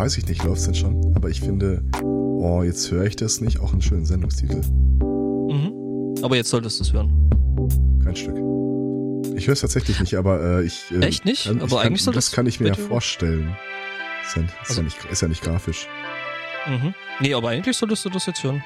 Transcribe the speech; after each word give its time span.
weiß 0.00 0.16
ich 0.16 0.26
nicht, 0.26 0.42
läuft's 0.44 0.64
denn 0.64 0.74
schon? 0.74 1.12
Aber 1.14 1.28
ich 1.28 1.40
finde, 1.40 1.82
oh, 2.02 2.62
jetzt 2.62 2.90
höre 2.90 3.04
ich 3.04 3.16
das 3.16 3.42
nicht, 3.42 3.60
auch 3.60 3.72
einen 3.72 3.82
schönen 3.82 4.06
Sendungstitel. 4.06 4.62
Mhm. 4.62 6.14
Aber 6.22 6.36
jetzt 6.36 6.48
solltest 6.48 6.80
du 6.80 6.84
es 6.84 6.92
hören. 6.94 7.30
Kein 8.02 8.16
Stück. 8.16 8.36
Ich 9.36 9.46
höre 9.46 9.52
es 9.52 9.60
tatsächlich 9.60 10.00
nicht, 10.00 10.14
aber 10.14 10.42
äh, 10.42 10.64
ich. 10.64 10.90
Äh, 10.90 11.00
Echt 11.04 11.26
nicht? 11.26 11.44
Kann, 11.44 11.60
aber 11.60 11.76
kann, 11.76 11.86
eigentlich 11.88 12.02
soll 12.02 12.14
das 12.14 12.26
das 12.26 12.34
kann 12.34 12.46
ich 12.46 12.60
mir 12.60 12.68
ja 12.68 12.74
vorstellen. 12.74 13.54
Ist 14.26 14.36
ja, 14.36 14.42
ist, 14.42 14.50
Also- 14.68 14.80
ja 14.80 14.84
nicht, 14.84 15.04
ist 15.10 15.20
ja 15.20 15.28
nicht 15.28 15.42
grafisch. 15.42 15.86
Mhm. 16.66 16.94
Nee, 17.20 17.34
aber 17.34 17.50
eigentlich 17.50 17.76
solltest 17.76 18.02
du 18.06 18.08
das 18.08 18.24
jetzt 18.24 18.42
hören. 18.42 18.62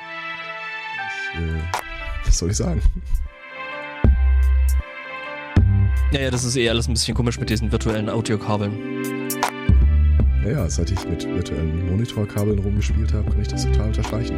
Ich, 1.33 1.41
äh, 1.41 2.27
was 2.27 2.39
soll 2.39 2.51
ich 2.51 2.57
sagen? 2.57 2.81
Ja, 6.13 6.21
ja, 6.21 6.31
das 6.31 6.45
ist 6.45 6.55
eh 6.55 6.69
alles 6.71 6.87
ein 6.87 6.95
bisschen 6.95 7.17
komisch 7.17 7.41
mit 7.41 7.51
diesen 7.51 7.73
virtuellen 7.73 8.09
Audiokabeln. 8.09 9.14
Naja, 10.45 10.69
seit 10.69 10.91
ich 10.91 11.09
mit 11.09 11.27
virtuellen 11.27 11.87
Monitorkabeln 11.91 12.59
rumgespielt 12.59 13.15
habe, 13.15 13.31
kann 13.31 13.41
ich 13.41 13.49
das 13.49 13.65
total 13.65 13.87
unterstreichen. 13.87 14.37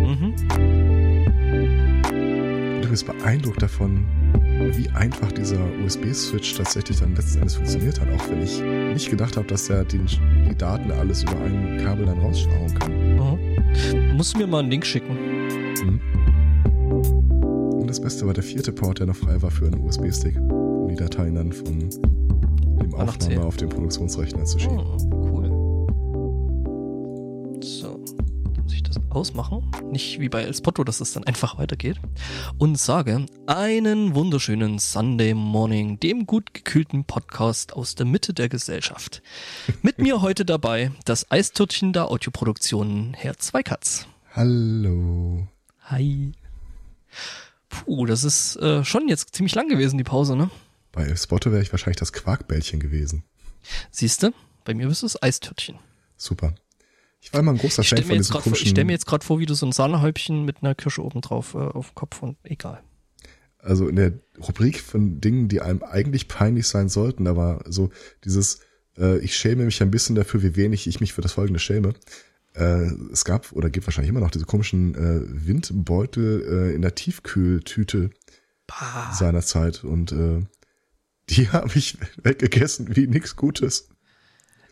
Mhm. 0.00 0.34
Du 2.80 2.88
bist 2.88 3.04
beeindruckt 3.06 3.60
davon, 3.60 4.06
wie 4.72 4.88
einfach 4.90 5.30
dieser 5.32 5.58
USB-Switch 5.84 6.56
tatsächlich 6.56 7.00
dann 7.00 7.14
letzten 7.14 7.40
Endes 7.40 7.56
funktioniert 7.56 8.00
hat, 8.00 8.08
auch 8.14 8.30
wenn 8.30 8.42
ich 8.42 8.62
nicht 8.94 9.10
gedacht 9.10 9.36
habe, 9.36 9.46
dass 9.46 9.68
er 9.68 9.84
den, 9.84 10.06
die 10.48 10.56
Daten 10.56 10.90
alles 10.90 11.22
über 11.24 11.38
ein 11.38 11.82
Kabel 11.84 12.06
dann 12.06 12.18
rausschlagen 12.18 12.74
kann. 12.78 13.16
Mhm. 13.16 14.16
Musst 14.16 14.32
du 14.34 14.38
mir 14.38 14.46
mal 14.46 14.60
einen 14.60 14.70
Link 14.70 14.86
schicken. 14.86 15.18
Mhm. 15.84 16.00
Und 17.74 17.86
das 17.90 18.00
Beste 18.00 18.26
war 18.26 18.32
der 18.32 18.42
vierte 18.42 18.72
Port, 18.72 19.00
der 19.00 19.06
noch 19.06 19.16
frei 19.16 19.42
war 19.42 19.50
für 19.50 19.66
einen 19.66 19.84
USB-Stick, 19.84 20.38
um 20.38 20.88
die 20.88 20.96
Dateien 20.96 21.34
dann 21.34 21.52
von 21.52 21.78
dem 21.78 21.90
Ah. 22.96 23.04
Aufnahme 23.04 23.44
auf 23.44 23.56
den 23.56 23.68
Produktionsrechner 23.68 24.44
zu 24.44 24.58
schieben. 24.58 24.78
Oh, 24.78 25.15
ausmachen. 29.16 29.68
Nicht 29.90 30.20
wie 30.20 30.28
bei 30.28 30.42
El 30.42 30.54
Spotto, 30.54 30.84
dass 30.84 31.00
es 31.00 31.14
dann 31.14 31.24
einfach 31.24 31.56
weitergeht. 31.58 31.98
Und 32.58 32.78
sage 32.78 33.24
einen 33.46 34.14
wunderschönen 34.14 34.78
Sunday 34.78 35.32
Morning, 35.32 35.98
dem 35.98 36.26
gut 36.26 36.52
gekühlten 36.52 37.04
Podcast 37.04 37.72
aus 37.72 37.94
der 37.94 38.04
Mitte 38.04 38.34
der 38.34 38.50
Gesellschaft. 38.50 39.22
Mit 39.82 39.98
mir 39.98 40.20
heute 40.20 40.44
dabei 40.44 40.92
das 41.06 41.30
Eistörtchen 41.30 41.94
der 41.94 42.10
Audioproduktionen, 42.10 43.14
Herr 43.14 43.38
Zweikatz. 43.38 44.06
Hallo. 44.34 45.48
Hi. 45.84 46.32
Puh, 47.70 48.04
das 48.04 48.22
ist 48.22 48.56
äh, 48.56 48.84
schon 48.84 49.08
jetzt 49.08 49.34
ziemlich 49.34 49.54
lang 49.54 49.68
gewesen, 49.68 49.96
die 49.96 50.04
Pause, 50.04 50.36
ne? 50.36 50.50
Bei 50.92 51.04
El 51.04 51.16
Spotto 51.16 51.50
wäre 51.50 51.62
ich 51.62 51.72
wahrscheinlich 51.72 51.98
das 51.98 52.12
Quarkbällchen 52.12 52.80
gewesen. 52.80 53.24
Siehste, 53.90 54.34
bei 54.64 54.74
mir 54.74 54.88
bist 54.88 55.02
du 55.02 55.06
das 55.06 55.22
Eistörtchen. 55.22 55.78
Super. 56.18 56.54
Ich 57.26 57.32
war 57.32 57.40
immer 57.40 57.50
ein 57.52 57.58
großer 57.58 57.82
Ich 57.82 57.88
Fan 57.88 57.98
stelle 57.98 58.18
mir, 58.18 58.22
von 58.24 58.32
grad 58.32 58.32
vor- 58.32 58.38
ich 58.38 58.44
komischen... 58.44 58.68
stell 58.68 58.84
mir 58.84 58.92
jetzt 58.92 59.06
gerade 59.06 59.24
vor, 59.26 59.38
wie 59.40 59.46
du 59.46 59.54
so 59.54 59.66
ein 59.66 59.72
Sahnehäubchen 59.72 60.44
mit 60.44 60.62
einer 60.62 60.74
Kirsche 60.76 61.02
oben 61.04 61.20
drauf 61.22 61.54
äh, 61.54 61.58
auf 61.58 61.88
dem 61.90 61.94
Kopf 61.96 62.22
und 62.22 62.36
egal. 62.44 62.82
also 63.58 63.88
in 63.88 63.96
der 63.96 64.12
Rubrik 64.46 64.80
von 64.80 65.20
Dingen, 65.20 65.48
die 65.48 65.60
einem 65.60 65.82
eigentlich 65.82 66.28
peinlich 66.28 66.68
sein 66.68 66.88
sollten, 66.88 67.24
da 67.24 67.36
war 67.36 67.64
so 67.66 67.90
dieses, 68.24 68.60
äh, 68.96 69.18
ich 69.18 69.36
schäme 69.36 69.64
mich 69.64 69.82
ein 69.82 69.90
bisschen 69.90 70.14
dafür, 70.14 70.42
wie 70.44 70.54
wenig 70.54 70.86
ich 70.86 71.00
mich 71.00 71.12
für 71.14 71.20
das 71.22 71.32
folgende 71.32 71.58
schäme. 71.58 71.94
Äh, 72.54 72.90
es 73.12 73.24
gab 73.24 73.50
oder 73.52 73.70
gibt 73.70 73.86
wahrscheinlich 73.88 74.10
immer 74.10 74.20
noch 74.20 74.30
diese 74.30 74.44
komischen 74.46 74.94
äh, 74.94 75.20
Windbeutel 75.48 76.70
äh, 76.70 76.74
in 76.76 76.82
der 76.82 76.94
Tiefkühltüte 76.94 78.10
Bah. 78.68 79.12
seinerzeit 79.12 79.82
und 79.84 80.12
äh, 80.12 80.40
die 81.28 81.48
habe 81.52 81.72
ich 81.74 81.98
weggegessen 82.22 82.94
wie 82.94 83.08
nix 83.08 83.34
Gutes. 83.36 83.88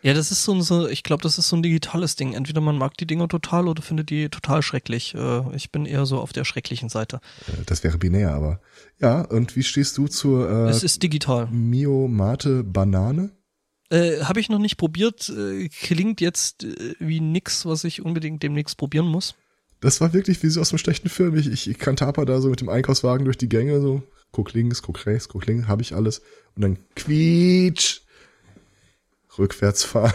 Ja, 0.04 0.12
das 0.12 0.30
ist 0.30 0.44
so 0.44 0.52
ein, 0.52 0.60
so, 0.60 0.86
ich 0.86 1.02
glaube, 1.02 1.22
das 1.22 1.38
ist 1.38 1.48
so 1.48 1.56
ein 1.56 1.62
digitales 1.62 2.14
Ding. 2.14 2.34
Entweder 2.34 2.60
man 2.60 2.76
mag 2.76 2.94
die 2.98 3.06
Dinger 3.06 3.26
total 3.26 3.66
oder 3.68 3.80
findet 3.80 4.10
die 4.10 4.28
total 4.28 4.60
schrecklich. 4.60 5.14
Äh, 5.14 5.56
ich 5.56 5.72
bin 5.72 5.86
eher 5.86 6.04
so 6.04 6.20
auf 6.20 6.34
der 6.34 6.44
schrecklichen 6.44 6.90
Seite. 6.90 7.22
Äh, 7.46 7.64
das 7.64 7.82
wäre 7.82 7.96
binär, 7.96 8.34
aber 8.34 8.60
ja. 9.00 9.22
Und 9.22 9.56
wie 9.56 9.62
stehst 9.62 9.96
du 9.96 10.06
zur 10.06 10.50
äh, 10.50 10.68
es 10.68 10.82
ist 10.82 11.02
digital. 11.02 11.46
Mio 11.46 12.06
Mate 12.06 12.62
Banane? 12.64 13.30
Äh, 13.88 14.20
Habe 14.24 14.40
ich 14.40 14.50
noch 14.50 14.58
nicht 14.58 14.76
probiert. 14.76 15.30
Äh, 15.30 15.70
klingt 15.70 16.20
jetzt 16.20 16.66
wie 16.98 17.20
nix, 17.20 17.64
was 17.64 17.84
ich 17.84 18.02
unbedingt 18.02 18.42
demnächst 18.42 18.76
probieren 18.76 19.06
muss. 19.06 19.34
Das 19.80 20.02
war 20.02 20.12
wirklich 20.12 20.42
wie 20.42 20.50
so 20.50 20.60
aus 20.60 20.70
einem 20.70 20.80
schlechten 20.80 21.08
Film. 21.08 21.34
Ich, 21.34 21.46
ich, 21.46 21.70
ich 21.70 21.78
kann 21.78 21.96
Tapa 21.96 22.26
da 22.26 22.42
so 22.42 22.50
mit 22.50 22.60
dem 22.60 22.68
Einkaufswagen 22.68 23.24
durch 23.24 23.38
die 23.38 23.48
Gänge, 23.48 23.80
so 23.80 24.02
guck 24.32 24.52
links, 24.52 24.82
guck 24.82 25.06
rechts, 25.06 25.30
guck 25.30 25.46
links, 25.46 25.66
habe 25.66 25.80
ich 25.80 25.94
alles. 25.94 26.20
Und 26.56 26.62
dann 26.62 26.78
quietsch, 26.94 28.02
rückwärts 29.38 29.84
fahren. 29.84 30.14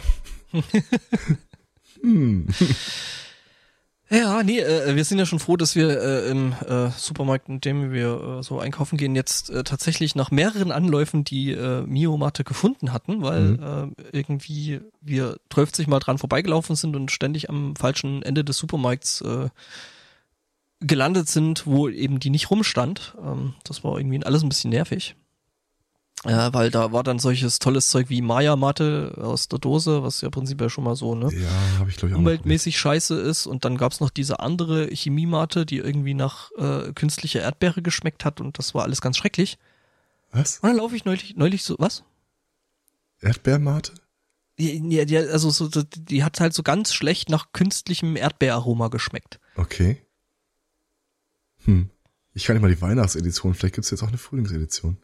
hm. 2.02 2.48
Ja, 4.12 4.42
nee, 4.42 4.60
äh, 4.60 4.96
wir 4.96 5.06
sind 5.06 5.20
ja 5.20 5.28
schon 5.28 5.38
froh, 5.38 5.56
dass 5.56 5.76
wir 5.76 6.02
äh, 6.02 6.32
im 6.32 6.54
äh, 6.68 6.90
Supermarkt, 6.98 7.48
in 7.48 7.62
dem 7.62 7.92
wir 7.92 8.40
äh, 8.40 8.44
so 8.44 8.60
einkaufen 8.60 8.98
gehen, 8.98 9.16
jetzt 9.16 9.52
äh, 9.52 9.64
tatsächlich 9.64 10.16
nach 10.16 10.32
mehreren 10.32 10.72
Anläufen 10.72 11.24
die 11.24 11.52
äh, 11.52 11.84
Mio-Matte 11.84 12.44
gefunden 12.44 12.92
hatten, 12.92 13.22
weil 13.22 13.60
äh, 13.62 14.18
irgendwie 14.18 14.82
wir 15.00 15.38
12 15.54 15.86
Mal 15.86 16.00
dran 16.00 16.18
vorbeigelaufen 16.18 16.76
sind 16.76 16.96
und 16.96 17.12
ständig 17.12 17.52
am 17.52 17.76
falschen 17.76 18.24
Ende 18.24 18.44
des 18.44 18.58
Supermarkts 18.58 19.24
gelandet 20.80 21.28
sind, 21.28 21.68
wo 21.68 21.90
eben 21.90 22.20
die 22.20 22.30
nicht 22.30 22.50
rumstand. 22.50 23.16
Ähm, 23.24 23.54
das 23.64 23.84
war 23.84 23.98
irgendwie 23.98 24.24
alles 24.24 24.44
ein 24.44 24.50
bisschen 24.50 24.72
nervig. 24.72 25.16
Ja, 26.26 26.54
weil 26.54 26.70
da 26.70 26.92
war 26.92 27.04
dann 27.04 27.18
solches 27.18 27.60
tolles 27.60 27.90
Zeug 27.90 28.10
wie 28.10 28.22
Maya-Matte 28.22 29.16
aus 29.22 29.48
der 29.48 29.60
Dose, 29.60 30.04
was 30.04 30.20
ja 30.20 30.30
prinzipiell 30.30 30.70
schon 30.70 30.84
mal 30.84 30.96
so, 30.96 31.16
ne? 31.16 31.34
Ja, 31.34 31.80
habe 31.80 31.90
ich 31.90 31.96
glaube 31.96 32.10
ich 32.10 32.16
auch 32.16 32.20
umweltmäßig 32.20 32.78
scheiße 32.78 33.18
ist 33.18 33.48
und 33.48 33.64
dann 33.64 33.78
gab's 33.78 34.02
noch 34.02 34.10
diese 34.10 34.42
andere 34.42 34.88
Chemiemate, 34.88 35.66
die 35.66 35.78
irgendwie 35.78 36.14
nach 36.14 36.52
äh, 36.58 36.92
künstlicher 36.94 37.42
Erdbeere 37.42 37.82
geschmeckt 37.82 38.26
hat 38.26 38.42
und 38.42 38.58
das 38.58 38.76
war 38.76 38.84
alles 38.84 39.00
ganz 39.00 39.18
schrecklich. 39.18 39.58
Was? 40.32 40.60
Und 40.60 40.70
dann 40.70 40.78
laufe 40.78 40.96
ich 40.96 41.06
neulich, 41.06 41.38
neulich 41.38 41.64
so, 41.64 41.76
was? 41.80 42.04
Erdbeermate? 43.22 43.94
Ja, 44.58 45.04
ja, 45.04 45.22
also 45.22 45.50
so, 45.52 45.70
so, 45.70 45.84
die 45.84 46.26
hat 46.26 46.42
halt 46.42 46.54
so 46.54 46.64
ganz 46.64 46.94
schlecht 46.94 47.30
nach 47.30 47.54
künstlichem 47.54 48.18
Erdbeeraroma 48.18 48.90
geschmeckt. 48.90 49.40
Okay. 49.56 50.06
Hm. 51.64 51.90
Ich 52.34 52.44
kann 52.44 52.58
nicht 52.58 52.62
mal 52.62 52.74
die 52.74 52.82
Weihnachtsedition, 52.82 53.54
vielleicht 53.54 53.76
gibt's 53.76 53.90
jetzt 53.90 54.04
auch 54.04 54.10
eine 54.10 54.18
Frühlingsedition. 54.18 54.98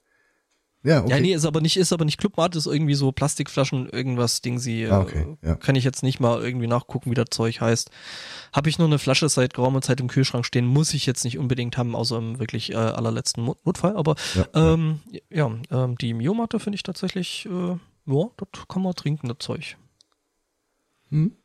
Ja, 0.86 1.02
okay. 1.02 1.10
Ja, 1.10 1.20
nee, 1.20 1.34
ist 1.34 1.46
aber 1.46 1.62
nicht, 1.62 1.78
ist 1.78 1.92
aber 1.92 2.06
nicht 2.06 2.20
Clubmate, 2.20 2.58
ist 2.60 2.68
irgendwie 2.68 2.94
so 2.94 3.12
Plastikflaschen, 3.12 3.90
irgendwas 3.90 4.42
Ding 4.42 4.60
sie. 4.60 4.84
äh, 4.84 4.90
Ah, 4.92 5.02
okay, 5.02 5.36
ja. 5.42 5.56
Kann 5.56 5.76
ich 5.76 5.84
jetzt 5.84 6.04
nicht 6.04 6.20
mal 6.20 6.44
irgendwie 6.44 6.68
nachgucken, 6.68 7.10
wie 7.10 7.16
das 7.16 7.30
Zeug 7.32 7.60
heißt. 7.60 7.90
Habe 8.54 8.70
ich 8.70 8.78
nur 8.78 8.88
eine 8.88 9.00
Flasche 9.00 9.28
seit 9.28 9.56
geraumer 9.56 9.82
Zeit 9.82 10.00
im 10.00 10.08
Kühlschrank 10.08 10.46
stehen, 10.46 10.68
muss 10.68 10.94
ich 10.94 11.08
jetzt 11.08 11.24
nicht 11.24 11.40
unbedingt 11.40 11.78
haben, 11.78 11.96
außer 11.96 12.18
im 12.20 12.38
wirklich 12.40 12.72
äh, 12.72 12.76
allerletzten 12.76 13.46
Notfall. 13.66 13.96
Aber 13.96 14.16
Ja, 14.36 14.46
ähm, 14.54 15.00
ja, 15.32 15.52
ähm, 15.72 15.98
die 15.98 16.14
Mio-Matte 16.14 16.60
finde 16.60 16.76
ich 16.76 16.84
tatsächlich, 16.84 17.48
äh, 17.48 17.78
ja, 18.06 18.26
das 18.38 18.68
kann 18.68 18.84
man 18.84 18.94
trinken, 18.94 19.28
das 19.28 19.38
Zeug. 19.40 19.78
Hm? 21.10 21.36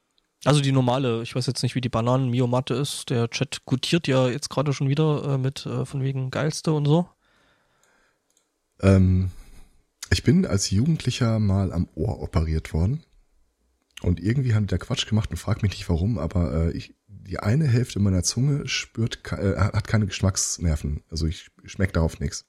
Also 0.44 0.60
die 0.60 0.72
normale, 0.72 1.22
ich 1.22 1.34
weiß 1.34 1.46
jetzt 1.46 1.62
nicht, 1.62 1.74
wie 1.74 1.80
die 1.82 1.88
Bananen-Mio-Matte 1.90 2.74
ist. 2.74 3.10
Der 3.10 3.28
Chat 3.28 3.64
gutiert 3.66 4.06
ja 4.06 4.28
jetzt 4.28 4.48
gerade 4.50 4.72
schon 4.72 4.88
wieder 4.88 5.24
äh, 5.34 5.38
mit 5.38 5.66
äh, 5.66 5.84
von 5.84 6.02
wegen 6.02 6.30
geilste 6.30 6.72
und 6.72 6.86
so. 6.86 7.08
Ähm, 8.80 9.30
ich 10.10 10.22
bin 10.22 10.46
als 10.46 10.70
Jugendlicher 10.70 11.38
mal 11.38 11.72
am 11.72 11.88
Ohr 11.94 12.20
operiert 12.20 12.72
worden. 12.72 13.02
Und 14.02 14.18
irgendwie 14.18 14.54
haben 14.54 14.66
die 14.66 14.70
da 14.70 14.78
Quatsch 14.78 15.06
gemacht 15.06 15.30
und 15.30 15.36
frag 15.36 15.62
mich 15.62 15.72
nicht 15.72 15.88
warum, 15.90 16.18
aber 16.18 16.68
äh, 16.68 16.70
ich, 16.72 16.94
die 17.06 17.38
eine 17.38 17.66
Hälfte 17.66 17.98
meiner 18.00 18.22
Zunge 18.22 18.66
spürt, 18.66 19.20
äh, 19.32 19.56
hat 19.56 19.86
keine 19.86 20.06
Geschmacksnerven. 20.06 21.02
Also 21.10 21.26
ich 21.26 21.50
schmecke 21.64 21.92
darauf 21.92 22.18
nichts. 22.18 22.46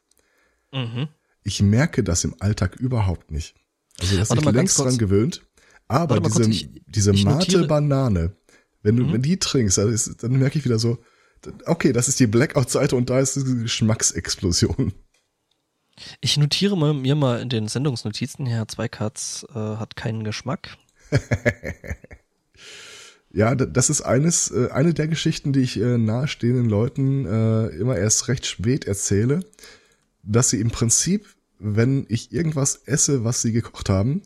Mhm. 0.72 1.10
Ich 1.44 1.62
merke 1.62 2.04
das 2.04 2.24
im 2.24 2.36
Alltag 2.40 2.78
überhaupt 2.78 3.32
nicht. 3.32 3.56
Also 4.00 4.16
das 4.18 4.30
ist 4.30 4.46
längst 4.46 4.80
dran 4.80 4.98
gewöhnt. 4.98 5.42
Aber 5.90 6.22
diese, 6.22 6.36
kurz, 6.36 6.48
ich- 6.48 6.70
diese 6.86 7.12
ich 7.12 7.26
Mate 7.26 7.68
Banane, 7.68 8.38
wenn 8.82 8.96
du 8.96 9.04
Mhm. 9.04 9.14
wenn 9.14 9.22
die 9.22 9.38
trinkst, 9.38 9.78
also 9.78 9.92
ist, 9.92 10.24
dann 10.24 10.40
merke 10.40 10.58
ich 10.58 10.64
wieder 10.64 10.80
so, 10.80 11.00
okay, 11.66 11.92
das 11.92 12.08
ist 12.08 12.20
die 12.22 12.28
Blackout-Seite 12.28 12.96
und 12.96 13.10
da 13.10 13.20
ist 13.20 13.36
diese 13.36 13.58
Geschmacksexplosion. 13.58 14.94
Ich 16.22 16.38
notiere 16.38 16.78
mal, 16.78 16.94
mir 16.94 17.16
mal 17.16 17.42
in 17.42 17.50
den 17.50 17.68
Sendungsnotizen, 17.68 18.46
Herr 18.46 18.68
Zweikatz 18.68 19.46
äh, 19.54 19.58
hat 19.58 19.96
keinen 19.96 20.24
Geschmack. 20.24 20.78
Ja, 23.34 23.56
da- 23.56 23.66
das 23.66 23.90
ist 23.90 24.02
eines, 24.02 24.52
äh, 24.52 24.70
eine 24.72 24.94
der 24.94 25.08
Geschichten, 25.08 25.54
die 25.54 25.62
ich 25.62 25.78
äh, 25.80 25.98
nahestehenden 25.98 26.68
Leuten 26.68 27.26
äh, 27.26 27.68
immer 27.68 27.96
erst 27.96 28.28
recht 28.28 28.46
spät 28.46 28.84
erzähle, 28.86 29.40
dass 30.22 30.50
sie 30.50 30.60
im 30.60 30.70
Prinzip, 30.70 31.26
wenn 31.58 32.06
ich 32.10 32.34
irgendwas 32.34 32.76
esse, 32.88 33.24
was 33.24 33.42
sie 33.42 33.54
gekocht 33.54 33.88
haben, 33.88 34.22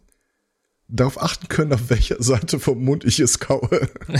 darauf 0.88 1.22
achten 1.22 1.50
können, 1.50 1.72
auf 1.74 1.92
welcher 1.92 2.22
Seite 2.24 2.60
vom 2.60 2.84
Mund 2.84 3.04
ich 3.06 3.20
es 3.20 3.40
kaue. 3.40 3.88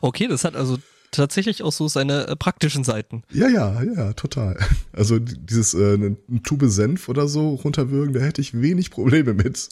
Okay, 0.00 0.26
das 0.26 0.42
hat 0.44 0.56
also 0.56 0.78
tatsächlich 1.10 1.62
auch 1.62 1.72
so 1.72 1.88
seine 1.88 2.26
äh, 2.28 2.36
praktischen 2.36 2.84
Seiten. 2.84 3.22
Ja, 3.32 3.48
ja, 3.48 3.82
ja, 3.82 4.12
total. 4.14 4.58
Also 4.92 5.18
die- 5.18 5.38
dieses 5.38 5.74
äh, 5.74 5.94
eine 5.94 6.16
eine 6.28 6.42
Tube 6.42 6.68
Senf 6.68 7.08
oder 7.08 7.28
so 7.28 7.54
runterwürgen, 7.54 8.12
da 8.12 8.20
hätte 8.20 8.40
ich 8.40 8.60
wenig 8.60 8.90
Probleme 8.90 9.34
mit. 9.34 9.68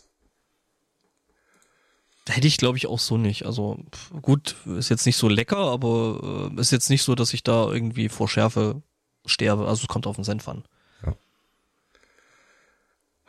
Hätte 2.29 2.47
ich, 2.47 2.59
glaube 2.59 2.77
ich, 2.77 2.87
auch 2.87 2.99
so 2.99 3.17
nicht. 3.17 3.47
Also 3.47 3.79
gut, 4.21 4.55
ist 4.77 4.91
jetzt 4.91 5.07
nicht 5.07 5.17
so 5.17 5.29
lecker, 5.29 5.57
aber 5.57 6.51
äh, 6.57 6.61
ist 6.61 6.73
jetzt 6.73 6.91
nicht 6.91 7.03
so, 7.03 7.15
dass 7.15 7.33
ich 7.33 7.43
da 7.43 7.73
irgendwie 7.73 8.09
vor 8.11 8.29
Schärfe 8.29 8.83
sterbe. 9.25 9.67
Also 9.67 9.83
es 9.83 9.89
kommt 9.89 10.07
auf 10.07 10.17
den 10.17 10.25
Senf 10.25 10.47
an. 10.47 10.63
Ja. 11.05 11.17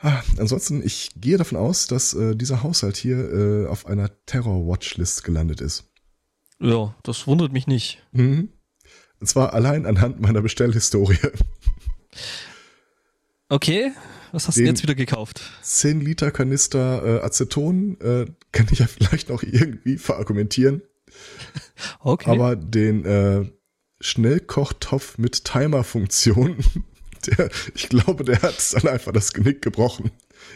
Ah, 0.02 0.22
ansonsten, 0.38 0.82
ich 0.86 1.12
gehe 1.16 1.38
davon 1.38 1.58
aus, 1.58 1.88
dass 1.88 2.14
äh, 2.14 2.36
dieser 2.36 2.62
Haushalt 2.64 2.98
hier 2.98 3.18
äh, 3.18 3.68
auf 3.68 3.86
einer 3.86 4.10
Terror-Watchlist 4.26 5.24
gelandet 5.24 5.62
ist. 5.62 5.89
Ja, 6.60 6.96
das 7.04 7.28
wundert 7.28 7.54
mich 7.54 7.68
nicht. 7.68 8.04
Mhm. 8.12 8.50
Und 9.20 9.28
zwar 9.28 9.54
allein 9.54 9.86
anhand 9.86 10.20
meiner 10.22 10.42
Bestellhistorie. 10.42 11.18
Okay, 13.50 13.92
was 14.32 14.48
hast 14.48 14.58
du 14.58 14.64
jetzt 14.64 14.84
wieder 14.84 14.96
gekauft? 14.96 15.42
10 15.64 16.02
Liter 16.02 16.32
Kanister 16.32 17.22
äh, 17.22 17.26
Aceton 17.26 18.00
äh, 18.00 18.26
kann 18.52 18.68
ich 18.72 18.80
ja 18.80 18.88
vielleicht 18.88 19.30
noch 19.30 19.44
irgendwie 19.44 19.98
verargumentieren. 19.98 20.82
Okay. 22.02 22.30
Aber 22.30 22.56
den 22.56 23.06
äh, 23.06 23.50
Schnellkochtopf 24.02 25.18
mit 25.18 25.46
Timer-Funktion, 25.46 26.58
der, 27.26 27.50
ich 27.74 27.90
glaube, 27.90 28.24
der 28.24 28.42
hat 28.42 28.56
dann 28.74 28.88
einfach 28.88 29.12
das 29.12 29.34
Genick 29.34 29.62
gebrochen. 29.62 30.12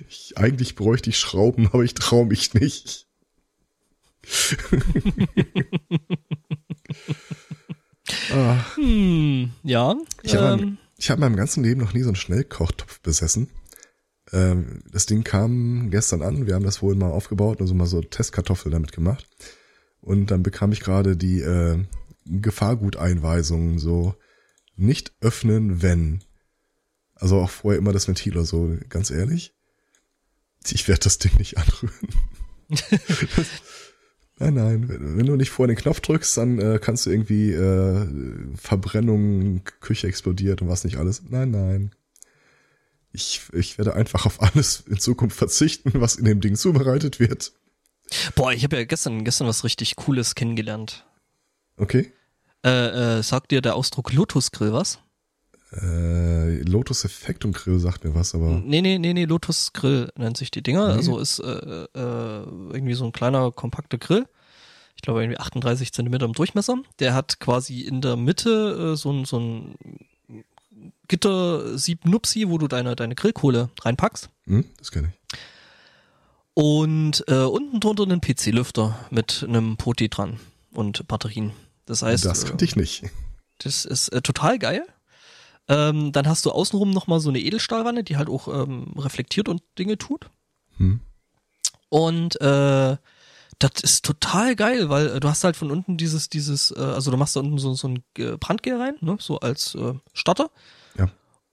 Ich, 0.09 0.37
eigentlich 0.37 0.75
bräuchte 0.75 1.09
ich 1.09 1.17
Schrauben, 1.17 1.67
aber 1.67 1.83
ich 1.83 1.93
traue 1.95 2.25
mich 2.25 2.53
nicht. 2.53 3.07
Ah. 8.31 8.75
hm, 8.75 9.51
ja. 9.63 9.95
Ich 10.21 10.35
habe 10.35 10.61
ähm, 10.61 10.77
hab 11.01 11.15
in 11.17 11.21
meinem 11.21 11.35
ganzen 11.35 11.63
Leben 11.63 11.81
noch 11.81 11.93
nie 11.93 12.01
so 12.01 12.09
einen 12.09 12.15
Schnellkochtopf 12.15 13.01
besessen. 13.01 13.49
Ähm, 14.31 14.83
das 14.91 15.05
Ding 15.05 15.23
kam 15.23 15.89
gestern 15.91 16.21
an, 16.21 16.47
wir 16.47 16.55
haben 16.55 16.65
das 16.65 16.81
wohl 16.81 16.95
mal 16.95 17.11
aufgebaut 17.11 17.61
und 17.61 17.67
so 17.67 17.73
mal 17.73 17.85
so 17.85 18.01
Testkartoffel 18.01 18.71
damit 18.71 18.91
gemacht. 18.91 19.27
Und 20.01 20.31
dann 20.31 20.43
bekam 20.43 20.71
ich 20.71 20.81
gerade 20.81 21.15
die 21.15 21.39
äh, 21.39 21.83
Gefahrguteinweisungen, 22.25 23.79
so 23.79 24.15
nicht 24.75 25.13
öffnen, 25.21 25.81
wenn. 25.81 26.23
Also 27.15 27.39
auch 27.39 27.49
vorher 27.49 27.79
immer 27.79 27.93
das 27.93 28.07
Ventil 28.07 28.33
oder 28.33 28.45
so, 28.45 28.75
ganz 28.89 29.11
ehrlich. 29.11 29.53
Ich 30.71 30.87
werde 30.87 31.01
das 31.01 31.19
Ding 31.19 31.37
nicht 31.37 31.57
anrühren. 31.57 32.09
nein, 34.39 34.53
nein, 34.53 34.85
wenn, 34.87 35.25
du 35.25 35.35
nicht 35.35 35.51
vor 35.51 35.67
den 35.67 35.75
Knopf 35.75 35.99
drückst, 35.99 36.37
dann 36.37 36.59
äh, 36.59 36.79
kannst 36.81 37.05
du 37.05 37.11
irgendwie 37.11 37.51
äh, 37.51 38.07
Verbrennung, 38.55 39.61
Küche 39.79 40.07
explodiert 40.07 40.61
und 40.61 40.67
was 40.69 40.83
nicht 40.83 40.97
alles. 40.97 41.23
Nein, 41.29 41.51
nein 41.51 41.91
ich, 43.13 43.41
ich 43.53 43.77
werde 43.77 43.93
einfach 43.93 44.25
auf 44.25 44.41
alles 44.41 44.83
in 44.87 44.99
Zukunft 44.99 45.37
verzichten, 45.37 45.91
was 45.95 46.15
in 46.15 46.25
dem 46.25 46.41
Ding 46.41 46.55
zubereitet 46.55 47.19
wird. 47.19 47.53
Boah, 48.35 48.51
ich 48.51 48.63
habe 48.63 48.75
ja 48.75 48.83
gestern, 48.83 49.23
gestern 49.23 49.47
was 49.47 49.63
richtig 49.63 49.95
Cooles 49.95 50.35
kennengelernt. 50.35 51.05
Okay. 51.77 52.11
Äh, 52.65 53.19
äh, 53.19 53.23
sagt 53.23 53.51
dir 53.51 53.61
der 53.61 53.75
Ausdruck 53.75 54.11
Lotus 54.11 54.51
Grill 54.51 54.73
was? 54.73 54.99
Äh, 55.81 56.61
Lotus 56.63 57.05
Effekt 57.05 57.45
und 57.45 57.53
Grill 57.53 57.79
sagt 57.79 58.03
mir 58.03 58.13
was, 58.13 58.35
aber. 58.35 58.61
Nee, 58.63 58.81
nee, 58.81 58.97
nee, 58.99 59.13
nee, 59.13 59.25
Lotus 59.25 59.73
Grill 59.73 60.11
nennt 60.17 60.37
sich 60.37 60.51
die 60.51 60.61
Dinger. 60.61 60.89
Nee. 60.89 60.93
Also 60.93 61.19
ist 61.19 61.39
äh, 61.39 61.45
äh, 61.45 61.87
irgendwie 61.93 62.93
so 62.93 63.05
ein 63.05 63.11
kleiner, 63.11 63.51
kompakter 63.51 63.97
Grill. 63.97 64.27
Ich 64.95 65.01
glaube 65.01 65.21
irgendwie 65.21 65.39
38 65.39 65.91
Zentimeter 65.91 66.25
im 66.25 66.33
Durchmesser. 66.33 66.77
Der 66.99 67.13
hat 67.13 67.39
quasi 67.39 67.81
in 67.81 68.01
der 68.01 68.15
Mitte 68.15 68.93
äh, 68.93 68.95
so 68.95 69.11
ein, 69.11 69.25
so 69.25 69.39
ein 69.39 69.75
Gittersieb 71.07 72.05
Nupsi, 72.05 72.47
wo 72.47 72.57
du 72.57 72.67
deine, 72.67 72.95
deine 72.95 73.15
Grillkohle 73.15 73.69
reinpackst. 73.81 74.29
Hm, 74.45 74.65
das 74.77 74.91
kenne 74.91 75.09
ich. 75.09 75.39
Und 76.53 77.23
äh, 77.27 77.43
unten 77.43 77.79
drunter 77.79 78.03
einen 78.03 78.21
PC-Lüfter 78.21 78.97
mit 79.09 79.43
einem 79.47 79.75
Poti 79.75 80.07
dran 80.09 80.39
und 80.71 81.07
Batterien. 81.07 81.51
Das 81.85 82.03
heißt. 82.03 82.25
Das 82.25 82.45
kannte 82.45 82.63
ich 82.63 82.75
nicht. 82.75 83.03
Das 83.57 83.85
ist 83.85 84.09
äh, 84.09 84.21
total 84.21 84.59
geil. 84.59 84.85
Ähm, 85.67 86.11
dann 86.11 86.27
hast 86.27 86.45
du 86.45 86.51
außenrum 86.51 86.91
nochmal 86.91 87.19
so 87.19 87.29
eine 87.29 87.39
Edelstahlwanne, 87.39 88.03
die 88.03 88.17
halt 88.17 88.29
auch 88.29 88.47
ähm, 88.47 88.93
reflektiert 88.97 89.47
und 89.47 89.61
Dinge 89.79 89.97
tut. 89.97 90.29
Hm. 90.77 90.99
Und 91.89 92.39
äh, 92.41 92.97
das 93.59 93.81
ist 93.81 94.05
total 94.05 94.55
geil, 94.55 94.89
weil 94.89 95.07
äh, 95.07 95.19
du 95.19 95.29
hast 95.29 95.43
halt 95.43 95.55
von 95.55 95.71
unten 95.71 95.97
dieses, 95.97 96.29
dieses, 96.29 96.71
äh, 96.71 96.79
also 96.79 97.11
du 97.11 97.17
machst 97.17 97.35
da 97.35 97.39
unten 97.39 97.57
so, 97.57 97.73
so 97.73 97.87
ein 97.87 98.03
Brandgel 98.39 98.77
rein, 98.77 98.95
ne, 99.01 99.17
so 99.19 99.39
als 99.39 99.75
äh, 99.75 99.93
Starter. 100.13 100.49
Ja. 100.97 101.09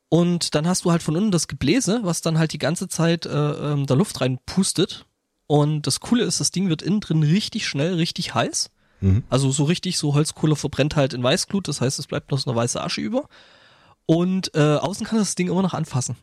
Und 0.08 0.54
dann 0.54 0.66
hast 0.66 0.84
du 0.84 0.90
halt 0.90 1.02
von 1.02 1.16
unten 1.16 1.30
das 1.30 1.46
Gebläse, 1.46 2.00
was 2.02 2.20
dann 2.20 2.38
halt 2.38 2.52
die 2.52 2.58
ganze 2.58 2.88
Zeit 2.88 3.26
äh, 3.26 3.30
ähm, 3.30 3.86
da 3.86 3.94
Luft 3.94 4.20
reinpustet. 4.20 5.06
Und 5.46 5.86
das 5.86 6.00
Coole 6.00 6.24
ist, 6.24 6.40
das 6.40 6.50
Ding 6.50 6.68
wird 6.68 6.82
innen 6.82 7.00
drin 7.00 7.22
richtig 7.22 7.66
schnell, 7.66 7.94
richtig 7.94 8.34
heiß. 8.34 8.70
Mhm. 9.00 9.24
Also 9.30 9.50
so 9.50 9.64
richtig, 9.64 9.98
so 9.98 10.14
Holzkohle 10.14 10.56
verbrennt 10.56 10.96
halt 10.96 11.12
in 11.12 11.22
Weißglut, 11.22 11.68
das 11.68 11.80
heißt, 11.80 11.98
es 11.98 12.06
bleibt 12.06 12.30
noch 12.30 12.38
so 12.38 12.50
eine 12.50 12.58
weiße 12.58 12.80
Asche 12.80 13.00
über. 13.00 13.28
Und 14.10 14.50
äh, 14.56 14.74
außen 14.74 15.06
kann 15.06 15.20
das 15.20 15.36
Ding 15.36 15.46
immer 15.46 15.62
noch 15.62 15.72
anfassen. 15.72 16.16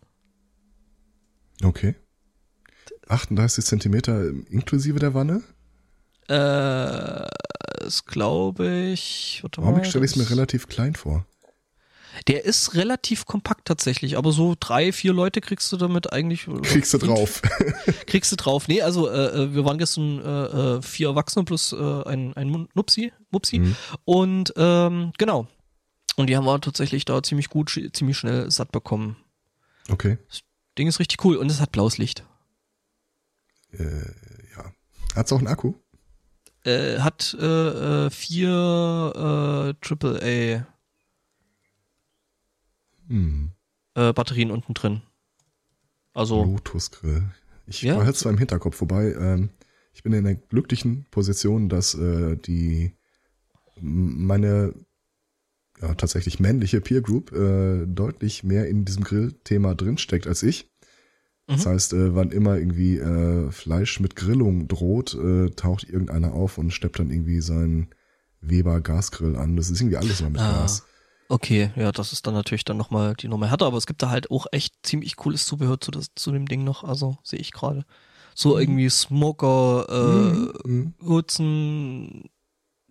Okay. 1.63 1.95
38 3.07 3.63
Zentimeter 3.63 4.28
inklusive 4.50 5.00
der 5.00 5.13
Wanne? 5.13 5.42
Äh, 6.28 7.30
das 7.80 8.04
glaube 8.06 8.89
ich. 8.92 9.39
Warte 9.42 9.62
Warum 9.62 9.86
stelle 9.86 10.04
ich 10.04 10.12
es 10.12 10.18
mir 10.18 10.30
relativ 10.30 10.68
klein 10.68 10.95
vor? 10.95 11.25
Der 12.28 12.44
ist 12.44 12.75
relativ 12.75 13.25
kompakt 13.25 13.63
tatsächlich, 13.63 14.18
aber 14.18 14.34
so 14.34 14.56
drei, 14.60 14.92
vier 14.92 15.13
Leute 15.13 15.39
kriegst 15.39 15.72
du 15.72 15.78
damit 15.78 16.12
eigentlich. 16.12 16.45
Kriegst 16.63 16.94
du 16.94 16.98
drauf. 16.98 17.42
kriegst 18.06 18.34
du 18.34 18.36
drauf. 18.36 18.68
Nee, 18.68 18.81
also 18.81 19.10
äh, 19.10 19.44
äh, 19.44 19.54
wir 19.54 19.63
waren 19.63 19.78
gestern 19.78 20.19
äh, 20.19 20.75
äh, 20.75 20.81
vier 20.81 21.07
Erwachsene 21.07 21.45
plus 21.45 21.72
äh, 21.72 22.04
ein, 22.04 22.36
ein 22.36 22.68
Nupsi, 22.74 23.13
Mupsi. 23.31 23.60
Mhm. 23.60 23.75
Und 24.04 24.54
ähm, 24.57 25.13
genau. 25.18 25.48
Und 26.17 26.27
die 26.27 26.35
haben 26.35 26.45
wir 26.45 26.59
tatsächlich 26.59 27.05
da 27.05 27.21
ziemlich 27.21 27.47
gut, 27.47 27.79
ziemlich 27.93 28.17
schnell 28.17 28.49
satt 28.49 28.71
bekommen. 28.71 29.17
Okay. 29.87 30.17
Das 30.27 30.41
Ding 30.77 30.87
ist 30.87 30.99
richtig 30.99 31.23
cool 31.23 31.37
und 31.37 31.49
es 31.49 31.61
hat 31.61 31.71
blaues 31.71 31.99
Licht. 31.99 32.25
Äh, 33.71 34.01
ja. 34.55 34.73
Hat's 35.15 35.31
auch 35.31 35.37
einen 35.37 35.47
Akku? 35.47 35.75
Äh, 36.63 36.99
hat 36.99 37.37
äh, 37.39 38.05
äh, 38.07 38.09
vier 38.09 38.49
äh, 38.49 39.93
AAA 39.93 40.67
hm. 43.07 43.51
äh, 43.93 44.11
Batterien 44.11 44.51
unten 44.51 44.73
drin. 44.73 45.01
Also. 46.13 46.43
Lotus 46.43 46.89
Grill. 46.89 47.29
Ich 47.67 47.83
ja? 47.83 47.95
war 47.95 48.13
zwar 48.13 48.31
im 48.31 48.39
Hinterkopf, 48.39 48.81
wobei 48.81 49.13
ähm, 49.13 49.51
ich 49.93 50.01
bin 50.01 50.13
in 50.13 50.24
der 50.24 50.36
glücklichen 50.36 51.05
Position, 51.12 51.69
dass 51.69 51.93
äh, 51.93 52.38
die 52.38 52.93
meine 53.79 54.74
ja, 55.81 55.93
tatsächlich 55.96 56.39
männliche 56.39 56.81
Peer 56.81 57.01
Group 57.01 57.31
äh, 57.34 57.86
deutlich 57.86 58.43
mehr 58.43 58.67
in 58.67 58.86
diesem 58.86 59.03
Grillthema 59.03 59.75
drinsteckt 59.75 60.27
als 60.27 60.43
ich. 60.43 60.69
Das 61.48 61.65
mhm. 61.65 61.69
heißt, 61.69 61.93
äh, 61.93 62.15
wann 62.15 62.31
immer 62.31 62.57
irgendwie 62.57 62.98
äh, 62.98 63.51
Fleisch 63.51 64.00
mit 64.00 64.15
Grillung 64.15 64.67
droht, 64.67 65.13
äh, 65.13 65.50
taucht 65.51 65.89
irgendeiner 65.89 66.34
auf 66.34 66.57
und 66.57 66.72
steppt 66.72 67.00
dann 67.00 67.10
irgendwie 67.10 67.41
seinen 67.41 67.89
Weber 68.41 68.81
Gasgrill 68.81 69.36
an. 69.38 69.55
Das 69.55 69.69
ist 69.69 69.79
irgendwie 69.79 69.98
alles 69.98 70.22
mal 70.22 70.29
mit 70.29 70.41
ah. 70.41 70.62
Gas. 70.62 70.84
Okay, 71.29 71.72
ja, 71.75 71.91
das 71.91 72.13
ist 72.13 72.25
dann 72.25 72.34
natürlich 72.34 72.63
dann 72.63 72.77
nochmal 72.77 73.13
die 73.15 73.27
Nummer 73.27 73.50
härter, 73.50 73.65
aber 73.65 73.77
es 73.77 73.86
gibt 73.86 74.01
da 74.01 74.10
halt 74.10 74.31
auch 74.31 74.46
echt 74.51 74.75
ziemlich 74.84 75.17
cooles 75.17 75.46
Zubehör 75.46 75.79
zu, 75.79 75.91
das, 75.91 76.07
zu 76.15 76.31
dem 76.31 76.48
Ding 76.48 76.63
noch, 76.63 76.86
also 76.86 77.17
sehe 77.24 77.39
ich 77.39 77.51
gerade. 77.51 77.86
So 78.34 78.53
mhm. 78.53 78.62
irgendwie 78.62 78.89
Smoker, 78.89 79.86
äh, 79.89 80.67
mhm. 80.67 80.93
Hutzen, 81.03 82.29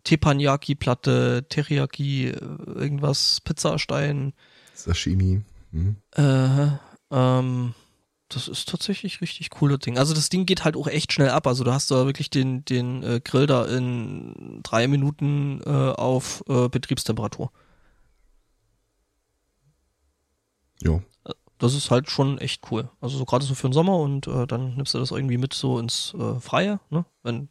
Teppanyaki-Platte, 0.07 1.47
Teriyaki, 1.49 2.29
äh, 2.29 2.39
irgendwas, 2.75 3.41
Pizzastein. 3.43 4.33
Sashimi. 4.73 5.43
Mhm. 5.73 5.97
Äh, 6.13 6.69
ähm, 7.11 7.75
das 8.29 8.49
ist 8.49 8.69
tatsächlich 8.69 9.21
richtig 9.21 9.51
cooler 9.51 9.79
Ding. 9.79 9.99
Also 9.99 10.15
das 10.15 10.29
Ding 10.29 10.47
geht 10.47 10.65
halt 10.65 10.77
auch 10.77 10.87
echt 10.87 11.13
schnell 11.13 11.31
ab. 11.31 11.47
Also 11.47 11.65
du 11.65 11.73
hast 11.73 11.91
da 11.91 12.07
wirklich 12.07 12.31
den, 12.31 12.65
den 12.65 13.03
äh, 13.03 13.21
Grill 13.23 13.47
da 13.47 13.65
in 13.65 14.61
drei 14.63 14.87
Minuten 14.89 15.61
äh, 15.65 15.71
auf 15.71 16.45
äh, 16.49 16.69
Betriebstemperatur. 16.69 17.51
Jo. 20.83 21.03
Das 21.59 21.75
ist 21.75 21.91
halt 21.91 22.11
schon 22.11 22.37
echt 22.39 22.71
cool. 22.71 22.91
Also 23.01 23.17
so 23.17 23.25
gerade 23.25 23.45
so 23.45 23.55
für 23.55 23.69
den 23.69 23.73
Sommer 23.73 23.97
und 23.99 24.27
äh, 24.27 24.47
dann 24.47 24.77
nimmst 24.77 24.93
du 24.93 24.99
das 24.99 25.11
irgendwie 25.11 25.39
mit 25.39 25.55
so 25.55 25.79
ins 25.79 26.15
äh, 26.19 26.39
Freie. 26.39 26.81
Ne? 26.91 27.07
Wenn 27.23 27.49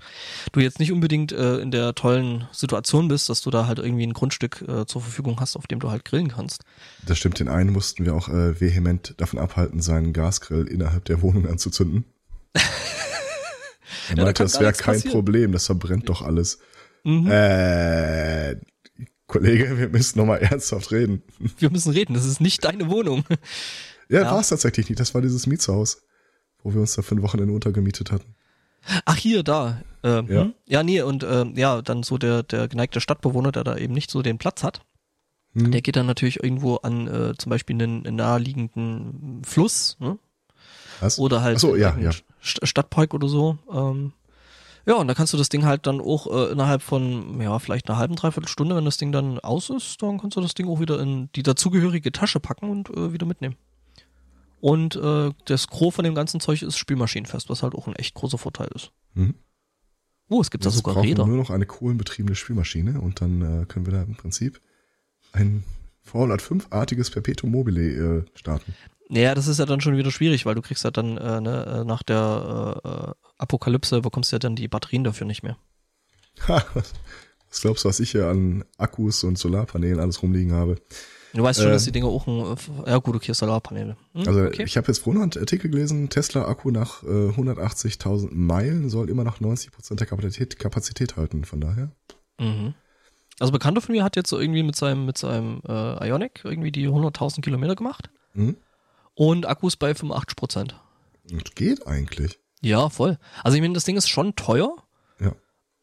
du 0.51 0.59
jetzt 0.59 0.79
nicht 0.79 0.91
unbedingt 0.91 1.31
äh, 1.31 1.57
in 1.57 1.71
der 1.71 1.95
tollen 1.95 2.47
Situation 2.51 3.07
bist, 3.07 3.29
dass 3.29 3.41
du 3.41 3.49
da 3.49 3.65
halt 3.65 3.79
irgendwie 3.79 4.05
ein 4.05 4.13
Grundstück 4.13 4.63
äh, 4.67 4.85
zur 4.85 5.01
Verfügung 5.01 5.39
hast, 5.39 5.55
auf 5.55 5.65
dem 5.65 5.79
du 5.79 5.89
halt 5.89 6.05
grillen 6.05 6.27
kannst. 6.27 6.63
Das 7.05 7.17
stimmt. 7.17 7.39
Den 7.39 7.49
einen 7.49 7.73
mussten 7.73 8.05
wir 8.05 8.13
auch 8.13 8.29
äh, 8.29 8.61
vehement 8.61 9.15
davon 9.17 9.39
abhalten, 9.39 9.81
seinen 9.81 10.13
Gasgrill 10.13 10.67
innerhalb 10.67 11.05
der 11.05 11.23
Wohnung 11.23 11.47
anzuzünden. 11.47 12.05
er 12.53 14.15
meinte, 14.15 14.19
ja, 14.19 14.33
das 14.33 14.59
wäre 14.59 14.73
kein 14.73 14.95
passieren. 14.95 15.11
Problem, 15.13 15.51
das 15.51 15.65
verbrennt 15.65 16.09
doch 16.09 16.21
alles. 16.21 16.59
Mhm. 17.03 17.29
Äh, 17.29 18.55
Kollege, 19.27 19.77
wir 19.77 19.89
müssen 19.89 20.19
nochmal 20.19 20.39
ernsthaft 20.41 20.91
reden. 20.91 21.23
Wir 21.57 21.71
müssen 21.71 21.91
reden, 21.91 22.13
das 22.13 22.25
ist 22.25 22.41
nicht 22.41 22.63
deine 22.63 22.89
Wohnung. 22.89 23.23
Ja, 24.09 24.21
ja. 24.23 24.31
war 24.31 24.39
es 24.39 24.49
tatsächlich 24.49 24.89
nicht. 24.89 24.99
Das 24.99 25.13
war 25.13 25.21
dieses 25.21 25.47
Mietshaus, 25.47 26.03
wo 26.63 26.73
wir 26.73 26.81
uns 26.81 26.95
da 26.95 27.01
für 27.01 27.15
ein 27.15 27.21
Wochenende 27.21 27.53
untergemietet 27.53 28.11
hatten. 28.11 28.35
Ach, 29.05 29.15
hier, 29.15 29.41
da. 29.43 29.81
Ähm, 30.03 30.27
Ja. 30.29 30.35
ja. 30.43 30.51
ja, 30.67 30.83
nee, 30.83 31.01
und 31.01 31.23
ähm, 31.23 31.53
ja, 31.55 31.81
dann 31.81 32.03
so 32.03 32.17
der, 32.17 32.43
der 32.43 32.67
geneigte 32.67 33.01
Stadtbewohner, 33.01 33.51
der 33.51 33.63
da 33.63 33.77
eben 33.77 33.93
nicht 33.93 34.11
so 34.11 34.21
den 34.21 34.37
Platz 34.37 34.63
hat, 34.63 34.81
Hm. 35.53 35.71
der 35.71 35.81
geht 35.81 35.95
dann 35.95 36.05
natürlich 36.05 36.43
irgendwo 36.43 36.75
an 36.77 37.07
äh, 37.07 37.33
zum 37.37 37.49
Beispiel 37.49 37.75
einen, 37.81 38.05
einen 38.05 38.17
naheliegenden 38.17 39.41
Fluss, 39.45 39.95
ne? 39.99 40.19
Was? 40.99 41.17
Oder 41.17 41.41
halt 41.41 41.57
Ach 41.57 41.61
so, 41.61 41.75
ja, 41.75 41.97
ja. 41.97 42.11
St- 42.43 42.65
Stadtpark 42.65 43.13
oder 43.13 43.27
so. 43.27 43.57
Ähm, 43.71 44.11
ja, 44.85 44.95
und 44.95 45.07
da 45.07 45.13
kannst 45.13 45.33
du 45.33 45.37
das 45.37 45.49
Ding 45.49 45.65
halt 45.65 45.87
dann 45.87 45.99
auch 46.01 46.27
äh, 46.27 46.51
innerhalb 46.51 46.81
von, 46.81 47.39
ja, 47.41 47.57
vielleicht 47.59 47.89
einer 47.89 47.97
halben, 47.97 48.15
dreiviertel 48.15 48.47
Stunde, 48.49 48.75
wenn 48.75 48.85
das 48.85 48.97
Ding 48.97 49.11
dann 49.11 49.39
aus 49.39 49.69
ist, 49.69 50.01
dann 50.01 50.19
kannst 50.19 50.37
du 50.37 50.41
das 50.41 50.53
Ding 50.53 50.67
auch 50.67 50.79
wieder 50.79 50.99
in 50.99 51.29
die 51.35 51.43
dazugehörige 51.43 52.11
Tasche 52.11 52.39
packen 52.39 52.69
und 52.69 52.89
äh, 52.89 53.13
wieder 53.13 53.25
mitnehmen. 53.25 53.55
Und 54.65 54.95
äh, 54.95 55.31
das 55.45 55.67
Gros 55.67 55.93
von 55.93 56.05
dem 56.05 56.15
ganzen 56.15 56.39
Zeug 56.39 56.63
ist 56.63 56.75
spielmaschinenfest, 56.75 57.51
was 57.51 57.61
halt 57.61 57.75
auch 57.75 57.85
ein 57.85 57.95
echt 57.97 58.15
großer 58.15 58.39
Vorteil 58.39 58.67
ist. 58.73 58.89
Mhm. 59.13 59.35
Oh, 60.27 60.41
es 60.41 60.49
gibt 60.49 60.65
da 60.65 60.69
Jetzt 60.69 60.77
sogar 60.77 60.95
brauchen 60.95 61.03
wir 61.03 61.11
Räder. 61.11 61.27
nur 61.27 61.37
noch 61.37 61.51
eine 61.51 61.67
kohlenbetriebene 61.67 62.35
Spielmaschine 62.35 62.99
und 62.99 63.21
dann 63.21 63.41
äh, 63.43 63.65
können 63.67 63.85
wir 63.85 63.93
da 63.93 64.01
im 64.01 64.15
Prinzip 64.15 64.59
ein 65.33 65.63
Fallout 66.01 66.41
5-artiges 66.41 67.11
Perpetuum 67.11 67.51
mobile 67.51 68.23
äh, 68.23 68.25
starten. 68.33 68.73
Naja, 69.07 69.35
das 69.35 69.45
ist 69.45 69.59
ja 69.59 69.67
dann 69.67 69.81
schon 69.81 69.97
wieder 69.97 70.09
schwierig, 70.09 70.47
weil 70.47 70.55
du 70.55 70.63
kriegst 70.63 70.83
ja 70.83 70.89
dann 70.89 71.17
äh, 71.17 71.41
ne, 71.41 71.81
äh, 71.81 71.83
nach 71.83 72.01
der 72.01 72.81
äh, 72.83 72.87
äh, 72.87 73.13
Apokalypse 73.37 74.01
bekommst 74.01 74.31
du 74.31 74.37
ja 74.37 74.39
dann 74.39 74.55
die 74.55 74.67
Batterien 74.67 75.03
dafür 75.03 75.27
nicht 75.27 75.43
mehr. 75.43 75.59
Ha, 76.47 76.65
was 77.51 77.61
glaubst 77.61 77.85
du, 77.85 77.89
was 77.89 77.99
ich 77.99 78.09
hier 78.09 78.29
an 78.29 78.65
Akkus 78.79 79.23
und 79.23 79.37
Solarpanelen 79.37 79.99
alles 79.99 80.23
rumliegen 80.23 80.53
habe? 80.53 80.81
Du 81.35 81.43
weißt 81.43 81.59
schon, 81.59 81.69
Äh, 81.69 81.73
dass 81.73 81.83
die 81.83 81.91
Dinge 81.91 82.07
auch 82.07 82.25
ein, 82.27 82.39
äh, 82.85 82.89
ja 82.91 82.97
gut, 82.97 83.15
okay, 83.15 83.33
Solarpaneele. 83.33 83.97
Hm, 84.13 84.27
Also 84.27 84.41
okay. 84.45 84.63
ich 84.63 84.77
habe 84.77 84.87
jetzt 84.87 84.99
vorhin 84.99 85.21
einen 85.21 85.31
Artikel 85.37 85.69
gelesen, 85.69 86.09
Tesla-Akku 86.09 86.71
nach 86.71 87.03
äh, 87.03 87.07
180.000 87.29 88.29
Meilen 88.33 88.89
soll 88.89 89.09
immer 89.09 89.23
noch 89.23 89.39
90% 89.41 89.95
der 89.95 90.07
Kapazität, 90.07 90.57
Kapazität 90.59 91.15
halten. 91.17 91.43
Von 91.45 91.61
daher, 91.61 91.91
Mhm. 92.39 92.73
Also 93.39 93.51
Bekannter 93.53 93.81
von 93.81 93.93
mir 93.93 94.03
hat 94.03 94.15
jetzt 94.15 94.29
so 94.29 94.39
irgendwie 94.39 94.63
mit 94.63 94.75
seinem 94.77 95.05
mit 95.05 95.17
seinem 95.17 95.61
äh, 95.67 96.07
Ionic 96.07 96.41
irgendwie 96.45 96.71
die 96.71 96.87
100.000 96.87 97.41
Kilometer 97.41 97.75
gemacht 97.75 98.09
hm, 98.33 98.55
und 99.13 99.45
Akkus 99.45 99.75
bei 99.75 99.93
85 99.93 100.35
Prozent. 100.37 100.75
das 101.29 101.43
geht 101.55 101.85
eigentlich. 101.85 102.39
Ja, 102.61 102.89
voll. 102.89 103.17
Also 103.43 103.55
ich 103.57 103.61
meine, 103.61 103.73
das 103.73 103.83
Ding 103.83 103.97
ist 103.97 104.07
schon 104.09 104.35
teuer, 104.35 104.73
Ja. 105.19 105.33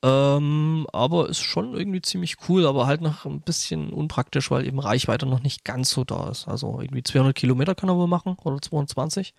Ähm, 0.02 0.86
aber 0.92 1.28
ist 1.28 1.40
schon 1.40 1.74
irgendwie 1.74 2.02
ziemlich 2.02 2.36
cool, 2.48 2.66
aber 2.66 2.86
halt 2.86 3.00
noch 3.00 3.24
ein 3.24 3.40
bisschen 3.40 3.90
unpraktisch, 3.92 4.50
weil 4.50 4.66
eben 4.66 4.78
Reichweite 4.80 5.26
noch 5.26 5.42
nicht 5.42 5.64
ganz 5.64 5.90
so 5.90 6.04
da 6.04 6.28
ist. 6.30 6.48
Also 6.48 6.80
irgendwie 6.80 7.02
200 7.02 7.34
Kilometer 7.36 7.74
kann 7.74 7.88
er 7.88 7.96
wohl 7.96 8.08
machen 8.08 8.36
oder 8.42 8.60
220. 8.60 9.32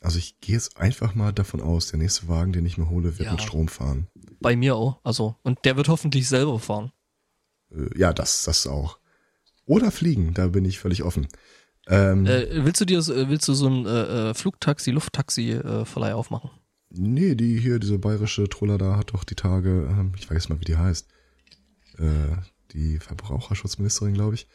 Also 0.00 0.18
ich 0.18 0.40
gehe 0.40 0.54
jetzt 0.54 0.76
einfach 0.78 1.14
mal 1.14 1.32
davon 1.32 1.60
aus, 1.60 1.88
der 1.88 1.98
nächste 1.98 2.28
Wagen, 2.28 2.52
den 2.52 2.64
ich 2.64 2.78
mir 2.78 2.88
hole, 2.88 3.18
wird 3.18 3.26
Ja. 3.26 3.32
mit 3.32 3.42
Strom 3.42 3.68
fahren. 3.68 4.06
Bei 4.40 4.56
mir 4.56 4.76
auch. 4.76 5.00
Also 5.02 5.34
und 5.42 5.64
der 5.64 5.76
wird 5.76 5.88
hoffentlich 5.88 6.28
selber 6.28 6.58
fahren. 6.58 6.92
Äh, 7.70 7.98
ja, 7.98 8.12
das, 8.12 8.44
das 8.44 8.66
auch. 8.66 8.98
Oder 9.66 9.90
fliegen, 9.90 10.32
da 10.34 10.46
bin 10.46 10.64
ich 10.64 10.78
völlig 10.78 11.02
offen. 11.02 11.28
Ähm, 11.88 12.24
Äh, 12.26 12.64
willst 12.64 12.80
du 12.80 12.84
dir 12.84 12.98
äh, 13.00 13.28
willst 13.28 13.48
du 13.48 13.54
so 13.54 13.66
ein 13.68 13.86
äh, 13.86 14.30
äh, 14.30 14.34
Flugtaxi, 14.34 14.92
Lufttaxi 14.92 15.50
äh, 15.52 15.84
Verleih 15.84 16.14
aufmachen? 16.14 16.50
Nee, 16.90 17.34
die 17.34 17.58
hier, 17.58 17.78
diese 17.78 17.98
bayerische 17.98 18.48
Troller 18.48 18.78
da 18.78 18.96
hat 18.96 19.12
doch 19.12 19.24
die 19.24 19.34
Tage, 19.34 19.88
ähm, 19.90 20.12
ich 20.16 20.30
weiß 20.30 20.48
mal, 20.48 20.58
wie 20.60 20.64
die 20.64 20.76
heißt, 20.76 21.06
äh, 21.98 22.36
die 22.72 22.98
Verbraucherschutzministerin, 22.98 24.14
glaube 24.14 24.34
ich, 24.36 24.48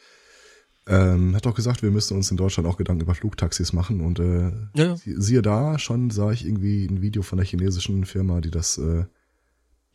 ähm, 0.88 1.36
hat 1.36 1.46
doch 1.46 1.56
gesagt, 1.56 1.82
wir 1.84 1.92
müssen 1.92 2.18
uns 2.18 2.30
in 2.32 2.38
Deutschland 2.38 2.68
auch 2.68 2.78
Gedanken 2.78 3.04
über 3.04 3.16
Flugtaxis 3.16 3.72
machen 3.72 4.02
und 4.02 4.20
äh, 4.20 4.52
Ja, 4.76 4.96
sie- 4.98 5.16
siehe 5.22 5.42
da, 5.42 5.78
schon 5.80 6.10
sah 6.10 6.32
ich 6.32 6.46
irgendwie 6.46 6.86
ein 6.86 7.02
Video 7.02 7.22
von 7.22 7.38
der 7.38 7.46
chinesischen 7.46 8.06
Firma, 8.06 8.42
die 8.42 8.52
das, 8.52 8.78
äh, 8.78 9.06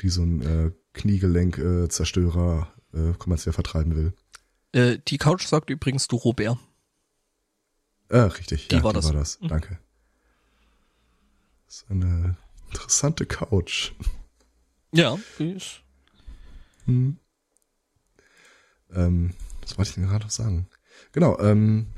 die 0.01 0.09
so 0.09 0.23
ein 0.23 0.41
äh, 0.43 0.71
Kniegelenk-Zerstörer 0.95 2.73
äh, 2.95 3.13
kommerziell 3.19 3.53
vertreiben 3.53 3.97
will. 3.97 4.13
Äh, 4.73 4.99
die 5.09 5.19
Couch 5.19 5.47
sagt 5.47 5.71
übrigens 5.71 6.09
du 6.09 6.17
Robert. 6.17 6.57
Äh, 8.09 8.19
richtig, 8.19 8.69
Die 8.69 8.77
ja, 8.77 8.83
war 8.85 8.93
die 8.93 8.97
das. 8.97 9.05
war 9.07 9.13
das. 9.13 9.41
Mhm. 9.41 9.49
Danke. 9.49 9.79
Das 11.69 11.77
ist 11.77 11.91
eine 11.91 12.39
interessante 12.69 13.27
Couch. 13.27 13.93
Ja, 14.95 15.19
die 15.39 15.51
ist 15.51 15.83
Hm. 16.87 17.19
Ähm, 18.91 19.35
was 19.61 19.77
wollte 19.77 19.91
ich 19.91 19.95
denn 19.97 20.07
gerade 20.07 20.25
noch 20.25 20.31
sagen? 20.31 20.67
Genau, 21.13 21.39
ähm, 21.41 21.89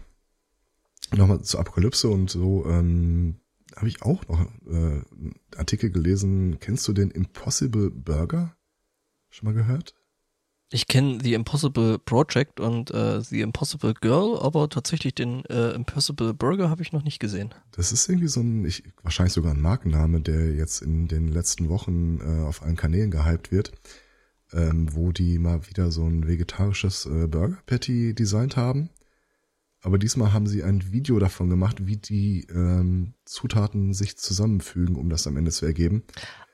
nochmal 1.13 1.43
zur 1.43 1.61
Apokalypse 1.61 2.09
und 2.09 2.29
so, 2.29 2.67
ähm, 2.67 3.41
habe 3.77 3.87
ich 3.87 4.03
auch 4.03 4.27
noch 4.27 4.41
äh, 4.67 4.73
einen 4.73 5.39
Artikel 5.55 5.93
gelesen. 5.93 6.59
Kennst 6.59 6.89
du 6.89 6.93
den 6.93 7.13
Impossible 7.13 7.93
Burger? 7.93 8.57
Schon 9.29 9.47
mal 9.47 9.55
gehört? 9.55 9.95
Ich 10.73 10.87
kenne 10.87 11.19
The 11.21 11.35
Impossible 11.35 11.99
Project 11.99 12.61
und 12.61 12.93
äh, 12.93 13.21
The 13.23 13.41
Impossible 13.41 13.93
Girl, 14.01 14.39
aber 14.41 14.69
tatsächlich 14.69 15.15
den 15.17 15.45
äh, 15.47 15.71
Impossible 15.73 16.33
Burger 16.33 16.71
habe 16.71 16.83
ich 16.83 16.93
noch 16.93 17.03
nicht 17.03 17.19
gesehen. 17.19 17.53
Das 17.73 17.91
ist 17.91 18.09
irgendwie 18.09 18.29
so 18.29 18.41
ein, 18.41 18.65
ich, 18.65 18.85
wahrscheinlich 19.03 19.33
sogar 19.33 19.53
ein 19.53 19.61
Markenname, 19.61 20.21
der 20.21 20.55
jetzt 20.55 20.81
in 20.81 21.09
den 21.09 21.27
letzten 21.27 21.69
Wochen 21.69 22.21
äh, 22.21 22.45
auf 22.47 22.63
allen 22.63 22.77
Kanälen 22.77 23.11
gehypt 23.11 23.51
wird, 23.51 23.73
ähm, 24.53 24.95
wo 24.95 25.11
die 25.11 25.41
mal 25.41 25.67
wieder 25.69 25.91
so 25.91 26.05
ein 26.07 26.29
vegetarisches 26.29 27.05
äh, 27.07 27.27
Burger 27.27 27.59
Patty 27.67 28.15
designt 28.15 28.57
haben. 28.57 28.91
Aber 29.83 29.99
diesmal 29.99 30.33
haben 30.33 30.47
sie 30.47 30.63
ein 30.63 30.93
Video 30.93 31.19
davon 31.19 31.51
gemacht, 31.51 31.87
wie 31.87 31.97
die 31.97 32.47
ähm, 32.49 33.15
Zutaten 33.25 33.93
sich 33.93 34.17
zusammenfügen, 34.19 34.95
um 34.95 35.09
das 35.09 35.27
am 35.27 35.37
Ende 35.37 35.51
zu 35.51 35.67
ergeben. 35.67 36.05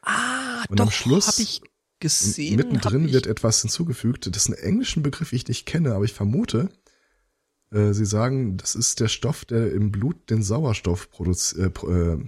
Ah, 0.00 0.64
Und 0.70 0.80
am 0.80 0.86
doch, 0.86 0.92
Schluss- 0.92 1.26
habe 1.26 1.42
ich 1.42 1.60
gesehen. 2.00 2.56
mittendrin 2.56 3.12
wird 3.12 3.26
etwas 3.26 3.60
hinzugefügt, 3.62 4.26
das 4.26 4.42
ist 4.42 4.46
einen 4.46 4.62
englischen 4.62 5.02
Begriff, 5.02 5.32
ich 5.32 5.46
nicht 5.48 5.66
kenne, 5.66 5.94
aber 5.94 6.04
ich 6.04 6.12
vermute, 6.12 6.68
äh, 7.72 7.92
sie 7.92 8.06
sagen, 8.06 8.56
das 8.56 8.74
ist 8.74 9.00
der 9.00 9.08
Stoff, 9.08 9.44
der 9.44 9.72
im 9.72 9.90
Blut 9.90 10.30
den 10.30 10.42
Sauerstoff 10.42 11.10
produziert, 11.10 11.82
äh, 11.84 12.12
äh, 12.14 12.18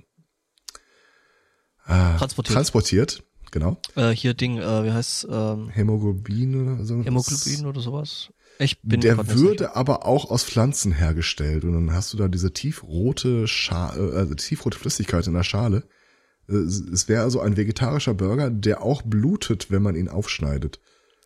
ah, 1.84 2.16
Transportiert. 2.18 2.54
transportiert. 2.54 3.22
Genau. 3.50 3.78
äh, 3.96 4.10
hier 4.10 4.34
Ding, 4.34 4.58
äh, 4.58 4.84
wie 4.84 4.92
heißt 4.92 5.26
ähm, 5.30 5.70
Hämoglobin 5.70 6.74
oder 6.74 6.84
so. 6.84 7.02
Hämoglobin 7.02 7.64
oder 7.64 7.80
sowas. 7.80 8.28
Ich 8.58 8.82
bin 8.82 9.00
der 9.00 9.16
würde 9.36 9.76
aber 9.76 10.04
auch 10.04 10.30
aus 10.30 10.44
Pflanzen 10.44 10.92
hergestellt 10.92 11.64
und 11.64 11.72
dann 11.72 11.92
hast 11.92 12.12
du 12.12 12.16
da 12.16 12.28
diese 12.28 12.52
tiefrote 12.52 13.46
Scha 13.46 13.96
äh, 13.96 14.16
also 14.16 14.34
tiefrote 14.34 14.78
Flüssigkeit 14.78 15.26
in 15.26 15.34
der 15.34 15.44
Schale. 15.44 15.84
Äh, 16.48 16.54
Es 16.54 17.08
wäre 17.08 17.22
also 17.22 17.40
ein 17.40 17.56
vegetarischer 17.56 18.14
Burger, 18.14 18.50
der 18.50 18.82
auch 18.82 19.02
blutet, 19.02 19.70
wenn 19.70 19.82
man 19.82 19.94
ihn 19.96 20.08
aufschneidet. 20.08 20.80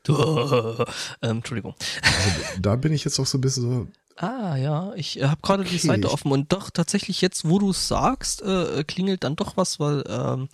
ähm, 0.08 0.84
Entschuldigung. 1.22 1.74
Also 2.02 2.60
da 2.60 2.76
bin 2.76 2.92
ich 2.92 3.04
jetzt 3.04 3.18
auch 3.20 3.26
so 3.26 3.38
ein 3.38 3.40
bisschen 3.40 3.62
so, 3.62 3.86
Ah 4.16 4.56
ja, 4.56 4.92
ich 4.94 5.18
äh, 5.20 5.24
habe 5.26 5.40
gerade 5.42 5.64
die 5.64 5.76
Okay, 5.76 5.86
Seite 5.86 6.06
ich- 6.08 6.12
offen 6.12 6.32
und 6.32 6.52
doch 6.52 6.70
tatsächlich 6.70 7.20
jetzt, 7.22 7.48
wo 7.48 7.58
du 7.58 7.70
es 7.70 7.88
sagst, 7.88 8.42
äh, 8.42 8.84
klingelt 8.84 9.24
dann 9.24 9.36
doch 9.36 9.56
was, 9.56 9.80
weil 9.80 10.04
ähm, 10.08 10.48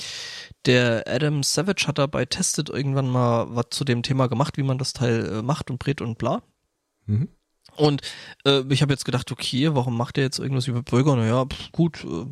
der 0.66 1.04
Adam 1.08 1.42
Savage 1.42 1.86
hat 1.88 1.98
dabei 1.98 2.24
testet 2.24 2.68
irgendwann 2.68 3.08
mal 3.10 3.46
was 3.50 3.66
zu 3.70 3.84
dem 3.84 4.02
Thema 4.02 4.28
gemacht, 4.28 4.58
wie 4.58 4.62
man 4.62 4.78
das 4.78 4.92
Teil 4.92 5.26
äh, 5.26 5.42
macht 5.42 5.70
und 5.70 5.78
brät 5.78 6.00
und 6.00 6.18
bla. 6.18 6.42
mhm. 7.06 7.28
Und 7.78 8.02
äh, 8.44 8.62
ich 8.70 8.82
habe 8.82 8.92
jetzt 8.92 9.04
gedacht, 9.04 9.30
okay, 9.32 9.74
warum 9.74 9.96
macht 9.96 10.18
er 10.18 10.24
jetzt 10.24 10.38
irgendwas 10.38 10.66
über 10.68 10.82
Burger? 10.82 11.16
Naja, 11.16 11.46
pf, 11.46 11.72
gut, 11.72 12.04
äh, 12.04 12.26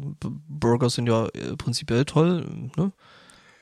Burger 0.48 0.90
sind 0.90 1.06
ja 1.08 1.26
äh, 1.28 1.56
prinzipiell 1.56 2.04
toll, 2.04 2.46
ne? 2.76 2.92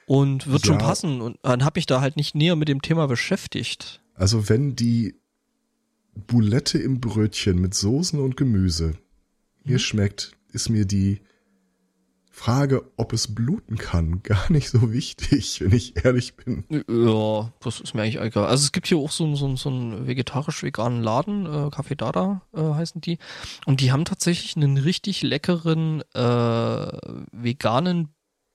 Und 0.06 0.46
wird 0.46 0.66
schon 0.66 0.78
Ja. 0.78 0.84
passen. 0.84 1.20
Und 1.20 1.38
dann 1.42 1.64
habe 1.64 1.78
ich 1.78 1.86
da 1.86 2.00
halt 2.00 2.16
nicht 2.16 2.34
näher 2.34 2.56
mit 2.56 2.68
dem 2.68 2.82
Thema 2.82 3.06
beschäftigt. 3.06 4.02
Also 4.14 4.48
wenn 4.48 4.76
die 4.76 5.14
Boulette 6.26 6.78
im 6.78 7.00
Brötchen 7.00 7.58
mit 7.60 7.74
Soßen 7.74 8.20
und 8.20 8.36
Gemüse 8.36 8.96
mir 9.64 9.78
schmeckt, 9.78 10.32
ist 10.52 10.68
mir 10.68 10.84
die 10.84 11.20
Frage, 12.36 12.90
ob 12.96 13.12
es 13.12 13.32
bluten 13.32 13.78
kann, 13.78 14.22
gar 14.24 14.50
nicht 14.50 14.68
so 14.68 14.92
wichtig, 14.92 15.60
wenn 15.60 15.72
ich 15.72 16.04
ehrlich 16.04 16.34
bin. 16.34 16.64
Ja, 16.88 17.52
das 17.60 17.78
ist 17.80 17.94
mir 17.94 18.02
eigentlich 18.02 18.20
egal. 18.20 18.46
Also 18.46 18.64
es 18.64 18.72
gibt 18.72 18.88
hier 18.88 18.98
auch 18.98 19.12
so, 19.12 19.22
einen- 19.24 19.36
so, 19.36 19.54
so 19.54 19.68
einen 19.68 20.08
vegetarisch-veganen 20.08 21.00
Laden, 21.00 21.46
äh, 21.46 21.68
Café 21.68 21.94
Dada 21.94 22.42
äh, 22.52 22.60
heißen 22.60 23.00
die. 23.00 23.18
Und 23.66 23.80
die 23.80 23.92
haben 23.92 24.04
tatsächlich 24.04 24.56
einen 24.56 24.76
richtig 24.78 25.22
leckeren 25.22 26.02
äh, 26.12 26.98
veganen 27.30 28.08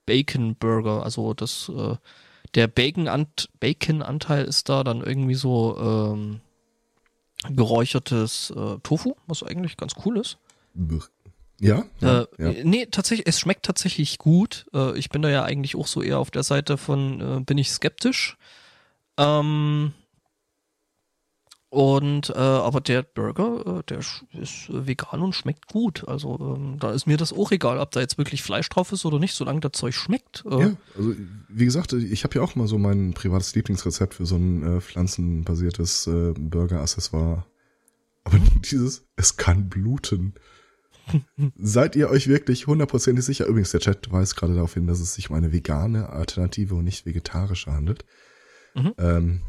Bacon 0.04 0.56
Burger. 0.56 1.02
Also 1.02 1.32
das, 1.32 1.70
äh, 1.74 1.96
der 2.54 2.66
Bacon-Ant 2.66 3.48
Bacon-Anteil 3.60 4.44
ist 4.44 4.68
da 4.68 4.84
dann 4.84 5.00
irgendwie 5.02 5.36
so 5.36 5.78
ähm, 5.80 6.40
geräuchertes 7.48 8.50
äh, 8.54 8.76
Tofu, 8.82 9.14
was 9.26 9.42
eigentlich 9.42 9.76
ganz 9.76 9.94
cool 10.04 10.18
ist. 10.18 10.36
Brr. 10.74 11.02
Ja, 11.60 11.84
ja, 12.00 12.22
Äh, 12.22 12.26
ja. 12.38 12.64
Nee, 12.64 12.86
tatsächlich, 12.86 13.28
es 13.28 13.38
schmeckt 13.38 13.64
tatsächlich 13.66 14.18
gut. 14.18 14.66
Äh, 14.72 14.98
ich 14.98 15.10
bin 15.10 15.22
da 15.22 15.28
ja 15.28 15.44
eigentlich 15.44 15.76
auch 15.76 15.86
so 15.86 16.02
eher 16.02 16.18
auf 16.18 16.30
der 16.30 16.42
Seite 16.42 16.76
von, 16.78 17.20
äh, 17.20 17.40
bin 17.44 17.58
ich 17.58 17.70
skeptisch. 17.70 18.36
Ähm, 19.18 19.92
Und 21.72 22.30
äh, 22.30 22.32
aber 22.38 22.80
der 22.80 23.02
Burger, 23.04 23.78
äh, 23.78 23.82
der 23.84 23.98
ist 23.98 24.66
vegan 24.68 25.20
und 25.22 25.34
schmeckt 25.36 25.68
gut. 25.68 26.02
Also 26.08 26.56
ähm, 26.56 26.78
da 26.80 26.90
ist 26.90 27.06
mir 27.06 27.16
das 27.16 27.32
auch 27.32 27.52
egal, 27.52 27.78
ob 27.78 27.92
da 27.92 28.00
jetzt 28.00 28.18
wirklich 28.18 28.42
Fleisch 28.42 28.68
drauf 28.68 28.90
ist 28.90 29.04
oder 29.04 29.20
nicht, 29.20 29.34
solange 29.34 29.60
das 29.60 29.72
Zeug 29.72 29.94
schmeckt. 29.94 30.42
Äh. 30.50 30.60
Ja, 30.60 30.72
also 30.96 31.14
wie 31.48 31.64
gesagt, 31.64 31.92
ich 31.92 32.24
habe 32.24 32.34
ja 32.36 32.42
auch 32.42 32.56
mal 32.56 32.66
so 32.66 32.76
mein 32.76 33.14
privates 33.14 33.54
Lieblingsrezept 33.54 34.14
für 34.14 34.26
so 34.26 34.34
ein 34.34 34.78
äh, 34.78 34.80
pflanzenbasiertes 34.80 36.08
äh, 36.08 36.32
Burger-Accessoire. 36.36 37.44
Aber 38.24 38.38
dieses, 38.70 39.04
es 39.14 39.36
kann 39.36 39.68
bluten. 39.68 40.34
Seid 41.56 41.96
ihr 41.96 42.10
euch 42.10 42.28
wirklich 42.28 42.66
hundertprozentig 42.66 43.24
sicher? 43.24 43.46
Übrigens, 43.46 43.70
der 43.70 43.80
Chat 43.80 44.10
weist 44.12 44.36
gerade 44.36 44.54
darauf 44.54 44.74
hin, 44.74 44.86
dass 44.86 45.00
es 45.00 45.14
sich 45.14 45.30
um 45.30 45.36
eine 45.36 45.52
vegane 45.52 46.10
Alternative 46.10 46.74
und 46.74 46.84
nicht 46.84 47.06
vegetarische 47.06 47.72
handelt. 47.72 48.04
Mhm. 48.74 48.94
Ähm, 48.98 49.42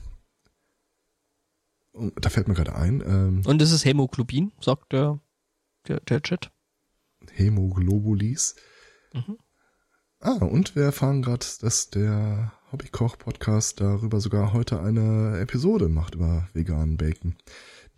da 2.15 2.29
fällt 2.29 2.47
mir 2.47 2.53
gerade 2.53 2.75
ein. 2.75 3.01
Ähm, 3.01 3.41
Und 3.45 3.61
das 3.61 3.71
ist 3.71 3.85
Hämoglobin, 3.85 4.51
sagt 4.61 4.93
der, 4.93 5.19
der, 5.87 5.99
der 6.01 6.21
Chat. 6.21 6.51
Hämoglobulis. 7.31 8.55
Mhm. 9.13 9.37
Ah, 10.19 10.37
und 10.45 10.75
wir 10.75 10.83
erfahren 10.83 11.21
gerade, 11.21 11.45
dass 11.61 11.89
der 11.89 12.53
Hobbykoch-Podcast 12.71 13.81
darüber 13.81 14.19
sogar 14.19 14.53
heute 14.53 14.79
eine 14.79 15.39
Episode 15.39 15.89
macht 15.89 16.15
über 16.15 16.47
veganen 16.53 16.97
Bacon. 16.97 17.35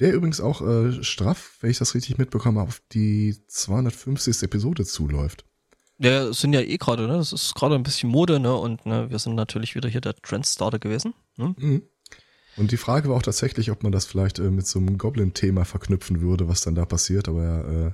Der 0.04 0.14
übrigens 0.14 0.42
auch 0.42 0.62
äh, 0.62 1.02
straff, 1.02 1.56
wenn 1.62 1.70
ich 1.70 1.78
das 1.78 1.96
richtig 1.96 2.18
mitbekomme, 2.18 2.60
auf 2.60 2.82
die 2.92 3.38
250. 3.48 4.44
Episode 4.44 4.84
zuläuft. 4.84 5.46
Der 5.98 6.34
sind 6.34 6.52
ja 6.52 6.60
eh 6.60 6.76
gerade, 6.76 7.08
ne? 7.08 7.14
Das 7.14 7.32
ist 7.32 7.56
gerade 7.56 7.76
ein 7.76 7.84
bisschen 7.84 8.10
Mode, 8.10 8.42
ne? 8.42 8.54
Und 8.54 8.86
ne, 8.86 9.10
wir 9.10 9.18
sind 9.18 9.36
natürlich 9.36 9.76
wieder 9.76 9.88
hier 9.88 10.02
der 10.02 10.18
Trendstarter 10.18 10.78
gewesen. 10.78 11.14
Ne? 11.38 11.56
Mhm. 11.58 11.84
Und 12.58 12.74
die 12.74 12.78
Frage 12.78 13.08
war 13.08 13.16
auch 13.16 13.22
tatsächlich, 13.22 13.72
ob 13.72 13.84
man 13.84 13.94
das 13.94 14.06
vielleicht 14.06 14.40
äh, 14.40 14.52
mit 14.52 14.68
so 14.68 14.78
einem 14.78 14.98
Goblin-Thema 14.98 15.64
verknüpfen 15.64 16.20
würde, 16.20 16.50
was 16.50 16.60
dann 16.60 16.76
da 16.76 16.84
passiert, 16.84 17.30
aber 17.30 17.44
ja, 17.46 17.62
äh, 17.62 17.92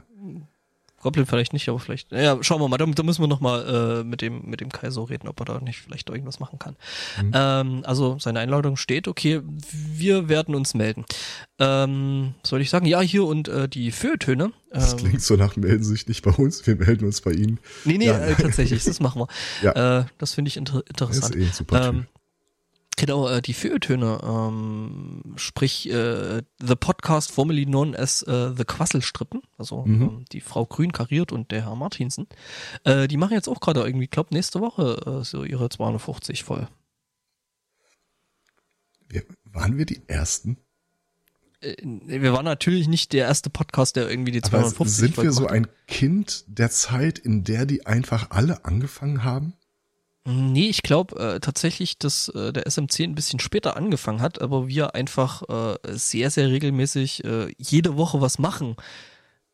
Goblin 1.02 1.26
vielleicht 1.26 1.54
nicht, 1.54 1.70
aber 1.70 1.80
vielleicht. 1.80 2.12
Ja, 2.12 2.38
schauen 2.42 2.62
wir 2.62 2.68
mal. 2.68 2.78
Da, 2.78 2.86
da 2.86 3.04
müssen 3.04 3.22
wir 3.22 3.28
noch 3.28 3.40
mal 3.40 4.02
äh, 4.02 4.04
mit 4.04 4.22
dem 4.22 4.46
mit 4.46 4.62
dem 4.62 4.70
Kaiser 4.70 5.10
reden, 5.10 5.28
ob 5.28 5.40
er 5.40 5.46
da 5.46 5.60
nicht 5.60 5.80
vielleicht 5.80 6.10
irgendwas 6.10 6.40
machen 6.40 6.60
kann. 6.60 6.76
Mhm. 7.22 7.32
Ähm, 7.34 7.82
also 7.86 8.18
seine 8.20 8.40
Einladung 8.40 8.78
steht. 8.78 9.08
Okay, 9.08 9.42
wir 9.46 10.30
werden 10.30 10.56
uns 10.56 10.74
melden. 10.74 11.06
Ähm, 11.60 12.34
soll 12.44 12.62
ich 12.62 12.70
sagen? 12.70 12.86
Ja, 12.86 13.02
hier 13.02 13.26
und 13.26 13.48
äh, 13.48 13.68
die 13.68 13.92
Feuilletöne. 13.92 14.46
Ähm, 14.46 14.52
das 14.72 14.98
klingt 14.98 15.22
so 15.22 15.36
nach 15.36 15.56
melden 15.56 15.84
sich 15.84 16.08
nicht 16.08 16.24
bei 16.24 16.32
uns, 16.32 16.66
wir 16.66 16.76
melden 16.76 17.06
uns 17.06 17.22
bei 17.22 17.32
Ihnen. 17.32 17.60
Nee, 17.86 17.98
nee, 17.98 18.08
ja. 18.08 18.20
äh, 18.20 18.36
tatsächlich, 18.36 18.84
das 18.84 19.00
machen 19.00 19.22
wir. 19.22 19.28
ja. 19.76 20.00
Äh, 20.00 20.06
das 20.18 20.34
finde 20.34 20.50
ich 20.50 20.58
inter 20.58 20.84
interessant. 20.88 21.36
Das 21.36 21.42
ist 21.42 21.50
eh 21.50 21.52
super 21.52 21.90
ähm, 21.90 22.06
Genau, 23.00 23.30
äh, 23.30 23.42
die 23.42 23.54
Feuilletöne, 23.54 24.20
ähm, 24.22 25.22
sprich 25.38 25.90
äh, 25.90 26.42
The 26.62 26.76
Podcast 26.76 27.32
formerly 27.32 27.66
known 27.66 27.96
as 27.96 28.24
äh, 28.24 28.54
The 28.54 28.66
Quasselstrippen, 28.66 29.42
also 29.58 29.86
mhm. 29.86 30.02
ähm, 30.02 30.26
die 30.34 30.42
Frau 30.42 30.66
Grün 30.66 30.92
kariert 30.92 31.32
und 31.32 31.50
der 31.52 31.64
Herr 31.64 31.78
Martinsen, 31.78 32.28
äh, 32.84 33.08
die 33.08 33.16
machen 33.16 33.36
jetzt 33.36 33.48
auch 33.48 33.62
gerade 33.62 33.86
irgendwie, 33.86 34.08
glaub 34.08 34.32
nächste 34.32 34.60
Woche 34.60 35.22
äh, 35.22 35.24
so 35.24 35.46
ihre 35.46 35.70
250 35.70 36.44
voll. 36.44 36.68
Wir, 39.08 39.24
waren 39.46 39.78
wir 39.78 39.86
die 39.86 40.02
Ersten? 40.08 40.58
Äh, 41.62 41.76
wir 41.82 42.34
waren 42.34 42.44
natürlich 42.44 42.90
nicht 42.90 43.14
der 43.14 43.28
erste 43.28 43.50
Podcast, 43.50 43.96
der 43.96 44.10
irgendwie 44.10 44.34
die 44.34 44.42
250 44.42 44.82
Aber 44.82 44.90
sind 44.90 45.24
wir 45.24 45.32
so 45.32 45.48
ein 45.48 45.68
Kind 45.88 46.44
der 46.48 46.70
Zeit, 46.70 47.18
in 47.18 47.46
der 47.46 47.66
die 47.66 47.86
einfach 47.86 48.32
alle 48.32 48.66
angefangen 48.66 49.24
haben? 49.24 49.54
Nee, 50.26 50.70
ich 50.70 50.84
glaube 50.84 51.16
äh, 51.20 51.40
tatsächlich, 51.40 51.98
dass 51.98 52.30
äh, 52.30 52.52
der 52.52 52.68
SMC 52.68 53.02
ein 53.02 53.16
bisschen 53.16 53.40
später 53.40 53.78
angefangen 53.78 54.22
hat, 54.22 54.42
aber 54.42 54.68
wir 54.68 54.94
einfach 54.94 55.44
äh, 55.50 55.78
sehr, 55.96 56.30
sehr 56.30 56.50
regelmäßig 56.50 57.24
äh, 57.24 57.52
jede 57.58 57.98
Woche 57.98 58.22
was 58.22 58.38
machen. 58.38 58.76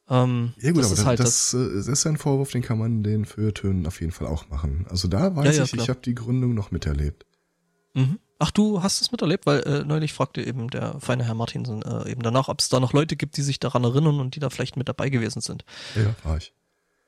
Ähm, 0.09 0.53
ja 0.59 0.71
gut, 0.71 0.81
das 0.81 0.91
aber 0.91 0.99
ist 0.99 1.05
halt 1.05 1.19
das, 1.19 1.51
das, 1.51 1.85
das, 1.85 1.87
ist 1.87 2.07
ein 2.07 2.17
Vorwurf, 2.17 2.51
den 2.51 2.61
kann 2.61 2.77
man 2.77 3.03
den 3.03 3.25
Feuilletönen 3.25 3.87
auf 3.87 4.01
jeden 4.01 4.11
Fall 4.11 4.27
auch 4.27 4.49
machen. 4.49 4.85
Also 4.89 5.07
da 5.07 5.35
weiß 5.35 5.45
ja, 5.45 5.51
ja, 5.53 5.63
ich, 5.63 5.71
klar. 5.71 5.83
ich 5.83 5.89
habe 5.89 6.01
die 6.01 6.15
Gründung 6.15 6.53
noch 6.53 6.71
miterlebt. 6.71 7.25
Mhm. 7.93 8.19
Ach, 8.37 8.51
du 8.51 8.83
hast 8.83 9.01
es 9.01 9.11
miterlebt, 9.11 9.45
weil 9.45 9.61
äh, 9.61 9.83
neulich 9.85 10.13
fragte 10.13 10.45
eben 10.45 10.69
der 10.69 10.99
feine 10.99 11.23
Herr 11.23 11.35
Martinsen 11.35 11.81
äh, 11.83 12.11
eben 12.11 12.21
danach, 12.21 12.49
ob 12.49 12.59
es 12.59 12.69
da 12.69 12.79
noch 12.79 12.91
Leute 12.91 13.15
gibt, 13.15 13.37
die 13.37 13.41
sich 13.41 13.59
daran 13.59 13.83
erinnern 13.83 14.19
und 14.19 14.35
die 14.35 14.39
da 14.39 14.49
vielleicht 14.49 14.75
mit 14.75 14.89
dabei 14.89 15.09
gewesen 15.09 15.41
sind. 15.41 15.63
Ja, 15.95 16.13
war 16.23 16.37
ich. 16.37 16.53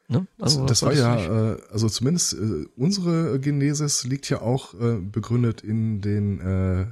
Ne? 0.08 0.26
Also, 0.40 0.66
das, 0.66 0.80
das 0.80 0.84
war 0.84 0.94
ja, 0.94 1.54
äh, 1.54 1.62
also 1.70 1.90
zumindest 1.90 2.34
äh, 2.34 2.66
unsere 2.78 3.40
Genesis 3.40 4.06
liegt 4.06 4.30
ja 4.30 4.42
auch 4.42 4.74
äh, 4.74 5.00
begründet 5.00 5.62
in 5.62 6.02
den 6.02 6.40
äh, 6.40 6.88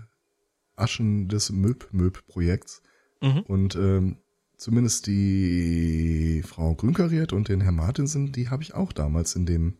Aschen 0.76 1.30
des 1.30 1.52
Möb-Möb-Projekts. 1.52 2.82
Mhm. 3.22 3.40
Und 3.48 3.76
ähm, 3.76 4.18
zumindest 4.58 5.08
die 5.08 6.44
Frau 6.46 6.76
Grünkariert 6.76 7.32
und 7.32 7.48
den 7.48 7.62
Herr 7.62 7.72
Martinsen, 7.72 8.34
die 8.34 8.50
habe 8.50 8.64
ich 8.64 8.74
auch 8.74 8.92
damals 8.92 9.36
in 9.36 9.46
dem 9.46 9.78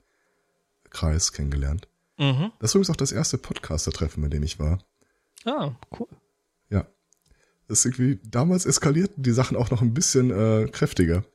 Kreis 0.90 1.34
kennengelernt. 1.34 1.90
Mhm. 2.18 2.52
Das 2.60 2.72
ist 2.72 2.76
übrigens 2.76 2.90
auch 2.92 2.96
das 2.96 3.12
erste 3.12 3.38
Podcaster-Treffen, 3.38 4.22
bei 4.22 4.30
dem 4.30 4.44
ich 4.44 4.60
war. 4.60 4.80
Ah, 5.44 5.72
cool. 6.00 6.08
Ja. 6.70 6.88
Das 7.68 7.80
ist 7.80 7.86
irgendwie, 7.86 8.20
damals 8.30 8.66
eskalierten 8.66 9.24
die 9.24 9.32
Sachen 9.32 9.58
auch 9.58 9.72
noch 9.72 9.82
ein 9.82 9.94
bisschen 9.94 10.32
äh, 10.32 10.70
kräftiger. 10.72 11.26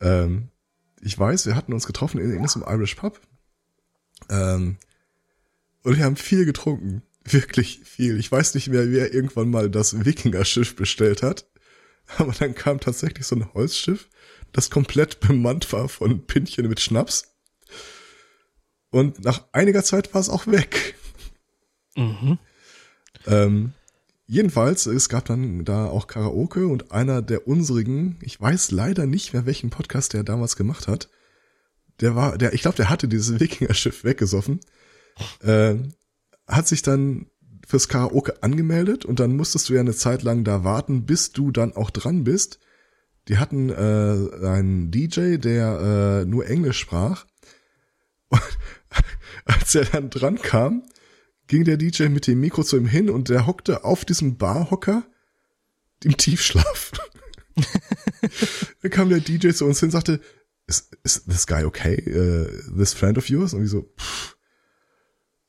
Ähm, 0.00 0.48
ich 1.04 1.18
weiß, 1.18 1.46
wir 1.46 1.54
hatten 1.54 1.72
uns 1.72 1.86
getroffen 1.86 2.18
in, 2.18 2.30
in 2.30 2.38
einem 2.38 2.64
Irish 2.66 2.94
Pub. 2.94 3.20
Ähm, 4.30 4.78
und 5.82 5.96
wir 5.96 6.04
haben 6.04 6.16
viel 6.16 6.46
getrunken. 6.46 7.02
Wirklich 7.24 7.80
viel. 7.84 8.18
Ich 8.18 8.30
weiß 8.30 8.54
nicht 8.54 8.68
mehr, 8.68 8.90
wer 8.90 9.12
irgendwann 9.14 9.50
mal 9.50 9.70
das 9.70 10.04
Wikinger-Schiff 10.04 10.76
bestellt 10.76 11.22
hat. 11.22 11.46
Aber 12.18 12.32
dann 12.32 12.54
kam 12.54 12.80
tatsächlich 12.80 13.26
so 13.26 13.36
ein 13.36 13.54
Holzschiff, 13.54 14.08
das 14.52 14.70
komplett 14.70 15.20
bemannt 15.20 15.72
war 15.72 15.88
von 15.88 16.26
Pinchen 16.26 16.68
mit 16.68 16.80
Schnaps. 16.80 17.34
Und 18.90 19.24
nach 19.24 19.44
einiger 19.52 19.82
Zeit 19.82 20.12
war 20.12 20.20
es 20.20 20.28
auch 20.28 20.46
weg. 20.46 20.94
Mhm. 21.96 22.38
Ähm, 23.26 23.72
Jedenfalls, 24.26 24.86
es 24.86 25.08
gab 25.08 25.26
dann 25.26 25.64
da 25.64 25.86
auch 25.86 26.06
Karaoke 26.06 26.66
und 26.66 26.92
einer 26.92 27.20
der 27.20 27.46
unsrigen, 27.46 28.18
ich 28.22 28.40
weiß 28.40 28.70
leider 28.70 29.06
nicht 29.06 29.34
mehr, 29.34 29.44
welchen 29.44 29.70
Podcast 29.70 30.14
der 30.14 30.24
damals 30.24 30.56
gemacht 30.56 30.88
hat, 30.88 31.10
der 32.00 32.16
war, 32.16 32.38
der, 32.38 32.54
ich 32.54 32.62
glaube, 32.62 32.76
der 32.76 32.88
hatte 32.88 33.06
dieses 33.06 33.38
Wikinger-Schiff 33.40 34.02
weggesoffen, 34.04 34.60
äh, 35.40 35.74
hat 36.46 36.66
sich 36.66 36.82
dann 36.82 37.26
fürs 37.66 37.88
Karaoke 37.88 38.42
angemeldet 38.42 39.04
und 39.04 39.20
dann 39.20 39.36
musstest 39.36 39.68
du 39.68 39.74
ja 39.74 39.80
eine 39.80 39.94
Zeit 39.94 40.22
lang 40.22 40.44
da 40.44 40.64
warten, 40.64 41.04
bis 41.06 41.32
du 41.32 41.50
dann 41.50 41.74
auch 41.74 41.90
dran 41.90 42.24
bist. 42.24 42.60
Die 43.28 43.38
hatten 43.38 43.70
äh, 43.70 44.46
einen 44.46 44.90
DJ, 44.90 45.36
der 45.36 46.24
äh, 46.24 46.24
nur 46.26 46.46
Englisch 46.46 46.78
sprach. 46.78 47.24
Und 48.30 48.40
als 49.44 49.74
er 49.74 49.84
dann 49.84 50.10
dran 50.10 50.36
kam, 50.36 50.82
ging 51.46 51.64
der 51.64 51.76
DJ 51.76 52.04
mit 52.04 52.26
dem 52.26 52.40
Mikro 52.40 52.64
zu 52.64 52.76
ihm 52.76 52.86
hin 52.86 53.10
und 53.10 53.28
der 53.28 53.46
hockte 53.46 53.84
auf 53.84 54.04
diesem 54.04 54.36
Barhocker 54.36 55.04
im 56.02 56.16
Tiefschlaf. 56.16 56.92
dann 58.82 58.90
kam 58.90 59.08
der 59.08 59.20
DJ 59.20 59.50
zu 59.50 59.64
uns 59.64 59.80
hin 59.80 59.88
und 59.88 59.92
sagte, 59.92 60.20
is, 60.66 60.90
is 61.02 61.24
this 61.24 61.46
guy 61.46 61.64
okay? 61.64 62.02
Uh, 62.06 62.76
this 62.76 62.94
friend 62.94 63.18
of 63.18 63.28
yours? 63.28 63.54
Und 63.54 63.64
ich 63.64 63.70
so, 63.70 63.82
pff, 63.96 64.36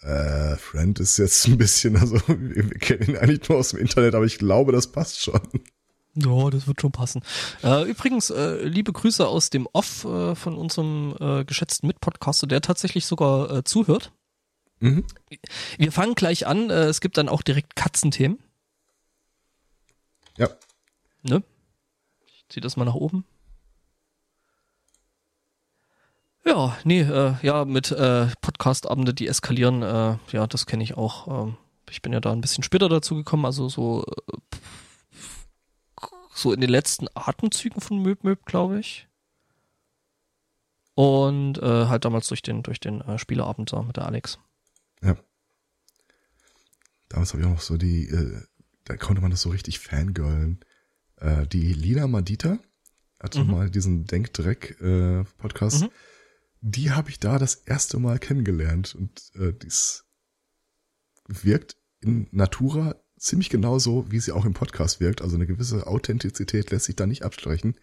äh, 0.05 0.55
Friend 0.57 0.99
ist 0.99 1.17
jetzt 1.17 1.47
ein 1.47 1.57
bisschen, 1.57 1.97
also 1.97 2.15
wir 2.27 2.69
kennen 2.79 3.09
ihn 3.09 3.17
eigentlich 3.17 3.49
nur 3.49 3.57
aus 3.57 3.69
dem 3.69 3.79
Internet, 3.79 4.13
aber 4.15 4.25
ich 4.25 4.37
glaube, 4.37 4.71
das 4.71 4.91
passt 4.91 5.21
schon. 5.21 5.41
Ja, 6.13 6.49
das 6.49 6.65
wird 6.67 6.79
schon 6.79 6.91
passen. 6.91 7.23
Äh, 7.61 7.89
übrigens, 7.89 8.29
äh, 8.29 8.63
liebe 8.63 8.93
Grüße 8.93 9.27
aus 9.27 9.49
dem 9.49 9.67
Off 9.73 10.05
äh, 10.05 10.35
von 10.35 10.55
unserem 10.55 11.15
äh, 11.19 11.43
geschätzten 11.43 11.87
Mitpodcaster, 11.87 12.47
der 12.47 12.61
tatsächlich 12.61 13.05
sogar 13.05 13.51
äh, 13.51 13.63
zuhört. 13.63 14.13
Mhm. 14.85 15.03
Wir 15.79 15.91
fangen 15.91 16.13
gleich 16.13 16.45
an. 16.45 16.69
Äh, 16.69 16.83
es 16.83 17.01
gibt 17.01 17.17
dann 17.17 17.27
auch 17.27 17.41
direkt 17.41 17.75
Katzenthemen. 17.75 18.37
Ja. 20.37 20.49
Ne? 21.23 21.43
Ich 22.27 22.45
zieh 22.49 22.61
das 22.61 22.77
mal 22.77 22.85
nach 22.85 22.93
oben. 22.93 23.25
Ja, 26.45 26.77
nee, 26.83 27.01
äh, 27.01 27.33
ja, 27.41 27.65
mit 27.65 27.91
äh, 27.91 28.27
Podcast-Abende, 28.41 29.15
die 29.15 29.27
eskalieren, 29.27 29.81
äh, 29.81 30.17
ja, 30.31 30.45
das 30.45 30.67
kenne 30.67 30.83
ich 30.83 30.95
auch. 30.95 31.47
Ähm, 31.47 31.57
ich 31.89 32.03
bin 32.03 32.13
ja 32.13 32.19
da 32.19 32.31
ein 32.31 32.41
bisschen 32.41 32.63
später 32.63 32.87
dazu 32.87 33.15
gekommen, 33.15 33.45
also 33.45 33.67
so, 33.67 34.05
äh, 34.05 34.57
so 36.31 36.53
in 36.53 36.61
den 36.61 36.69
letzten 36.69 37.07
Atemzügen 37.15 37.81
von 37.81 37.97
Möb 37.97 38.23
Möb, 38.23 38.45
glaube 38.45 38.79
ich. 38.79 39.07
Und 40.93 41.57
äh, 41.57 41.87
halt 41.87 42.05
damals 42.05 42.27
durch 42.27 42.43
den, 42.43 42.61
durch 42.61 42.79
den 42.79 43.01
äh, 43.01 43.17
Spieleabend 43.17 43.73
da 43.73 43.81
mit 43.81 43.97
der 43.97 44.05
Alex. 44.05 44.37
Damals 47.09 47.33
habe 47.33 47.41
ich 47.41 47.47
auch 47.47 47.53
noch 47.53 47.61
so 47.61 47.77
die, 47.77 48.07
äh, 48.09 48.41
da 48.83 48.97
konnte 48.97 49.21
man 49.21 49.31
das 49.31 49.41
so 49.41 49.49
richtig 49.49 49.79
fangirlen. 49.79 50.59
Äh, 51.17 51.47
die 51.47 51.73
Lina 51.73 52.07
Madita 52.07 52.59
hatte 53.19 53.43
mhm. 53.43 53.51
mal 53.51 53.69
diesen 53.69 54.05
Denkdreck-Podcast. 54.05 55.83
Äh, 55.83 55.85
mhm. 55.85 55.91
Die 56.61 56.91
habe 56.91 57.09
ich 57.09 57.19
da 57.19 57.37
das 57.37 57.55
erste 57.55 57.99
Mal 57.99 58.19
kennengelernt 58.19 58.95
und 58.95 59.31
äh, 59.35 59.53
dies 59.53 60.05
wirkt 61.27 61.77
in 62.01 62.27
Natura 62.31 62.95
ziemlich 63.17 63.49
genau 63.49 63.79
so, 63.79 64.11
wie 64.11 64.19
sie 64.19 64.31
auch 64.31 64.45
im 64.45 64.53
Podcast 64.53 64.99
wirkt. 64.99 65.21
Also 65.21 65.35
eine 65.35 65.47
gewisse 65.47 65.87
Authentizität 65.87 66.71
lässt 66.71 66.85
sich 66.85 66.95
da 66.95 67.05
nicht 67.05 67.23
abstreichen. 67.23 67.75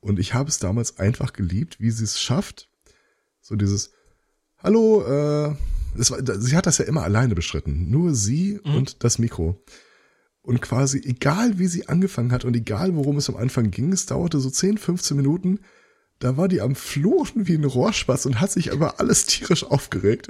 Und 0.00 0.18
ich 0.18 0.34
habe 0.34 0.48
es 0.48 0.58
damals 0.58 0.98
einfach 0.98 1.32
geliebt, 1.32 1.80
wie 1.80 1.90
sie 1.90 2.04
es 2.04 2.20
schafft. 2.20 2.68
So 3.40 3.56
dieses, 3.56 3.92
hallo, 4.58 5.02
äh, 5.04 5.56
das 5.96 6.10
war, 6.10 6.18
sie 6.40 6.56
hat 6.56 6.66
das 6.66 6.78
ja 6.78 6.84
immer 6.84 7.02
alleine 7.02 7.34
bestritten. 7.34 7.90
Nur 7.90 8.14
sie 8.14 8.60
mhm. 8.64 8.74
und 8.74 9.04
das 9.04 9.18
Mikro. 9.18 9.62
Und 10.42 10.62
quasi, 10.62 11.00
egal 11.04 11.58
wie 11.58 11.66
sie 11.66 11.88
angefangen 11.88 12.32
hat 12.32 12.44
und 12.44 12.56
egal 12.56 12.94
worum 12.96 13.18
es 13.18 13.28
am 13.28 13.36
Anfang 13.36 13.70
ging, 13.70 13.92
es 13.92 14.06
dauerte 14.06 14.40
so 14.40 14.48
10, 14.50 14.78
15 14.78 15.16
Minuten, 15.16 15.60
da 16.18 16.36
war 16.36 16.48
die 16.48 16.60
am 16.60 16.74
Fluchen 16.74 17.46
wie 17.48 17.54
ein 17.54 17.64
Rohrspatz 17.64 18.26
und 18.26 18.40
hat 18.40 18.50
sich 18.50 18.72
aber 18.72 19.00
alles 19.00 19.26
tierisch 19.26 19.64
aufgeregt. 19.64 20.28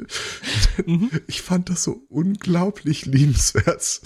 Mhm. 0.87 1.11
Ich 1.27 1.43
fand 1.43 1.69
das 1.69 1.83
so 1.85 2.05
unglaublich 2.09 3.07
liebenswert. 3.07 4.01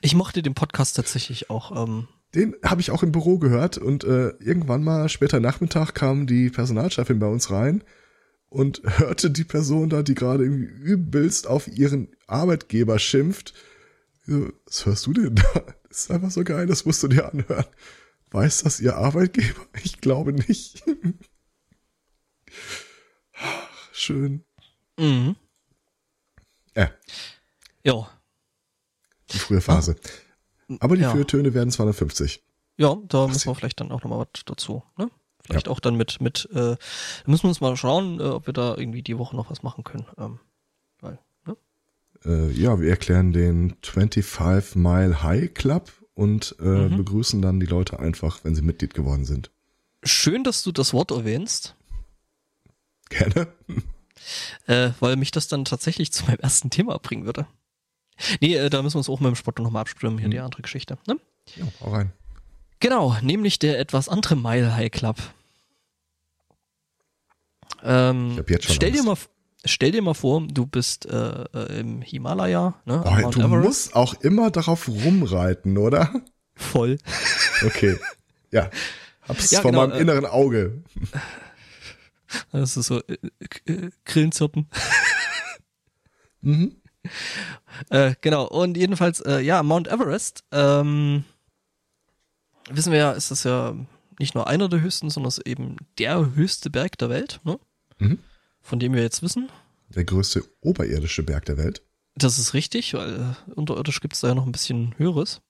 Ich 0.00 0.14
mochte 0.14 0.42
den 0.42 0.54
Podcast 0.54 0.96
tatsächlich 0.96 1.48
auch. 1.48 1.84
Ähm 1.84 2.08
den 2.34 2.54
habe 2.64 2.80
ich 2.80 2.90
auch 2.90 3.02
im 3.02 3.12
Büro 3.12 3.38
gehört 3.38 3.76
und 3.78 4.04
äh, 4.04 4.30
irgendwann 4.38 4.84
mal 4.84 5.08
später 5.08 5.40
Nachmittag 5.40 5.94
kam 5.94 6.26
die 6.26 6.50
Personalchefin 6.50 7.18
bei 7.18 7.26
uns 7.26 7.50
rein 7.50 7.82
und 8.50 8.82
hörte 8.98 9.30
die 9.30 9.44
Person 9.44 9.88
da, 9.88 10.02
die 10.02 10.14
gerade 10.14 10.44
übelst 10.44 11.46
auf 11.46 11.66
ihren 11.68 12.08
Arbeitgeber 12.26 12.98
schimpft. 12.98 13.54
Was 14.26 14.84
hörst 14.84 15.06
du 15.06 15.12
denn 15.14 15.36
da? 15.36 15.64
Das 15.88 16.02
ist 16.02 16.10
einfach 16.10 16.30
so 16.30 16.44
geil, 16.44 16.66
das 16.66 16.84
musst 16.84 17.02
du 17.02 17.08
dir 17.08 17.32
anhören. 17.32 17.64
Weiß 18.30 18.62
das 18.62 18.80
ihr 18.80 18.96
Arbeitgeber? 18.96 19.66
Ich 19.82 20.00
glaube 20.00 20.32
nicht. 20.32 20.84
Schön. 23.92 24.44
Mhm. 24.98 25.36
Ja. 26.76 26.90
Ja. 27.82 28.10
Die 29.30 29.38
frühe 29.38 29.60
Phase. 29.60 29.96
Aber 30.78 30.96
die 30.96 31.02
ja. 31.02 31.10
Fürtöne 31.10 31.54
werden 31.54 31.70
250. 31.70 32.44
Ja, 32.76 32.96
da 33.08 33.24
Ach, 33.24 33.28
müssen 33.28 33.48
wir 33.48 33.54
vielleicht 33.54 33.80
dann 33.80 33.90
auch 33.90 34.02
nochmal 34.02 34.20
was 34.20 34.44
dazu, 34.44 34.82
ne? 34.96 35.10
Vielleicht 35.50 35.66
ja. 35.66 35.72
auch 35.72 35.80
dann 35.80 35.96
mit, 35.96 36.20
mit, 36.20 36.48
äh, 36.54 36.76
müssen 37.26 37.44
wir 37.44 37.48
uns 37.48 37.60
mal 37.60 37.76
schauen, 37.76 38.20
äh, 38.20 38.24
ob 38.24 38.46
wir 38.46 38.54
da 38.54 38.76
irgendwie 38.76 39.02
die 39.02 39.18
Woche 39.18 39.36
noch 39.36 39.50
was 39.50 39.62
machen 39.62 39.84
können. 39.84 40.06
Ähm, 40.16 40.38
weil, 41.00 41.18
ne? 41.46 41.56
Äh, 42.24 42.50
ja, 42.52 42.80
wir 42.80 42.88
erklären 42.88 43.32
den 43.32 43.76
25 43.82 44.76
Mile 44.76 45.22
High 45.22 45.52
Club 45.52 45.90
und 46.14 46.54
äh, 46.60 46.64
mhm. 46.64 46.98
begrüßen 46.98 47.42
dann 47.42 47.60
die 47.60 47.66
Leute 47.66 47.98
einfach, 47.98 48.44
wenn 48.44 48.54
sie 48.54 48.62
Mitglied 48.62 48.94
geworden 48.94 49.24
sind. 49.24 49.50
Schön, 50.02 50.44
dass 50.44 50.62
du 50.62 50.72
das 50.72 50.92
Wort 50.92 51.10
erwähnst. 51.10 51.74
Gerne. 53.08 53.48
Äh, 54.66 54.90
weil 55.00 55.16
mich 55.16 55.30
das 55.30 55.48
dann 55.48 55.64
tatsächlich 55.64 56.12
zu 56.12 56.26
meinem 56.26 56.40
ersten 56.40 56.70
Thema 56.70 56.98
bringen 56.98 57.24
würde. 57.24 57.46
Nee, 58.40 58.54
äh, 58.54 58.70
da 58.70 58.82
müssen 58.82 58.94
wir 58.94 58.98
uns 58.98 59.08
auch 59.08 59.20
mit 59.20 59.28
dem 59.28 59.34
Sport 59.34 59.58
nochmal 59.58 59.80
abstimmen, 59.80 60.18
hier 60.18 60.28
mhm. 60.28 60.32
die 60.32 60.40
andere 60.40 60.62
Geschichte. 60.62 60.98
Ne? 61.06 61.16
Ja, 61.56 61.64
hau 61.80 61.90
rein. 61.90 62.12
Genau, 62.80 63.16
nämlich 63.22 63.58
der 63.58 63.78
etwas 63.78 64.08
andere 64.08 64.36
Mile 64.36 64.74
High 64.74 64.90
Club. 64.90 65.16
Ähm, 67.84 68.32
ich 68.32 68.38
hab 68.38 68.50
jetzt 68.50 68.64
schon 68.66 68.74
stell 68.74 68.92
dir 68.92 69.02
mal 69.02 69.16
stell 69.64 69.90
dir 69.92 70.02
mal 70.02 70.14
vor, 70.14 70.46
du 70.46 70.66
bist 70.66 71.06
äh, 71.06 71.44
äh 71.52 71.80
im 71.80 72.02
Himalaya, 72.02 72.74
ne? 72.84 73.02
Oh, 73.04 73.30
du 73.30 73.40
Everest. 73.40 73.64
musst 73.64 73.96
auch 73.96 74.14
immer 74.20 74.50
darauf 74.50 74.88
rumreiten, 74.88 75.76
oder? 75.78 76.10
Voll. 76.54 76.98
Okay. 77.64 77.98
Ja. 78.50 78.70
Hab's 79.28 79.50
ja, 79.50 79.60
vor 79.60 79.70
genau, 79.70 79.86
meinem 79.86 79.96
äh, 79.96 80.00
inneren 80.00 80.26
Auge. 80.26 80.82
Das 82.52 82.76
ist 82.76 82.86
so 82.86 83.00
äh, 83.06 83.16
äh, 83.66 83.90
Grillenzirpen. 84.04 84.68
mhm. 86.40 86.76
Äh, 87.88 88.14
genau, 88.20 88.46
und 88.46 88.76
jedenfalls, 88.76 89.20
äh, 89.20 89.40
ja, 89.40 89.62
Mount 89.62 89.88
Everest, 89.88 90.44
ähm, 90.52 91.24
wissen 92.68 92.92
wir 92.92 92.98
ja, 92.98 93.12
ist 93.12 93.30
das 93.30 93.44
ja 93.44 93.74
nicht 94.18 94.34
nur 94.34 94.46
einer 94.46 94.68
der 94.68 94.80
höchsten, 94.80 95.10
sondern 95.10 95.28
es 95.28 95.38
ist 95.38 95.46
eben 95.46 95.76
der 95.98 96.34
höchste 96.34 96.70
Berg 96.70 96.98
der 96.98 97.08
Welt, 97.08 97.40
ne? 97.44 97.58
Mhm. 98.00 98.18
Von 98.60 98.78
dem 98.78 98.94
wir 98.94 99.02
jetzt 99.02 99.22
wissen. 99.22 99.48
Der 99.88 100.04
größte 100.04 100.44
oberirdische 100.60 101.22
Berg 101.22 101.44
der 101.46 101.56
Welt. 101.56 101.82
Das 102.14 102.38
ist 102.38 102.54
richtig, 102.54 102.94
weil 102.94 103.34
äh, 103.48 103.52
unterirdisch 103.52 104.00
gibt 104.00 104.14
es 104.14 104.20
da 104.20 104.28
ja 104.28 104.34
noch 104.34 104.46
ein 104.46 104.52
bisschen 104.52 104.94
höheres. 104.98 105.40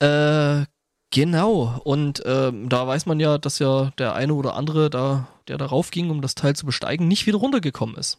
Äh, 0.00 0.64
genau, 1.10 1.80
und 1.84 2.22
ähm, 2.24 2.68
da 2.68 2.86
weiß 2.86 3.06
man 3.06 3.20
ja, 3.20 3.38
dass 3.38 3.58
ja 3.58 3.92
der 3.98 4.14
eine 4.14 4.34
oder 4.34 4.54
andere, 4.54 4.90
da, 4.90 5.28
der 5.48 5.58
darauf 5.58 5.90
ging, 5.90 6.10
um 6.10 6.20
das 6.20 6.34
Teil 6.34 6.56
zu 6.56 6.66
besteigen, 6.66 7.06
nicht 7.06 7.26
wieder 7.26 7.38
runtergekommen 7.38 7.96
ist. 7.96 8.18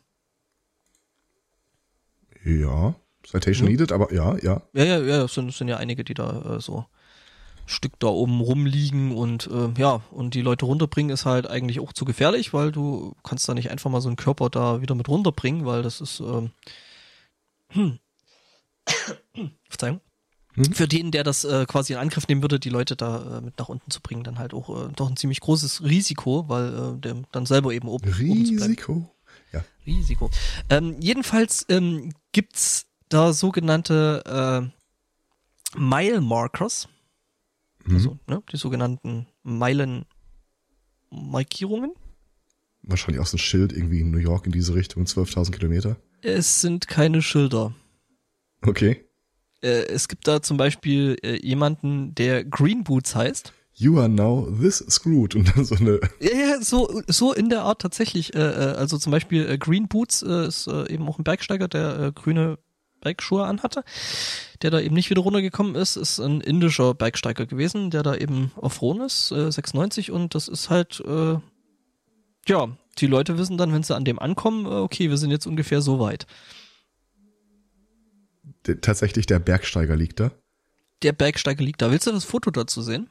Ja, 2.43 2.95
Citation 3.25 3.67
ja. 3.67 3.71
needed, 3.71 3.91
aber 3.91 4.13
ja, 4.13 4.37
ja. 4.37 4.61
Ja, 4.73 4.83
ja, 4.83 4.99
ja, 4.99 5.23
es 5.23 5.33
sind, 5.33 5.51
sind 5.53 5.67
ja 5.67 5.77
einige, 5.77 6.03
die 6.03 6.13
da 6.13 6.55
äh, 6.55 6.61
so 6.61 6.85
Stück 7.65 7.99
da 7.99 8.07
oben 8.07 8.41
rumliegen 8.41 9.11
und 9.11 9.47
äh, 9.47 9.69
ja, 9.79 10.01
und 10.11 10.33
die 10.33 10.41
Leute 10.41 10.65
runterbringen 10.65 11.11
ist 11.11 11.25
halt 11.25 11.47
eigentlich 11.47 11.79
auch 11.79 11.93
zu 11.93 12.05
gefährlich, 12.05 12.53
weil 12.53 12.71
du 12.71 13.15
kannst 13.23 13.49
da 13.49 13.53
nicht 13.53 13.71
einfach 13.71 13.89
mal 13.89 14.01
so 14.01 14.09
einen 14.09 14.17
Körper 14.17 14.49
da 14.49 14.81
wieder 14.81 14.95
mit 14.95 15.09
runterbringen, 15.09 15.65
weil 15.65 15.81
das 15.81 16.01
ist 16.01 16.19
ähm, 16.19 16.51
hm. 17.69 17.99
Verzeihung. 19.69 20.01
Hm? 20.53 20.73
Für 20.73 20.87
den, 20.87 21.11
der 21.11 21.23
das 21.23 21.43
äh, 21.43 21.65
quasi 21.65 21.93
in 21.93 21.99
Angriff 21.99 22.27
nehmen 22.27 22.41
würde, 22.41 22.59
die 22.59 22.69
Leute 22.69 22.95
da 22.95 23.37
äh, 23.37 23.41
mit 23.41 23.57
nach 23.59 23.69
unten 23.69 23.91
zu 23.91 23.99
bringen, 24.01 24.23
dann 24.23 24.39
halt 24.39 24.53
auch 24.53 24.69
äh, 24.69 24.89
doch 24.95 25.09
ein 25.09 25.17
ziemlich 25.17 25.41
großes 25.41 25.83
Risiko, 25.83 26.47
weil 26.47 26.67
äh, 26.73 26.99
der 26.99 27.23
dann 27.31 27.45
selber 27.45 27.73
eben 27.73 27.87
oben 27.87 28.09
Risiko. 28.13 28.91
Oben 28.91 29.09
ja. 29.51 29.63
Risiko. 29.85 30.29
Ähm, 30.69 30.95
jedenfalls 30.99 31.65
ähm, 31.69 32.13
gibt's 32.31 32.85
da 33.09 33.33
sogenannte 33.33 34.71
äh, 35.75 35.79
Mile 35.79 36.21
Markers. 36.21 36.87
Also 37.89 38.19
ne, 38.27 38.43
die 38.51 38.57
sogenannten 38.57 39.27
Meilenmarkierungen. 39.43 41.93
Wahrscheinlich 42.83 43.21
auch 43.21 43.27
so 43.27 43.37
ein 43.37 43.39
Schild 43.39 43.73
irgendwie 43.73 44.01
in 44.01 44.11
New 44.11 44.19
York 44.19 44.45
in 44.45 44.51
diese 44.51 44.75
Richtung, 44.75 45.05
12.000 45.05 45.51
Kilometer. 45.51 45.97
Es 46.21 46.61
sind 46.61 46.87
keine 46.87 47.21
Schilder. 47.21 47.73
Okay. 48.61 49.05
Äh, 49.61 49.87
es 49.87 50.07
gibt 50.07 50.27
da 50.27 50.41
zum 50.41 50.57
Beispiel 50.57 51.17
äh, 51.23 51.39
jemanden, 51.41 52.13
der 52.15 52.43
Green 52.43 52.83
Boots 52.83 53.15
heißt. 53.15 53.53
You 53.73 53.99
are 53.99 54.07
now 54.07 54.49
this 54.61 54.77
screwed 54.89 55.35
und 55.35 55.55
dann 55.55 55.65
so 55.65 55.75
eine. 55.75 55.99
Ja, 56.21 56.31
ja, 56.31 56.61
so, 56.61 57.01
so 57.07 57.33
in 57.33 57.49
der 57.49 57.63
Art 57.63 57.81
tatsächlich. 57.81 58.33
Äh, 58.33 58.39
also 58.39 58.97
zum 58.97 59.11
Beispiel 59.11 59.57
Green 59.57 59.87
Boots 59.87 60.21
ist 60.21 60.67
eben 60.67 61.07
auch 61.09 61.19
ein 61.19 61.23
Bergsteiger, 61.23 61.67
der 61.67 62.11
grüne 62.13 62.57
Bergschuhe 63.05 63.45
anhatte, 63.45 63.83
der 64.63 64.71
da 64.71 64.79
eben 64.79 64.95
nicht 64.95 65.11
wieder 65.11 65.21
runtergekommen 65.21 65.75
ist, 65.75 65.95
ist 65.95 66.19
ein 66.19 66.41
indischer 66.41 66.95
Bergsteiger 66.95 67.45
gewesen, 67.45 67.91
der 67.91 68.01
da 68.01 68.15
eben 68.15 68.51
auf 68.55 68.81
Rhone 68.81 69.05
ist, 69.05 69.31
äh, 69.31 69.51
96 69.51 70.11
und 70.11 70.33
das 70.33 70.47
ist 70.47 70.71
halt, 70.71 71.01
äh, 71.05 71.37
ja, 72.47 72.77
die 72.97 73.07
Leute 73.07 73.37
wissen 73.37 73.57
dann, 73.57 73.71
wenn 73.73 73.83
sie 73.83 73.95
an 73.95 74.05
dem 74.05 74.17
ankommen, 74.17 74.65
äh, 74.65 74.69
okay, 74.69 75.09
wir 75.09 75.17
sind 75.17 75.29
jetzt 75.29 75.45
ungefähr 75.45 75.81
so 75.81 75.99
weit. 75.99 76.25
Der, 78.65 78.81
tatsächlich 78.81 79.27
der 79.27 79.37
Bergsteiger 79.37 79.95
liegt 79.95 80.19
da? 80.19 80.31
Der 81.03 81.13
Bergsteiger 81.13 81.63
liegt 81.63 81.81
da. 81.83 81.91
Willst 81.91 82.07
du 82.07 82.11
das 82.11 82.25
Foto 82.25 82.49
dazu 82.49 82.81
sehen? 82.81 83.09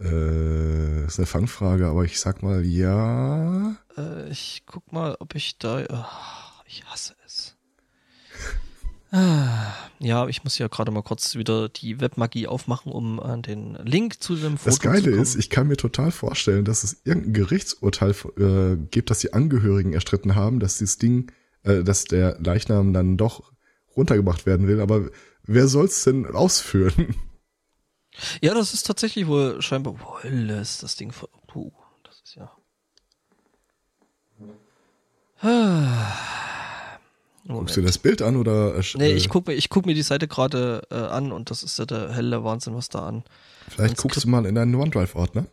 Äh, 0.00 1.04
ist 1.04 1.18
eine 1.18 1.26
Fangfrage, 1.26 1.86
aber 1.86 2.04
ich 2.04 2.18
sag 2.18 2.42
mal 2.42 2.64
ja. 2.64 3.76
Äh, 3.96 4.30
ich 4.30 4.62
guck 4.64 4.90
mal, 4.92 5.16
ob 5.18 5.34
ich 5.34 5.58
da. 5.58 5.84
Oh, 5.90 6.62
ich 6.66 6.84
hasse 6.86 7.17
ja, 9.10 10.28
ich 10.28 10.44
muss 10.44 10.58
ja 10.58 10.68
gerade 10.68 10.90
mal 10.90 11.02
kurz 11.02 11.34
wieder 11.34 11.68
die 11.70 12.00
Webmagie 12.00 12.46
aufmachen, 12.46 12.92
um 12.92 13.20
an 13.20 13.40
den 13.40 13.74
Link 13.76 14.22
zu 14.22 14.36
dem 14.36 14.58
Foto 14.58 14.70
Das 14.70 14.80
Geile 14.80 15.10
ist, 15.10 15.34
ich 15.34 15.48
kann 15.48 15.66
mir 15.66 15.76
total 15.78 16.10
vorstellen, 16.10 16.64
dass 16.64 16.84
es 16.84 17.00
irgendein 17.04 17.32
Gerichtsurteil 17.32 18.14
äh, 18.36 18.76
gibt, 18.90 19.10
dass 19.10 19.20
die 19.20 19.32
Angehörigen 19.32 19.94
erstritten 19.94 20.34
haben, 20.34 20.60
dass 20.60 20.76
dieses 20.76 20.98
Ding, 20.98 21.32
äh, 21.62 21.82
dass 21.82 22.04
der 22.04 22.38
Leichnam 22.40 22.92
dann 22.92 23.16
doch 23.16 23.50
runtergebracht 23.96 24.44
werden 24.44 24.66
will. 24.66 24.80
Aber 24.80 25.08
wer 25.42 25.68
soll's 25.68 26.04
denn 26.04 26.26
ausführen? 26.26 27.14
Ja, 28.40 28.52
das 28.52 28.74
ist 28.74 28.84
tatsächlich 28.84 29.28
wohl 29.28 29.62
scheinbar. 29.62 29.94
Wo 30.00 30.18
ist 30.28 30.82
das 30.82 30.96
Ding? 30.96 31.12
Puh, 31.46 31.70
das 32.02 32.20
ist 32.24 32.34
ja. 32.34 32.50
Ah. 35.40 36.67
Moment. 37.48 37.68
Guckst 37.68 37.76
du 37.78 37.82
das 37.82 37.96
Bild 37.96 38.20
an 38.20 38.36
oder? 38.36 38.76
Äh, 38.76 38.82
nee, 38.96 39.12
ich 39.12 39.30
guck 39.30 39.46
mir, 39.46 39.54
ich 39.54 39.70
guck 39.70 39.86
mir 39.86 39.94
die 39.94 40.02
Seite 40.02 40.28
gerade 40.28 40.82
äh, 40.90 40.96
an 40.96 41.32
und 41.32 41.50
das 41.50 41.62
ist 41.62 41.78
ja 41.78 41.86
der 41.86 42.12
helle 42.12 42.44
Wahnsinn, 42.44 42.74
was 42.74 42.90
da 42.90 43.06
an. 43.06 43.24
Vielleicht 43.68 43.96
guckst 43.96 44.22
du 44.22 44.28
mal 44.28 44.44
in 44.44 44.54
deinen 44.54 44.74
OneDrive-Ordner. 44.74 45.46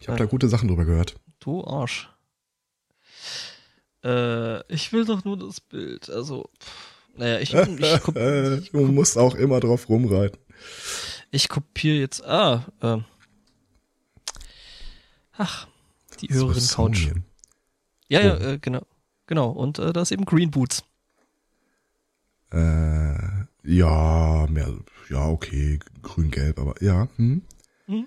Ich 0.00 0.08
habe 0.08 0.18
da 0.18 0.24
gute 0.24 0.48
Sachen 0.48 0.68
drüber 0.68 0.86
gehört. 0.86 1.16
Du 1.40 1.62
Arsch. 1.64 2.10
Äh, 4.02 4.60
ich 4.72 4.92
will 4.92 5.04
doch 5.04 5.24
nur 5.24 5.38
das 5.38 5.60
Bild. 5.60 6.08
Also, 6.08 6.48
naja, 7.14 7.38
ich, 7.40 7.52
ich, 7.54 8.00
guck, 8.02 8.16
ich 8.16 8.70
Du 8.70 8.80
musst 8.86 9.18
auch 9.18 9.34
immer 9.34 9.60
drauf 9.60 9.88
rumreiten. 9.88 10.38
Ich 11.30 11.48
kopiere 11.48 11.96
jetzt. 11.96 12.24
Ah, 12.24 12.64
äh, 12.80 12.98
ach, 15.36 15.68
die 16.20 16.28
höheren 16.28 16.68
Couch. 16.68 17.08
Ja, 18.08 18.20
oh. 18.20 18.22
ja, 18.22 18.36
äh, 18.52 18.58
genau. 18.58 18.82
Genau. 19.26 19.50
Und 19.50 19.78
äh, 19.78 19.92
da 19.92 20.02
ist 20.02 20.12
eben 20.12 20.24
Green 20.24 20.50
Boots. 20.50 20.84
Äh, 22.54 23.44
Ja, 23.66 24.46
mehr, 24.50 24.74
ja, 25.08 25.26
okay, 25.28 25.78
grün-gelb, 26.02 26.58
aber 26.58 26.74
ja. 26.82 27.08
Hm. 27.16 27.42
Hm. 27.86 28.06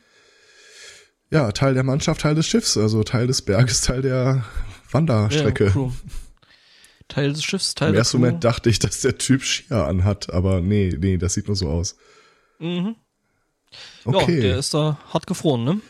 Ja, 1.32 1.52
Teil 1.52 1.74
der 1.74 1.84
Mannschaft, 1.84 2.22
Teil 2.22 2.36
des 2.36 2.46
Schiffs, 2.48 2.78
also 2.78 3.04
Teil 3.04 3.28
des 3.28 3.42
Berges, 3.42 3.82
Teil 3.82 4.02
der 4.02 4.46
Wanderstrecke. 4.92 5.74
Ja. 5.76 5.92
Teil 7.08 7.34
des 7.34 7.44
Schiffs, 7.44 7.74
Teil 7.76 7.90
Im 7.90 7.94
der 7.94 8.00
ersten 8.02 8.18
Crew. 8.18 8.26
Moment 8.26 8.44
dachte 8.44 8.70
ich, 8.70 8.80
dass 8.80 9.02
der 9.02 9.18
Typ 9.18 9.44
Skier 9.44 9.86
anhat, 9.86 10.32
aber 10.32 10.62
nee, 10.62 10.96
nee, 11.00 11.18
das 11.18 11.34
sieht 11.34 11.48
nur 11.48 11.56
so 11.56 11.70
aus. 11.70 11.96
Mhm. 12.60 12.96
Okay. 14.06 14.36
Ja, 14.36 14.42
der 14.42 14.58
ist 14.60 14.74
da 14.74 15.00
hart 15.12 15.28
gefroren, 15.28 15.64
ne? 15.64 15.82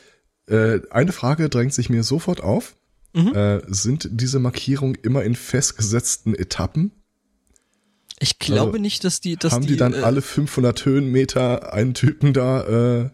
Äh, 0.48 0.82
eine 0.92 1.12
Frage 1.12 1.50
drängt 1.50 1.74
sich 1.74 1.90
mir 1.90 2.04
sofort 2.04 2.42
auf. 2.42 2.76
Mhm. 3.14 3.36
Äh, 3.36 3.62
sind 3.68 4.08
diese 4.12 4.40
Markierungen 4.40 4.96
immer 4.96 5.24
in 5.24 5.36
festgesetzten 5.36 6.36
Etappen? 6.36 6.92
Ich 8.20 8.40
glaube 8.40 8.72
Also, 8.72 8.82
nicht, 8.82 9.04
dass 9.04 9.22
die, 9.22 9.36
dass 9.36 9.54
Haben 9.54 9.68
die, 9.68 9.78
dann 9.78 9.94
äh, 9.94 9.98
alle 9.98 10.22
500 10.22 10.86
Höhenmeter 10.86 11.74
einen 11.74 11.94
Typen 11.94 12.34
da 12.34 13.04
äh, 13.04 13.10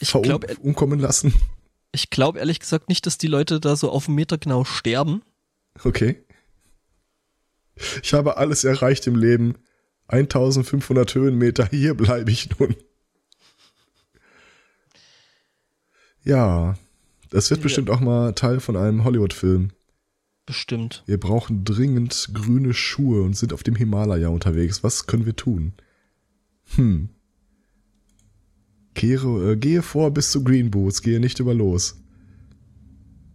Ich 0.00 0.12
glaub, 0.12 0.46
umkommen 0.60 1.00
lassen? 1.00 1.34
Ich 1.92 2.08
glaube 2.10 2.38
ehrlich 2.38 2.60
gesagt 2.60 2.88
nicht, 2.88 3.04
dass 3.06 3.18
die 3.18 3.26
Leute 3.26 3.60
da 3.60 3.76
so 3.76 3.90
auf 3.90 4.06
einen 4.08 4.14
Meter 4.14 4.38
genau 4.38 4.64
sterben. 4.64 5.22
Okay. 5.84 6.24
Ich 8.02 8.14
habe 8.14 8.36
alles 8.36 8.64
erreicht 8.64 9.06
im 9.06 9.16
Leben. 9.16 9.56
1500 10.08 11.14
Höhenmeter, 11.14 11.66
hier 11.70 11.94
bleibe 11.94 12.30
ich 12.30 12.48
nun. 12.58 12.76
Ja, 16.24 16.76
das 17.30 17.50
wird 17.50 17.60
Ja. 17.60 17.62
bestimmt 17.64 17.90
auch 17.90 18.00
mal 18.00 18.32
Teil 18.34 18.60
von 18.60 18.76
einem 18.76 19.04
Hollywood-Film. 19.04 19.72
Bestimmt. 20.46 21.04
Wir 21.06 21.20
brauchen 21.20 21.64
dringend 21.64 22.30
grüne 22.32 22.74
Schuhe 22.74 23.22
und 23.22 23.36
sind 23.36 23.52
auf 23.52 23.62
dem 23.62 23.76
Himalaya 23.76 24.28
unterwegs. 24.28 24.82
Was 24.82 25.06
können 25.06 25.24
wir 25.24 25.36
tun? 25.36 25.74
Hm. 26.74 27.10
Kehre, 28.94 29.52
äh, 29.52 29.56
gehe 29.56 29.82
vor 29.82 30.10
bis 30.10 30.32
zu 30.32 30.42
Green 30.42 30.70
Boots, 30.70 31.02
gehe 31.02 31.20
nicht 31.20 31.38
über 31.40 31.54
los. 31.54 32.02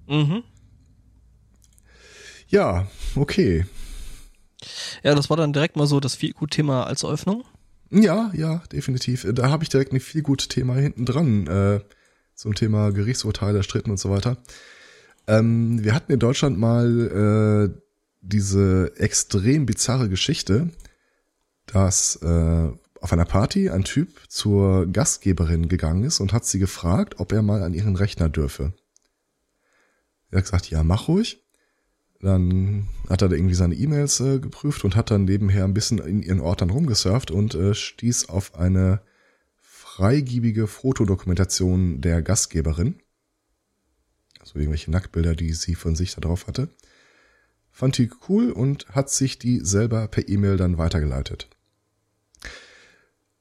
Mhm. 0.07 0.43
Ja, 2.47 2.87
okay. 3.15 3.65
Ja, 5.03 5.15
das 5.15 5.29
war 5.29 5.37
dann 5.37 5.53
direkt 5.53 5.75
mal 5.75 5.87
so 5.87 5.99
das 5.99 6.15
viel 6.15 6.33
gut 6.33 6.51
Thema 6.51 6.85
als 6.85 7.03
Eröffnung. 7.03 7.43
Ja, 7.89 8.31
ja, 8.33 8.63
definitiv. 8.71 9.25
Da 9.33 9.49
habe 9.49 9.63
ich 9.63 9.69
direkt 9.69 9.93
ein 9.93 9.99
viel 9.99 10.21
gutes 10.21 10.47
Thema 10.47 10.75
hinten 10.75 11.05
dran 11.05 11.47
äh, 11.47 11.79
zum 12.35 12.53
Thema 12.53 12.91
Gerichtsurteile, 12.91 13.63
Stritten 13.63 13.91
und 13.91 13.97
so 13.97 14.09
weiter. 14.09 14.37
Ähm, 15.27 15.83
wir 15.83 15.93
hatten 15.93 16.11
in 16.11 16.19
Deutschland 16.19 16.57
mal 16.57 17.71
äh, 17.73 17.81
diese 18.21 18.93
extrem 18.97 19.65
bizarre 19.65 20.09
Geschichte, 20.09 20.69
dass 21.65 22.15
äh, 22.17 22.69
auf 23.01 23.13
einer 23.13 23.25
Party 23.25 23.69
ein 23.69 23.83
Typ 23.83 24.09
zur 24.27 24.87
Gastgeberin 24.87 25.67
gegangen 25.67 26.03
ist 26.03 26.19
und 26.19 26.33
hat 26.33 26.45
sie 26.45 26.59
gefragt, 26.59 27.19
ob 27.19 27.31
er 27.31 27.41
mal 27.41 27.61
an 27.63 27.73
ihren 27.73 27.95
Rechner 27.95 28.29
dürfe. 28.29 28.73
Er 30.31 30.39
hat 30.39 30.45
gesagt, 30.45 30.69
ja, 30.69 30.83
mach 30.83 31.07
ruhig. 31.07 31.43
Dann 32.19 32.89
hat 33.07 33.21
er 33.21 33.29
da 33.29 33.35
irgendwie 33.35 33.53
seine 33.53 33.75
E-Mails 33.75 34.19
äh, 34.21 34.39
geprüft 34.39 34.83
und 34.83 34.95
hat 34.95 35.11
dann 35.11 35.25
nebenher 35.25 35.65
ein 35.65 35.75
bisschen 35.75 35.99
in 35.99 36.23
ihren 36.23 36.39
Ortern 36.39 36.71
rumgesurft 36.71 37.29
und 37.29 37.53
äh, 37.53 37.75
stieß 37.75 38.29
auf 38.29 38.55
eine 38.55 39.01
freigiebige 39.61 40.65
Fotodokumentation 40.65 42.01
der 42.01 42.23
Gastgeberin. 42.23 42.95
Also 44.47 44.59
irgendwelche 44.59 44.91
Nacktbilder, 44.91 45.35
die 45.35 45.51
sie 45.51 45.75
von 45.75 45.97
sich 45.97 46.15
da 46.15 46.21
drauf 46.21 46.47
hatte. 46.47 46.69
Fand 47.69 47.97
die 47.97 48.09
cool 48.29 48.49
und 48.51 48.87
hat 48.87 49.09
sich 49.09 49.37
die 49.37 49.59
selber 49.59 50.07
per 50.07 50.29
E-Mail 50.29 50.55
dann 50.55 50.77
weitergeleitet. 50.77 51.49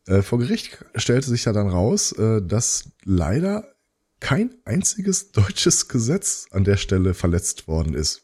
Äh, 0.07 0.23
vor 0.23 0.41
Gericht 0.41 0.85
stellte 0.97 1.29
sich 1.29 1.45
ja 1.45 1.53
dann 1.53 1.69
raus, 1.69 2.11
äh, 2.11 2.43
dass 2.43 2.91
leider 3.05 3.77
kein 4.19 4.57
einziges 4.65 5.31
deutsches 5.31 5.87
Gesetz 5.87 6.49
an 6.51 6.65
der 6.65 6.77
Stelle 6.77 7.15
verletzt 7.15 7.69
worden 7.69 7.95
ist. 7.95 8.23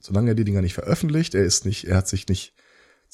Solange 0.00 0.30
er 0.30 0.34
die 0.34 0.44
Dinger 0.44 0.62
nicht 0.62 0.74
veröffentlicht, 0.74 1.34
er 1.34 1.44
ist 1.44 1.66
nicht, 1.66 1.84
er 1.84 1.98
hat 1.98 2.08
sich 2.08 2.26
nicht 2.26 2.54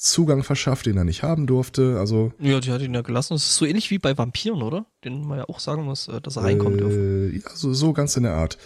Zugang 0.01 0.41
verschafft, 0.43 0.87
den 0.87 0.97
er 0.97 1.03
nicht 1.03 1.21
haben 1.21 1.45
durfte. 1.45 1.99
Also 1.99 2.33
Ja, 2.39 2.59
die 2.59 2.71
hat 2.71 2.81
ihn 2.81 2.93
ja 2.93 3.01
gelassen. 3.01 3.35
Das 3.35 3.43
ist 3.43 3.55
so 3.55 3.65
ähnlich 3.65 3.91
wie 3.91 3.99
bei 3.99 4.17
Vampiren, 4.17 4.63
oder? 4.63 4.87
Den 5.05 5.27
man 5.27 5.37
ja 5.37 5.45
auch 5.47 5.59
sagen 5.59 5.83
muss, 5.83 6.07
äh, 6.07 6.19
dass 6.19 6.37
er 6.37 6.43
reinkommen 6.43 6.79
dürfen. 6.79 7.31
äh, 7.33 7.37
ja, 7.37 7.49
so, 7.53 7.71
so 7.73 7.93
ganz 7.93 8.17
in 8.17 8.23
der 8.23 8.33
Art. 8.33 8.57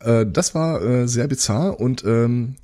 Äh, 0.00 0.24
das 0.26 0.54
war 0.54 0.80
äh, 0.82 1.06
sehr 1.06 1.28
bizarr 1.28 1.78
und 1.78 2.02
ähm, 2.04 2.56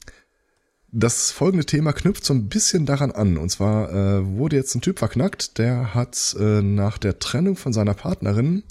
das 0.90 1.30
folgende 1.30 1.66
Thema 1.66 1.92
knüpft 1.92 2.24
so 2.24 2.32
ein 2.32 2.48
bisschen 2.48 2.86
daran 2.86 3.12
an. 3.12 3.36
Und 3.36 3.50
zwar 3.50 3.92
äh, 3.92 4.26
wurde 4.38 4.56
jetzt 4.56 4.74
ein 4.74 4.80
Typ 4.80 4.98
verknackt, 4.98 5.58
der 5.58 5.94
hat 5.94 6.34
äh, 6.40 6.62
nach 6.62 6.96
der 6.96 7.18
Trennung 7.18 7.56
von 7.56 7.74
seiner 7.74 7.94
Partnerin 7.94 8.62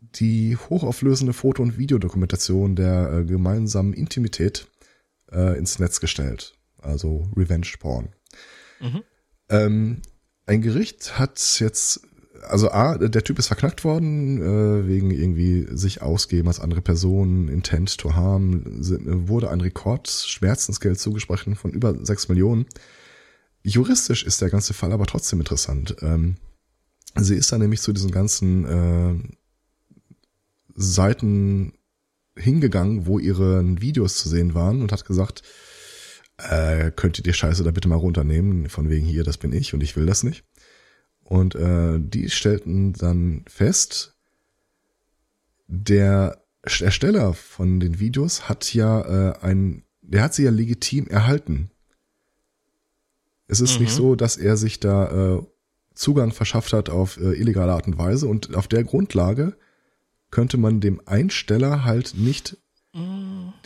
die 0.00 0.56
hochauflösende 0.56 1.32
Foto- 1.32 1.64
und 1.64 1.78
Videodokumentation 1.78 2.76
der 2.76 3.12
äh, 3.12 3.24
gemeinsamen 3.24 3.92
Intimität 3.92 4.68
äh, 5.32 5.58
ins 5.58 5.80
Netz 5.80 6.00
gestellt. 6.00 6.54
Also 6.78 7.28
Revenge 7.36 7.66
Porn. 7.80 8.10
Mhm. 8.80 9.02
Ähm, 9.48 10.02
ein 10.46 10.62
Gericht 10.62 11.18
hat 11.18 11.40
jetzt, 11.60 12.00
also 12.42 12.70
A, 12.70 12.98
der 12.98 13.24
Typ 13.24 13.38
ist 13.38 13.48
verknackt 13.48 13.84
worden, 13.84 14.40
äh, 14.40 14.86
wegen 14.86 15.10
irgendwie 15.10 15.66
sich 15.70 16.02
ausgeben 16.02 16.48
als 16.48 16.60
andere 16.60 16.82
Person, 16.82 17.48
Intent 17.48 17.98
to 17.98 18.14
harm, 18.14 18.62
wurde 19.28 19.50
ein 19.50 19.60
Rekord-Schmerzensgeld 19.60 20.98
zugesprochen 20.98 21.56
von 21.56 21.72
über 21.72 21.94
sechs 22.04 22.28
Millionen. 22.28 22.66
Juristisch 23.62 24.24
ist 24.24 24.40
der 24.40 24.50
ganze 24.50 24.74
Fall 24.74 24.92
aber 24.92 25.06
trotzdem 25.06 25.40
interessant. 25.40 25.96
Ähm, 26.00 26.36
sie 27.16 27.34
ist 27.34 27.50
dann 27.50 27.60
nämlich 27.60 27.80
zu 27.80 27.92
diesen 27.92 28.12
ganzen 28.12 28.64
äh, 28.64 29.14
Seiten 30.76 31.72
hingegangen, 32.36 33.06
wo 33.06 33.18
ihre 33.18 33.64
Videos 33.80 34.18
zu 34.18 34.28
sehen 34.28 34.54
waren 34.54 34.82
und 34.82 34.92
hat 34.92 35.04
gesagt, 35.04 35.42
äh, 36.38 36.90
könnt 36.90 37.18
ihr 37.18 37.22
die 37.24 37.32
Scheiße 37.32 37.64
da 37.64 37.70
bitte 37.70 37.88
mal 37.88 37.96
runternehmen, 37.96 38.68
von 38.68 38.88
wegen 38.88 39.06
hier, 39.06 39.24
das 39.24 39.38
bin 39.38 39.52
ich 39.52 39.74
und 39.74 39.82
ich 39.82 39.96
will 39.96 40.06
das 40.06 40.22
nicht. 40.22 40.44
Und 41.22 41.54
äh, 41.54 41.98
die 41.98 42.30
stellten 42.30 42.92
dann 42.92 43.44
fest, 43.48 44.16
der 45.66 46.42
Ersteller 46.62 47.32
von 47.34 47.80
den 47.80 47.98
Videos 47.98 48.48
hat 48.48 48.72
ja 48.74 49.30
äh, 49.30 49.38
ein, 49.40 49.84
der 50.02 50.22
hat 50.22 50.34
sie 50.34 50.44
ja 50.44 50.50
legitim 50.50 51.06
erhalten. 51.06 51.70
Es 53.48 53.60
ist 53.60 53.76
Mhm. 53.76 53.84
nicht 53.84 53.92
so, 53.94 54.14
dass 54.14 54.36
er 54.36 54.56
sich 54.56 54.80
da 54.80 55.36
äh, 55.36 55.42
Zugang 55.94 56.32
verschafft 56.32 56.72
hat 56.72 56.90
auf 56.90 57.16
äh, 57.18 57.32
illegale 57.32 57.72
Art 57.72 57.86
und 57.86 57.98
Weise 57.98 58.26
und 58.28 58.54
auf 58.54 58.68
der 58.68 58.84
Grundlage 58.84 59.56
könnte 60.30 60.58
man 60.58 60.80
dem 60.80 61.00
Einsteller 61.06 61.84
halt 61.84 62.14
nicht 62.16 62.58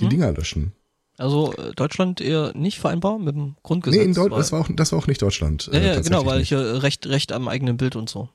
die 0.01 0.09
Dinger 0.09 0.33
löschen. 0.33 0.73
Also 1.21 1.53
äh, 1.53 1.73
Deutschland 1.75 2.23
eher 2.23 2.53
nicht 2.57 2.79
vereinbar 2.79 3.19
mit 3.19 3.35
dem 3.35 3.57
Grundgesetz. 3.63 3.99
Nee, 4.01 4.07
in 4.07 4.17
weil- 4.17 4.31
das 4.31 4.53
war 4.53 4.61
auch, 4.63 4.69
das 4.75 4.93
war 4.93 4.99
auch 4.99 5.07
nicht 5.07 5.21
Deutschland. 5.21 5.67
Ja, 5.67 5.79
äh, 5.79 5.87
ja 5.87 6.01
genau, 6.01 6.23
tatsächlich 6.23 6.27
weil 6.27 6.41
ich 6.41 6.53
äh, 6.53 6.57
recht, 6.79 7.07
recht 7.07 7.33
am 7.33 7.47
eigenen 7.47 7.77
Bild 7.77 7.95
und 7.95 8.09
so. 8.09 8.31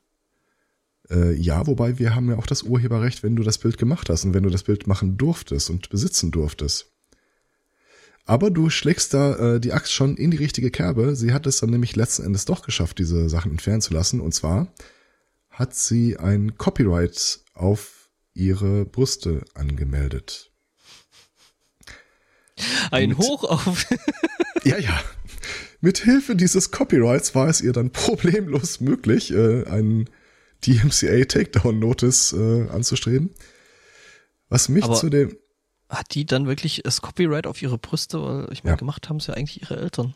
Äh, 1.09 1.33
ja, 1.33 1.65
wobei 1.65 1.97
wir 1.97 2.13
haben 2.13 2.29
ja 2.29 2.37
auch 2.37 2.45
das 2.45 2.61
Urheberrecht, 2.61 3.23
wenn 3.23 3.35
du 3.35 3.41
das 3.41 3.57
Bild 3.57 3.79
gemacht 3.79 4.09
hast 4.09 4.23
und 4.23 4.35
wenn 4.35 4.43
du 4.43 4.51
das 4.51 4.63
Bild 4.63 4.85
machen 4.85 5.17
durftest 5.17 5.71
und 5.71 5.89
besitzen 5.89 6.29
durftest. 6.29 6.91
Aber 8.25 8.51
du 8.51 8.69
schlägst 8.69 9.15
da 9.15 9.55
äh, 9.55 9.59
die 9.59 9.73
Axt 9.73 9.91
schon 9.91 10.15
in 10.15 10.29
die 10.29 10.37
richtige 10.37 10.69
Kerbe. 10.69 11.15
Sie 11.15 11.33
hat 11.33 11.47
es 11.47 11.59
dann 11.59 11.71
nämlich 11.71 11.95
letzten 11.95 12.23
Endes 12.23 12.45
doch 12.45 12.61
geschafft, 12.63 12.99
diese 12.99 13.29
Sachen 13.29 13.51
entfernen 13.51 13.81
zu 13.81 13.95
lassen. 13.95 14.19
Und 14.19 14.33
zwar 14.33 14.67
hat 15.49 15.75
sie 15.75 16.17
ein 16.17 16.55
Copyright 16.57 17.39
auf 17.55 18.09
ihre 18.35 18.85
Brüste 18.85 19.43
angemeldet. 19.55 20.51
Ein 22.91 23.09
Mit- 23.09 23.17
Hoch 23.17 23.43
auf. 23.43 23.85
Ja, 24.63 24.79
ja. 24.79 24.99
Mit 25.81 25.99
Hilfe 25.99 26.35
dieses 26.35 26.71
Copyrights 26.71 27.35
war 27.35 27.47
es 27.47 27.61
ihr 27.61 27.71
dann 27.71 27.91
problemlos 27.91 28.79
möglich, 28.81 29.31
äh, 29.31 29.63
einen 29.65 30.09
DMCA 30.65 31.25
Takedown 31.25 31.77
Notice 31.77 32.33
äh, 32.33 32.67
anzustreben. 32.69 33.29
Was 34.49 34.67
mich 34.69 34.83
Aber- 34.85 34.95
zu 34.95 35.09
dem 35.09 35.37
Hat 35.87 36.15
die 36.15 36.25
dann 36.25 36.47
wirklich 36.47 36.81
das 36.83 37.01
Copyright 37.01 37.45
auf 37.45 37.61
ihre 37.61 37.77
Brüste? 37.77 38.19
Weil 38.23 38.47
ich 38.51 38.63
meine, 38.63 38.73
Ja. 38.73 38.79
gemacht 38.79 39.07
haben 39.07 39.17
es 39.17 39.27
ja 39.27 39.35
eigentlich 39.35 39.61
ihre 39.61 39.77
Eltern. 39.77 40.15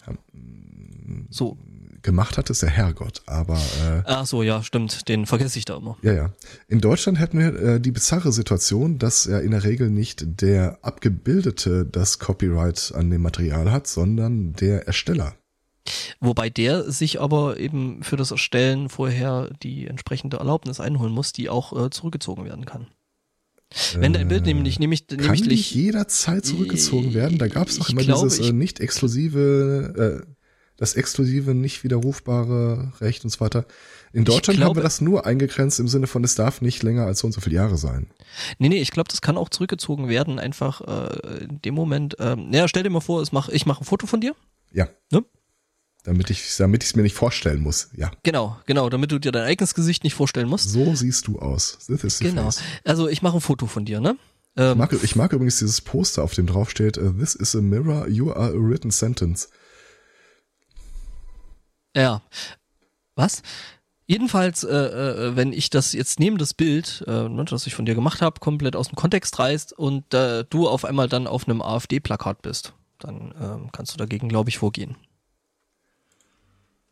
So. 1.30 1.58
Gemacht 2.02 2.38
hat, 2.38 2.50
ist 2.50 2.62
der 2.62 2.70
Herrgott. 2.70 3.22
Aber 3.26 3.56
äh, 3.56 4.02
Ach 4.06 4.26
so, 4.26 4.44
ja, 4.44 4.64
stimmt. 4.64 5.08
Den 5.10 5.26
vergesse 5.26 5.58
ich 5.60 5.66
da 5.66 5.78
immer. 5.78 5.98
ja, 6.02 6.14
ja. 6.14 6.34
In 6.68 6.80
Deutschland 6.82 7.20
hätten 7.20 7.40
wir 7.40 7.56
äh, 7.62 7.80
die 7.82 7.92
bizarre 7.92 8.32
Situation, 8.32 9.00
dass 9.00 9.26
ja 9.26 9.40
in 9.40 9.52
der 9.52 9.64
Regel 9.64 9.90
nicht 9.90 10.42
der 10.42 10.80
Abgebildete 10.82 11.86
das 11.86 12.20
Copyright 12.20 12.92
an 12.96 13.10
dem 13.10 13.22
Material 13.22 13.72
hat, 13.72 13.88
sondern 13.88 14.54
der 14.54 14.88
Ersteller. 14.88 15.36
Wobei 16.20 16.50
der 16.50 16.92
sich 16.92 17.20
aber 17.20 17.60
eben 17.60 18.04
für 18.04 18.16
das 18.18 18.32
Erstellen 18.32 18.90
vorher 18.90 19.50
die 19.64 19.88
entsprechende 19.88 20.38
Erlaubnis 20.38 20.80
einholen 20.80 21.14
muss, 21.14 21.34
die 21.34 21.50
auch 21.50 21.74
äh, 21.86 21.90
zurückgezogen 21.90 22.46
werden 22.46 22.66
kann. 22.66 22.88
Wenn 23.96 24.14
dein 24.14 24.28
Bild 24.28 24.46
nämlich, 24.46 24.80
nämlich, 24.80 25.06
Kann 25.08 25.18
nämlich 25.20 25.46
nicht 25.46 25.76
jederzeit 25.76 26.44
zurückgezogen 26.44 27.14
werden. 27.14 27.38
Da 27.38 27.48
gab 27.48 27.68
es 27.68 27.78
Ich 27.78 27.90
immer 27.92 28.02
glaube, 28.02 28.28
dieses 28.28 28.40
äh, 28.40 28.48
ich- 28.50 28.54
nicht 28.54 28.80
exklusive, 28.80 30.24
äh, 30.26 30.34
das 30.80 30.96
exklusive, 30.96 31.54
nicht 31.54 31.84
widerrufbare 31.84 32.94
Recht 33.02 33.24
und 33.26 33.30
so 33.30 33.42
weiter. 33.42 33.66
In 34.14 34.24
Deutschland 34.26 34.58
glaube, 34.58 34.70
haben 34.70 34.76
wir 34.78 34.84
das 34.84 35.02
nur 35.02 35.26
eingegrenzt 35.26 35.80
im 35.80 35.88
Sinne 35.88 36.08
von, 36.08 36.24
es 36.24 36.36
darf 36.36 36.62
nicht 36.62 36.82
länger 36.82 37.06
als 37.06 37.20
so 37.20 37.28
und 37.28 37.34
so 37.34 37.42
viele 37.42 37.58
Jahre 37.58 37.78
sein. 37.78 38.08
Nee, 38.58 38.70
nee, 38.70 38.82
ich 38.82 38.92
glaube, 38.92 39.10
das 39.10 39.22
kann 39.22 39.38
auch 39.38 39.50
zurückgezogen 39.50 40.08
werden, 40.08 40.40
einfach 40.40 40.82
äh, 40.82 41.44
in 41.44 41.62
dem 41.62 41.76
Moment. 41.76 42.16
Ähm, 42.20 42.50
naja, 42.50 42.68
stell 42.68 42.84
dir 42.84 42.90
mal 42.90 43.02
vor, 43.02 43.22
es 43.22 43.32
mach, 43.32 43.50
ich 43.50 43.66
mache 43.66 43.82
ein 43.82 43.86
Foto 43.86 44.08
von 44.08 44.22
dir. 44.22 44.34
Ja. 44.72 44.88
Ne? 45.12 45.24
Damit 46.04 46.30
ich 46.30 46.56
damit 46.58 46.82
ich 46.84 46.92
es 46.92 46.96
mir 46.96 47.04
nicht 47.04 47.14
vorstellen 47.16 47.62
muss. 47.62 47.90
Ja. 47.96 48.10
Genau, 48.24 48.58
genau, 48.66 48.90
damit 48.90 49.12
du 49.12 49.20
dir 49.20 49.34
dein 49.34 49.44
eigenes 49.44 49.76
Gesicht 49.76 50.06
nicht 50.06 50.14
vorstellen 50.14 50.48
musst. 50.48 50.70
So 50.70 50.96
siehst 50.96 51.28
du 51.28 51.40
aus. 51.40 51.78
This 51.88 52.06
is 52.06 52.18
the 52.20 52.24
Genau. 52.24 52.44
face. 52.44 52.62
Also 52.86 53.10
ich 53.10 53.22
mache 53.22 53.38
ein 53.38 53.42
Foto 53.42 53.68
von 53.68 53.84
dir, 53.84 54.00
ne? 54.00 54.16
Ich 54.56 54.64
Ähm, 54.64 54.78
mag, 54.78 54.94
ich 55.04 55.16
mag 55.18 55.34
übrigens 55.34 55.60
dieses 55.60 55.82
Poster, 55.82 56.24
auf 56.24 56.34
dem 56.34 56.48
drauf 56.48 56.70
steht, 56.70 56.98
uh, 56.98 57.12
This 57.12 57.36
is 57.36 57.54
a 57.54 57.62
mirror, 57.62 58.08
you 58.08 58.32
are 58.32 58.54
a 58.54 58.58
written 58.58 58.92
sentence. 58.92 59.50
Ja. 62.00 62.22
Was? 63.16 63.42
Jedenfalls, 64.08 64.64
äh, 64.64 64.76
äh, 64.76 65.36
wenn 65.36 65.54
ich 65.54 65.70
das 65.70 65.94
jetzt 65.94 66.20
nehme, 66.20 66.38
das 66.38 66.56
Bild, 66.56 67.04
äh, 67.08 67.30
ne, 67.30 67.46
das 67.46 67.68
ich 67.68 67.76
von 67.76 67.86
dir 67.86 67.94
gemacht 67.94 68.22
habe, 68.24 68.40
komplett 68.40 68.76
aus 68.76 68.88
dem 68.88 68.96
Kontext 68.96 69.38
reißt 69.38 69.74
und 69.78 70.14
äh, 70.16 70.46
du 70.50 70.68
auf 70.68 70.84
einmal 70.84 71.08
dann 71.08 71.28
auf 71.28 71.48
einem 71.48 71.62
AfD-Plakat 71.62 72.42
bist, 72.42 72.74
dann 72.98 73.34
ähm, 73.40 73.70
kannst 73.72 73.94
du 73.94 73.98
dagegen, 73.98 74.28
glaube 74.28 74.50
ich, 74.50 74.58
vorgehen. 74.58 74.96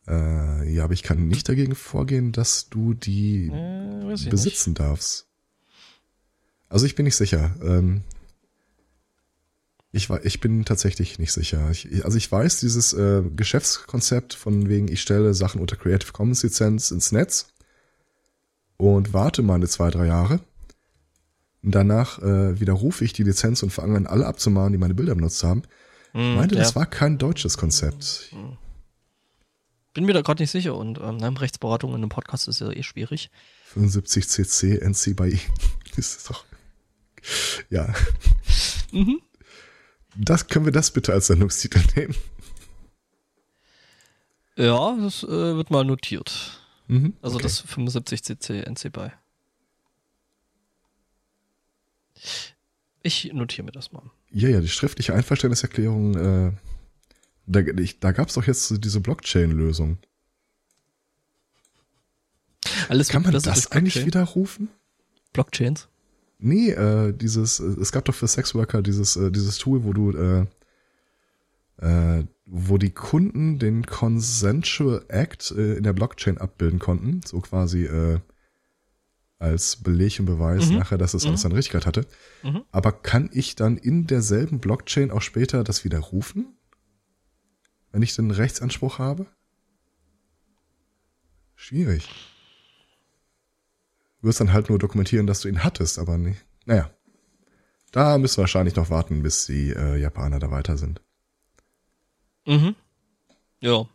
Äh, 0.07 0.71
ja, 0.71 0.83
aber 0.83 0.93
ich 0.93 1.03
kann 1.03 1.27
nicht 1.27 1.49
dagegen 1.49 1.75
vorgehen, 1.75 2.31
dass 2.31 2.69
du 2.69 2.93
die 2.93 3.47
Äh, 3.47 4.29
besitzen 4.29 4.73
darfst. 4.73 5.25
Also 6.69 6.85
ich 6.85 6.95
bin 6.95 7.05
nicht 7.05 7.15
sicher. 7.15 7.55
Ähm, 7.63 8.03
ich, 9.91 10.09
wa- 10.09 10.19
ich 10.23 10.39
bin 10.39 10.65
tatsächlich 10.65 11.17
nicht 11.19 11.31
sicher. 11.31 11.69
Ich, 11.71 12.03
also 12.05 12.17
ich 12.17 12.31
weiß, 12.31 12.59
dieses 12.59 12.93
äh, 12.93 13.23
Geschäftskonzept 13.35 14.33
von 14.33 14.69
wegen, 14.69 14.87
ich 14.87 15.01
stelle 15.01 15.33
Sachen 15.33 15.61
unter 15.61 15.75
Creative 15.75 16.11
Commons 16.11 16.43
Lizenz 16.43 16.91
ins 16.91 17.11
Netz 17.11 17.47
und 18.77 19.13
warte 19.13 19.41
meine 19.41 19.67
zwei, 19.67 19.89
drei 19.89 20.07
Jahre. 20.07 20.39
Und 21.63 21.73
danach 21.73 22.19
äh, 22.19 22.59
widerrufe 22.59 23.03
ich 23.03 23.13
die 23.13 23.23
Lizenz 23.23 23.63
und 23.63 23.71
fange 23.71 23.97
an, 23.97 24.07
alle 24.07 24.25
abzumahnen, 24.27 24.73
die 24.73 24.77
meine 24.77 24.93
Bilder 24.93 25.15
benutzt 25.15 25.43
haben. 25.43 25.63
Ich 26.13 26.19
Hm, 26.19 26.35
meinte, 26.35 26.55
ja. 26.55 26.61
das 26.61 26.75
war 26.75 26.85
kein 26.85 27.17
deutsches 27.17 27.57
Konzept. 27.57 28.31
Bin 29.93 30.05
mir 30.05 30.13
da 30.13 30.21
gerade 30.21 30.41
nicht 30.43 30.51
sicher 30.51 30.75
und 30.75 30.99
ähm, 30.99 31.17
ne, 31.17 31.41
Rechtsberatung 31.41 31.91
in 31.91 31.97
einem 31.97 32.09
Podcast 32.09 32.47
ist 32.47 32.59
ja 32.61 32.71
eh 32.71 32.83
schwierig. 32.83 33.29
75 33.73 34.27
cc 34.27 34.77
NC 34.79 35.15
bei 35.15 35.29
I. 35.29 35.39
Das 35.95 36.15
ist 36.15 36.29
doch. 36.29 36.45
Ja. 37.71 37.91
Mhm. 38.91 39.19
Das 40.19 40.47
können 40.47 40.65
wir 40.65 40.71
das 40.71 40.91
bitte 40.91 41.13
als 41.13 41.27
Sendungstitel 41.27 41.81
nehmen. 41.95 42.15
Ja, 44.55 44.95
das 44.97 45.23
äh, 45.23 45.27
wird 45.27 45.69
mal 45.69 45.85
notiert. 45.85 46.59
Mhm, 46.87 47.13
Also 47.21 47.35
okay. 47.35 47.43
das 47.43 47.59
75 47.61 48.23
cc 48.23 48.63
NC 48.63 48.91
bei. 48.91 49.13
Ich 53.03 53.31
notiere 53.33 53.65
mir 53.65 53.71
das 53.71 53.91
mal. 53.91 54.01
Ja, 54.31 54.49
ja, 54.49 54.59
die 54.59 54.67
schriftliche 54.67 55.13
Einverständniserklärung, 55.13 56.15
äh, 56.15 56.51
da, 57.45 57.59
ich, 57.59 57.99
da 57.99 58.11
gab 58.11 58.29
es 58.29 58.33
doch 58.33 58.45
jetzt 58.47 58.83
diese 58.83 58.99
Blockchain-Lösung. 58.99 59.99
Alles 62.89 63.09
Kann 63.09 63.21
man 63.21 63.33
das 63.33 63.43
durch 63.43 63.71
eigentlich 63.71 64.05
widerrufen? 64.05 64.69
Blockchains? 65.33 65.87
Nee, 66.39 66.69
äh, 66.71 67.13
dieses, 67.13 67.59
äh, 67.59 67.65
es 67.81 67.91
gab 67.91 68.05
doch 68.05 68.13
für 68.15 68.27
Sexworker 68.27 68.81
dieses, 68.81 69.15
äh, 69.15 69.31
dieses 69.31 69.57
Tool, 69.57 69.83
wo 69.83 69.93
du, 69.93 70.11
äh, 70.11 70.45
äh, 71.79 72.25
wo 72.45 72.77
die 72.77 72.91
Kunden 72.91 73.59
den 73.59 73.85
Consensual 73.85 75.03
Act 75.07 75.51
äh, 75.51 75.75
in 75.75 75.83
der 75.83 75.93
Blockchain 75.93 76.37
abbilden 76.37 76.79
konnten, 76.79 77.21
so 77.25 77.39
quasi 77.41 77.85
äh, 77.85 78.19
als 79.39 79.75
Beleg 79.77 80.19
und 80.19 80.25
Beweis 80.25 80.69
Mhm. 80.69 80.77
nachher, 80.77 80.97
dass 80.97 81.13
es 81.13 81.25
alles 81.25 81.41
seine 81.41 81.55
Richtigkeit 81.55 81.85
hatte. 81.85 82.05
Mhm. 82.43 82.63
Aber 82.71 82.91
kann 82.91 83.29
ich 83.33 83.55
dann 83.55 83.77
in 83.77 84.07
derselben 84.07 84.59
Blockchain 84.59 85.11
auch 85.11 85.21
später 85.21 85.63
das 85.63 85.83
widerrufen? 85.83 86.57
Wenn 87.91 88.01
ich 88.01 88.15
den 88.15 88.31
Rechtsanspruch 88.31 88.99
habe? 88.99 89.27
Schwierig. 91.55 92.07
Du 94.21 94.27
wirst 94.27 94.39
dann 94.39 94.53
halt 94.53 94.69
nur 94.69 94.79
dokumentieren, 94.79 95.27
dass 95.27 95.41
du 95.41 95.47
ihn 95.47 95.63
hattest, 95.63 95.99
aber 95.99 96.17
nicht. 96.17 96.43
Naja. 96.65 96.89
Da 97.91 98.17
müssen 98.17 98.37
wir 98.37 98.41
wahrscheinlich 98.43 98.75
noch 98.75 98.89
warten, 98.89 99.23
bis 99.23 99.45
die 99.45 99.69
äh, 99.71 99.97
Japaner 99.97 100.39
da 100.39 100.51
weiter 100.51 100.77
sind. 100.77 101.01
Mhm. 102.45 102.75
Ja. 103.59 103.85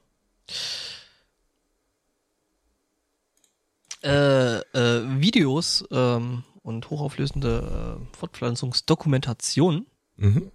Äh, 4.02 4.58
äh, 4.58 5.20
Videos 5.20 5.85
ähm, 5.92 6.42
und 6.62 6.90
hochauflösende 6.90 7.98
äh, 8.00 8.16
Fortpflanzungsdokumentation 8.16 9.87
Mhm. 10.16 10.50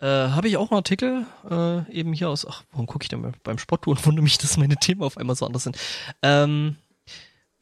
äh, 0.00 0.06
habe 0.06 0.48
ich 0.48 0.56
auch 0.56 0.70
einen 0.70 0.78
Artikel 0.78 1.26
äh, 1.48 1.90
eben 1.92 2.12
hier 2.12 2.28
aus. 2.28 2.46
Ach, 2.46 2.64
warum 2.72 2.86
gucke 2.86 3.04
ich 3.04 3.08
denn 3.08 3.32
beim 3.42 3.58
Sport 3.58 3.86
und 3.86 4.04
wundere 4.04 4.22
mich, 4.22 4.38
dass 4.38 4.56
meine 4.56 4.76
Themen 4.76 5.02
auf 5.02 5.16
einmal 5.16 5.36
so 5.36 5.46
anders 5.46 5.62
sind. 5.64 5.78
Ähm, 6.22 6.76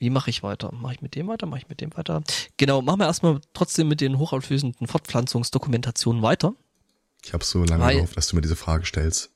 wie 0.01 0.11
mache 0.11 0.31
ich 0.31 0.43
weiter? 0.43 0.73
Mache 0.73 0.95
ich 0.95 1.03
mit 1.03 1.15
dem 1.15 1.29
weiter? 1.29 1.47
Mache 1.47 1.61
ich 1.61 1.69
mit 1.69 1.81
dem 1.83 1.95
weiter? 1.95 2.23
Genau, 2.57 2.81
machen 2.81 3.01
wir 3.01 3.07
erstmal 3.07 3.41
trotzdem 3.53 3.87
mit 3.87 4.01
den 4.01 4.19
hochauflösenden 4.19 4.87
Fortpflanzungsdokumentationen 4.87 6.23
weiter. 6.23 6.55
Ich 7.23 7.35
habe 7.35 7.45
so 7.45 7.63
lange 7.65 7.85
Weil- 7.85 7.97
gehofft, 7.97 8.17
dass 8.17 8.29
du 8.29 8.37
mir 8.37 8.43
diese 8.43 8.57
Frage 8.57 8.87
stellst. 8.87 9.31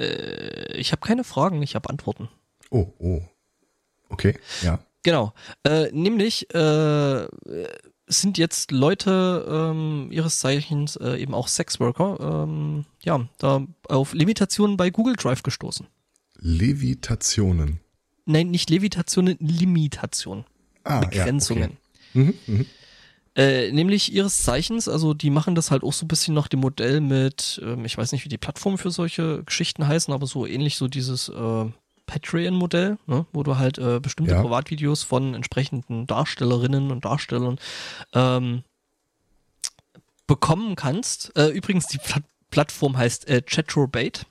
Äh, 0.00 0.72
ich 0.78 0.92
habe 0.92 1.06
keine 1.06 1.24
Fragen, 1.24 1.62
ich 1.62 1.74
habe 1.74 1.90
Antworten. 1.90 2.28
Oh, 2.70 2.88
oh. 2.98 3.22
Okay, 4.08 4.38
ja. 4.62 4.78
Genau. 5.02 5.34
Äh, 5.62 5.90
nämlich 5.92 6.52
äh, 6.54 7.28
sind 8.06 8.38
jetzt 8.38 8.70
Leute 8.70 9.46
ähm, 9.48 10.08
ihres 10.10 10.38
Zeichens 10.38 10.96
äh, 10.96 11.16
eben 11.20 11.34
auch 11.34 11.48
Sexworker, 11.48 12.44
ähm, 12.44 12.86
ja, 13.02 13.28
da 13.38 13.66
auf 13.88 14.14
Limitationen 14.14 14.76
bei 14.78 14.88
Google 14.88 15.16
Drive 15.16 15.42
gestoßen. 15.42 15.86
Levitationen. 16.38 17.80
Nein, 18.26 18.50
nicht 18.50 18.68
Levitationen, 18.70 19.36
Limitationen. 19.40 20.44
Ah, 20.84 21.00
Begrenzungen. 21.00 21.78
Ja, 22.14 22.20
okay. 22.20 22.34
mhm, 22.46 22.54
mhm. 22.54 22.66
Äh, 23.36 23.70
nämlich 23.70 24.14
ihres 24.14 24.42
Zeichens, 24.42 24.88
also 24.88 25.12
die 25.12 25.28
machen 25.28 25.54
das 25.54 25.70
halt 25.70 25.82
auch 25.82 25.92
so 25.92 26.06
ein 26.06 26.08
bisschen 26.08 26.32
nach 26.32 26.48
dem 26.48 26.60
Modell 26.60 27.02
mit, 27.02 27.60
ähm, 27.62 27.84
ich 27.84 27.98
weiß 27.98 28.12
nicht, 28.12 28.24
wie 28.24 28.30
die 28.30 28.38
Plattformen 28.38 28.78
für 28.78 28.90
solche 28.90 29.44
Geschichten 29.44 29.86
heißen, 29.86 30.12
aber 30.14 30.26
so 30.26 30.46
ähnlich 30.46 30.76
so 30.76 30.88
dieses 30.88 31.28
äh, 31.28 31.64
Patreon-Modell, 32.06 32.96
ne, 33.06 33.26
wo 33.32 33.42
du 33.42 33.58
halt 33.58 33.76
äh, 33.76 34.00
bestimmte 34.00 34.32
Ja. 34.32 34.40
Privatvideos 34.42 35.02
von 35.02 35.34
entsprechenden 35.34 36.06
Darstellerinnen 36.06 36.90
und 36.90 37.04
Darstellern 37.04 37.58
ähm, 38.14 38.62
bekommen 40.26 40.74
kannst. 40.74 41.36
Äh, 41.36 41.48
übrigens, 41.48 41.86
die 41.88 41.98
Plat 41.98 42.24
Plattform 42.48 42.96
heißt 42.96 43.28
äh, 43.28 43.42
Chatrobate. 43.42 44.24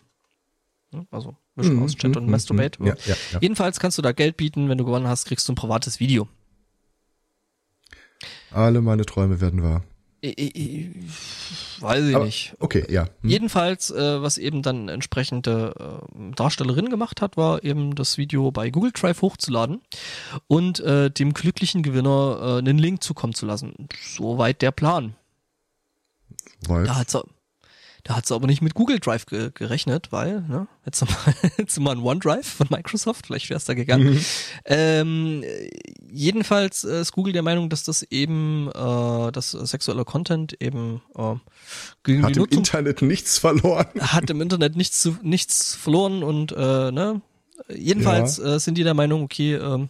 Also 1.12 1.36
Mischung 1.56 1.76
Mhm, 1.78 1.84
aus 1.84 1.96
Chat 1.96 2.12
mhm, 2.12 2.18
und 2.18 2.26
mhm, 2.26 2.32
Masturbate. 2.32 2.80
Ja, 2.84 2.96
ja, 3.06 3.16
ja. 3.34 3.40
Jedenfalls 3.42 3.80
kannst 3.80 3.98
du 3.98 4.02
da 4.02 4.12
Geld 4.12 4.38
bieten, 4.38 4.68
wenn 4.70 4.78
du 4.78 4.86
gewonnen 4.86 5.08
hast, 5.08 5.26
kriegst 5.26 5.48
du 5.48 5.54
ein 5.54 5.56
privates 5.56 6.00
Video. 6.00 6.28
Alle 8.52 8.82
meine 8.82 9.06
Träume 9.06 9.42
werden 9.42 9.64
wahr. 9.64 9.84
Ich, 10.22 10.56
ich, 10.56 10.90
weiß 11.82 12.06
ich 12.06 12.16
Aber- 12.16 12.26
nicht. 12.26 12.56
Okay, 12.60 12.86
ja. 12.90 13.04
Hm. 13.22 13.30
Jedenfalls, 13.30 13.92
äh, 13.92 14.22
was 14.22 14.38
eben 14.40 14.64
dann 14.64 14.90
entsprechende 14.90 16.02
äh, 16.18 16.32
Darstellerin 16.36 16.90
gemacht 16.90 17.22
hat, 17.22 17.38
war 17.38 17.64
eben 17.64 17.94
das 17.96 18.18
Video 18.18 18.50
bei 18.52 18.70
Google 18.72 18.92
Drive 18.92 19.22
hochzuladen 19.22 19.82
und 20.48 20.80
äh, 20.80 21.12
dem 21.12 21.34
glücklichen 21.34 21.84
Gewinner 21.84 22.40
äh, 22.42 22.58
einen 22.60 22.80
Link 22.80 23.04
zukommen 23.04 23.34
zu 23.36 23.46
lassen. 23.46 23.88
Soweit 24.02 24.62
der 24.64 24.72
Plan. 24.72 25.16
Weil, 26.68 26.86
Da 26.86 26.96
hat 26.96 27.12
sie, 27.12 27.22
da 28.06 28.16
hat 28.16 28.28
sie 28.28 28.36
aber 28.36 28.46
nicht 28.46 28.62
mit 28.62 28.76
Google 28.76 29.00
Drive 29.00 29.26
ge 29.26 29.50
gerechnet, 29.52 30.12
weil, 30.12 30.42
ne, 30.42 30.68
jetzt 30.86 31.02
mal, 31.02 31.36
jetzt 31.58 31.80
mal 31.80 31.94
ein 31.94 32.04
OneDrive 32.04 32.46
von 32.46 32.68
Microsoft, 32.70 33.26
vielleicht 33.26 33.50
wäre 33.50 33.58
es 33.58 33.66
da 33.66 33.74
gegangen. 33.74 34.14
Mhm. 34.14 34.26
Ähm, 34.66 35.44
äh, 35.44 35.72
jedenfalls 36.12 36.84
äh, 36.84 37.02
ist 37.02 37.14
Google 37.14 37.34
der 37.34 37.42
Meinung, 37.42 37.68
dass 37.68 37.84
das 37.84 38.04
eben, 38.04 38.70
äh, 38.70 39.32
dass 39.32 39.52
sexueller 39.52 40.06
Content 40.06 40.56
eben 40.62 41.02
äh, 41.18 41.34
gegen 42.04 42.22
hat 42.22 42.30
die 42.30 42.34
im 42.34 42.44
Nutzung 42.44 42.60
Internet 42.60 43.02
nichts 43.02 43.40
verloren. 43.40 43.88
hat 44.00 44.30
im 44.30 44.40
Internet 44.40 44.76
nichts 44.76 45.00
zu, 45.00 45.18
nichts 45.24 45.74
verloren 45.74 46.22
und 46.22 46.52
äh, 46.52 46.92
ne, 46.92 47.22
jedenfalls 47.74 48.38
äh, 48.38 48.60
sind 48.60 48.78
die 48.78 48.84
der 48.84 48.94
Meinung, 48.94 49.24
okay, 49.24 49.56
ähm, 49.56 49.90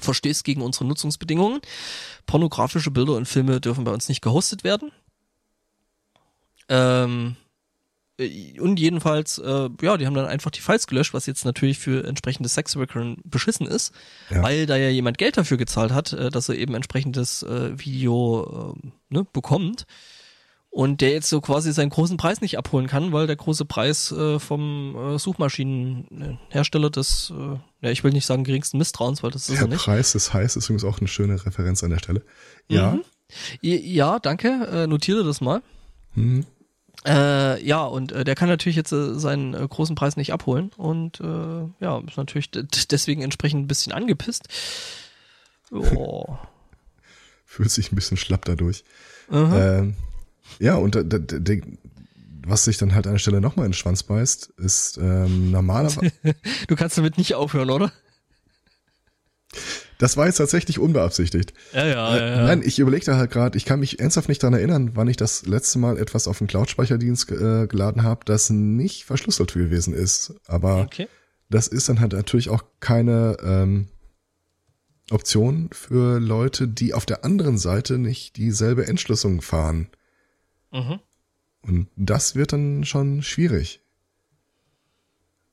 verstößt 0.00 0.42
gegen 0.42 0.62
unsere 0.62 0.86
Nutzungsbedingungen. 0.86 1.60
Pornografische 2.24 2.90
Bilder 2.90 3.12
und 3.12 3.28
Filme 3.28 3.60
dürfen 3.60 3.84
bei 3.84 3.92
uns 3.92 4.08
nicht 4.08 4.22
gehostet 4.22 4.64
werden. 4.64 4.90
Ähm, 6.68 7.36
äh, 8.18 8.58
und 8.60 8.78
jedenfalls, 8.80 9.38
äh, 9.38 9.68
ja, 9.82 9.96
die 9.96 10.06
haben 10.06 10.14
dann 10.14 10.26
einfach 10.26 10.50
die 10.50 10.60
Files 10.60 10.86
gelöscht, 10.86 11.14
was 11.14 11.26
jetzt 11.26 11.44
natürlich 11.44 11.78
für 11.78 12.04
entsprechende 12.06 12.48
Sexworker 12.48 13.14
beschissen 13.24 13.66
ist, 13.66 13.92
Ja. 14.30 14.42
weil 14.42 14.66
da 14.66 14.76
ja 14.76 14.88
jemand 14.88 15.18
Geld 15.18 15.36
dafür 15.36 15.56
gezahlt 15.58 15.92
hat, 15.92 16.12
äh, 16.12 16.30
dass 16.30 16.48
er 16.48 16.56
eben 16.56 16.74
entsprechendes 16.74 17.42
äh, 17.42 17.78
Video 17.78 18.74
äh, 18.82 18.88
ne, 19.10 19.24
bekommt. 19.32 19.86
und 20.70 21.00
der 21.00 21.10
jetzt 21.12 21.30
so 21.30 21.40
quasi 21.40 21.72
seinen 21.72 21.88
großen 21.88 22.18
Preis 22.18 22.42
nicht 22.42 22.58
abholen 22.58 22.86
kann, 22.86 23.10
weil 23.12 23.26
der 23.26 23.36
große 23.36 23.64
Preis 23.64 24.12
äh, 24.12 24.38
vom 24.38 24.94
äh, 25.14 25.18
Suchmaschinenhersteller 25.18 26.90
des, 26.90 27.32
äh, 27.34 27.56
ja, 27.80 27.90
ich 27.90 28.04
will 28.04 28.12
nicht 28.12 28.26
sagen 28.26 28.44
geringsten 28.44 28.76
Misstrauens, 28.78 29.22
weil 29.22 29.30
das 29.30 29.48
ist 29.48 29.54
Der 29.56 29.62
er 29.66 29.68
nicht. 29.68 29.84
Preis 29.84 30.12
des 30.12 30.34
Heiß 30.34 30.56
ist 30.56 30.66
übrigens 30.66 30.84
auch 30.84 30.98
eine 30.98 31.08
schöne 31.08 31.44
Referenz 31.46 31.82
an 31.82 31.90
der 31.90 31.98
Stelle. 31.98 32.22
Ja. 32.68 32.92
Mhm. 32.92 33.02
Ja, 33.62 34.18
danke, 34.18 34.48
äh, 34.70 34.86
notiere 34.86 35.24
das 35.24 35.40
mal. 35.40 35.62
Mhm. 36.14 36.44
Äh, 37.06 37.64
ja, 37.64 37.84
und 37.84 38.10
äh, 38.10 38.24
der 38.24 38.34
kann 38.34 38.48
natürlich 38.48 38.74
jetzt 38.74 38.90
äh, 38.90 39.14
seinen 39.14 39.54
äh, 39.54 39.66
großen 39.68 39.94
Preis 39.94 40.16
nicht 40.16 40.32
abholen 40.32 40.72
und 40.76 41.20
äh, 41.20 41.68
ja, 41.78 42.02
ist 42.06 42.16
natürlich 42.16 42.50
deswegen 42.50 43.22
entsprechend 43.22 43.62
ein 43.62 43.68
bisschen 43.68 43.92
angepisst. 43.92 44.48
Oh. 45.70 46.36
Fühlt 47.44 47.70
sich 47.70 47.92
ein 47.92 47.94
bisschen 47.94 48.16
schlapp 48.16 48.44
dadurch. 48.44 48.82
Ähm, 49.30 49.94
ja, 50.58 50.74
und 50.74 50.96
da, 50.96 51.18
was 52.46 52.64
sich 52.64 52.76
dann 52.78 52.94
halt 52.94 53.06
an 53.06 53.14
der 53.14 53.18
Stelle 53.18 53.40
nochmal 53.40 53.66
in 53.66 53.72
den 53.72 53.76
Schwanz 53.76 54.02
beißt, 54.02 54.50
ist 54.58 54.98
ähm, 54.98 55.52
normalerweise. 55.52 56.12
Du 56.68 56.76
kannst 56.76 56.98
damit 56.98 57.18
nicht 57.18 57.34
aufhören, 57.34 57.70
oder? 57.70 57.92
Das 59.98 60.16
war 60.16 60.26
jetzt 60.26 60.36
tatsächlich 60.36 60.78
unbeabsichtigt. 60.78 61.52
Ja, 61.72 61.86
ja, 61.86 62.16
Äh, 62.16 62.44
Nein, 62.44 62.62
ich 62.64 62.78
überlegte 62.78 63.16
halt 63.16 63.30
gerade, 63.30 63.56
ich 63.56 63.64
kann 63.64 63.80
mich 63.80 63.98
ernsthaft 64.00 64.28
nicht 64.28 64.42
dran 64.42 64.52
erinnern, 64.54 64.90
wann 64.94 65.08
ich 65.08 65.16
das 65.16 65.46
letzte 65.46 65.78
Mal 65.78 65.98
etwas 65.98 66.28
auf 66.28 66.38
den 66.38 66.46
Cloud-Speicherdienst 66.46 67.30
äh, 67.32 67.66
geladen 67.66 68.02
habe, 68.02 68.24
das 68.24 68.50
nicht 68.50 69.04
verschlüsselt 69.04 69.54
gewesen 69.54 69.94
ist. 69.94 70.34
Aber 70.46 70.82
Okay. 70.82 71.08
das 71.48 71.68
ist 71.68 71.88
dann 71.88 72.00
halt 72.00 72.12
natürlich 72.12 72.50
auch 72.50 72.62
keine 72.80 73.36
ähm, 73.42 73.88
Option 75.10 75.70
für 75.72 76.18
Leute, 76.18 76.66
die 76.68 76.92
auf 76.92 77.06
der 77.06 77.24
anderen 77.24 77.58
Seite 77.58 77.96
nicht 77.98 78.36
dieselbe 78.36 78.86
Entschlüsselung 78.86 79.40
fahren. 79.40 79.88
Mhm. 80.72 80.98
Und 81.62 81.88
das 81.96 82.34
wird 82.34 82.52
dann 82.52 82.84
schon 82.84 83.22
schwierig. 83.22 83.80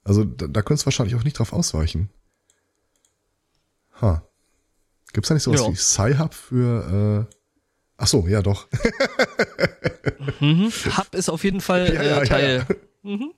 Also 0.04 0.24
da, 0.26 0.48
da 0.48 0.62
könntest 0.62 0.84
du 0.84 0.88
wahrscheinlich 0.88 1.16
auch 1.16 1.24
nicht 1.24 1.40
drauf 1.40 1.54
ausweichen. 1.54 2.10
Ha. 4.02 4.24
Gibt's 5.14 5.30
da 5.30 5.34
nicht 5.36 5.44
sowas 5.44 5.62
Ja. 5.62 5.72
wie 5.72 5.76
Sci-Hub 5.76 6.34
für 6.34 7.28
äh, 7.32 7.36
Ach 7.98 8.08
so, 8.08 8.28
ja 8.28 8.42
doch. 8.42 8.68
Mhm. 10.40 10.72
Hub 10.98 11.14
ist 11.16 11.30
auf 11.30 11.44
jeden 11.44 11.62
Fall 11.62 11.94
Ja, 11.94 12.02
äh, 12.02 12.08
ja, 12.10 12.18
ja, 12.20 12.26
Teil. 12.26 12.66
Mhm. 13.04 13.32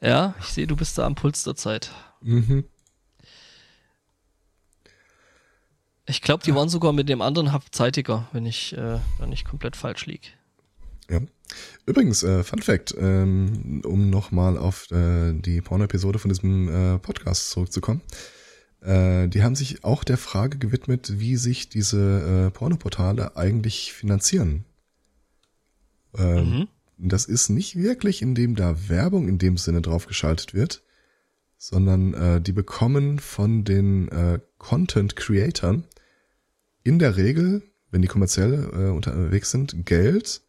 Ja, 0.00 0.34
ich 0.40 0.46
sehe, 0.46 0.66
du 0.66 0.76
bist 0.76 0.96
da 0.98 1.04
am 1.06 1.14
Puls 1.14 1.42
der 1.44 1.54
Zeit. 1.56 1.90
mhm. 2.22 2.64
Ich 6.06 6.20
glaube, 6.20 6.42
die 6.44 6.54
waren 6.54 6.68
sogar 6.68 6.92
mit 6.92 7.08
dem 7.08 7.22
anderen 7.22 7.52
Hub 7.52 7.62
zeitiger, 7.70 8.28
wenn 8.32 8.44
ich 8.44 8.72
äh, 8.76 8.98
da 9.18 9.26
nicht 9.26 9.44
komplett 9.44 9.76
falsch 9.76 10.06
lieg. 10.06 10.36
Ja. 11.08 11.20
Übrigens, 11.86 12.22
äh, 12.22 12.42
Fun 12.42 12.60
Fact, 12.62 12.94
ähm, 12.98 13.82
um 13.84 14.10
nochmal 14.10 14.58
auf 14.58 14.90
äh, 14.90 15.32
die 15.32 15.60
Porno-Episode 15.60 16.18
von 16.18 16.28
diesem 16.30 16.68
äh, 16.68 16.98
Podcast 16.98 17.50
zurückzukommen. 17.50 18.00
Äh, 18.82 19.28
die 19.28 19.42
haben 19.42 19.54
sich 19.54 19.84
auch 19.84 20.04
der 20.04 20.18
Frage 20.18 20.58
gewidmet, 20.58 21.20
wie 21.20 21.36
sich 21.36 21.68
diese 21.68 22.46
äh, 22.46 22.50
Pornoportale 22.50 23.36
eigentlich 23.36 23.92
finanzieren. 23.92 24.64
Ähm, 26.16 26.68
Mhm. 26.98 27.08
Das 27.08 27.24
ist 27.24 27.48
nicht 27.48 27.74
wirklich, 27.74 28.22
indem 28.22 28.54
da 28.54 28.88
Werbung 28.88 29.28
in 29.28 29.38
dem 29.38 29.56
Sinne 29.56 29.82
drauf 29.82 30.06
geschaltet 30.06 30.54
wird, 30.54 30.84
sondern 31.58 32.14
äh, 32.14 32.40
die 32.40 32.52
bekommen 32.52 33.18
von 33.18 33.64
den 33.64 34.08
äh, 34.08 34.38
Content 34.58 35.16
Creatern 35.16 35.84
in 36.84 37.00
der 37.00 37.16
Regel, 37.16 37.62
wenn 37.90 38.02
die 38.02 38.08
kommerziell 38.08 38.70
äh, 38.72 38.90
unterwegs 38.90 39.50
sind, 39.50 39.84
Geld 39.84 40.42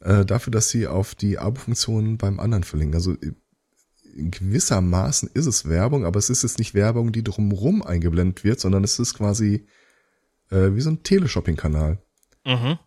äh, 0.00 0.24
dafür, 0.24 0.50
dass 0.50 0.70
sie 0.70 0.86
auf 0.86 1.14
die 1.14 1.38
Abo-Funktionen 1.38 2.16
beim 2.16 2.40
anderen 2.40 2.64
verlinken. 2.64 2.94
Also 2.94 3.12
äh, 3.12 3.32
gewissermaßen 4.16 5.30
ist 5.34 5.46
es 5.46 5.68
Werbung, 5.68 6.04
aber 6.04 6.18
es 6.18 6.30
ist 6.30 6.42
jetzt 6.42 6.58
nicht 6.58 6.74
Werbung, 6.74 7.12
die 7.12 7.24
drumrum 7.24 7.82
eingeblendet 7.82 8.44
wird, 8.44 8.60
sondern 8.60 8.84
es 8.84 8.98
ist 8.98 9.14
quasi 9.14 9.66
äh, 10.50 10.74
wie 10.74 10.80
so 10.80 10.90
ein 10.90 11.02
Teleshopping-Kanal. 11.02 11.98
Mhm. 12.44 12.78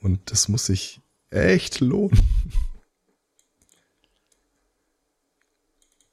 Und 0.00 0.30
das 0.30 0.48
muss 0.48 0.66
sich 0.66 1.00
echt 1.30 1.80
lohnen. 1.80 2.18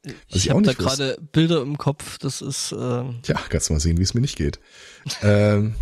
Was 0.04 0.14
Ich 0.28 0.46
ich 0.46 0.50
habe 0.50 0.62
da 0.62 0.74
gerade 0.74 1.18
Bilder 1.32 1.62
im 1.62 1.78
Kopf, 1.78 2.18
das 2.20 2.42
ist 2.42 2.72
ähm, 2.72 3.20
Tja, 3.22 3.40
kannst 3.50 3.70
du 3.70 3.74
mal 3.74 3.80
sehen, 3.80 3.98
wie 3.98 4.04
es 4.04 4.14
mir 4.14 4.22
nicht 4.22 4.38
geht. 4.38 4.60
ähm, 5.22 5.76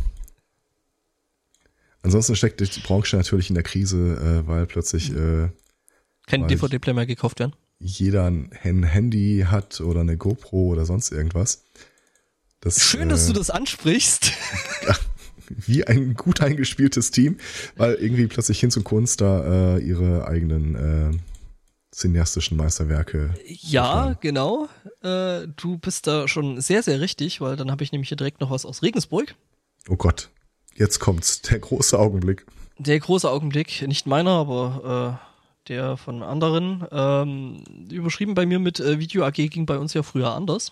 ansonsten 2.01 2.35
steckt 2.35 2.59
die 2.59 2.79
Branche 2.79 3.15
natürlich 3.15 3.49
in 3.49 3.55
der 3.55 3.63
Krise, 3.63 4.43
äh, 4.43 4.47
weil 4.47 4.65
plötzlich 4.65 5.11
äh, 5.11 5.49
kein. 6.25 6.47
DVD-Player 6.47 6.95
mehr 6.95 7.05
gekauft 7.05 7.39
werden. 7.39 7.53
Jeder 7.79 8.25
ein 8.25 8.51
Handy 8.83 9.45
hat 9.49 9.81
oder 9.81 10.01
eine 10.01 10.17
GoPro 10.17 10.67
oder 10.67 10.85
sonst 10.85 11.11
irgendwas. 11.11 11.63
Das, 12.59 12.81
Schön, 12.81 13.07
äh, 13.07 13.09
dass 13.09 13.27
du 13.27 13.33
das 13.33 13.49
ansprichst. 13.49 14.33
wie 15.49 15.85
ein 15.85 16.15
gut 16.15 16.41
eingespieltes 16.41 17.11
Team, 17.11 17.37
weil 17.75 17.93
irgendwie 17.95 18.27
plötzlich 18.27 18.59
Hinz 18.59 18.75
und 18.77 18.83
Kunst 18.83 19.21
da 19.21 19.77
äh, 19.77 19.79
ihre 19.79 20.27
eigenen 20.27 20.75
äh, 20.75 21.17
cineastischen 21.93 22.57
Meisterwerke. 22.57 23.33
Ja, 23.45 24.17
genau. 24.19 24.67
Äh, 25.01 25.47
du 25.55 25.77
bist 25.77 26.07
da 26.07 26.27
schon 26.27 26.59
sehr, 26.61 26.83
sehr 26.83 26.99
richtig, 26.99 27.41
weil 27.41 27.55
dann 27.55 27.71
habe 27.71 27.83
ich 27.83 27.91
nämlich 27.91 28.09
hier 28.09 28.17
direkt 28.17 28.41
noch 28.41 28.51
was 28.51 28.65
aus 28.65 28.81
Regensburg. 28.81 29.35
Oh 29.89 29.95
Gott, 29.95 30.29
jetzt 30.75 30.99
kommt's, 30.99 31.41
der 31.41 31.59
große 31.59 31.97
Augenblick. 31.97 32.45
Der 32.77 32.99
große 32.99 33.29
Augenblick, 33.29 33.87
nicht 33.87 34.05
meiner, 34.05 34.31
aber 34.31 35.19
äh, 35.23 35.27
der 35.69 35.97
von 35.97 36.23
anderen. 36.23 36.85
Ähm, 36.91 37.63
überschrieben 37.91 38.33
bei 38.33 38.45
mir 38.45 38.59
mit 38.59 38.79
äh, 38.79 38.99
Video 38.99 39.23
AG 39.25 39.33
ging 39.33 39.65
bei 39.65 39.77
uns 39.77 39.93
ja 39.93 40.03
früher 40.03 40.31
anders. 40.33 40.71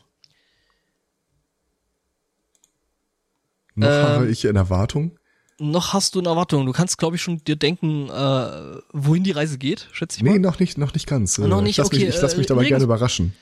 Noch 3.75 3.87
Ähm, 3.87 4.03
habe 4.03 4.27
ich 4.29 4.45
in 4.45 4.55
Erwartung. 4.55 5.17
Noch 5.59 5.93
hast 5.93 6.15
du 6.15 6.19
eine 6.19 6.29
Erwartung. 6.29 6.65
Du 6.65 6.71
kannst, 6.73 6.97
glaube 6.97 7.15
ich, 7.15 7.21
schon 7.21 7.43
dir 7.45 7.55
denken, 7.55 8.09
äh, 8.09 8.81
wohin 8.91 9.23
die 9.23 9.31
Reise 9.31 9.57
geht, 9.57 9.87
schätze 9.93 10.17
ich 10.17 10.23
Nee, 10.23 10.31
mal. 10.31 10.39
noch 10.39 10.59
nicht, 10.59 10.77
noch 10.77 10.93
nicht 10.93 11.07
ganz. 11.07 11.37
Äh, 11.37 11.47
Noch 11.47 11.61
nicht, 11.61 11.71
ich 11.71 11.77
lass 11.77 11.87
okay, 11.87 12.05
mich, 12.05 12.15
ich 12.15 12.21
lass 12.21 12.35
mich 12.35 12.45
äh, 12.45 12.49
dabei 12.49 12.65
gerne 12.65 12.83
überraschen. 12.83 13.33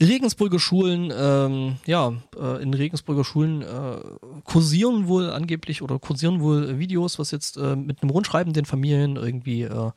Regensburger 0.00 0.58
Schulen, 0.58 1.12
ähm, 1.16 1.76
ja, 1.86 2.12
äh, 2.38 2.62
in 2.62 2.74
Regensburger 2.74 3.24
Schulen 3.24 3.62
äh, 3.62 3.98
kursieren 4.44 5.08
wohl 5.08 5.30
angeblich 5.30 5.82
oder 5.82 5.98
kursieren 5.98 6.40
wohl 6.40 6.78
Videos, 6.78 7.18
was 7.18 7.30
jetzt 7.30 7.56
äh, 7.56 7.76
mit 7.76 8.02
einem 8.02 8.10
Rundschreiben 8.10 8.52
den 8.52 8.66
Familien 8.66 9.16
irgendwie 9.16 9.62
äh, 9.62 9.90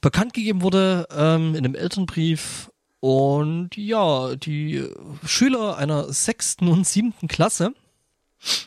bekannt 0.00 0.34
gegeben 0.34 0.62
wurde, 0.62 1.06
ähm, 1.16 1.54
in 1.54 1.64
einem 1.64 1.74
Elternbrief. 1.74 2.70
Und 3.00 3.76
ja, 3.76 4.36
die 4.36 4.84
Schüler 5.24 5.76
einer 5.76 6.12
sechsten 6.12 6.68
und 6.68 6.86
siebten 6.86 7.28
Klasse 7.28 7.74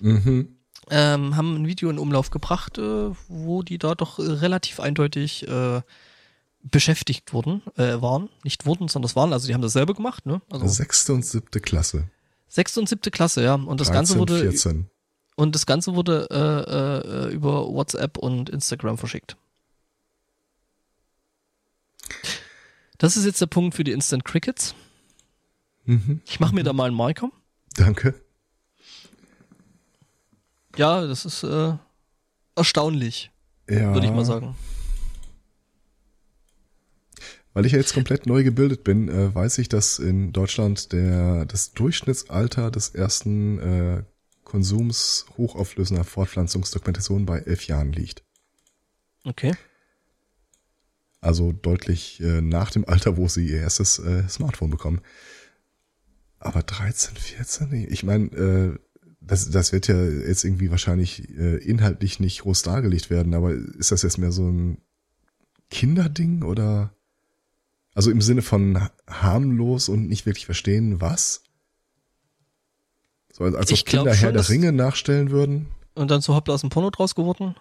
Mhm. 0.02 0.56
ähm, 0.90 1.36
haben 1.36 1.56
ein 1.56 1.68
Video 1.68 1.90
in 1.90 2.00
Umlauf 2.00 2.30
gebracht, 2.32 2.78
äh, 2.78 3.12
wo 3.28 3.64
die 3.64 3.78
da 3.78 3.96
doch 3.96 4.20
relativ 4.20 4.80
eindeutig 4.80 5.48
äh, 5.48 5.82
beschäftigt 6.72 7.32
wurden, 7.34 7.62
äh, 7.78 8.02
waren, 8.02 8.30
nicht 8.44 8.66
wurden, 8.66 8.88
sondern 8.88 9.04
das 9.08 9.16
waren, 9.16 9.32
also 9.34 9.48
die 9.48 9.54
haben 9.54 9.62
das 9.62 9.74
selber 9.74 9.94
gemacht, 9.94 10.26
ne? 10.26 10.42
Also 10.50 10.68
Sechste 10.68 11.14
und 11.14 11.26
siebte 11.26 11.60
Klasse. 11.60 12.10
sechste 12.48 12.80
und 12.80 12.90
siebte 12.90 13.12
Klasse, 13.12 13.44
ja. 13.44 13.54
Und 13.56 13.80
das 13.80 13.88
13, 13.88 13.94
Ganze 13.94 14.18
wurde 14.20 14.40
14. 14.40 14.90
und 15.36 15.54
das 15.56 15.66
Ganze 15.66 15.94
wurde 15.96 16.28
äh, 16.32 17.28
äh, 17.30 17.34
über 17.34 17.68
WhatsApp 17.68 18.18
und 18.18 18.50
Instagram 18.50 18.98
verschickt. 18.98 19.38
Das 22.98 23.18
ist 23.18 23.26
jetzt 23.26 23.42
der 23.42 23.48
Punkt 23.48 23.76
für 23.76 23.84
die 23.84 23.92
Instant 23.92 24.24
Crickets. 24.26 24.74
Mhm. 25.86 26.22
Ich 26.26 26.40
mache 26.40 26.56
mir 26.56 26.64
da 26.64 26.74
mal 26.74 26.86
einen 26.88 26.96
Marker. 26.96 27.30
Danke. 27.76 28.16
Ja, 30.78 31.06
das 31.06 31.26
ist 31.26 31.44
äh, 31.44 31.74
erstaunlich, 32.56 33.32
Ja. 33.70 33.94
würde 33.94 34.08
ich 34.08 34.14
mal 34.14 34.26
sagen. 34.26 34.56
Weil 37.56 37.66
ich 37.66 37.72
ja 37.72 37.78
jetzt 37.78 37.94
komplett 37.94 38.26
neu 38.26 38.44
gebildet 38.44 38.84
bin, 38.84 39.08
äh, 39.08 39.34
weiß 39.34 39.60
ich, 39.60 39.70
dass 39.70 39.98
in 39.98 40.34
Deutschland 40.34 40.92
der 40.92 41.46
das 41.46 41.72
Durchschnittsalter 41.72 42.70
des 42.70 42.90
ersten 42.90 43.60
äh, 43.60 44.04
Konsums 44.44 45.26
hochauflösender 45.38 46.04
Fortpflanzungsdokumentation 46.04 47.26
bei 47.26 47.40
elf 47.40 47.66
Jahren 47.66 47.94
liegt. 47.94 48.24
Okay. 49.24 49.54
Also 51.22 51.54
deutlich 51.54 52.20
äh, 52.20 52.42
nach 52.42 52.72
dem 52.72 52.84
Alter, 52.84 53.16
wo 53.16 53.30
sie 53.30 53.48
ihr 53.48 53.62
erstes 53.62 54.00
äh, 54.00 54.28
Smartphone 54.28 54.70
bekommen. 54.70 55.00
Aber 56.40 56.62
13, 56.62 57.16
14? 57.16 57.70
Nee, 57.70 57.86
Ich 57.86 58.04
meine, 58.04 58.26
äh, 58.36 58.80
das, 59.22 59.50
das 59.50 59.72
wird 59.72 59.88
ja 59.88 60.04
jetzt 60.04 60.44
irgendwie 60.44 60.72
wahrscheinlich 60.72 61.30
äh, 61.30 61.56
inhaltlich 61.60 62.20
nicht 62.20 62.42
groß 62.42 62.64
dargelegt 62.64 63.10
werden, 63.10 63.34
aber 63.34 63.54
ist 63.54 63.94
das 63.94 64.02
jetzt 64.02 64.18
mehr 64.18 64.34
so 64.34 64.50
ein 64.50 64.78
Kinderding 65.70 66.44
oder 66.44 66.95
also 67.96 68.12
im 68.12 68.22
Sinne 68.22 68.44
von 68.44 68.80
ha- 68.80 68.92
harmlos 69.08 69.90
und 69.90 70.08
nicht 70.08 70.26
wirklich 70.28 70.46
verstehen, 70.46 71.02
was? 71.02 71.42
So 73.34 73.44
als, 73.44 73.56
als 73.56 73.72
ob 73.74 73.86
Kinder 73.86 74.14
schon, 74.14 74.20
Herr 74.22 74.32
der 74.34 74.48
Ringe 74.50 74.72
nachstellen 74.72 75.32
würden. 75.32 75.68
Und 75.96 76.12
dann 76.12 76.22
so 76.22 76.36
hoppla 76.36 76.54
aus 76.54 76.62
dem 76.62 76.70
Porno 76.70 76.90
draus 76.92 77.16
geworden? 77.16 77.56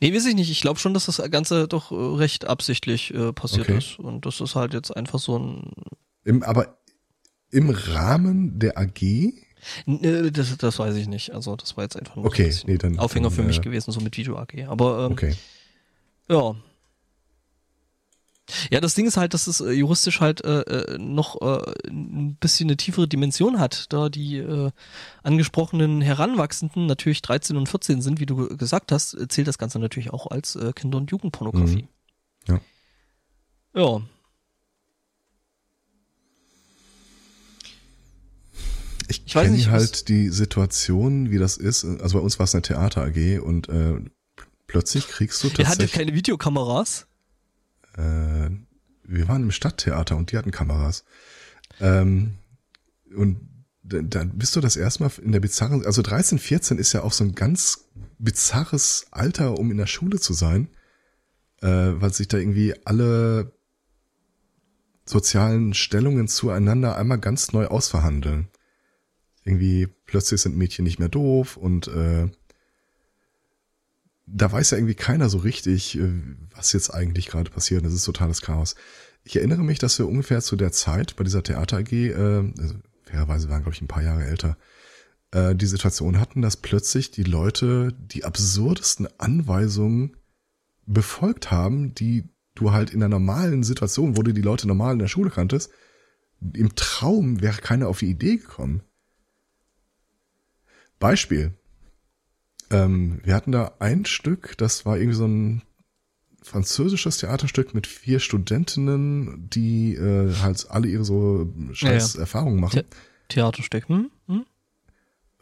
Nee, 0.00 0.14
weiß 0.14 0.26
ich 0.26 0.34
nicht. 0.34 0.50
Ich 0.50 0.60
glaube 0.60 0.78
schon, 0.78 0.94
dass 0.94 1.06
das 1.06 1.20
Ganze 1.30 1.66
doch 1.66 1.90
äh, 1.90 1.94
recht 1.94 2.44
absichtlich 2.46 3.12
äh, 3.12 3.32
passiert 3.32 3.68
Okay. 3.68 3.78
ist. 3.78 3.98
Und 3.98 4.24
das 4.24 4.40
ist 4.40 4.54
halt 4.54 4.72
jetzt 4.72 4.96
einfach 4.96 5.18
so 5.18 5.38
ein. 5.38 5.72
Im, 6.24 6.42
aber 6.42 6.78
im 7.50 7.70
Rahmen 7.70 8.58
der 8.58 8.78
AG? 8.78 9.02
Äh, 9.02 10.30
das, 10.30 10.56
das 10.58 10.78
weiß 10.78 10.94
ich 10.96 11.08
nicht. 11.08 11.32
Also 11.34 11.56
das 11.56 11.76
war 11.76 11.84
jetzt 11.84 11.96
einfach 11.96 12.14
nur 12.16 12.24
Okay, 12.26 12.50
so 12.50 12.66
ein 12.66 12.70
nee, 12.72 12.78
dann- 12.78 12.98
Aufhänger 12.98 13.28
dann, 13.30 13.36
für 13.36 13.42
mich 13.42 13.58
äh, 13.58 13.62
gewesen, 13.62 13.90
so 13.90 14.00
mit 14.00 14.16
Video 14.16 14.38
AG. 14.38 14.64
Aber 14.68 15.06
ähm, 15.06 15.12
Okay. 15.12 15.34
ja. 16.28 16.54
Ja, 18.70 18.80
das 18.80 18.94
Ding 18.94 19.06
ist 19.06 19.16
halt, 19.16 19.32
dass 19.32 19.46
es 19.46 19.60
äh, 19.60 19.70
juristisch 19.72 20.20
halt 20.20 20.44
äh, 20.44 20.60
äh, 20.60 20.98
noch 20.98 21.40
äh, 21.40 21.72
ein 21.88 22.36
bisschen 22.36 22.68
eine 22.68 22.76
tiefere 22.76 23.08
Dimension 23.08 23.58
hat, 23.58 23.86
da 23.92 24.10
die 24.10 24.36
äh, 24.36 24.70
angesprochenen 25.22 26.02
Heranwachsenden 26.02 26.84
natürlich 26.86 27.22
13 27.22 27.56
und 27.56 27.68
14 27.70 28.02
sind, 28.02 28.20
wie 28.20 28.26
du 28.26 28.54
gesagt 28.56 28.92
hast, 28.92 29.14
äh, 29.14 29.28
zählt 29.28 29.48
das 29.48 29.56
Ganze 29.56 29.78
natürlich 29.78 30.10
auch 30.12 30.26
als 30.26 30.56
äh, 30.56 30.72
Kinder- 30.74 30.98
und 30.98 31.10
Jugendpornografie. 31.10 31.88
Ja. 32.46 32.60
Ja. 33.74 34.02
Ich, 39.08 39.22
Ich 39.26 39.34
weiß 39.34 39.44
kenne 39.44 39.56
nicht, 39.56 39.70
halt 39.70 40.08
die 40.08 40.28
Situation, 40.30 41.30
wie 41.30 41.38
das 41.38 41.56
ist. 41.56 41.84
Also 41.84 42.18
bei 42.18 42.24
uns 42.24 42.38
war 42.38 42.44
es 42.44 42.54
eine 42.54 42.62
Theater 42.62 43.02
AG 43.02 43.38
und 43.40 43.68
äh, 43.68 43.96
plötzlich 44.66 45.08
kriegst 45.08 45.42
du 45.42 45.48
Er 45.48 45.52
hatte 45.52 45.62
tatsächlich. 45.64 45.92
keine 45.92 46.14
Videokameras. 46.14 47.06
Äh, 47.96 48.50
wir 49.06 49.28
waren 49.28 49.42
im 49.42 49.50
Stadttheater 49.50 50.16
und 50.16 50.32
die 50.32 50.38
hatten 50.38 50.50
Kameras. 50.50 51.04
Ähm, 51.80 52.34
und 53.14 53.48
da- 53.82 54.02
dann 54.02 54.38
bist 54.38 54.56
du 54.56 54.60
das 54.60 54.76
erstmal 54.76 55.10
in 55.22 55.32
der 55.32 55.40
bizarren, 55.40 55.84
also 55.84 56.02
13, 56.02 56.38
14 56.38 56.78
ist 56.78 56.92
ja 56.92 57.02
auch 57.02 57.12
so 57.12 57.24
ein 57.24 57.34
ganz 57.34 57.86
bizarres 58.18 59.06
Alter, 59.10 59.58
um 59.58 59.70
in 59.70 59.76
der 59.76 59.86
Schule 59.86 60.18
zu 60.18 60.32
sein, 60.32 60.68
äh, 61.60 61.66
weil 61.68 62.12
sich 62.12 62.28
da 62.28 62.38
irgendwie 62.38 62.74
alle 62.86 63.52
sozialen 65.06 65.74
Stellungen 65.74 66.28
zueinander 66.28 66.96
einmal 66.96 67.18
ganz 67.18 67.52
neu 67.52 67.66
ausverhandeln. 67.66 68.48
Irgendwie 69.44 69.86
plötzlich 70.06 70.40
sind 70.40 70.56
Mädchen 70.56 70.84
nicht 70.84 70.98
mehr 70.98 71.10
doof 71.10 71.58
und 71.58 71.88
äh, 71.88 72.30
da 74.26 74.50
weiß 74.50 74.70
ja 74.70 74.78
irgendwie 74.78 74.94
keiner 74.94 75.28
so 75.28 75.38
richtig, 75.38 75.98
äh, 75.98 76.10
was 76.54 76.72
jetzt 76.72 76.90
eigentlich 76.90 77.26
gerade 77.26 77.50
passiert. 77.50 77.84
Das 77.84 77.92
ist 77.92 78.04
totales 78.04 78.40
Chaos. 78.40 78.74
Ich 79.22 79.36
erinnere 79.36 79.62
mich, 79.62 79.78
dass 79.78 79.98
wir 79.98 80.08
ungefähr 80.08 80.40
zu 80.40 80.56
der 80.56 80.72
Zeit 80.72 81.16
bei 81.16 81.24
dieser 81.24 81.42
Theater 81.42 81.78
AG, 81.78 81.92
äh, 81.92 82.52
also 82.58 82.74
fairerweise 83.04 83.48
waren, 83.48 83.62
glaube 83.62 83.74
ich, 83.74 83.82
ein 83.82 83.88
paar 83.88 84.02
Jahre 84.02 84.24
älter, 84.24 84.56
äh, 85.30 85.54
die 85.54 85.66
Situation 85.66 86.18
hatten, 86.18 86.42
dass 86.42 86.56
plötzlich 86.56 87.10
die 87.10 87.22
Leute 87.22 87.94
die 87.98 88.24
absurdesten 88.24 89.08
Anweisungen 89.18 90.16
befolgt 90.86 91.50
haben, 91.50 91.94
die 91.94 92.28
du 92.54 92.72
halt 92.72 92.90
in 92.90 93.02
einer 93.02 93.08
normalen 93.08 93.62
Situation, 93.62 94.16
wo 94.16 94.22
du 94.22 94.32
die 94.32 94.42
Leute 94.42 94.68
normal 94.68 94.94
in 94.94 95.00
der 95.00 95.08
Schule 95.08 95.30
kanntest, 95.30 95.70
im 96.40 96.74
Traum 96.74 97.40
wäre 97.40 97.60
keiner 97.60 97.88
auf 97.88 97.98
die 97.98 98.10
Idee 98.10 98.36
gekommen. 98.36 98.82
Beispiel. 100.98 101.54
Ähm, 102.74 103.20
wir 103.22 103.34
hatten 103.34 103.52
da 103.52 103.72
ein 103.78 104.04
Stück, 104.04 104.56
das 104.58 104.84
war 104.84 104.96
irgendwie 104.96 105.16
so 105.16 105.26
ein 105.26 105.62
französisches 106.42 107.18
Theaterstück 107.18 107.74
mit 107.74 107.86
vier 107.86 108.20
Studentinnen, 108.20 109.48
die 109.48 109.94
äh, 109.94 110.34
halt 110.42 110.70
alle 110.70 110.88
ihre 110.88 111.04
so 111.04 111.52
scheiß 111.72 112.14
Ja, 112.14 112.20
Erfahrungen 112.20 112.60
machen. 112.60 112.80
The 112.80 112.86
Theaterstück. 113.28 113.88
Hm? 113.88 114.10
Hm? 114.26 114.44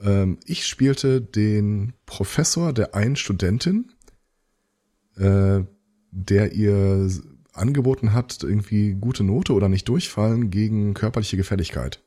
Ähm, 0.01 0.39
ich 0.45 0.67
spielte 0.67 1.21
den 1.21 1.95
Professor 2.07 2.73
der 2.73 2.95
einen 2.95 3.17
Studentin, 3.17 3.93
äh, 5.17 5.61
der 6.11 6.53
ihr 6.53 7.11
angeboten 7.53 8.13
hat, 8.13 8.43
irgendwie 8.43 8.95
gute 8.95 9.25
Note 9.25 9.53
oder 9.53 9.69
nicht 9.69 9.89
durchfallen 9.89 10.51
gegen 10.51 10.95
körperliche 10.95 11.37
Gefälligkeit. 11.37 12.03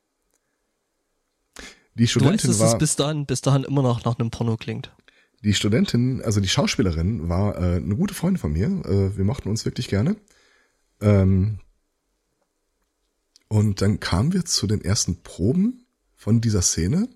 Die 1.95 2.03
Du 2.03 2.03
weißt, 2.03 2.11
Studentin 2.11 2.47
dass 2.49 2.55
es 2.57 2.71
war, 2.71 2.77
bis 2.77 2.95
dahin, 2.95 3.25
bis 3.25 3.41
dahin 3.41 3.63
immer 3.63 3.81
noch 3.81 4.03
nach 4.05 4.17
einem 4.19 4.29
Porno 4.29 4.57
klingt. 4.57 4.91
Die 5.45 5.53
Studentin, 5.53 6.23
also 6.23 6.41
die 6.41 6.49
Schauspielerin, 6.49 7.29
war 7.29 7.55
äh, 7.55 7.75
eine 7.75 7.95
gute 7.95 8.15
Freundin 8.15 8.39
von 8.39 8.53
mir. 8.53 8.65
Äh, 8.65 9.15
wir 9.15 9.23
mochten 9.23 9.47
uns 9.47 9.63
wirklich 9.63 9.87
gerne. 9.87 10.15
Ähm, 11.01 11.59
und 13.47 13.81
dann 13.81 13.99
kamen 13.99 14.33
wir 14.33 14.43
zu 14.45 14.65
den 14.65 14.81
ersten 14.81 15.21
Proben 15.21 15.85
von 16.15 16.41
dieser 16.41 16.63
Szene, 16.63 17.07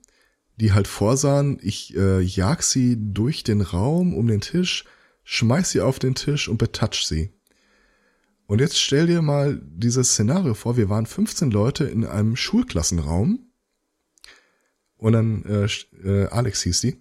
die 0.58 0.74
halt 0.74 0.88
vorsahen, 0.88 1.58
ich 1.62 1.96
äh, 1.98 2.20
jag 2.20 2.62
sie 2.62 2.98
durch 3.00 3.44
den 3.44 3.62
Raum 3.62 4.14
um 4.14 4.28
den 4.28 4.42
Tisch, 4.42 4.86
schmeiß 5.24 5.72
sie 5.72 5.82
auf 5.82 5.98
den 5.98 6.14
Tisch 6.14 6.48
und 6.48 6.58
betatsch 6.58 7.06
sie. 7.06 7.32
Und 8.46 8.62
jetzt 8.62 8.80
stell 8.80 9.08
dir 9.08 9.24
mal 9.24 9.60
dieses 9.64 10.12
Szenario 10.12 10.54
vor, 10.54 10.78
wir 10.78 10.90
waren 10.90 11.08
15 11.08 11.50
Leute 11.50 11.86
in 11.86 12.06
einem 12.06 12.36
Schulklassenraum 12.36 13.52
und 14.98 15.14
dann, 15.14 15.44
äh, 15.46 15.66
äh, 16.08 16.28
Alex 16.28 16.62
hieß 16.62 16.82
die, 16.82 17.00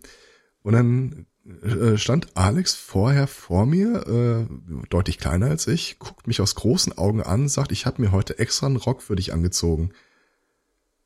und 0.62 0.72
dann 0.72 1.26
äh, 1.62 1.96
stand 1.96 2.36
Alex 2.36 2.74
vorher 2.74 3.26
vor 3.26 3.66
mir, 3.66 4.06
äh, 4.06 4.46
deutlich 4.90 5.18
kleiner 5.18 5.46
als 5.46 5.66
ich, 5.66 5.98
guckt 5.98 6.26
mich 6.26 6.40
aus 6.40 6.54
großen 6.54 6.96
Augen 6.98 7.22
an, 7.22 7.48
sagt, 7.48 7.72
ich 7.72 7.86
habe 7.86 8.02
mir 8.02 8.12
heute 8.12 8.38
extra 8.38 8.66
einen 8.66 8.76
Rock 8.76 9.02
für 9.02 9.16
dich 9.16 9.32
angezogen. 9.32 9.92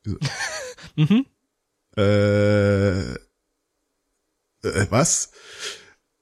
Mhm. 0.96 1.24
Äh, 1.96 3.12
äh, 4.62 4.86
was? 4.90 5.30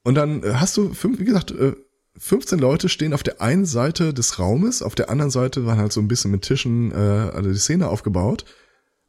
Und 0.02 0.14
dann 0.14 0.42
äh, 0.42 0.54
hast 0.54 0.76
du, 0.76 0.92
fünf, 0.92 1.18
wie 1.18 1.24
gesagt, 1.24 1.50
äh, 1.50 1.74
15 2.18 2.58
Leute 2.58 2.88
stehen 2.88 3.14
auf 3.14 3.22
der 3.22 3.40
einen 3.40 3.64
Seite 3.64 4.12
des 4.12 4.38
Raumes, 4.38 4.82
auf 4.82 4.94
der 4.94 5.08
anderen 5.08 5.30
Seite 5.30 5.64
waren 5.64 5.78
halt 5.78 5.92
so 5.92 6.00
ein 6.00 6.08
bisschen 6.08 6.30
mit 6.30 6.42
Tischen 6.42 6.92
äh, 6.92 6.94
also 6.94 7.50
die 7.50 7.58
Szene 7.58 7.88
aufgebaut. 7.88 8.44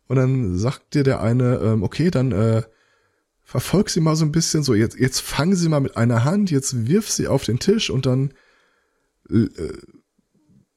Und 0.08 0.16
dann 0.16 0.58
sagt 0.58 0.94
dir 0.94 1.04
der 1.04 1.22
eine, 1.22 1.58
ähm, 1.58 1.84
okay, 1.84 2.10
dann 2.12 2.32
äh, 2.32 2.64
verfolg 3.52 3.90
sie 3.90 4.00
mal 4.00 4.16
so 4.16 4.24
ein 4.24 4.32
bisschen, 4.32 4.64
so 4.64 4.74
jetzt, 4.74 4.98
jetzt 4.98 5.20
fang 5.20 5.56
sie 5.56 5.68
mal 5.68 5.82
mit 5.82 5.98
einer 5.98 6.24
Hand, 6.24 6.52
jetzt 6.52 6.88
wirf 6.88 7.10
sie 7.10 7.28
auf 7.28 7.44
den 7.44 7.60
Tisch 7.60 7.90
und 7.90 8.06
dann 8.06 8.34
äh, 9.30 9.50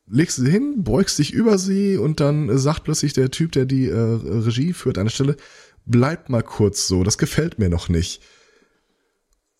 legst 0.08 0.38
sie 0.38 0.50
hin, 0.50 0.82
beugst 0.82 1.20
dich 1.20 1.32
über 1.32 1.56
sie 1.56 1.96
und 1.96 2.18
dann 2.18 2.48
äh, 2.48 2.58
sagt 2.58 2.82
plötzlich 2.82 3.12
der 3.12 3.30
Typ, 3.30 3.52
der 3.52 3.64
die 3.64 3.86
äh, 3.86 3.94
Regie 3.94 4.72
führt 4.72 4.98
an 4.98 5.04
der 5.04 5.12
Stelle, 5.12 5.36
bleib 5.86 6.28
mal 6.30 6.42
kurz 6.42 6.88
so, 6.88 7.04
das 7.04 7.16
gefällt 7.16 7.60
mir 7.60 7.68
noch 7.68 7.88
nicht. 7.88 8.22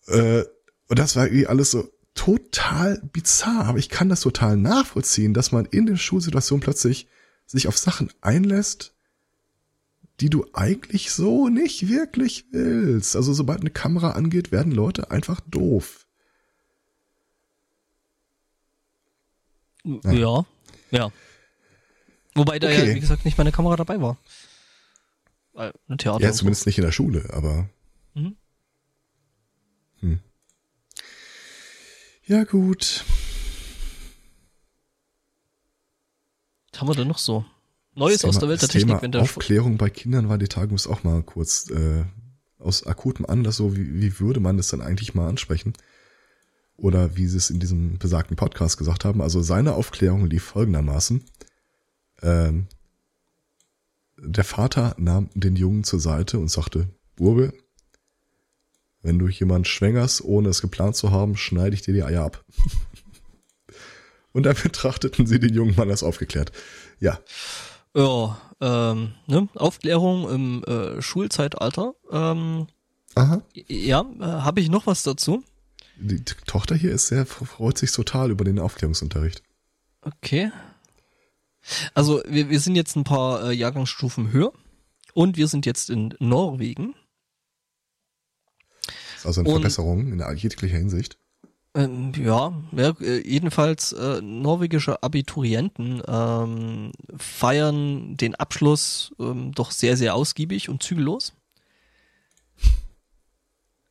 Äh, 0.07 0.43
und 0.89 0.99
das 0.99 1.15
war 1.15 1.27
irgendwie 1.27 1.47
alles 1.47 1.71
so 1.71 1.89
total 2.15 3.01
bizarr, 3.13 3.63
aber 3.63 3.77
ich 3.77 3.87
kann 3.87 4.09
das 4.09 4.19
total 4.19 4.57
nachvollziehen, 4.57 5.33
dass 5.33 5.53
man 5.53 5.63
in 5.63 5.85
der 5.85 5.95
Schulsituation 5.95 6.59
plötzlich 6.59 7.07
sich 7.45 7.69
auf 7.69 7.77
Sachen 7.77 8.11
einlässt, 8.19 8.93
die 10.19 10.29
du 10.29 10.45
eigentlich 10.53 11.11
so 11.11 11.49
nicht 11.49 11.87
wirklich 11.89 12.45
willst. 12.51 13.15
Also 13.15 13.33
sobald 13.33 13.61
eine 13.61 13.69
Kamera 13.69 14.11
angeht, 14.11 14.51
werden 14.51 14.71
Leute 14.71 15.11
einfach 15.11 15.41
doof. 15.41 16.05
Ja. 19.83 20.45
Ja. 20.91 21.11
Wobei 22.33 22.59
da 22.59 22.67
Okay. 22.67 22.89
ja, 22.89 22.95
wie 22.95 22.99
gesagt, 22.99 23.25
nicht 23.25 23.37
meine 23.37 23.51
Kamera 23.51 23.75
dabei 23.75 24.01
war. 24.01 24.17
Eine 25.53 25.73
Theater. 25.97 26.21
Ja, 26.21 26.29
und 26.29 26.33
so. 26.33 26.39
zumindest 26.39 26.65
nicht 26.65 26.77
in 26.77 26.83
der 26.83 26.91
Schule, 26.91 27.29
aber. 27.31 27.69
Mhm. 28.13 28.35
Hm. 29.99 30.19
Ja, 32.25 32.43
gut. 32.43 33.05
Was 36.71 36.81
haben 36.81 36.87
wir 36.89 36.95
denn 36.95 37.07
noch 37.07 37.19
so? 37.19 37.45
Neues 37.95 38.21
Das 38.21 38.29
aus 38.29 38.35
Thema- 38.35 38.39
der 38.41 38.49
Welt 38.49 38.61
der 38.61 38.69
Technik, 38.69 38.99
Thema 39.01 39.21
Aufklärung 39.21 39.77
bei 39.77 39.89
Kindern 39.89 40.29
war 40.29 40.37
die 40.37 40.47
Tage 40.47 40.71
muss 40.71 40.87
auch 40.87 41.03
mal 41.03 41.23
kurz 41.23 41.69
äh, 41.69 42.03
aus 42.59 42.85
akutem 42.85 43.25
Anlass 43.25 43.57
so, 43.57 43.75
wie, 43.75 44.01
wie 44.01 44.19
würde 44.19 44.39
man 44.39 44.57
das 44.57 44.67
dann 44.67 44.81
eigentlich 44.81 45.13
mal 45.13 45.27
ansprechen? 45.29 45.73
Oder 46.77 47.15
wie 47.15 47.27
sie 47.27 47.37
es 47.37 47.49
in 47.49 47.59
diesem 47.59 47.97
besagten 47.99 48.35
Podcast 48.35 48.77
gesagt 48.77 49.05
haben. 49.05 49.21
Also 49.21 49.41
seine 49.41 49.73
Aufklärung 49.75 50.25
lief 50.29 50.43
folgendermaßen. 50.43 51.23
Ähm, 52.21 52.67
der 54.17 54.43
Vater 54.43 54.95
nahm 54.97 55.29
den 55.33 55.55
Jungen 55.55 55.83
zur 55.83 55.99
Seite 55.99 56.37
und 56.37 56.49
sagte, 56.49 56.89
Burbe, 57.15 57.53
wenn 59.01 59.19
du 59.19 59.27
jemand 59.27 59.67
schwängerst, 59.67 60.21
ohne 60.23 60.49
es 60.49 60.61
geplant 60.61 60.95
zu 60.95 61.11
haben, 61.11 61.37
schneide 61.37 61.75
ich 61.75 61.81
dir 61.81 61.93
die 61.93 62.03
Eier 62.03 62.23
ab. 62.23 62.43
und 64.33 64.43
dann 64.43 64.55
betrachteten 64.61 65.27
sie 65.27 65.39
den 65.39 65.53
jungen 65.53 65.75
Mann 65.75 65.89
als 65.89 66.03
aufgeklärt. 66.03 66.51
Ja, 66.99 67.19
Ja, 67.95 68.37
ähm, 68.61 69.13
ne? 69.27 69.47
Aufklärung 69.55 70.29
im 70.29 70.63
äh, 70.65 71.01
Schulzeitalter. 71.01 71.93
Ähm, 72.11 72.67
aha. 73.15 73.41
ja, 73.53 74.01
äh, 74.19 74.23
habe 74.23 74.59
ich 74.59 74.69
noch 74.69 74.85
was 74.85 75.03
dazu? 75.03 75.43
Die 75.97 76.23
Tochter 76.23 76.75
hier 76.75 76.91
ist 76.91 77.07
sehr, 77.07 77.25
freut 77.25 77.77
sich 77.77 77.91
total 77.91 78.31
über 78.31 78.43
den 78.43 78.59
Aufklärungsunterricht. 78.59 79.41
Okay. 80.01 80.51
Also 81.93 82.21
wir, 82.27 82.49
wir 82.49 82.59
sind 82.59 82.75
jetzt 82.75 82.95
ein 82.95 83.05
paar 83.05 83.49
äh, 83.49 83.53
Jahrgangsstufen 83.53 84.31
höher 84.31 84.51
und 85.13 85.37
wir 85.37 85.47
sind 85.47 85.65
jetzt 85.65 85.89
in 85.89 86.13
Norwegen. 86.19 86.93
Das 88.85 89.19
ist 89.19 89.25
also 89.25 89.41
eine 89.41 89.49
Und- 89.49 89.55
Verbesserung 89.61 90.07
in 90.11 90.37
jeglicher 90.37 90.77
Hinsicht. 90.77 91.17
Ähm, 91.75 92.13
ja, 92.15 92.53
ja, 92.71 92.93
äh, 93.01 93.27
jedenfalls 93.27 93.91
äh, 93.91 94.21
norwegische 94.21 95.03
Abiturienten 95.03 96.01
ähm, 96.07 96.93
feiern 97.17 98.15
den 98.15 98.35
Abschluss 98.35 99.13
ähm, 99.19 99.51
doch 99.53 99.71
sehr, 99.71 99.97
sehr 99.97 100.15
ausgiebig 100.15 100.69
und 100.69 100.81
zügellos. 100.81 101.33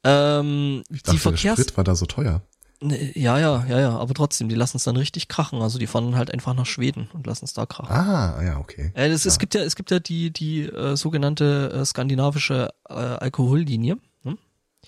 Ähm, 0.02 0.82
Ich 0.90 1.02
die 1.02 1.10
dachte, 1.10 1.12
der 1.12 1.20
Verkehrs 1.20 1.60
Sprit 1.60 1.76
war 1.76 1.84
da 1.84 1.94
so 1.94 2.06
teuer. 2.06 2.42
Ne, 2.80 3.18
ja, 3.18 3.38
ja, 3.38 3.64
ja, 3.66 3.80
ja, 3.80 3.96
aber 3.96 4.12
trotzdem, 4.14 4.48
die 4.48 4.54
lassen 4.54 4.76
es 4.76 4.84
dann 4.84 4.96
richtig 4.96 5.28
krachen. 5.28 5.62
Also 5.62 5.78
die 5.78 5.86
fahren 5.86 6.16
halt 6.16 6.30
einfach 6.32 6.54
nach 6.54 6.66
Schweden 6.66 7.08
und 7.12 7.26
lassen 7.26 7.44
es 7.44 7.52
da 7.52 7.66
krachen. 7.66 7.90
Ah, 7.94 8.42
ja, 8.42 8.58
okay. 8.58 8.92
Äh, 8.94 9.08
das, 9.08 9.24
Es 9.24 9.38
gibt 9.38 9.54
ja, 9.54 9.62
es 9.62 9.76
gibt 9.76 9.90
ja 9.90 10.00
die 10.00 10.30
die 10.30 10.62
äh, 10.62 10.96
sogenannte 10.96 11.70
äh, 11.72 11.84
skandinavische 11.84 12.70
äh, 12.88 12.94
Alkohollinie. 12.94 13.98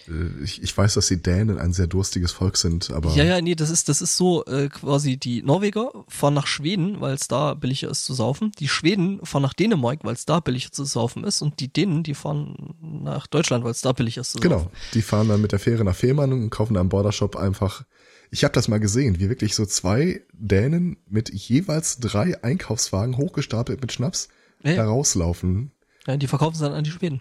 Äh, 0.09 0.45
Ich, 0.45 0.63
ich 0.63 0.77
weiß, 0.77 0.95
dass 0.95 1.09
die 1.09 1.23
Dänen 1.23 1.59
ein 1.59 1.73
sehr 1.73 1.87
durstiges 1.87 2.33
Volk 2.33 2.57
sind, 2.57 2.91
aber 2.91 3.15
Ja, 3.15 3.25
ja, 3.25 3.41
nee, 3.41 3.55
das 3.55 3.71
ist 3.71 3.89
das 3.89 4.01
ist 4.03 4.17
so 4.17 4.45
äh, 4.47 4.69
quasi 4.69 5.17
die 5.17 5.43
Norweger 5.43 5.91
fahren 6.09 6.35
nach 6.35 6.47
Schweden, 6.47 7.01
weil 7.01 7.15
es 7.15 7.29
da 7.29 7.55
billiger 7.55 7.91
ist 7.91 8.05
zu 8.05 8.15
saufen. 8.15 8.53
Die 8.59 8.69
Schweden 8.69 9.25
fahren 9.25 9.43
nach 9.43 9.55
Dänemark, 9.55 10.01
weil 10.03 10.15
es 10.15 10.25
da 10.25 10.41
billiger 10.41 10.71
zu 10.73 10.85
saufen 10.85 11.25
ist. 11.25 11.43
Und 11.43 11.61
die 11.61 11.73
Dänen, 11.73 12.03
die 12.03 12.15
fahren 12.15 12.75
nach 12.81 13.27
Deutschland, 13.27 13.65
weil 13.65 13.73
es 13.73 13.81
da 13.81 13.93
billiger 13.93 14.21
ist 14.21 14.33
zu 14.33 14.39
genau. 14.41 14.59
saufen. 14.59 14.71
Die 14.95 15.03
fahren 15.03 15.29
dann 15.29 15.41
mit 15.41 15.53
der 15.53 15.59
Fähre 15.59 15.85
nach 15.85 15.97
Fehmarn 15.97 16.33
und 16.33 16.51
kaufen 16.51 16.75
da 16.75 16.81
im 16.81 16.89
Bordershop 16.89 17.37
einfach. 17.37 17.85
Ich 18.31 18.43
habe 18.45 18.53
das 18.53 18.67
mal 18.69 18.81
gesehen, 18.81 19.21
wie 19.21 19.29
wirklich 19.29 19.55
so 19.55 19.65
zwei 19.67 20.23
Dänen 20.33 20.97
mit 21.09 21.33
jeweils 21.33 21.99
drei 22.01 22.43
Einkaufswagen 22.43 23.17
hochgestapelt 23.17 23.81
mit 23.81 23.93
Schnaps 23.93 24.29
Ja, 24.65 24.71
ja. 24.71 24.77
da 24.79 24.87
rauslaufen. 24.87 25.71
Ja, 26.07 26.17
die 26.17 26.27
verkaufen 26.27 26.55
es 26.55 26.61
dann 26.61 26.73
an 26.73 26.85
die 26.85 26.91
Schweden. 26.91 27.21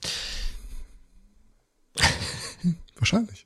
Wahrscheinlich. 2.98 3.46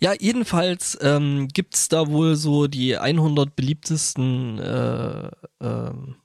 Ja, 0.00 0.14
jedenfalls 0.18 0.96
ähm, 1.02 1.48
gibt's 1.48 1.88
da 1.88 2.08
wohl 2.08 2.36
so 2.36 2.66
die 2.66 2.96
100 2.96 3.54
beliebtesten 3.54 4.58
äh, 4.58 5.30
ähm, 5.60 6.16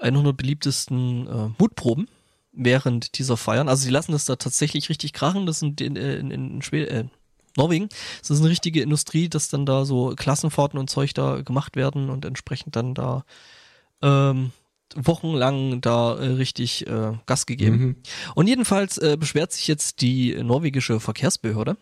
100 0.00 0.36
beliebtesten 0.36 1.26
äh, 1.26 1.50
Mutproben 1.58 2.08
während 2.52 3.18
dieser 3.18 3.36
Feiern. 3.36 3.68
Also 3.68 3.84
sie 3.84 3.90
lassen 3.90 4.12
das 4.12 4.24
da 4.24 4.36
tatsächlich 4.36 4.88
richtig 4.88 5.12
krachen. 5.12 5.46
Das 5.46 5.60
sind 5.60 5.80
in, 5.80 5.96
in, 5.96 6.30
in 6.30 6.62
Schweden, 6.62 6.90
äh, 6.90 7.04
Norwegen. 7.56 7.88
Das 8.20 8.30
ist 8.30 8.40
eine 8.40 8.50
richtige 8.50 8.82
Industrie, 8.82 9.28
dass 9.28 9.48
dann 9.48 9.66
da 9.66 9.84
so 9.84 10.14
Klassenfahrten 10.16 10.78
und 10.78 10.90
Zeug 10.90 11.14
da 11.14 11.40
gemacht 11.42 11.76
werden 11.76 12.10
und 12.10 12.24
entsprechend 12.24 12.76
dann 12.76 12.94
da 12.94 13.24
ähm, 14.02 14.50
wochenlang 14.94 15.80
da 15.80 16.16
äh, 16.16 16.26
richtig 16.26 16.86
äh, 16.86 17.12
Gas 17.26 17.46
gegeben. 17.46 17.76
Mhm. 17.76 17.96
Und 18.34 18.46
jedenfalls 18.46 18.98
äh, 18.98 19.16
beschwert 19.18 19.52
sich 19.52 19.66
jetzt 19.66 20.00
die 20.00 20.34
norwegische 20.42 21.00
Verkehrsbehörde. 21.00 21.76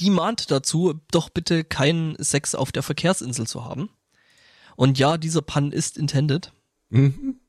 Die 0.00 0.10
mahnt 0.10 0.50
dazu, 0.50 1.00
doch 1.10 1.28
bitte 1.28 1.64
keinen 1.64 2.16
Sex 2.22 2.54
auf 2.54 2.72
der 2.72 2.82
Verkehrsinsel 2.82 3.46
zu 3.46 3.64
haben. 3.64 3.90
Und 4.74 4.98
ja, 4.98 5.16
dieser 5.16 5.42
Pun 5.42 5.72
ist 5.72 5.96
intended. 5.96 6.52
Mhm. 6.90 7.40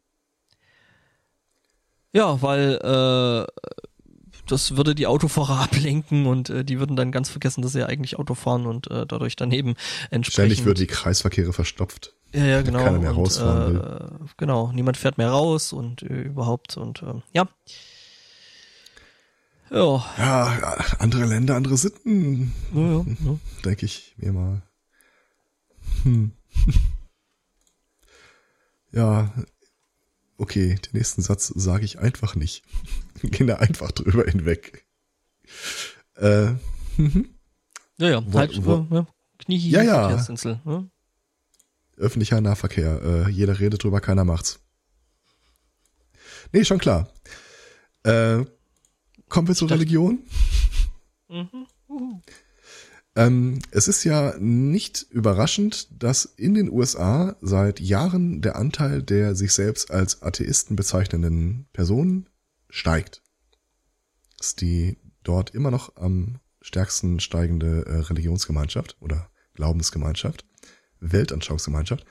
Ja, 2.14 2.42
weil 2.42 2.80
äh, 2.82 3.72
das 4.48 4.78
würde 4.78 4.96
die 4.96 5.08
Autofahrer 5.08 5.60
ablenken 5.64 6.26
und 6.26 6.50
äh, 6.50 6.64
die 6.64 6.80
würden 6.80 6.96
dann 6.96 7.12
ganz 7.12 7.30
vergessen, 7.30 7.62
dass 7.62 7.74
sie 7.74 7.80
ja 7.80 7.86
eigentlich 7.88 8.18
Auto 8.18 8.34
fahren 8.34 8.66
und 8.66 8.90
äh, 8.90 9.06
dadurch 9.06 9.36
daneben 9.36 9.76
entsprechend. 10.10 10.54
Ständig 10.54 10.66
würden 10.66 10.80
die 10.80 10.88
Kreisverkehre 10.88 11.54
verstopft. 11.54 12.14
Ja, 12.34 12.46
ja, 12.46 12.62
genau. 12.62 12.84
keiner 12.84 13.00
mehr 13.00 13.12
und, 13.12 13.18
rausfahren 13.18 13.76
äh, 13.82 14.28
Genau, 14.38 14.72
niemand 14.72 14.98
fährt 14.98 15.18
mehr 15.18 15.30
raus 15.30 15.74
und 15.74 16.02
äh, 16.04 16.22
überhaupt 16.22 16.76
und 16.78 17.02
äh, 17.04 17.14
ja. 17.34 17.48
Ja, 19.70 20.06
Ja, 20.18 20.78
andere 21.00 21.26
Länder, 21.26 21.56
andere 21.56 21.78
Sitten, 21.78 22.54
ja, 22.74 22.82
ja, 22.82 23.06
ja. 23.26 23.40
denke 23.66 23.86
ich 23.86 24.14
mir 24.18 24.32
mal. 24.34 24.62
Hm. 26.04 26.32
Ja, 28.92 29.34
okay, 30.38 30.76
den 30.76 30.90
nächsten 30.94 31.22
Satz 31.22 31.48
sage 31.48 31.84
ich 31.86 32.00
einfach 32.00 32.36
nicht. 32.36 32.64
Gehen 33.22 33.48
da 33.48 33.58
einfach 33.58 33.92
drüber 33.92 34.24
hinweg. 34.24 34.86
Äh, 36.16 36.54
Ja, 37.98 38.10
ja, 38.10 38.24
Wo- 38.26 38.40
halt, 38.40 38.66
wo- 38.66 38.88
ja, 38.90 39.06
Knie 39.40 39.70
Ja, 39.70 39.82
ja. 39.84 40.26
Ne? 40.66 40.90
Öffentlicher 41.98 42.40
Nahverkehr. 42.42 43.02
Äh, 43.28 43.30
jeder 43.32 43.60
redet 43.60 43.84
drüber, 43.84 44.00
keiner 44.02 44.24
macht's. 44.24 44.60
Nee, 46.52 46.64
schon 46.64 46.80
klar. 46.80 47.12
Äh, 48.04 48.46
kommen 49.30 49.48
wir 49.48 49.56
zur 49.56 49.68
dachte- 49.68 49.82
Religion. 49.82 50.20
Mhm. 51.30 51.66
Ähm, 53.16 53.60
es 53.72 53.88
ist 53.88 54.04
ja 54.04 54.36
nicht 54.38 55.02
überraschend, 55.10 55.88
dass 56.04 56.24
in 56.26 56.54
den 56.54 56.70
USA 56.72 57.36
seit 57.42 57.80
Jahren 57.80 58.42
der 58.42 58.56
Anteil 58.56 59.02
der 59.02 59.36
sich 59.36 59.54
selbst 59.54 59.90
als 59.90 60.22
Atheisten 60.22 60.76
bezeichnenden 60.76 61.68
Personen 61.74 62.30
steigt. 62.70 63.24
Das 64.38 64.50
ist 64.50 64.62
die 64.62 64.98
dort 65.24 65.50
immer 65.56 65.72
noch 65.72 65.96
am 65.96 66.40
stärksten 66.62 67.20
steigende 67.20 67.86
äh, 67.88 67.98
Religionsgemeinschaft 68.02 68.98
oder 69.00 69.32
Glaubensgemeinschaft, 69.56 70.46
Weltanschauungsgemeinschaft. 71.00 72.06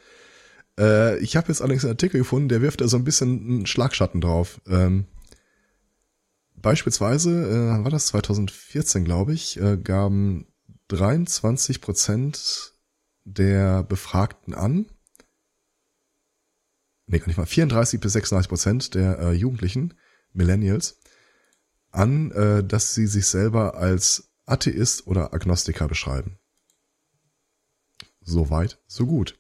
Äh, 0.79 1.19
ich 1.19 1.37
habe 1.37 1.49
jetzt 1.49 1.61
allerdings 1.61 1.85
einen 1.85 1.93
Artikel 1.93 2.19
gefunden, 2.19 2.49
der 2.49 2.63
wirft 2.63 2.81
da 2.81 2.89
so 2.89 2.97
ein 2.97 3.05
bisschen 3.05 3.41
einen 3.41 3.67
Schlagschatten 3.67 4.21
drauf. 4.21 4.61
Ähm, 4.67 5.07
beispielsweise, 6.55 7.31
äh, 7.31 7.85
war 7.85 7.91
das 7.91 8.07
2014, 8.07 9.05
glaube 9.05 9.33
ich, 9.33 9.61
äh, 9.61 9.77
gaben 9.77 10.47
23 10.89 11.81
Prozent 11.81 12.75
der 13.25 13.83
Befragten 13.83 14.55
an, 14.55 14.87
nee, 17.07 17.19
gar 17.19 17.27
nicht 17.27 17.37
mal, 17.37 17.47
34 17.47 18.01
bis 18.01 18.13
36 18.13 18.49
Prozent 18.49 18.95
der 18.95 19.19
äh, 19.19 19.33
Jugendlichen, 19.33 19.95
Millennials, 20.33 21.01
an, 21.91 22.31
äh, 22.33 22.63
dass 22.63 22.95
sie 22.95 23.07
sich 23.07 23.27
selber 23.27 23.77
als 23.77 24.33
Atheist 24.45 25.07
oder 25.07 25.33
Agnostiker 25.33 25.89
beschreiben. 25.89 26.39
So 28.27 28.51
weit, 28.51 28.79
so 28.87 29.07
gut. 29.07 29.39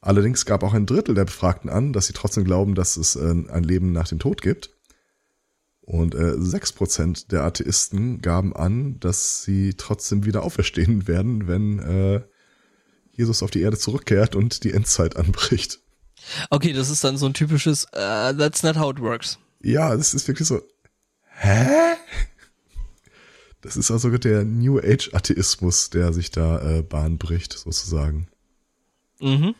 Allerdings 0.00 0.46
gab 0.46 0.62
auch 0.62 0.72
ein 0.72 0.86
Drittel 0.86 1.14
der 1.14 1.26
Befragten 1.26 1.70
an, 1.70 1.92
dass 1.92 2.06
sie 2.06 2.12
trotzdem 2.14 2.44
glauben, 2.44 2.74
dass 2.74 2.96
es 2.96 3.14
äh, 3.14 3.30
ein 3.30 3.62
Leben 3.62 3.92
nach 3.92 4.08
dem 4.08 4.18
Tod 4.18 4.40
gibt. 4.40 4.70
Und 5.82 6.14
äh, 6.14 6.32
6% 6.32 7.28
der 7.28 7.44
Atheisten 7.44 8.20
gaben 8.20 8.56
an, 8.56 8.98
dass 8.98 9.42
sie 9.42 9.74
trotzdem 9.74 10.24
wieder 10.24 10.42
auferstehen 10.42 11.06
werden, 11.06 11.46
wenn 11.46 11.78
äh, 11.78 12.22
Jesus 13.12 13.42
auf 13.42 13.50
die 13.50 13.60
Erde 13.60 13.78
zurückkehrt 13.78 14.34
und 14.34 14.64
die 14.64 14.72
Endzeit 14.72 15.16
anbricht. 15.16 15.80
Okay, 16.50 16.72
das 16.72 16.90
ist 16.90 17.04
dann 17.04 17.18
so 17.18 17.26
ein 17.26 17.34
typisches 17.34 17.84
uh, 17.94 18.32
That's 18.32 18.62
not 18.62 18.76
how 18.76 18.90
it 18.90 19.00
works. 19.00 19.38
Ja, 19.60 19.94
das 19.94 20.14
ist 20.14 20.26
wirklich 20.26 20.48
so. 20.48 20.62
Hä? 21.38 21.94
Das 23.66 23.76
ist 23.76 23.90
also 23.90 24.16
der 24.16 24.44
New 24.44 24.78
Age 24.78 25.12
Atheismus, 25.12 25.90
der 25.90 26.12
sich 26.12 26.30
da 26.30 26.78
äh, 26.78 26.82
Bahn 26.82 27.18
bricht, 27.18 27.52
sozusagen. 27.52 28.28
Mhm. 29.20 29.56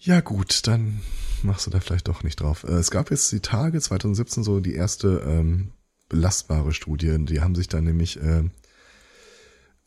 Ja 0.00 0.20
gut, 0.20 0.66
dann 0.66 1.00
machst 1.42 1.68
du 1.68 1.70
da 1.70 1.78
vielleicht 1.78 2.08
doch 2.08 2.24
nicht 2.24 2.40
drauf. 2.40 2.64
Äh, 2.64 2.72
Es 2.72 2.90
gab 2.90 3.12
jetzt 3.12 3.30
die 3.30 3.38
Tage 3.38 3.80
2017 3.80 4.42
so 4.42 4.58
die 4.58 4.74
erste 4.74 5.22
ähm, 5.24 5.70
belastbare 6.08 6.72
Studie. 6.72 7.16
Die 7.20 7.40
haben 7.40 7.54
sich 7.54 7.68
dann 7.68 7.84
nämlich 7.84 8.20
äh, 8.20 8.42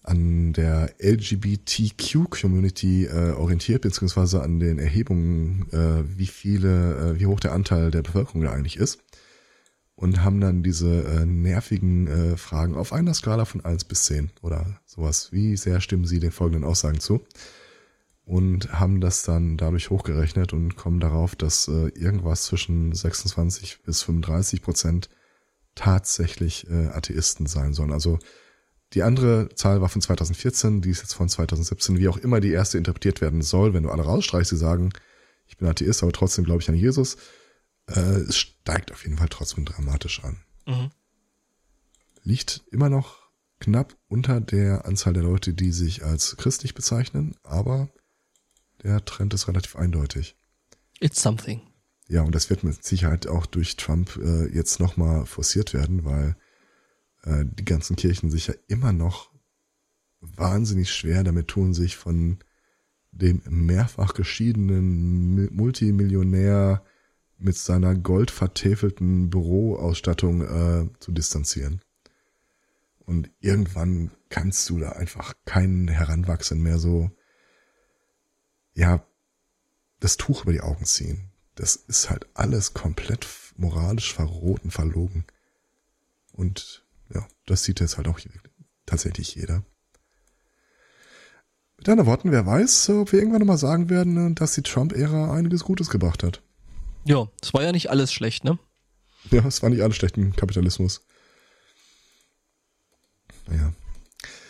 an 0.01 0.53
der 0.53 0.93
LGBTQ-Community 0.99 3.07
äh, 3.07 3.31
orientiert, 3.31 3.81
beziehungsweise 3.81 4.41
an 4.41 4.61
den 4.61 4.79
Erhebungen, 4.79 5.67
äh, 5.73 6.05
wie 6.17 6.27
viele, 6.27 7.15
äh, 7.15 7.19
wie 7.19 7.25
hoch 7.25 7.41
der 7.41 7.51
Anteil 7.51 7.91
der 7.91 8.01
Bevölkerung 8.01 8.43
da 8.43 8.53
eigentlich 8.53 8.77
ist. 8.77 8.99
Und 9.95 10.23
haben 10.23 10.41
dann 10.41 10.63
diese 10.63 11.03
äh, 11.03 11.25
nervigen 11.25 12.07
äh, 12.07 12.37
Fragen 12.37 12.75
auf 12.75 12.93
einer 12.93 13.13
Skala 13.13 13.45
von 13.45 13.63
1 13.63 13.85
bis 13.85 14.05
10 14.05 14.31
oder 14.41 14.79
sowas. 14.85 15.31
Wie 15.31 15.55
sehr 15.55 15.81
stimmen 15.81 16.05
Sie 16.05 16.19
den 16.19 16.31
folgenden 16.31 16.63
Aussagen 16.63 16.99
zu? 16.99 17.21
und 18.25 18.71
haben 18.71 19.01
das 19.01 19.23
dann 19.23 19.57
dadurch 19.57 19.89
hochgerechnet 19.89 20.53
und 20.53 20.75
kommen 20.75 20.99
darauf, 20.99 21.35
dass 21.35 21.67
äh, 21.67 21.89
irgendwas 21.89 22.43
zwischen 22.43 22.93
26 22.93 23.83
bis 23.83 24.03
35 24.03 24.61
Prozent 24.61 25.09
tatsächlich 25.75 26.69
äh, 26.69 26.87
Atheisten 26.87 27.47
sein 27.47 27.73
sollen. 27.73 27.91
Also 27.91 28.19
die 28.93 29.03
andere 29.03 29.49
Zahl 29.55 29.81
war 29.81 29.89
von 29.89 30.01
2014, 30.01 30.81
die 30.81 30.91
ist 30.91 31.01
jetzt 31.01 31.13
von 31.13 31.27
2017, 31.27 31.97
wie 31.97 32.07
auch 32.07 32.17
immer 32.17 32.39
die 32.39 32.51
erste 32.51 32.77
interpretiert 32.77 33.21
werden 33.21 33.41
soll. 33.41 33.73
Wenn 33.73 33.83
du 33.83 33.89
alle 33.89 34.03
rausstreichst, 34.03 34.51
die 34.51 34.57
sagen, 34.57 34.91
ich 35.47 35.57
bin 35.57 35.67
Atheist, 35.67 36.03
aber 36.03 36.11
trotzdem 36.11 36.45
glaube 36.45 36.61
ich 36.61 36.69
an 36.69 36.75
Jesus, 36.75 37.17
äh, 37.87 37.99
es 37.99 38.37
steigt 38.37 38.91
auf 38.91 39.03
jeden 39.03 39.17
Fall 39.17 39.29
trotzdem 39.29 39.65
dramatisch 39.65 40.23
an. 40.23 40.43
Mhm. 40.65 40.91
Liegt 42.23 42.63
immer 42.71 42.89
noch 42.89 43.23
knapp 43.59 43.95
unter 44.07 44.41
der 44.41 44.85
Anzahl 44.85 45.13
der 45.13 45.23
Leute, 45.23 45.53
die 45.53 45.71
sich 45.71 46.03
als 46.03 46.37
christlich 46.37 46.73
bezeichnen, 46.73 47.35
aber 47.43 47.89
der 48.83 49.03
Trend 49.05 49.33
ist 49.33 49.47
relativ 49.47 49.75
eindeutig. 49.75 50.35
It's 50.99 51.21
something. 51.21 51.61
Ja, 52.07 52.21
und 52.21 52.35
das 52.35 52.49
wird 52.49 52.63
mit 52.63 52.83
Sicherheit 52.83 53.27
auch 53.27 53.45
durch 53.45 53.77
Trump 53.77 54.17
äh, 54.17 54.47
jetzt 54.53 54.79
nochmal 54.79 55.25
forciert 55.25 55.73
werden, 55.73 56.03
weil 56.03 56.35
äh, 57.23 57.45
die 57.45 57.65
ganzen 57.65 57.95
Kirchen 57.95 58.29
sich 58.29 58.47
ja 58.47 58.53
immer 58.67 58.91
noch 58.91 59.31
wahnsinnig 60.19 60.91
schwer 60.91 61.23
damit 61.23 61.47
tun, 61.47 61.73
sich 61.73 61.95
von 61.95 62.39
dem 63.11 63.41
mehrfach 63.47 64.13
geschiedenen 64.13 65.53
Multimillionär 65.55 66.83
mit 67.37 67.57
seiner 67.57 67.95
goldvertäfelten 67.95 69.29
Büroausstattung 69.29 70.41
äh, 70.41 70.89
zu 70.99 71.11
distanzieren. 71.11 71.81
Und 72.99 73.29
irgendwann 73.39 74.11
kannst 74.29 74.69
du 74.69 74.79
da 74.79 74.93
einfach 74.93 75.33
keinen 75.45 75.87
Heranwachsen 75.87 76.61
mehr 76.61 76.79
so, 76.79 77.11
ja, 78.73 79.05
das 79.99 80.17
Tuch 80.17 80.43
über 80.43 80.53
die 80.53 80.61
Augen 80.61 80.85
ziehen. 80.85 81.31
Das 81.55 81.75
ist 81.75 82.09
halt 82.09 82.27
alles 82.33 82.73
komplett 82.73 83.27
moralisch 83.55 84.13
verroten, 84.13 84.71
verlogen. 84.71 85.25
Und 86.31 86.85
ja, 87.13 87.27
das 87.45 87.63
sieht 87.63 87.79
jetzt 87.79 87.97
halt 87.97 88.07
auch 88.07 88.19
tatsächlich 88.85 89.35
jeder. 89.35 89.63
Mit 91.77 91.89
anderen 91.89 92.07
Worten, 92.07 92.31
wer 92.31 92.45
weiß, 92.45 92.89
ob 92.91 93.11
wir 93.11 93.19
irgendwann 93.19 93.41
nochmal 93.41 93.57
sagen 93.57 93.89
werden, 93.89 94.35
dass 94.35 94.55
die 94.55 94.61
Trump-Ära 94.61 95.33
einiges 95.33 95.63
Gutes 95.63 95.89
gebracht 95.89 96.23
hat. 96.23 96.41
Ja, 97.05 97.27
es 97.41 97.53
war 97.53 97.63
ja 97.63 97.71
nicht 97.71 97.89
alles 97.89 98.13
schlecht, 98.13 98.43
ne? 98.43 98.57
Ja, 99.31 99.45
es 99.45 99.61
war 99.61 99.69
nicht 99.69 99.81
alles 99.81 99.95
schlecht 99.95 100.17
im 100.17 100.35
Kapitalismus. 100.35 101.05
Naja. 103.47 103.73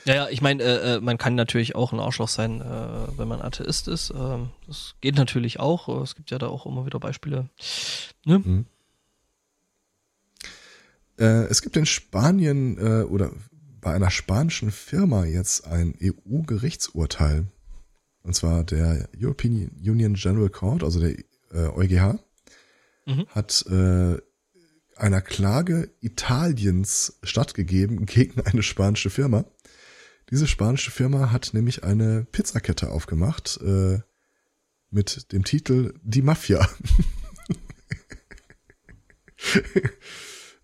Ja, 0.05 0.15
ja, 0.15 0.29
ich 0.29 0.41
meine, 0.41 0.61
äh, 0.63 0.95
äh, 0.95 0.99
man 0.99 1.17
kann 1.17 1.35
natürlich 1.35 1.75
auch 1.75 1.93
ein 1.93 1.99
Arschloch 1.99 2.27
sein, 2.27 2.59
äh, 2.59 3.17
wenn 3.17 3.27
man 3.27 3.41
Atheist 3.41 3.87
ist. 3.87 4.09
Äh, 4.09 4.37
das 4.67 4.95
geht 4.99 5.15
natürlich 5.15 5.59
auch. 5.59 6.01
Es 6.03 6.15
gibt 6.15 6.29
ja 6.29 6.37
da 6.37 6.47
auch 6.47 6.65
immer 6.65 6.85
wieder 6.85 6.99
Beispiele. 6.99 7.49
Ne? 8.25 8.39
Mhm. 8.39 8.65
Äh, 11.17 11.45
es 11.45 11.61
gibt 11.61 11.77
in 11.77 11.85
Spanien 11.85 12.77
äh, 12.77 13.03
oder 13.03 13.31
bei 13.79 13.93
einer 13.93 14.11
spanischen 14.11 14.71
Firma 14.71 15.25
jetzt 15.25 15.67
ein 15.67 15.95
EU-Gerichtsurteil. 16.01 17.47
Und 18.23 18.33
zwar 18.33 18.63
der 18.63 19.09
European 19.17 19.71
Union 19.79 20.15
General 20.15 20.49
Court, 20.49 20.83
also 20.83 20.99
der 20.99 21.17
äh, 21.51 21.67
EuGH, 21.75 22.19
mhm. 23.05 23.25
hat 23.27 23.65
äh, 23.69 24.17
einer 24.95 25.21
Klage 25.21 25.91
Italiens 26.01 27.19
stattgegeben 27.23 28.05
gegen 28.05 28.41
eine 28.41 28.63
spanische 28.63 29.09
Firma. 29.09 29.45
Diese 30.29 30.47
spanische 30.47 30.91
Firma 30.91 31.31
hat 31.31 31.53
nämlich 31.53 31.83
eine 31.83 32.25
Pizzakette 32.31 32.89
aufgemacht 32.91 33.59
äh, 33.61 33.99
mit 34.89 35.31
dem 35.31 35.43
Titel 35.43 35.93
Die 36.03 36.21
Mafia. 36.21 36.67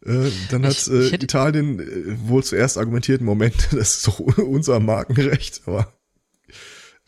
Äh, 0.05 0.31
dann 0.49 0.65
hat 0.65 0.71
ich, 0.71 0.87
ich 0.87 1.11
äh, 1.11 1.15
Italien 1.15 1.79
äh, 1.79 2.29
wohl 2.29 2.41
zuerst 2.41 2.77
argumentiert, 2.77 3.19
Moment, 3.21 3.55
das 3.71 3.97
ist 3.97 4.07
doch 4.07 4.19
unser 4.19 4.79
Markenrecht, 4.79 5.63
aber 5.65 5.93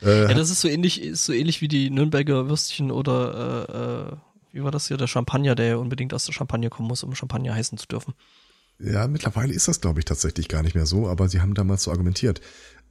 äh, 0.02 0.24
ja, 0.24 0.34
das 0.34 0.50
ist 0.50 0.62
so 0.62 0.68
ähnlich, 0.68 1.02
ist 1.02 1.26
so 1.26 1.32
ähnlich 1.32 1.62
wie 1.62 1.68
die 1.68 1.90
Nürnberger 1.90 2.50
Würstchen 2.50 2.92
oder 2.92 3.70
äh, 3.70 4.14
äh, 4.14 4.18
wie 4.52 4.64
war 4.64 4.72
das 4.72 4.88
hier, 4.88 4.98
der 4.98 5.08
Champagner, 5.08 5.56
der 5.56 5.66
ja 5.68 5.76
unbedingt 5.78 6.14
aus 6.14 6.26
der 6.26 6.34
Champagne 6.34 6.70
kommen 6.70 6.88
muss, 6.88 7.04
um 7.04 7.16
Champagner 7.16 7.56
heißen 7.56 7.78
zu 7.78 7.88
dürfen. 7.88 8.14
Ja, 8.80 9.08
mittlerweile 9.08 9.54
ist 9.54 9.68
das, 9.68 9.80
glaube 9.80 10.00
ich, 10.00 10.06
tatsächlich 10.06 10.48
gar 10.48 10.64
nicht 10.64 10.76
mehr 10.76 10.86
so, 10.86 11.08
aber 11.08 11.30
sie 11.30 11.42
haben 11.42 11.54
damals 11.54 11.84
so 11.84 11.92
argumentiert. 11.92 12.42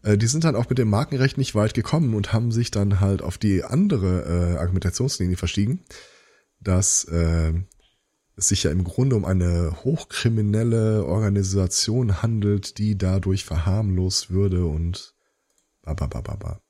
Äh, 0.03 0.17
die 0.17 0.27
sind 0.27 0.45
dann 0.45 0.57
auch 0.57 0.69
mit 0.69 0.79
dem 0.79 0.89
Markenrecht 0.89 1.37
nicht 1.37 1.55
weit 1.55 1.75
gekommen 1.75 2.15
und 2.15 2.33
haben 2.33 2.53
sich 2.53 2.71
dann 2.71 3.01
halt 3.01 3.23
auf 3.23 3.39
die 3.39 3.65
andere 3.65 4.55
äh, 4.55 4.59
Argumentationslinie 4.59 5.37
verstiegen, 5.37 5.85
dass 6.61 7.05
äh, 7.05 7.53
es 8.37 8.49
sich 8.49 8.63
ja 8.63 8.71
im 8.71 8.85
Grunde 8.85 9.17
um 9.17 9.25
eine 9.25 9.79
hochkriminelle 9.85 11.05
Organisation 11.05 12.23
handelt, 12.23 12.79
die 12.79 12.97
dadurch 12.97 13.45
verharmlost 13.45 14.31
würde 14.31 14.65
und 14.65 15.15
bababababa. 15.83 16.61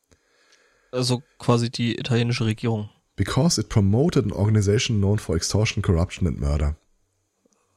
Also 0.93 1.23
quasi 1.39 1.71
die 1.71 1.99
italienische 1.99 2.47
Regierung. 2.47 2.91
Because 3.21 3.59
it 3.59 3.69
promoted 3.69 4.25
an 4.25 4.33
organization 4.33 4.99
known 4.99 5.19
for 5.19 5.37
extortion, 5.37 5.83
corruption 5.83 6.27
and 6.27 6.41
murder. 6.41 6.75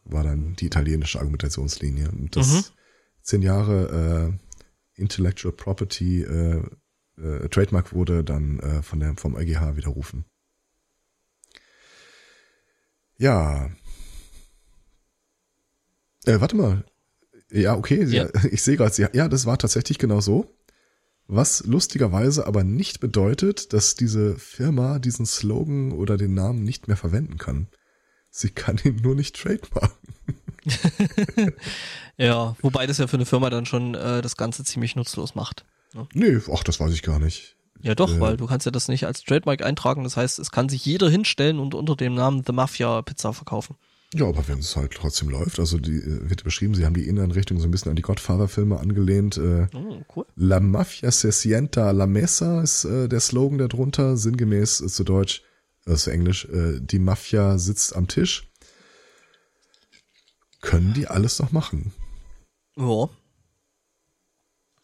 War 0.06 0.24
dann 0.24 0.56
die 0.56 0.68
italienische 0.68 1.20
Argumentationslinie. 1.20 2.10
Und 2.12 2.34
das 2.38 2.54
mhm. 2.54 2.64
zehn 3.24 3.42
Jahre 3.42 4.38
äh, 4.96 5.02
Intellectual 5.02 5.54
Property 5.54 6.22
äh, 6.22 6.64
äh, 7.18 7.50
Trademark 7.50 7.92
wurde 7.92 8.24
dann 8.24 8.60
äh, 8.60 8.82
von 8.84 9.02
der, 9.02 9.18
vom 9.18 9.36
EuGH 9.36 9.76
widerrufen. 9.76 10.24
Ja, 13.18 13.70
äh, 16.24 16.40
warte 16.40 16.56
mal. 16.56 16.86
Ja, 17.52 17.76
okay. 17.76 18.06
Ja. 18.06 18.30
Ich 18.50 18.64
sehe 18.64 18.78
gerade, 18.78 19.10
ja, 19.12 19.28
das 19.28 19.46
war 19.46 19.58
tatsächlich 19.58 19.98
genau 19.98 20.22
so. 20.22 20.56
Was 21.28 21.64
lustigerweise 21.66 22.46
aber 22.48 22.64
nicht 22.64 23.00
bedeutet, 23.00 23.74
dass 23.74 23.96
diese 23.96 24.36
Firma 24.38 25.00
diesen 25.00 25.26
Slogan 25.26 25.92
oder 25.92 26.18
den 26.18 26.34
Namen 26.34 26.64
nicht 26.64 26.88
mehr 26.88 26.98
verwenden 26.98 27.38
kann. 27.38 27.68
Sie 28.30 28.50
kann 28.50 28.80
ihn 28.84 28.98
nur 28.98 29.16
nicht 29.16 29.36
trademarken. 29.36 30.16
ja, 32.18 32.56
wobei 32.62 32.88
das 32.88 32.98
ja 32.98 33.08
für 33.08 33.18
eine 33.18 33.26
Firma 33.26 33.50
dann 33.50 33.66
schon 33.66 33.96
äh, 33.96 34.22
das 34.22 34.38
Ganze 34.38 34.64
ziemlich 34.64 34.96
nutzlos 34.96 35.36
macht. 35.36 35.66
Ne? 35.94 36.08
Nee, 36.14 36.40
ach, 36.52 36.64
das 36.64 36.80
weiß 36.80 36.94
ich 36.94 37.04
gar 37.04 37.20
nicht. 37.20 37.56
Ja 37.82 37.96
doch, 37.96 38.10
äh, 38.10 38.20
weil 38.20 38.38
du 38.38 38.48
kannst 38.48 38.66
ja 38.66 38.72
das 38.72 38.88
nicht 38.88 39.06
als 39.06 39.24
Trademark 39.24 39.62
eintragen. 39.62 40.04
Das 40.04 40.18
heißt, 40.18 40.40
es 40.40 40.52
kann 40.52 40.70
sich 40.70 40.86
jeder 40.86 41.10
hinstellen 41.10 41.60
und 41.60 41.76
unter 41.76 41.96
dem 41.96 42.16
Namen 42.16 42.44
The 42.46 42.54
Mafia 42.54 43.02
Pizza 43.02 43.34
verkaufen. 43.34 43.76
Ja, 44.16 44.28
aber 44.28 44.48
wenn 44.48 44.60
es 44.60 44.76
halt 44.76 44.92
trotzdem 44.94 45.30
läuft, 45.30 45.60
also 45.60 45.80
die 45.80 45.98
äh, 45.98 46.30
wird 46.30 46.44
beschrieben, 46.44 46.76
sie 46.76 46.86
haben 46.86 46.94
die 46.94 47.08
Innenrichtung 47.08 47.60
so 47.60 47.68
ein 47.68 47.72
bisschen 47.72 47.90
an 47.90 47.96
die 47.96 48.04
Godfather-Filme 48.04 48.80
angelehnt. 48.80 49.38
Äh, 49.38 49.68
oh, 49.74 50.02
cool. 50.16 50.26
La 50.36 50.60
Mafia 50.60 51.12
se 51.12 51.32
sienta 51.32 51.92
la 51.92 52.06
mesa 52.06 52.62
ist 52.62 52.86
äh, 52.86 53.10
der 53.10 53.20
Slogan 53.20 53.58
darunter, 53.58 54.16
sinngemäß 54.16 54.82
äh, 54.82 54.88
zu 54.88 55.04
Deutsch, 55.04 55.42
äh, 55.88 55.96
zu 55.96 56.12
Englisch, 56.12 56.46
äh, 56.46 56.80
die 56.80 57.00
Mafia 57.00 57.58
sitzt 57.58 57.96
am 57.96 58.08
Tisch. 58.08 58.52
Können 60.62 60.94
die 60.94 61.08
alles 61.08 61.40
noch 61.40 61.52
machen? 61.52 61.92
Ja. 62.78 63.10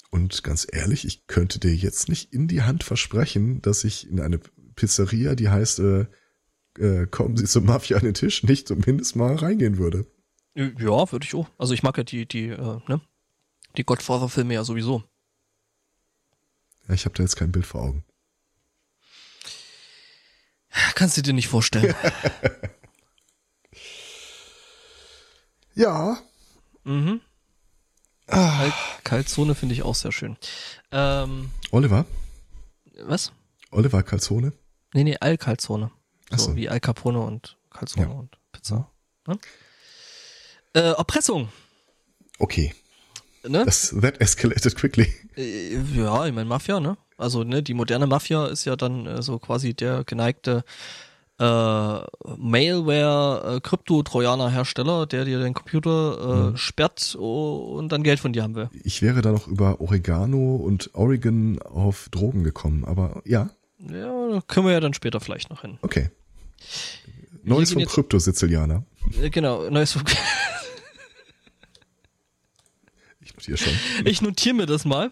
Und 0.10 0.44
ganz 0.44 0.68
ehrlich, 0.72 1.06
ich 1.06 1.28
könnte 1.28 1.60
dir 1.60 1.76
jetzt 1.76 2.10
nicht 2.10 2.34
in 2.34 2.48
die 2.48 2.64
Hand 2.64 2.84
versprechen, 2.84 3.62
dass 3.62 3.84
ich 3.84 4.10
in 4.10 4.20
eine 4.20 4.40
Pizzeria, 4.76 5.36
die 5.36 5.50
heißt 5.50 5.80
äh, 5.80 6.06
äh, 6.80 7.08
kommen 7.08 7.38
Sie 7.38 7.46
zur 7.46 7.62
Mafia 7.62 7.98
an 7.98 8.04
den 8.04 8.14
Tisch 8.14 8.44
nicht 8.44 8.68
zumindest 8.68 9.16
mal 9.16 9.36
reingehen 9.36 9.78
würde. 9.78 10.06
Ja, 10.56 11.12
würde 11.12 11.26
ich 11.26 11.36
auch. 11.36 11.48
Also 11.58 11.74
ich 11.74 11.84
mag 11.84 11.98
ja 11.98 12.04
die, 12.04 12.26
die, 12.26 12.48
äh, 12.48 12.80
ne? 12.88 13.02
Die 13.78 13.84
Godfather-Filme 13.84 14.54
ja 14.54 14.64
sowieso. 14.64 15.04
Ja, 16.88 16.96
ich 16.96 17.06
habe 17.06 17.16
da 17.16 17.24
jetzt 17.24 17.36
kein 17.36 17.52
Bild 17.52 17.66
vor 17.66 17.84
Augen. 17.84 18.04
Kannst 20.96 21.18
du 21.18 21.22
dir 21.22 21.34
nicht 21.34 21.48
vorstellen. 21.48 21.94
ja. 25.76 26.18
Mhm. 26.84 27.22
Ah. 28.28 28.72
Kalzone 29.04 29.56
finde 29.56 29.74
ich 29.74 29.84
auch 29.84 29.96
sehr 29.96 30.12
schön. 30.12 30.38
Ähm, 30.92 31.52
Oliver? 31.72 32.06
Was? 33.04 33.32
Oliver 33.72 34.04
Calzone? 34.04 34.54
Nee, 34.94 35.04
nee, 35.04 35.18
Al 35.20 35.38
Calzone. 35.38 35.92
So, 36.32 36.38
so, 36.38 36.56
wie 36.56 36.70
Al 36.70 36.80
Capone 36.80 37.20
und 37.20 37.58
Calzone 37.72 38.08
ja. 38.08 38.14
und 38.14 38.38
Pizza. 38.52 38.90
Ne? 39.28 39.38
Äh, 40.74 40.80
Erpressung. 40.80 41.50
Okay. 42.38 42.74
Ne? 43.48 43.64
Das, 43.66 43.96
that 44.02 44.20
escalated 44.22 44.76
quickly. 44.76 45.14
Äh, 45.36 45.78
ja, 45.96 46.26
ich 46.26 46.34
meine 46.34 46.50
Mafia, 46.50 46.80
ne? 46.80 46.98
Also, 47.18 47.44
ne, 47.44 47.64
die 47.64 47.74
moderne 47.74 48.08
Mafia 48.08 48.48
ist 48.48 48.66
ja 48.66 48.76
dann 48.76 49.06
äh, 49.06 49.22
so 49.22 49.40
quasi 49.40 49.74
der 49.74 50.04
geneigte 50.04 50.64
äh, 51.40 51.44
Malware, 52.38 53.62
äh, 53.62 55.08
der 55.08 55.26
dir 55.26 55.40
den 55.40 55.54
Computer 55.54 56.18
äh, 56.20 56.50
mhm. 56.52 56.58
sperrt 56.58 57.16
oh, 57.18 57.76
und 57.78 57.92
dann 57.92 58.04
Geld 58.04 58.20
von 58.20 58.34
dir 58.34 58.44
haben 58.44 58.56
will. 58.56 58.70
Ich 58.84 59.02
wäre 59.02 59.22
da 59.22 59.32
noch 59.32 59.48
über 59.48 59.80
Oregano 59.80 60.56
und 60.58 60.92
Oregon 60.94 61.62
auf 61.62 62.10
Drogen 62.10 62.44
gekommen, 62.44 62.84
aber 62.86 63.22
ja. 63.26 63.50
Ja, 63.90 64.30
da 64.30 64.42
können 64.48 64.66
wir 64.66 64.74
ja 64.74 64.82
dann 64.82 64.94
später 64.94 65.22
vielleicht 65.22 65.50
noch 65.50 65.62
hin. 65.62 65.78
Okay. 65.82 66.10
Neues 67.44 67.74
vom 67.74 67.86
Krypto-Sizilianer. 67.86 68.84
Äh, 69.22 69.30
genau, 69.30 69.70
neues 69.70 69.94
vom 69.94 70.04
Ich 73.22 73.34
notiere 73.34 73.58
schon. 73.58 73.74
Ich 74.06 74.22
notiere 74.22 74.56
mir 74.56 74.66
das 74.66 74.86
mal. 74.86 75.12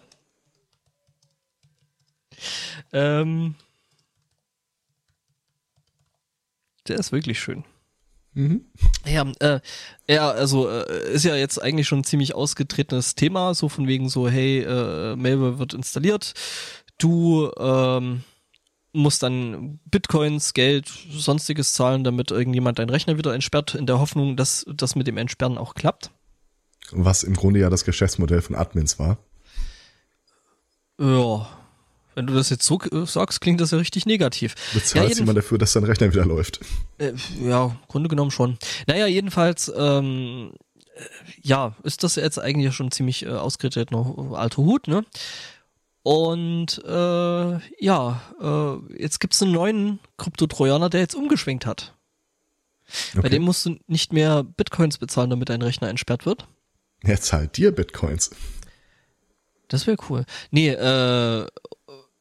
Ähm, 2.92 3.54
der 6.86 6.98
ist 6.98 7.12
wirklich 7.12 7.40
schön. 7.40 7.64
Mhm. 8.34 8.64
Ja, 9.04 9.26
äh, 9.40 9.60
ja, 10.08 10.30
also 10.30 10.68
äh, 10.68 11.12
ist 11.12 11.24
ja 11.24 11.34
jetzt 11.34 11.60
eigentlich 11.60 11.88
schon 11.88 12.00
ein 12.00 12.04
ziemlich 12.04 12.34
ausgetretenes 12.34 13.14
Thema, 13.14 13.54
so 13.54 13.68
von 13.68 13.88
wegen 13.88 14.08
so, 14.08 14.28
hey, 14.28 14.60
äh, 14.60 15.16
Malware 15.16 15.58
wird 15.58 15.74
installiert, 15.74 16.34
du 16.98 17.50
ähm, 17.58 18.22
muss 18.92 19.18
dann 19.18 19.80
Bitcoins, 19.84 20.54
Geld, 20.54 20.90
sonstiges 21.10 21.72
zahlen, 21.72 22.04
damit 22.04 22.30
irgendjemand 22.30 22.78
deinen 22.78 22.90
Rechner 22.90 23.18
wieder 23.18 23.34
entsperrt, 23.34 23.74
in 23.74 23.86
der 23.86 23.98
Hoffnung, 23.98 24.36
dass 24.36 24.64
das 24.72 24.96
mit 24.96 25.06
dem 25.06 25.18
Entsperren 25.18 25.58
auch 25.58 25.74
klappt. 25.74 26.10
Was 26.90 27.22
im 27.22 27.34
Grunde 27.34 27.60
ja 27.60 27.70
das 27.70 27.84
Geschäftsmodell 27.84 28.40
von 28.40 28.56
Admins 28.56 28.98
war. 28.98 29.18
Ja, 30.98 31.48
wenn 32.18 32.26
du 32.26 32.34
das 32.34 32.50
jetzt 32.50 32.64
so 32.64 32.80
äh, 32.80 33.06
sagst, 33.06 33.40
klingt 33.40 33.60
das 33.60 33.70
ja 33.70 33.78
richtig 33.78 34.04
negativ. 34.04 34.56
Bezahlt 34.74 35.10
ja, 35.10 35.18
jemand 35.18 35.38
dafür, 35.38 35.56
dass 35.56 35.74
dein 35.74 35.84
Rechner 35.84 36.12
wieder 36.12 36.26
läuft? 36.26 36.58
Äh, 36.98 37.12
ja, 37.40 37.66
im 37.66 37.76
Grunde 37.86 38.08
genommen 38.08 38.32
schon. 38.32 38.58
Naja, 38.88 39.06
jedenfalls, 39.06 39.72
ähm, 39.76 40.50
äh, 40.96 41.04
ja, 41.40 41.76
ist 41.84 42.02
das 42.02 42.16
jetzt 42.16 42.40
eigentlich 42.40 42.74
schon 42.74 42.90
ziemlich 42.90 43.24
äh, 43.24 43.28
ausgetretener 43.28 44.32
alter 44.32 44.56
Hut, 44.56 44.88
ne? 44.88 45.04
Und 46.08 46.82
äh, 46.86 47.84
ja, 47.84 48.22
äh, 48.40 48.98
jetzt 48.98 49.20
gibt's 49.20 49.42
einen 49.42 49.52
neuen 49.52 49.98
Krypto-Trojaner, 50.16 50.88
der 50.88 51.00
jetzt 51.00 51.14
umgeschwenkt 51.14 51.66
hat. 51.66 51.92
Okay. 53.10 53.20
Bei 53.20 53.28
dem 53.28 53.42
musst 53.42 53.66
du 53.66 53.76
nicht 53.88 54.14
mehr 54.14 54.42
Bitcoins 54.42 54.96
bezahlen, 54.96 55.28
damit 55.28 55.50
dein 55.50 55.60
Rechner 55.60 55.90
entsperrt 55.90 56.24
wird. 56.24 56.48
Er 57.02 57.20
zahlt 57.20 57.58
dir 57.58 57.72
Bitcoins. 57.72 58.30
Das 59.68 59.86
wäre 59.86 59.98
cool. 60.08 60.24
Nee, 60.50 60.70
äh, 60.70 61.46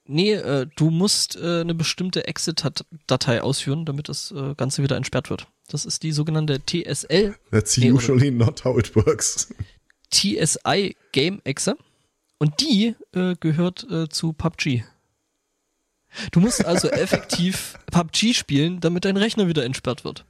nee, 0.04 0.34
äh, 0.34 0.68
du 0.76 0.90
musst 0.90 1.38
äh, 1.38 1.62
eine 1.62 1.74
bestimmte 1.74 2.28
Exit-Datei 2.28 3.42
ausführen, 3.42 3.86
damit 3.86 4.10
das 4.10 4.32
äh, 4.32 4.54
Ganze 4.56 4.84
wieder 4.84 4.98
entsperrt 4.98 5.30
wird. 5.30 5.48
Das 5.70 5.86
ist 5.86 6.04
die 6.04 6.12
sogenannte 6.12 6.60
TSL. 6.60 7.38
That's 7.52 7.78
nee, 7.78 7.90
usually 7.90 8.32
not 8.32 8.66
how 8.66 8.78
it 8.78 8.94
works. 8.98 9.48
TSI 10.12 10.98
Game 11.14 11.40
Exe. 11.46 11.78
Und 12.40 12.62
die 12.62 12.96
äh, 13.14 13.36
gehört 13.40 13.90
äh, 13.90 14.10
zu 14.10 14.34
PUBG. 14.34 14.84
Du 16.32 16.40
musst 16.40 16.66
also 16.66 16.88
effektiv 16.92 17.78
PUBG 17.92 18.34
spielen, 18.34 18.80
damit 18.80 19.06
dein 19.06 19.18
Rechner 19.18 19.48
wieder 19.48 19.66
entsperrt 19.66 20.04
wird. 20.04 20.26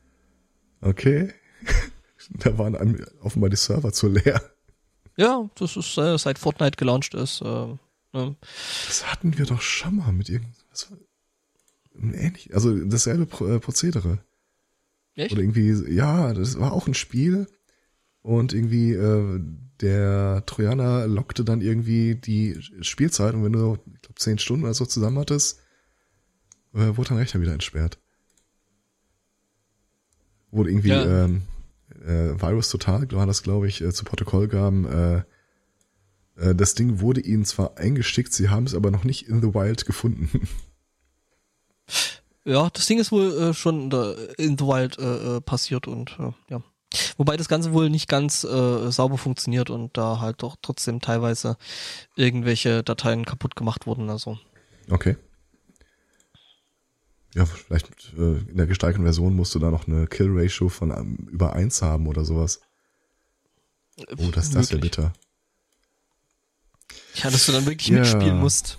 Okay. 0.81 1.33
da 2.29 2.57
waren 2.57 3.05
offenbar 3.21 3.49
die 3.49 3.55
Server 3.55 3.91
zu 3.91 4.07
leer. 4.07 4.41
Ja, 5.17 5.49
das 5.55 5.75
ist 5.75 5.97
äh, 5.97 6.17
seit 6.17 6.39
Fortnite 6.39 6.77
gelauncht 6.77 7.13
ist. 7.13 7.41
Äh, 7.41 7.45
ne? 8.13 8.35
Das 8.87 9.11
hatten 9.11 9.37
wir 9.37 9.45
doch 9.45 9.61
schon 9.61 9.97
mal 9.97 10.11
mit 10.11 10.29
irgendwas. 10.29 10.93
Ähnlich, 11.95 12.53
also 12.53 12.77
dasselbe 12.85 13.25
Pro 13.25 13.47
äh, 13.47 13.59
Prozedere. 13.59 14.19
Echt? 15.15 15.31
Oder 15.31 15.41
irgendwie, 15.41 15.71
ja, 15.91 16.33
das 16.33 16.59
war 16.59 16.71
auch 16.71 16.87
ein 16.87 16.93
Spiel 16.93 17.47
und 18.21 18.53
irgendwie 18.53 18.93
äh, 18.93 19.41
der 19.81 20.43
Trojaner 20.45 21.07
lockte 21.07 21.43
dann 21.43 21.61
irgendwie 21.61 22.15
die 22.15 22.59
Spielzeit 22.81 23.33
und 23.33 23.43
wenn 23.43 23.53
du, 23.53 23.77
ich 23.93 24.01
glaube, 24.01 24.15
zehn 24.15 24.39
Stunden 24.39 24.63
oder 24.63 24.73
so 24.73 24.85
zusammen 24.85 25.19
hattest, 25.19 25.59
äh, 26.73 26.97
wurde 26.97 27.09
dein 27.09 27.17
Rechner 27.17 27.41
wieder 27.41 27.53
entsperrt. 27.53 27.99
Wurde 30.51 30.69
irgendwie 30.69 30.89
ja. 30.89 31.25
ähm, 31.25 31.43
äh, 32.05 32.39
Virus 32.39 32.69
Total, 32.69 33.11
war 33.11 33.27
das, 33.27 33.43
glaube 33.43 33.67
ich, 33.67 33.81
äh, 33.81 33.91
zu 33.91 34.05
Protokoll 34.05 34.47
gaben, 34.47 34.85
äh, 34.85 35.23
äh, 36.37 36.55
das 36.55 36.75
Ding 36.75 36.99
wurde 36.99 37.21
ihnen 37.21 37.45
zwar 37.45 37.77
eingestickt, 37.77 38.33
sie 38.33 38.49
haben 38.49 38.65
es 38.65 38.75
aber 38.75 38.91
noch 38.91 39.03
nicht 39.03 39.27
in 39.27 39.41
the 39.41 39.53
wild 39.53 39.85
gefunden. 39.85 40.47
Ja, 42.43 42.69
das 42.69 42.85
Ding 42.85 42.97
ist 42.97 43.11
wohl 43.11 43.37
äh, 43.37 43.53
schon 43.53 43.91
in 44.37 44.57
the 44.57 44.63
wild 44.63 44.97
äh, 44.99 45.35
äh, 45.35 45.41
passiert 45.41 45.85
und 45.85 46.17
äh, 46.17 46.31
ja. 46.49 46.63
Wobei 47.17 47.35
das 47.35 47.49
Ganze 47.49 47.73
wohl 47.73 47.89
nicht 47.89 48.07
ganz 48.07 48.43
äh, 48.43 48.91
sauber 48.91 49.17
funktioniert 49.17 49.69
und 49.69 49.97
da 49.97 50.19
halt 50.19 50.41
doch 50.41 50.55
trotzdem 50.61 51.01
teilweise 51.01 51.57
irgendwelche 52.15 52.83
Dateien 52.83 53.25
kaputt 53.25 53.55
gemacht 53.55 53.87
wurden. 53.87 54.09
Also. 54.09 54.39
Okay. 54.89 55.17
Ja, 57.35 57.45
vielleicht 57.45 57.87
äh, 58.17 58.37
in 58.49 58.57
der 58.57 58.67
gesteigerten 58.67 59.03
Version 59.03 59.35
musst 59.35 59.53
du 59.53 59.59
da 59.59 59.69
noch 59.69 59.87
eine 59.87 60.07
Kill-Ratio 60.07 60.69
von 60.69 60.91
um, 60.91 60.97
ähm, 60.97 61.27
über 61.31 61.53
eins 61.53 61.81
haben 61.81 62.07
oder 62.07 62.25
sowas. 62.25 62.61
Oh, 64.17 64.31
das, 64.33 64.51
das 64.51 64.71
wäre 64.71 64.81
bitter. 64.81 65.13
Ja, 67.15 67.29
dass 67.29 67.45
du 67.45 67.51
dann 67.51 67.65
wirklich 67.65 67.89
ja. 67.89 67.99
mitspielen 67.99 68.39
musst. 68.39 68.77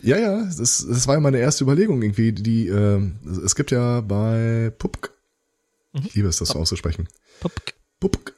Ja, 0.00 0.18
ja, 0.18 0.44
das, 0.44 0.86
das 0.88 1.06
war 1.06 1.14
ja 1.14 1.20
meine 1.20 1.38
erste 1.38 1.64
Überlegung 1.64 2.02
irgendwie. 2.02 2.32
Die, 2.32 2.68
äh, 2.68 3.10
es 3.44 3.54
gibt 3.54 3.70
ja 3.70 4.00
bei 4.00 4.72
Pupk, 4.78 5.12
mhm. 5.92 6.02
ich 6.06 6.14
liebe 6.14 6.28
es, 6.28 6.38
das 6.38 6.48
so 6.48 6.58
auszusprechen. 6.58 7.08
Pupk. 7.40 7.74
Pupk. 8.00 8.34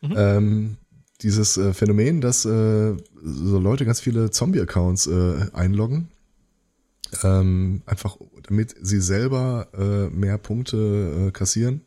Mhm. 0.00 0.14
Ähm, 0.16 0.76
dieses 1.22 1.56
äh, 1.56 1.72
Phänomen, 1.72 2.20
dass 2.20 2.44
äh, 2.44 2.94
so 3.22 3.58
Leute 3.58 3.84
ganz 3.84 4.00
viele 4.00 4.30
Zombie-Accounts 4.30 5.06
äh, 5.06 5.46
einloggen 5.52 6.08
ähm, 7.22 7.82
einfach 7.86 8.16
damit 8.42 8.74
sie 8.80 9.00
selber 9.00 9.68
äh, 9.76 10.14
mehr 10.14 10.38
Punkte 10.38 11.28
äh, 11.28 11.30
kassieren, 11.30 11.86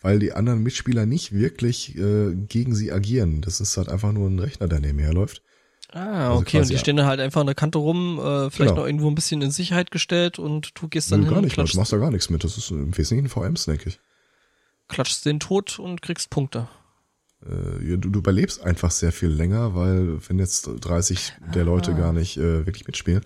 weil 0.00 0.18
die 0.18 0.32
anderen 0.32 0.62
Mitspieler 0.62 1.06
nicht 1.06 1.32
wirklich 1.32 1.96
äh, 1.96 2.34
gegen 2.34 2.74
sie 2.74 2.92
agieren. 2.92 3.40
Das 3.40 3.60
ist 3.60 3.76
halt 3.76 3.88
einfach 3.88 4.12
nur 4.12 4.28
ein 4.28 4.38
Rechner, 4.38 4.68
der 4.68 4.80
nebenher 4.80 5.12
läuft. 5.12 5.42
Ah, 5.90 6.30
also 6.30 6.40
okay, 6.40 6.60
und 6.60 6.70
die 6.70 6.78
stehen 6.78 6.96
dann 6.96 7.06
halt 7.06 7.20
einfach 7.20 7.42
an 7.42 7.46
der 7.46 7.54
Kante 7.54 7.78
rum, 7.78 8.18
äh, 8.18 8.50
vielleicht 8.50 8.58
genau. 8.58 8.76
noch 8.76 8.86
irgendwo 8.86 9.08
ein 9.08 9.14
bisschen 9.14 9.42
in 9.42 9.50
Sicherheit 9.50 9.90
gestellt 9.90 10.38
und 10.38 10.70
du 10.80 10.88
gehst 10.88 11.12
dann 11.12 11.20
Nö, 11.20 11.26
hin 11.26 11.34
gar 11.34 11.42
nicht, 11.42 11.56
du 11.56 11.76
machst 11.76 11.92
da 11.92 11.98
gar 11.98 12.10
nichts 12.10 12.30
mit. 12.30 12.44
Das 12.44 12.56
ist 12.56 12.70
im 12.70 12.96
Wesentlichen 12.96 13.28
VMs, 13.28 13.66
denke 13.66 13.90
ich. 13.90 14.00
Klatschst 14.92 15.26
den 15.26 15.40
tot 15.40 15.78
und 15.78 16.02
kriegst 16.02 16.30
Punkte. 16.30 16.68
Äh, 17.44 17.96
du, 17.96 18.10
du 18.10 18.18
überlebst 18.18 18.62
einfach 18.62 18.90
sehr 18.90 19.12
viel 19.12 19.30
länger, 19.30 19.74
weil 19.74 20.18
wenn 20.28 20.38
jetzt 20.38 20.68
30 20.80 21.32
der 21.54 21.64
Leute 21.64 21.92
ah. 21.92 21.98
gar 21.98 22.12
nicht 22.12 22.36
äh, 22.36 22.66
wirklich 22.66 22.86
mitspielen, 22.86 23.24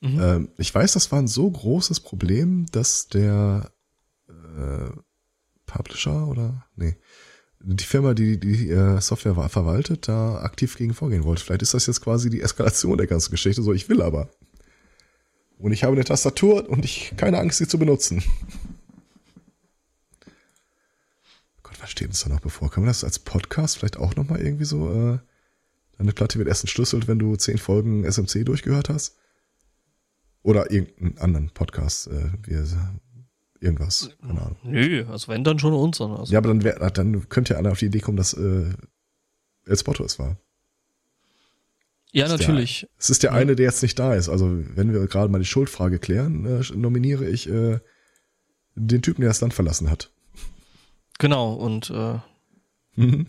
Mhm. 0.00 0.20
Ähm, 0.20 0.48
ich 0.56 0.74
weiß, 0.74 0.92
das 0.92 1.12
war 1.12 1.18
ein 1.18 1.28
so 1.28 1.50
großes 1.50 2.00
Problem, 2.00 2.66
dass 2.72 3.08
der 3.08 3.70
äh, 4.28 4.90
Publisher 5.66 6.26
oder 6.26 6.66
nee, 6.74 6.96
die 7.60 7.84
Firma, 7.84 8.14
die 8.14 8.40
die 8.40 8.70
äh, 8.70 9.00
Software 9.00 9.36
war, 9.36 9.50
verwaltet, 9.50 10.08
da 10.08 10.40
aktiv 10.40 10.76
gegen 10.76 10.94
vorgehen 10.94 11.24
wollte. 11.24 11.44
Vielleicht 11.44 11.62
ist 11.62 11.74
das 11.74 11.86
jetzt 11.86 12.00
quasi 12.00 12.30
die 12.30 12.40
Eskalation 12.40 12.96
der 12.96 13.06
ganzen 13.06 13.30
Geschichte. 13.30 13.62
So, 13.62 13.74
ich 13.74 13.88
will 13.88 14.00
aber. 14.00 14.30
Und 15.58 15.72
ich 15.72 15.84
habe 15.84 15.92
eine 15.92 16.04
Tastatur 16.04 16.68
und 16.70 16.86
ich 16.86 17.12
keine 17.18 17.38
Angst, 17.38 17.58
sie 17.58 17.68
zu 17.68 17.78
benutzen. 17.78 18.22
Gott, 21.62 21.78
was 21.79 21.79
steht 21.90 22.08
uns 22.08 22.22
da 22.22 22.28
noch 22.28 22.40
bevor? 22.40 22.70
Können 22.70 22.86
wir 22.86 22.90
das 22.90 23.04
als 23.04 23.18
Podcast 23.18 23.78
vielleicht 23.78 23.98
auch 23.98 24.16
nochmal 24.16 24.40
irgendwie 24.40 24.64
so, 24.64 24.90
äh, 24.90 25.18
deine 25.98 26.12
Platte 26.12 26.38
wird 26.38 26.48
erst 26.48 26.64
entschlüsselt, 26.64 27.08
wenn 27.08 27.18
du 27.18 27.36
zehn 27.36 27.58
Folgen 27.58 28.04
SMC 28.04 28.44
durchgehört 28.44 28.88
hast? 28.88 29.16
Oder 30.42 30.70
irgendeinen 30.70 31.18
anderen 31.18 31.50
Podcast. 31.50 32.06
Äh, 32.06 32.30
wir, 32.42 32.64
irgendwas. 33.60 34.10
Keine 34.20 34.40
Ahnung. 34.40 34.56
Nö, 34.62 35.04
also 35.08 35.28
wenn 35.28 35.44
dann 35.44 35.58
schon 35.58 35.74
unseren. 35.74 36.12
Also. 36.12 36.32
Ja, 36.32 36.38
aber 36.38 36.48
dann, 36.48 36.64
wär, 36.64 36.90
dann 36.90 37.28
könnte 37.28 37.54
ja 37.54 37.58
einer 37.58 37.72
auf 37.72 37.78
die 37.78 37.86
Idee 37.86 38.00
kommen, 38.00 38.16
dass 38.16 38.32
äh, 38.32 38.72
El 39.66 39.76
Spotto 39.76 40.04
es 40.04 40.18
war. 40.18 40.38
Ja, 42.12 42.26
natürlich. 42.26 42.88
es 42.98 43.10
ist 43.10 43.22
der 43.22 43.30
ja. 43.30 43.36
eine, 43.36 43.54
der 43.54 43.66
jetzt 43.66 43.82
nicht 43.82 43.98
da 43.98 44.14
ist. 44.14 44.28
Also, 44.28 44.50
wenn 44.74 44.92
wir 44.92 45.06
gerade 45.06 45.30
mal 45.30 45.38
die 45.38 45.44
Schuldfrage 45.44 45.98
klären, 45.98 46.44
äh, 46.44 46.76
nominiere 46.76 47.28
ich 47.28 47.48
äh, 47.48 47.78
den 48.74 49.02
Typen, 49.02 49.20
der 49.20 49.30
das 49.30 49.40
Land 49.40 49.54
verlassen 49.54 49.90
hat. 49.90 50.10
Genau, 51.20 51.52
und 51.52 51.90
äh, 51.90 52.18
mhm. 52.96 53.26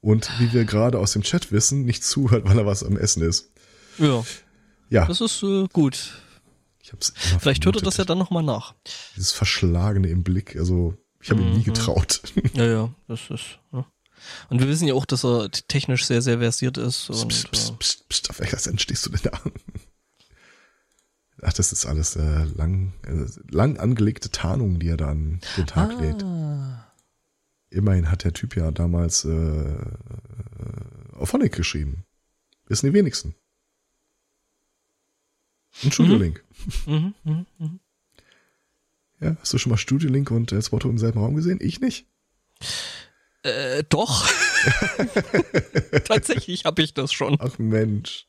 Und 0.00 0.30
wie 0.38 0.52
wir 0.52 0.64
gerade 0.64 0.98
aus 0.98 1.12
dem 1.12 1.22
Chat 1.22 1.50
wissen, 1.50 1.84
nicht 1.84 2.04
zuhört, 2.04 2.44
weil 2.44 2.58
er 2.58 2.66
was 2.66 2.84
am 2.84 2.96
Essen 2.96 3.22
ist. 3.22 3.50
Ja. 3.98 4.24
Ja. 4.88 5.06
Das 5.06 5.20
ist 5.20 5.42
äh, 5.42 5.66
gut. 5.72 6.22
Ich 6.80 6.92
hab's 6.92 7.12
Vielleicht 7.40 7.64
hört 7.64 7.76
er 7.76 7.82
das 7.82 7.96
ja 7.96 8.04
dann 8.04 8.18
nochmal 8.18 8.44
nach. 8.44 8.74
Dieses 9.16 9.32
Verschlagene 9.32 10.08
im 10.08 10.22
Blick, 10.22 10.56
also 10.56 10.94
ich 11.20 11.30
habe 11.30 11.40
mhm. 11.40 11.48
ihm 11.48 11.58
nie 11.58 11.64
getraut. 11.64 12.22
Ja, 12.54 12.66
ja, 12.66 12.94
das 13.08 13.28
ist. 13.28 13.58
Ja. 13.72 13.84
Und 14.48 14.60
wir 14.60 14.68
wissen 14.68 14.86
ja 14.86 14.94
auch, 14.94 15.06
dass 15.06 15.24
er 15.24 15.50
technisch 15.50 16.06
sehr, 16.06 16.22
sehr 16.22 16.38
versiert 16.38 16.78
ist. 16.78 17.08
Psst, 17.08 17.28
psst, 17.28 17.50
psst, 17.50 17.78
psst, 17.80 18.08
psst, 18.08 18.30
auf 18.30 18.38
welcher 18.38 18.58
Send 18.58 18.80
stehst 18.80 19.06
du 19.06 19.10
denn 19.10 19.22
da? 19.24 19.40
Ach, 21.44 21.52
das 21.52 21.72
ist 21.72 21.86
alles 21.86 22.14
äh, 22.14 22.44
lang, 22.54 22.92
äh, 23.04 23.26
lang 23.50 23.76
angelegte 23.76 24.30
Tarnungen, 24.30 24.78
die 24.78 24.88
er 24.88 24.96
da 24.96 25.08
an 25.08 25.40
den 25.56 25.66
Tag 25.66 25.90
ah. 25.90 26.00
lädt. 26.00 26.24
Immerhin 27.70 28.10
hat 28.10 28.22
der 28.22 28.32
Typ 28.32 28.56
ja 28.56 28.70
damals 28.70 29.24
äh, 29.24 29.30
äh 29.30 29.76
auf 31.14 31.32
Honeck 31.32 31.52
geschrieben. 31.52 32.04
Wissen 32.68 32.86
die 32.86 32.94
wenigsten. 32.94 33.34
Ein 35.82 35.92
Studio 35.92 36.16
Link. 36.16 36.44
Mhm. 36.86 37.14
Mhm, 37.24 37.46
mhm, 37.58 37.80
ja, 39.20 39.36
hast 39.40 39.52
du 39.52 39.58
schon 39.58 39.70
mal 39.70 39.76
Studio 39.76 40.10
Link 40.10 40.30
und 40.30 40.50
äh, 40.52 40.60
Spotto 40.60 40.88
im 40.88 40.98
selben 40.98 41.20
Raum 41.20 41.36
gesehen? 41.36 41.58
Ich 41.62 41.80
nicht. 41.80 42.06
Äh, 43.42 43.84
doch. 43.88 44.28
Tatsächlich 46.04 46.64
habe 46.64 46.82
ich 46.82 46.92
das 46.94 47.12
schon. 47.12 47.36
Ach 47.40 47.58
Mensch. 47.58 48.26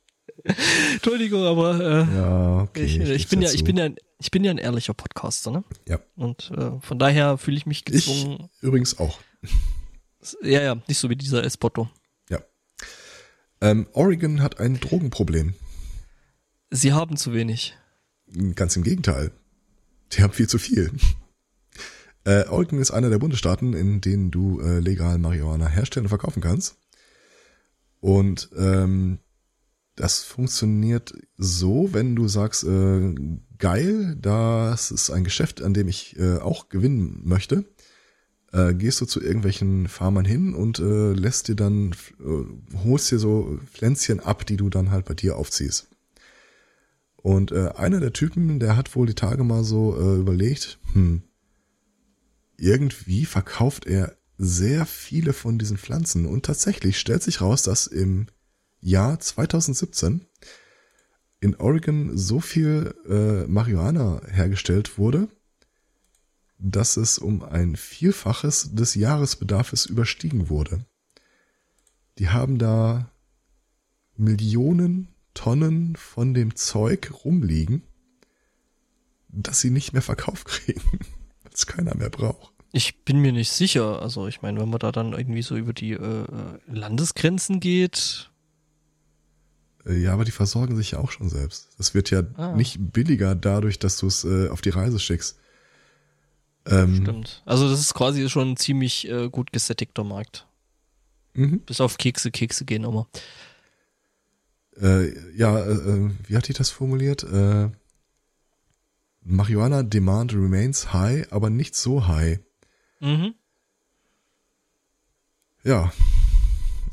Entschuldigung, 0.93 1.43
aber 1.43 1.79
äh, 1.79 2.15
ja, 2.15 2.61
okay, 2.61 2.83
ich, 2.83 2.99
ich 2.99 3.27
bin 3.27 3.41
ja, 3.41 3.51
ich 3.51 3.63
bin 3.63 3.77
ja, 3.77 3.89
ich 4.19 4.31
bin 4.31 4.43
ja 4.43 4.51
ein 4.51 4.57
ehrlicher 4.57 4.93
Podcaster, 4.93 5.51
ne? 5.51 5.63
Ja. 5.87 5.99
Und 6.15 6.51
äh, 6.51 6.79
von 6.81 6.99
daher 6.99 7.37
fühle 7.37 7.57
ich 7.57 7.65
mich 7.65 7.85
gezwungen. 7.85 8.49
Ich 8.57 8.63
übrigens 8.63 8.99
auch. 8.99 9.19
Ja, 10.41 10.61
ja, 10.61 10.75
nicht 10.87 10.97
so 10.97 11.09
wie 11.09 11.15
dieser 11.15 11.43
Espotto. 11.43 11.89
Ja. 12.29 12.39
Ähm, 13.61 13.87
Oregon 13.93 14.41
hat 14.41 14.59
ein 14.59 14.79
Drogenproblem. 14.79 15.53
Sie 16.71 16.93
haben 16.93 17.17
zu 17.17 17.33
wenig. 17.33 17.75
Ganz 18.55 18.75
im 18.75 18.83
Gegenteil. 18.83 19.31
Die 20.13 20.23
haben 20.23 20.33
viel 20.33 20.47
zu 20.47 20.57
viel. 20.57 20.91
Äh, 22.25 22.47
Oregon 22.47 22.79
ist 22.79 22.91
einer 22.91 23.09
der 23.09 23.19
Bundesstaaten, 23.19 23.73
in 23.73 23.99
denen 23.99 24.31
du 24.31 24.61
äh, 24.61 24.79
legal 24.79 25.17
Marihuana 25.17 25.67
herstellen 25.67 26.05
und 26.05 26.09
verkaufen 26.09 26.41
kannst. 26.41 26.77
Und 27.99 28.49
ähm, 28.57 29.19
das 29.95 30.23
funktioniert 30.23 31.13
so, 31.37 31.89
wenn 31.91 32.15
du 32.15 32.27
sagst, 32.27 32.63
äh, 32.63 33.15
geil, 33.57 34.15
das 34.19 34.91
ist 34.91 35.09
ein 35.11 35.23
Geschäft, 35.23 35.61
an 35.61 35.73
dem 35.73 35.87
ich 35.87 36.17
äh, 36.17 36.37
auch 36.37 36.69
gewinnen 36.69 37.21
möchte. 37.23 37.65
Äh, 38.51 38.73
gehst 38.73 39.01
du 39.01 39.05
zu 39.05 39.21
irgendwelchen 39.21 39.87
Farmern 39.87 40.25
hin 40.25 40.53
und 40.53 40.79
äh, 40.79 41.13
lässt 41.13 41.47
dir 41.47 41.55
dann, 41.55 41.95
äh, 42.19 42.77
holst 42.83 43.11
dir 43.11 43.19
so 43.19 43.59
Pflänzchen 43.71 44.19
ab, 44.19 44.45
die 44.45 44.57
du 44.57 44.69
dann 44.69 44.91
halt 44.91 45.05
bei 45.05 45.13
dir 45.13 45.37
aufziehst. 45.37 45.89
Und 47.15 47.51
äh, 47.51 47.69
einer 47.75 47.99
der 47.99 48.13
Typen, 48.13 48.59
der 48.59 48.75
hat 48.75 48.95
wohl 48.95 49.07
die 49.07 49.15
Tage 49.15 49.43
mal 49.43 49.63
so 49.63 49.97
äh, 49.97 50.19
überlegt, 50.19 50.79
hm, 50.91 51.23
irgendwie 52.57 53.25
verkauft 53.25 53.85
er 53.85 54.17
sehr 54.37 54.85
viele 54.85 55.33
von 55.33 55.57
diesen 55.57 55.77
Pflanzen 55.77 56.25
und 56.25 56.45
tatsächlich 56.45 56.99
stellt 56.99 57.23
sich 57.23 57.41
raus, 57.41 57.63
dass 57.63 57.87
im 57.87 58.27
Jahr 58.83 59.19
2017 59.19 60.25
in 61.39 61.55
Oregon 61.55 62.17
so 62.17 62.39
viel 62.39 62.93
äh, 63.07 63.47
Marihuana 63.47 64.21
hergestellt 64.29 64.97
wurde, 64.97 65.27
dass 66.57 66.97
es 66.97 67.17
um 67.17 67.43
ein 67.43 67.75
Vielfaches 67.75 68.75
des 68.75 68.95
Jahresbedarfes 68.95 69.85
überstiegen 69.85 70.49
wurde. 70.49 70.85
Die 72.17 72.29
haben 72.29 72.59
da 72.59 73.11
Millionen 74.15 75.09
Tonnen 75.33 75.95
von 75.95 76.33
dem 76.33 76.55
Zeug 76.55 77.11
rumliegen, 77.25 77.83
das 79.29 79.61
sie 79.61 79.71
nicht 79.71 79.93
mehr 79.93 80.01
verkauft 80.01 80.45
kriegen, 80.45 80.81
weil 81.43 81.51
es 81.53 81.65
keiner 81.65 81.95
mehr 81.95 82.09
braucht. 82.09 82.53
Ich 82.71 83.03
bin 83.03 83.19
mir 83.19 83.31
nicht 83.31 83.51
sicher. 83.51 84.01
Also 84.01 84.27
ich 84.27 84.41
meine, 84.41 84.59
wenn 84.59 84.69
man 84.69 84.79
da 84.79 84.91
dann 84.91 85.13
irgendwie 85.13 85.41
so 85.41 85.55
über 85.55 85.73
die 85.73 85.91
äh, 85.91 86.23
äh 86.23 86.59
Landesgrenzen 86.67 87.59
geht, 87.59 88.31
ja, 89.85 90.13
aber 90.13 90.23
die 90.23 90.31
versorgen 90.31 90.75
sich 90.75 90.91
ja 90.91 90.99
auch 90.99 91.11
schon 91.11 91.29
selbst. 91.29 91.69
Das 91.77 91.93
wird 91.93 92.09
ja 92.09 92.23
ah. 92.35 92.55
nicht 92.55 92.77
billiger 92.93 93.35
dadurch, 93.35 93.79
dass 93.79 93.97
du 93.97 94.07
es 94.07 94.23
äh, 94.23 94.47
auf 94.49 94.61
die 94.61 94.69
Reise 94.69 94.99
schickst. 94.99 95.37
Ähm, 96.65 97.01
Stimmt. 97.01 97.43
Also 97.45 97.69
das 97.69 97.81
ist 97.81 97.93
quasi 97.93 98.29
schon 98.29 98.51
ein 98.51 98.57
ziemlich 98.57 99.09
äh, 99.09 99.29
gut 99.29 99.51
gesättigter 99.51 100.03
Markt. 100.03 100.47
Mhm. 101.33 101.59
Bis 101.61 101.81
auf 101.81 101.97
Kekse, 101.97 102.31
Kekse 102.31 102.63
gehen 102.63 102.85
immer. 102.85 103.07
Äh, 104.81 105.13
ja, 105.35 105.59
äh, 105.59 105.71
äh, 105.71 106.11
wie 106.27 106.37
hat 106.37 106.47
die 106.47 106.53
das 106.53 106.69
formuliert? 106.69 107.23
Äh, 107.23 107.69
Marihuana 109.21 109.83
Demand 109.83 110.33
remains 110.33 110.93
high, 110.93 111.31
aber 111.31 111.49
nicht 111.49 111.75
so 111.75 112.07
high. 112.07 112.39
Mhm. 112.99 113.35
Ja, 115.63 115.91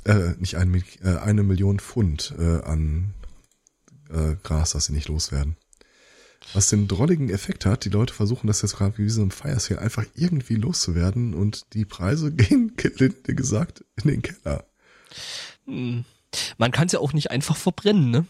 äh, 0.05 0.35
nicht 0.39 0.57
ein, 0.57 0.83
äh, 1.03 1.17
eine 1.17 1.43
Million 1.43 1.79
Pfund 1.79 2.35
äh, 2.39 2.63
an 2.63 3.15
äh, 4.11 4.37
Gras, 4.43 4.73
das 4.73 4.87
sie 4.87 4.93
nicht 4.93 5.09
loswerden. 5.09 5.57
Was 6.55 6.71
den 6.71 6.89
drolligen 6.89 7.31
Effekt 7.31 7.67
hat, 7.67 7.85
die 7.85 7.91
Leute 7.91 8.15
versuchen 8.15 8.47
das 8.47 8.63
jetzt 8.63 8.77
gerade 8.77 8.97
wie 8.99 9.09
so 9.09 9.23
ein 9.23 9.31
Fire 9.31 9.61
Sale 9.61 9.81
einfach 9.81 10.05
irgendwie 10.15 10.57
loszuwerden 10.57 11.35
und 11.35 11.75
die 11.75 11.85
Preise 11.85 12.33
gehen, 12.35 12.75
gelinde 12.77 13.35
gesagt, 13.35 13.85
in 14.03 14.11
den 14.11 14.23
Keller. 14.23 14.65
Hm. 15.67 16.05
Man 16.59 16.71
kann 16.71 16.87
es 16.87 16.93
ja 16.93 17.01
auch 17.01 17.13
nicht 17.13 17.31
einfach 17.31 17.57
verbrennen, 17.57 18.11
ne? 18.11 18.27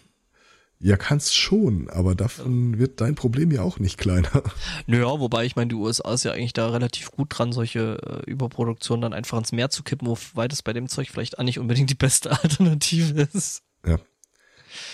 Ja, 0.83 0.97
kannst 0.97 1.37
schon, 1.37 1.91
aber 1.91 2.15
davon 2.15 2.79
wird 2.79 3.03
dein 3.03 3.15
Problem 3.15 3.51
ja 3.51 3.61
auch 3.61 3.79
nicht 3.79 3.99
kleiner. 3.99 4.43
Naja, 4.87 5.21
wobei 5.21 5.45
ich 5.45 5.55
meine, 5.55 5.69
die 5.69 5.75
USA 5.75 6.15
ist 6.15 6.25
ja 6.25 6.33
eigentlich 6.33 6.55
da 6.55 6.71
relativ 6.71 7.11
gut 7.11 7.29
dran, 7.31 7.53
solche 7.53 7.99
äh, 8.03 8.31
Überproduktion 8.31 9.03
dann 9.03 9.13
einfach 9.13 9.37
ins 9.37 9.53
Meer 9.53 9.69
zu 9.69 9.83
kippen, 9.83 10.09
wobei 10.09 10.49
das 10.49 10.63
bei 10.63 10.73
dem 10.73 10.89
Zeug 10.89 11.11
vielleicht 11.11 11.39
auch 11.39 11.43
nicht 11.43 11.59
unbedingt 11.59 11.91
die 11.91 11.95
beste 11.95 12.31
Alternative 12.43 13.29
ist. 13.35 13.63
Ja. 13.87 13.99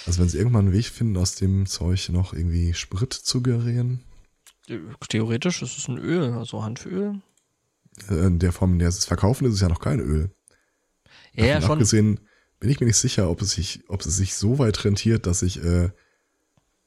Also 0.07 0.21
wenn 0.21 0.29
sie 0.29 0.39
irgendwann 0.39 0.67
einen 0.67 0.75
Weg 0.75 0.87
finden, 0.87 1.17
aus 1.17 1.37
dem 1.37 1.67
Zeug 1.67 2.09
noch 2.09 2.33
irgendwie 2.33 2.75
Sprit 2.75 3.13
zu 3.13 3.41
gerieren. 3.43 4.03
Theoretisch 5.09 5.63
ist 5.63 5.79
es 5.79 5.87
ein 5.87 5.99
Öl, 5.99 6.33
also 6.33 6.65
Hanföl. 6.65 7.21
Äh, 8.11 8.27
in 8.27 8.41
der 8.41 8.51
Form, 8.51 8.73
in 8.73 8.79
der 8.81 8.91
sie 8.91 8.99
es 8.99 9.05
verkaufen, 9.05 9.47
ist 9.47 9.55
es 9.55 9.61
ja 9.61 9.69
noch 9.69 9.81
kein 9.81 10.01
Öl. 10.01 10.31
Ja, 11.33 11.47
ja 11.47 11.61
schon. 11.61 11.73
Abgesehen, 11.73 12.21
bin 12.61 12.71
ich 12.71 12.81
mir 12.81 12.87
nicht 12.87 12.97
sicher, 12.97 13.31
ob 13.31 13.43
es 13.43 13.51
sich, 13.53 13.85
ob 13.89 14.01
es 14.01 14.17
sich 14.17 14.35
so 14.35 14.59
weit 14.59 14.85
rentiert, 14.85 15.27
dass 15.27 15.43
ich 15.43 15.63
äh, 15.63 15.91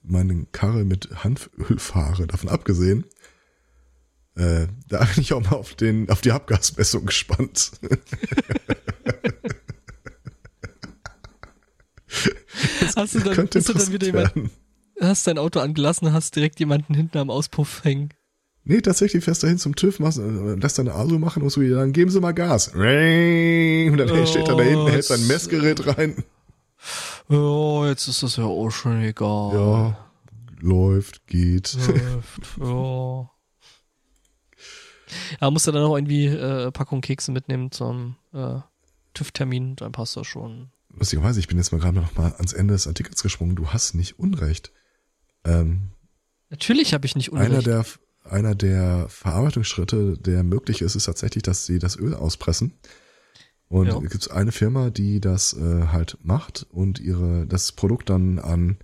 meine 0.01 0.45
Karre 0.51 0.83
mit 0.85 1.23
Hanföl 1.23 1.77
fahre. 1.79 2.27
Davon 2.27 2.49
abgesehen, 2.49 3.05
äh, 4.35 4.67
da 4.87 5.03
bin 5.03 5.21
ich 5.21 5.33
auch 5.33 5.41
mal 5.41 5.57
auf 5.57 5.75
den, 5.75 6.09
auf 6.09 6.21
die 6.21 6.31
Abgasmessung 6.31 7.05
gespannt. 7.05 7.71
hast 12.95 13.15
du 13.15 13.19
dann, 13.19 13.49
hast 13.53 13.69
du 13.69 13.73
dann 13.73 13.91
wieder 13.91 14.07
jemanden, 14.07 14.49
hast 14.99 15.27
dein 15.27 15.37
Auto 15.37 15.59
angelassen, 15.59 16.13
hast 16.13 16.35
direkt 16.35 16.59
jemanden 16.59 16.93
hinten 16.93 17.17
am 17.17 17.29
Auspuff 17.29 17.83
hängen? 17.83 18.13
Nee, 18.69 18.81
tatsächlich 18.81 19.23
fährst 19.23 19.41
du 19.41 19.47
hin 19.47 19.57
zum 19.57 19.75
TÜV, 19.75 19.97
machst, 19.97 20.19
äh, 20.19 20.53
lässt 20.53 20.77
deine 20.77 20.93
ASU 20.93 21.17
machen 21.17 21.41
und 21.41 21.49
so, 21.49 21.59
dann 21.59 21.91
geben 21.91 22.11
sie 22.11 22.19
mal 22.19 22.33
Gas. 22.33 22.67
Und 22.67 23.97
dann 23.97 24.11
oh, 24.11 24.25
steht 24.27 24.47
er 24.47 24.55
da 24.55 24.61
hinten, 24.61 24.87
hält 24.89 25.05
sein 25.05 25.25
Messgerät 25.25 25.87
rein. 25.87 26.23
Ja, 27.29 27.87
jetzt 27.87 28.07
ist 28.07 28.21
das 28.21 28.35
ja 28.35 28.43
auch 28.43 28.69
schon 28.69 29.01
egal. 29.01 29.53
Ja, 29.55 30.09
läuft, 30.59 31.25
geht. 31.25 31.75
Läuft, 31.87 32.57
ja. 32.59 33.31
Ja, 35.41 35.49
musst 35.49 35.65
du 35.65 35.71
dann 35.71 35.81
auch 35.81 35.97
irgendwie 35.97 36.27
äh, 36.27 36.71
Packung 36.71 37.01
Kekse 37.01 37.31
mitnehmen 37.31 37.71
zum 37.71 38.17
äh, 38.33 38.59
TÜV-Termin, 39.15 39.77
dann 39.77 39.93
passt 39.93 40.15
das 40.15 40.27
schon. 40.27 40.69
Lustigerweise, 40.95 41.39
ich 41.39 41.47
bin 41.47 41.57
jetzt 41.57 41.71
mal 41.71 41.79
gerade 41.79 41.99
noch 41.99 42.15
mal 42.15 42.33
ans 42.33 42.53
Ende 42.53 42.75
des 42.75 42.85
Artikels 42.85 43.23
gesprungen. 43.23 43.55
Du 43.55 43.69
hast 43.69 43.95
nicht 43.95 44.19
Unrecht. 44.19 44.71
Ähm, 45.43 45.89
Natürlich 46.51 46.93
habe 46.93 47.07
ich 47.07 47.15
nicht 47.15 47.31
Unrecht. 47.31 47.49
Einer 47.49 47.63
der 47.63 47.85
einer 48.29 48.55
der 48.55 49.07
Verarbeitungsschritte, 49.09 50.17
der 50.17 50.43
möglich 50.43 50.81
ist, 50.81 50.95
ist 50.95 51.05
tatsächlich, 51.05 51.43
dass 51.43 51.65
sie 51.65 51.79
das 51.79 51.97
Öl 51.97 52.13
auspressen. 52.13 52.73
Und 53.67 53.87
ja. 53.87 53.99
gibt 53.99 54.15
es 54.15 54.29
eine 54.29 54.51
Firma, 54.51 54.89
die 54.89 55.21
das 55.21 55.53
äh, 55.53 55.87
halt 55.87 56.17
macht 56.23 56.65
und 56.71 56.99
ihre 56.99 57.45
das 57.45 57.71
Produkt 57.71 58.09
dann 58.09 58.39
an 58.39 58.77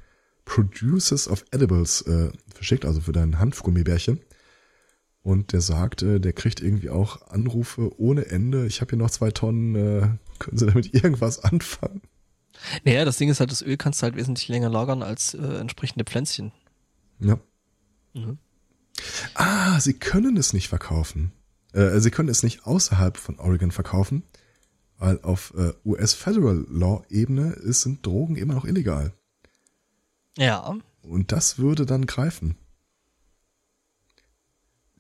Producers 0.46 1.28
of 1.28 1.44
Edibles 1.52 2.02
äh, 2.04 2.30
verschickt, 2.54 2.86
also 2.86 3.02
für 3.02 3.12
dein 3.12 3.40
Hanfgummibärchen. 3.40 4.20
Und 5.24 5.54
der 5.54 5.62
sagt, 5.62 6.04
äh, 6.04 6.20
der 6.20 6.34
kriegt 6.34 6.62
irgendwie 6.62 6.92
auch 6.92 7.28
Anrufe 7.30 8.00
ohne 8.00 8.28
Ende. 8.28 8.68
Ich 8.68 8.80
habe 8.82 8.92
hier 8.92 9.00
noch 9.00 9.10
zwei 9.10 9.32
Tonnen, 9.32 9.76
äh, 9.76 10.08
können 10.38 10.58
Sie 10.58 10.68
damit 10.68 10.94
irgendwas 10.94 11.44
anfangen? 11.44 12.04
Naja, 12.84 13.06
das 13.06 13.18
Ding 13.18 13.30
ist 13.30 13.40
halt, 13.40 13.52
das 13.52 13.64
Öl 13.64 13.76
kannst 13.76 14.02
du 14.02 14.04
halt 14.04 14.16
wesentlich 14.16 14.48
länger 14.48 14.70
lagern 14.70 15.02
als 15.02 15.34
äh, 15.34 15.42
entsprechende 15.42 16.06
Pflänzchen. 16.06 16.52
Ja. 17.20 17.40
Mhm. 18.14 18.38
Ah, 19.34 19.80
sie 19.80 19.94
können 19.94 20.38
es 20.38 20.54
nicht 20.54 20.70
verkaufen. 20.70 21.32
Äh, 21.74 22.00
sie 22.00 22.12
können 22.12 22.30
es 22.30 22.44
nicht 22.44 22.66
außerhalb 22.66 23.18
von 23.18 23.40
Oregon 23.40 23.72
verkaufen, 23.72 24.24
weil 24.98 25.20
auf 25.22 25.54
äh, 25.58 25.74
US 25.84 26.14
Federal 26.14 26.66
Law 26.70 27.04
Ebene 27.10 27.56
sind 27.74 28.06
Drogen 28.06 28.36
immer 28.36 28.54
noch 28.54 28.66
illegal. 28.66 29.14
Ja. 30.38 30.78
Und 31.02 31.32
das 31.32 31.60
würde 31.60 31.86
dann 31.86 32.06
greifen. 32.06 32.56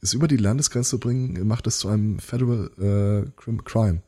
Es 0.01 0.13
über 0.13 0.27
die 0.27 0.37
Landesgrenze 0.37 0.99
bringen, 0.99 1.47
macht 1.47 1.65
es 1.67 1.79
zu 1.79 1.87
einem 1.87 2.19
Federal 2.19 3.31
äh, 3.35 3.61
Crime. 3.63 4.03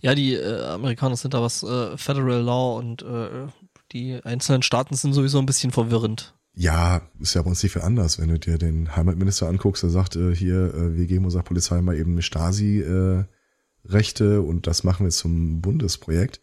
Ja, 0.00 0.14
die 0.14 0.34
äh, 0.34 0.64
Amerikaner 0.64 1.16
sind 1.16 1.34
da 1.34 1.42
was 1.42 1.62
äh, 1.62 1.96
Federal 1.96 2.40
Law 2.40 2.78
und 2.78 3.02
äh, 3.02 3.46
die 3.92 4.20
einzelnen 4.24 4.62
Staaten 4.62 4.94
sind 4.94 5.12
sowieso 5.12 5.38
ein 5.38 5.46
bisschen 5.46 5.70
verwirrend. 5.70 6.34
Ja, 6.60 7.00
ist 7.18 7.32
ja 7.32 7.40
bei 7.40 7.48
uns 7.48 7.62
nicht 7.62 7.72
viel 7.72 7.80
anders. 7.80 8.18
Wenn 8.18 8.28
du 8.28 8.38
dir 8.38 8.58
den 8.58 8.94
Heimatminister 8.94 9.48
anguckst, 9.48 9.82
der 9.82 9.88
sagt, 9.88 10.16
äh, 10.16 10.36
hier, 10.36 10.74
äh, 10.74 10.94
wir 10.94 11.06
geben 11.06 11.24
unserer 11.24 11.42
Polizei 11.42 11.80
mal 11.80 11.96
eben 11.96 12.12
eine 12.12 12.20
Stasi-Rechte 12.20 14.24
äh, 14.24 14.36
und 14.36 14.66
das 14.66 14.84
machen 14.84 15.06
wir 15.06 15.10
zum 15.10 15.62
Bundesprojekt. 15.62 16.42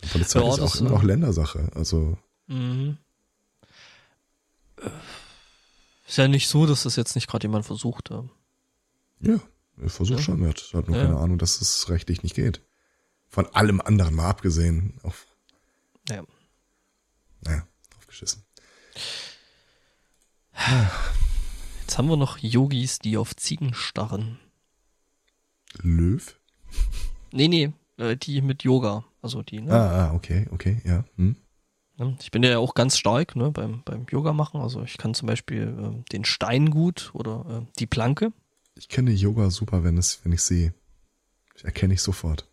Die 0.00 0.06
Polizei 0.06 0.38
ja, 0.38 0.48
ist 0.48 0.60
auch 0.60 0.76
immer 0.76 0.90
noch 0.90 1.02
Ländersache. 1.02 1.72
Also. 1.74 2.16
Mhm. 2.46 2.98
Ist 6.06 6.18
ja 6.18 6.28
nicht 6.28 6.46
so, 6.46 6.64
dass 6.64 6.84
das 6.84 6.94
jetzt 6.94 7.16
nicht 7.16 7.26
gerade 7.26 7.48
jemand 7.48 7.66
versucht. 7.66 8.10
Ja, 8.10 8.22
ja 9.22 9.40
er 9.82 9.90
versucht 9.90 10.20
ja. 10.20 10.24
schon. 10.24 10.40
Er 10.42 10.50
hat, 10.50 10.70
hat 10.72 10.86
nur 10.86 10.96
ja. 10.96 11.02
keine 11.02 11.16
Ahnung, 11.16 11.36
dass 11.36 11.60
es 11.60 11.90
rechtlich 11.90 12.22
nicht 12.22 12.36
geht. 12.36 12.62
Von 13.28 13.46
allem 13.46 13.80
anderen 13.80 14.14
mal 14.14 14.28
abgesehen. 14.28 15.00
Auf, 15.02 15.26
ja. 16.08 16.22
Naja, 17.40 17.66
aufgeschissen. 17.96 18.44
Jetzt 21.80 21.98
haben 21.98 22.08
wir 22.08 22.16
noch 22.16 22.38
Yogis, 22.38 22.98
die 22.98 23.16
auf 23.16 23.34
Ziegen 23.36 23.74
starren. 23.74 24.38
Löw? 25.82 26.38
Nee, 27.32 27.48
nee, 27.48 27.72
äh, 27.96 28.16
die 28.16 28.40
mit 28.40 28.62
Yoga. 28.62 29.04
Also 29.22 29.42
die, 29.42 29.60
ne? 29.60 29.72
Ah, 29.72 30.08
ah 30.08 30.14
okay, 30.14 30.46
okay, 30.50 30.80
ja. 30.84 31.04
Hm. 31.16 31.36
Ich 32.20 32.30
bin 32.30 32.44
ja 32.44 32.58
auch 32.58 32.74
ganz 32.74 32.96
stark 32.96 33.34
ne, 33.34 33.50
beim, 33.50 33.82
beim 33.84 34.06
Yoga 34.10 34.32
machen. 34.32 34.60
Also 34.60 34.82
ich 34.84 34.98
kann 34.98 35.14
zum 35.14 35.26
Beispiel 35.26 35.62
äh, 35.62 36.10
den 36.12 36.24
Stein 36.24 36.70
gut 36.70 37.10
oder 37.12 37.44
äh, 37.48 37.72
die 37.78 37.86
Planke. 37.86 38.32
Ich 38.76 38.88
kenne 38.88 39.10
Yoga 39.10 39.50
super, 39.50 39.82
wenn 39.82 39.98
es, 39.98 40.24
wenn 40.24 40.32
ich 40.32 40.42
sehe. 40.42 40.72
Ich 41.56 41.64
erkenne 41.64 41.94
ich 41.94 42.02
sofort. 42.02 42.48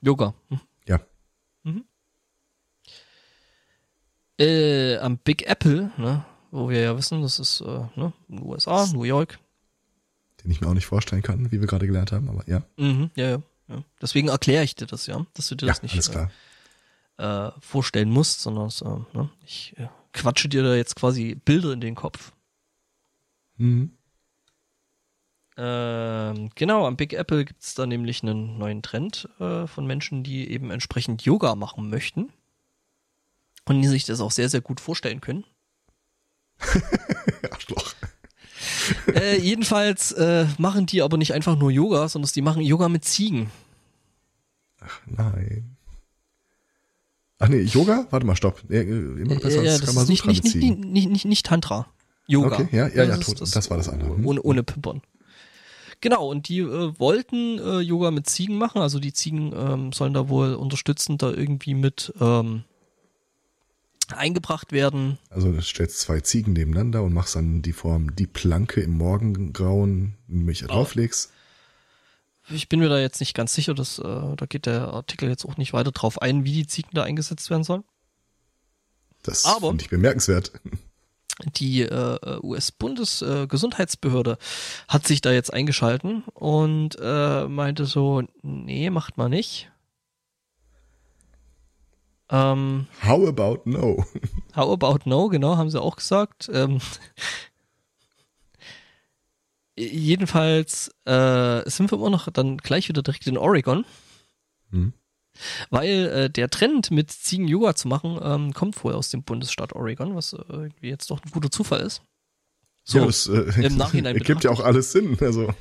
Yoga. 0.00 0.34
Hm. 0.48 0.60
Ja. 0.86 1.00
Mhm. 1.62 1.84
Äh, 4.40 4.96
am 4.98 5.18
Big 5.18 5.46
Apple, 5.46 5.92
ne, 5.96 6.24
wo 6.54 6.68
wir 6.68 6.80
ja 6.80 6.96
wissen, 6.96 7.20
das 7.20 7.40
ist 7.40 7.60
äh, 7.62 7.86
ne, 7.96 8.12
USA, 8.30 8.86
New 8.92 9.02
York. 9.02 9.40
Den 10.42 10.52
ich 10.52 10.60
mir 10.60 10.68
auch 10.68 10.74
nicht 10.74 10.86
vorstellen 10.86 11.22
kann, 11.22 11.50
wie 11.50 11.60
wir 11.60 11.66
gerade 11.66 11.86
gelernt 11.86 12.12
haben, 12.12 12.28
aber 12.28 12.48
ja. 12.48 12.62
Mhm, 12.76 13.10
ja, 13.16 13.30
ja, 13.30 13.42
ja. 13.68 13.84
Deswegen 14.00 14.28
erkläre 14.28 14.62
ich 14.62 14.76
dir 14.76 14.86
das, 14.86 15.06
ja, 15.06 15.26
dass 15.34 15.48
du 15.48 15.56
dir 15.56 15.66
das 15.66 15.78
ja, 15.78 15.82
nicht 15.82 15.94
alles 15.94 16.10
klar. 16.10 16.30
Äh, 17.16 17.50
vorstellen 17.60 18.10
musst, 18.10 18.40
sondern 18.40 18.70
so, 18.70 19.04
ne, 19.12 19.30
ich 19.44 19.74
äh, 19.78 19.88
quatsche 20.12 20.48
dir 20.48 20.62
da 20.62 20.74
jetzt 20.76 20.94
quasi 20.94 21.34
Bilder 21.34 21.72
in 21.72 21.80
den 21.80 21.96
Kopf. 21.96 22.32
Mhm. 23.56 23.90
Ähm, 25.56 26.50
genau, 26.54 26.86
am 26.86 26.96
Big 26.96 27.14
Apple 27.14 27.44
gibt 27.44 27.62
es 27.62 27.74
da 27.74 27.86
nämlich 27.86 28.22
einen 28.22 28.58
neuen 28.58 28.82
Trend 28.82 29.28
äh, 29.40 29.66
von 29.66 29.86
Menschen, 29.86 30.22
die 30.22 30.50
eben 30.50 30.70
entsprechend 30.70 31.22
Yoga 31.22 31.56
machen 31.56 31.90
möchten. 31.90 32.32
Und 33.66 33.80
die 33.80 33.88
sich 33.88 34.04
das 34.04 34.20
auch 34.20 34.30
sehr, 34.30 34.50
sehr 34.50 34.60
gut 34.60 34.78
vorstellen 34.78 35.22
können. 35.22 35.44
Arschloch. 37.50 37.94
äh, 39.14 39.38
jedenfalls 39.38 40.12
äh, 40.12 40.46
machen 40.58 40.86
die 40.86 41.02
aber 41.02 41.16
nicht 41.16 41.32
einfach 41.32 41.56
nur 41.56 41.70
Yoga, 41.70 42.08
sondern 42.08 42.30
die 42.34 42.42
machen 42.42 42.62
Yoga 42.62 42.88
mit 42.88 43.04
Ziegen. 43.04 43.50
Ach 44.80 45.00
nein. 45.06 45.76
Ach 47.38 47.48
nee, 47.48 47.62
Yoga? 47.62 48.06
Warte 48.10 48.26
mal, 48.26 48.36
stopp. 48.36 48.62
Ja, 48.68 48.82
immer 48.82 49.36
besser 49.36 49.62
ja, 49.62 49.72
als 49.72 49.80
das 49.80 49.96
ist 49.96 50.08
nicht, 50.08 50.26
nicht, 50.26 50.44
nicht, 50.44 50.78
nicht, 50.84 51.08
nicht, 51.10 51.24
nicht 51.24 51.46
Tantra. 51.46 51.86
Yoga. 52.26 52.58
Okay, 52.58 52.68
ja, 52.72 52.88
ja, 52.88 53.04
ja, 53.04 53.16
das, 53.16 53.26
tot, 53.26 53.40
ist 53.40 53.54
das 53.54 53.70
war 53.70 53.76
das 53.76 53.88
andere. 53.88 54.16
Ohne, 54.22 54.40
ohne 54.42 54.62
Pimpern. 54.62 55.02
Genau, 56.00 56.28
und 56.28 56.48
die 56.48 56.60
äh, 56.60 56.98
wollten 56.98 57.58
äh, 57.58 57.80
Yoga 57.80 58.10
mit 58.10 58.28
Ziegen 58.28 58.56
machen, 58.56 58.80
also 58.80 58.98
die 58.98 59.12
Ziegen 59.12 59.52
ähm, 59.56 59.92
sollen 59.92 60.14
da 60.14 60.28
wohl 60.28 60.54
unterstützend 60.54 61.22
da 61.22 61.30
irgendwie 61.30 61.74
mit 61.74 62.12
ähm, 62.20 62.64
eingebracht 64.12 64.72
werden. 64.72 65.18
Also 65.30 65.50
du 65.52 65.62
stellst 65.62 66.00
zwei 66.00 66.20
Ziegen 66.20 66.52
nebeneinander 66.52 67.02
und 67.02 67.12
machst 67.14 67.36
dann 67.36 67.62
die 67.62 67.72
Form, 67.72 68.14
die 68.16 68.26
Planke 68.26 68.80
im 68.80 68.96
Morgengrauen, 68.98 70.14
mich 70.26 70.60
drauflegst. 70.60 71.30
Ich 72.50 72.68
bin 72.68 72.80
mir 72.80 72.90
da 72.90 72.98
jetzt 72.98 73.20
nicht 73.20 73.34
ganz 73.34 73.54
sicher, 73.54 73.72
dass, 73.72 73.98
äh, 73.98 74.02
da 74.02 74.46
geht 74.46 74.66
der 74.66 74.88
Artikel 74.88 75.28
jetzt 75.30 75.46
auch 75.46 75.56
nicht 75.56 75.72
weiter 75.72 75.92
drauf 75.92 76.20
ein, 76.20 76.44
wie 76.44 76.52
die 76.52 76.66
Ziegen 76.66 76.90
da 76.92 77.02
eingesetzt 77.04 77.48
werden 77.48 77.64
sollen. 77.64 77.84
Das 79.22 79.46
Aber- 79.46 79.68
finde 79.68 79.84
ich 79.84 79.90
bemerkenswert. 79.90 80.52
Die 81.56 81.80
äh, 81.82 82.38
US-Bundesgesundheitsbehörde 82.44 84.38
hat 84.88 85.06
sich 85.06 85.20
da 85.20 85.32
jetzt 85.32 85.52
eingeschalten 85.52 86.22
und 86.34 86.96
äh, 87.00 87.46
meinte 87.48 87.86
so, 87.86 88.22
nee, 88.42 88.88
macht 88.90 89.16
mal 89.16 89.28
nicht. 89.28 89.70
Ähm, 92.30 92.86
How 93.04 93.26
about 93.28 93.62
no? 93.64 94.04
how 94.56 94.72
about 94.72 95.08
no, 95.08 95.28
genau, 95.28 95.56
haben 95.56 95.70
sie 95.70 95.80
auch 95.80 95.96
gesagt. 95.96 96.50
Ähm, 96.52 96.80
jedenfalls 99.76 100.88
äh, 101.04 101.68
sind 101.68 101.90
wir 101.90 101.98
immer 101.98 102.10
noch 102.10 102.30
dann 102.30 102.58
gleich 102.58 102.88
wieder 102.88 103.02
direkt 103.02 103.26
in 103.26 103.38
Oregon. 103.38 103.84
Hm. 104.70 104.92
Weil 105.70 106.06
äh, 106.06 106.30
der 106.30 106.48
Trend 106.48 106.90
mit 106.90 107.10
Ziegen 107.10 107.48
Yoga 107.48 107.74
zu 107.74 107.88
machen, 107.88 108.18
ähm, 108.22 108.52
kommt 108.52 108.82
wohl 108.84 108.94
aus 108.94 109.10
dem 109.10 109.24
Bundesstaat 109.24 109.72
Oregon, 109.74 110.14
was 110.14 110.32
äh, 110.32 110.42
irgendwie 110.48 110.88
jetzt 110.88 111.10
doch 111.10 111.20
ein 111.22 111.30
guter 111.30 111.50
Zufall 111.50 111.80
ist. 111.80 112.02
So, 112.84 112.98
ja, 112.98 113.06
das, 113.06 113.26
äh, 113.26 113.66
im 113.66 113.76
Nachhinein 113.76 114.14
ergibt 114.16 114.44
ja 114.44 114.50
auch 114.50 114.60
alles 114.60 114.92
Sinn. 114.92 115.16
Also 115.20 115.52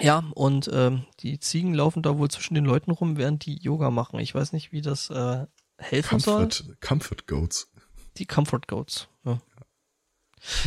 ja, 0.00 0.24
und 0.34 0.70
ähm, 0.72 1.04
die 1.20 1.38
Ziegen 1.40 1.74
laufen 1.74 2.02
da 2.02 2.18
wohl 2.18 2.30
zwischen 2.30 2.54
den 2.54 2.64
Leuten 2.64 2.90
rum, 2.90 3.16
während 3.16 3.46
die 3.46 3.58
Yoga 3.60 3.90
machen. 3.90 4.18
Ich 4.20 4.34
weiß 4.34 4.52
nicht, 4.52 4.72
wie 4.72 4.82
das 4.82 5.10
äh, 5.10 5.46
helfen 5.78 6.18
soll. 6.18 6.48
Comfort, 6.48 6.80
Comfort 6.80 7.26
Goats. 7.26 7.70
Die 8.16 8.26
Comfort 8.26 8.62
Goats. 8.66 9.08
Ja. 9.24 9.38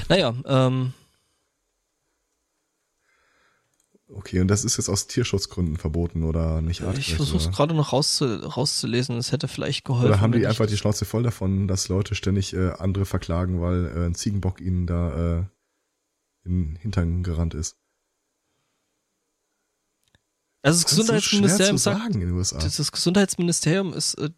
Naja, 0.10 0.34
ähm, 0.46 0.94
Okay, 4.14 4.42
und 4.42 4.50
das 4.50 4.66
ist 4.66 4.78
jetzt 4.78 4.90
aus 4.90 5.08
Tierschutzgründen 5.08 5.78
verboten 5.78 6.24
oder 6.24 6.62
nicht 6.62 6.82
ich 6.82 6.86
artgerecht, 6.86 7.16
versuche 7.16 7.38
es 7.38 7.52
gerade 7.52 7.74
noch 7.74 7.94
rauszu 7.94 8.26
rauszulesen. 8.26 9.18
Es 9.18 9.32
hätte 9.32 9.48
vielleicht 9.48 9.86
geholfen. 9.86 10.10
Oder 10.10 10.20
haben 10.20 10.34
die 10.34 10.46
einfach 10.46 10.66
die 10.66 10.76
Schnauze 10.76 11.06
voll 11.06 11.24
davon, 11.24 11.68
dass 11.68 11.88
Leute 11.88 12.14
ständig 12.14 12.54
äh, 12.54 12.72
andere 12.72 13.06
verklagen, 13.06 13.62
weil 13.62 13.86
äh, 13.86 14.06
ein 14.06 14.16
Ziegenbock 14.16 14.60
ihnen 14.60 14.86
da 14.86 15.40
äh, 15.40 15.44
in 16.44 16.74
den 16.74 16.76
Hintern 16.76 17.24
gerannt 17.24 17.54
ist? 17.54 17.78
Also 20.64 20.84
das 20.84 20.92
so 20.92 20.98
Gesundheitsministerium 21.02 21.78
zu 21.78 21.84
sagt, 21.84 22.64
das, 22.64 22.78
das 22.78 22.92
Gesundheitsministerium 22.92 23.94
ist 23.94 24.14
äh, 24.16 24.30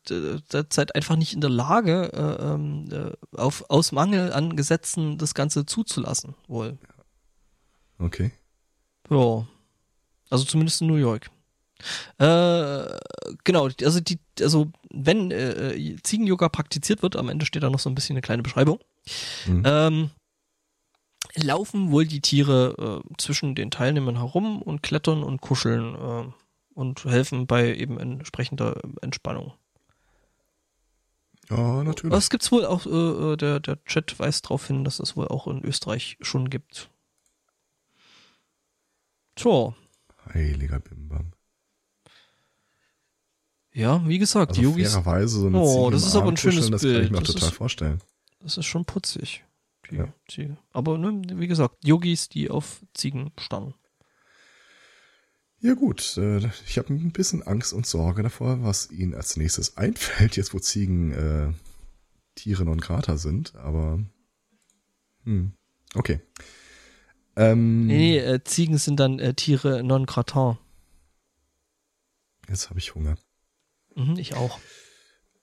derzeit 0.53 0.95
einfach 0.95 1.17
nicht 1.17 1.34
in 1.34 1.41
der 1.41 1.49
Lage, 1.49 2.11
äh, 2.13 2.43
ähm, 2.53 2.89
äh, 2.91 3.38
auf, 3.38 3.65
aus 3.69 3.91
Mangel 3.91 4.32
an 4.32 4.55
Gesetzen 4.55 5.17
das 5.17 5.34
Ganze 5.34 5.65
zuzulassen, 5.65 6.36
wohl. 6.47 6.78
Okay. 7.99 8.32
Ja. 9.09 9.45
Also 10.30 10.45
zumindest 10.45 10.82
in 10.82 10.88
New 10.88 10.95
York. 10.95 11.30
Äh, 12.17 12.86
genau, 13.43 13.67
also 13.82 13.99
die, 13.99 14.17
also 14.39 14.71
wenn 14.91 15.32
äh, 15.32 15.97
Ziegen-Yoga 16.01 16.47
praktiziert 16.47 17.01
wird, 17.03 17.17
am 17.17 17.28
Ende 17.28 17.45
steht 17.45 17.63
da 17.63 17.69
noch 17.69 17.80
so 17.80 17.89
ein 17.89 17.95
bisschen 17.95 18.13
eine 18.13 18.21
kleine 18.21 18.43
Beschreibung, 18.43 18.80
Mhm. 19.45 19.63
ähm, 19.65 20.09
laufen 21.36 21.91
wohl 21.91 22.05
die 22.05 22.21
Tiere 22.21 23.01
äh, 23.05 23.13
zwischen 23.17 23.55
den 23.55 23.71
Teilnehmern 23.71 24.17
herum 24.17 24.61
und 24.61 24.84
klettern 24.84 25.24
und 25.24 25.41
kuscheln 25.41 25.95
äh, 25.95 26.32
und 26.74 27.05
helfen 27.05 27.47
bei 27.47 27.74
eben 27.76 27.99
entsprechender 27.99 28.80
Entspannung. 29.01 29.53
Ja, 31.49 31.84
natürlich. 31.84 32.11
Das 32.13 32.30
gibt's 32.30 32.51
wohl 32.51 32.65
auch, 32.65 32.86
äh, 32.86 33.34
äh, 33.34 33.38
der, 33.38 33.59
der 33.59 33.84
Chat 33.86 34.17
weist 34.19 34.45
darauf 34.45 34.67
hin, 34.67 34.84
dass 34.84 34.99
es 34.99 35.15
wohl 35.17 35.28
auch 35.28 35.47
in 35.47 35.63
Österreich 35.63 36.17
schon 36.21 36.49
gibt. 36.49 36.89
Tja, 39.36 39.74
Heiliger 40.34 40.80
Bimbam. 40.80 41.34
ja, 43.74 44.07
wie 44.07 44.19
gesagt, 44.19 44.51
Also 44.51 44.61
die 44.61 44.65
Yogis, 44.67 44.91
fairerweise 44.93 45.39
so 45.39 45.47
eine 45.47 45.59
Oh, 45.59 45.89
das 45.89 46.05
ist 46.05 46.15
aber 46.15 46.30
ein 46.30 46.38
schönes 46.38 46.69
kuscheln, 46.69 46.71
Das 46.71 46.82
kann 46.82 46.91
ich 46.91 46.97
Bild. 46.99 47.11
mir 47.11 47.19
Das 47.19 47.28
total 47.34 47.49
ist- 47.49 47.55
vorstellen. 47.55 47.99
das 48.39 48.57
ist 48.57 48.65
schon 48.65 48.86
putzig. 48.86 49.43
Die, 49.89 49.95
Ja. 49.95 50.13
die, 50.29 50.55
aber 50.71 50.97
ne, 50.97 51.21
wie 51.39 51.47
gesagt, 51.47 51.75
Yogis, 51.84 52.29
die 52.29 52.49
auf 52.49 52.86
Ziegen 52.93 53.31
starren. 53.38 53.73
Ja 55.60 55.76
gut, 55.76 56.18
äh, 56.18 56.39
ich 56.68 56.77
habe 56.77 56.93
ein 56.93 57.11
bisschen 57.14 57.41
Angst 57.43 57.72
und 57.72 57.85
Sorge 57.85 58.22
davor, 58.23 58.64
was 58.64 58.91
ihnen 58.91 59.14
als 59.14 59.38
nächstes 59.38 59.77
einfällt, 59.77 60.35
jetzt 60.35 60.53
wo 60.53 60.60
Ziegen 60.60 61.11
äh, 61.14 61.53
Tiere 62.35 62.65
non 62.65 62.80
grata 62.81 63.18
sind, 63.18 63.55
aber 63.55 64.03
hm, 65.23 65.53
okay. 65.95 66.19
Ähm, 67.35 67.88
Nee, 67.88 67.97
nee 67.97 68.18
äh, 68.19 68.43
Ziegen 68.43 68.77
sind 68.77 68.99
dann 68.99 69.19
äh, 69.19 69.34
Tiere 69.34 69.84
non 69.84 70.05
gratin. 70.05 70.57
Jetzt 72.49 72.69
habe 72.69 72.80
ich 72.80 72.93
Hunger. 72.93 73.18
Mhm, 73.95 74.18
ich 74.18 74.35
auch. 74.35 74.60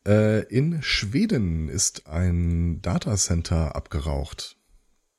Äh, 0.06 0.44
in 0.46 0.82
Schweden 0.82 1.68
ist 1.68 2.06
ein 2.06 2.80
Datacenter 2.82 3.74
abgeraucht. 3.76 4.56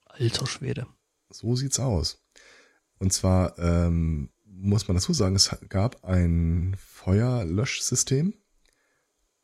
Alter 0.05 0.47
Schwede. 0.47 0.87
So 1.29 1.55
sieht's 1.55 1.79
aus. 1.79 2.23
Und 2.97 3.13
zwar 3.13 3.57
ähm, 3.59 4.29
muss 4.45 4.87
man 4.87 4.95
dazu 4.95 5.13
sagen, 5.13 5.35
es 5.35 5.55
gab 5.69 6.03
ein 6.03 6.75
Feuerlöschsystem. 6.77 8.33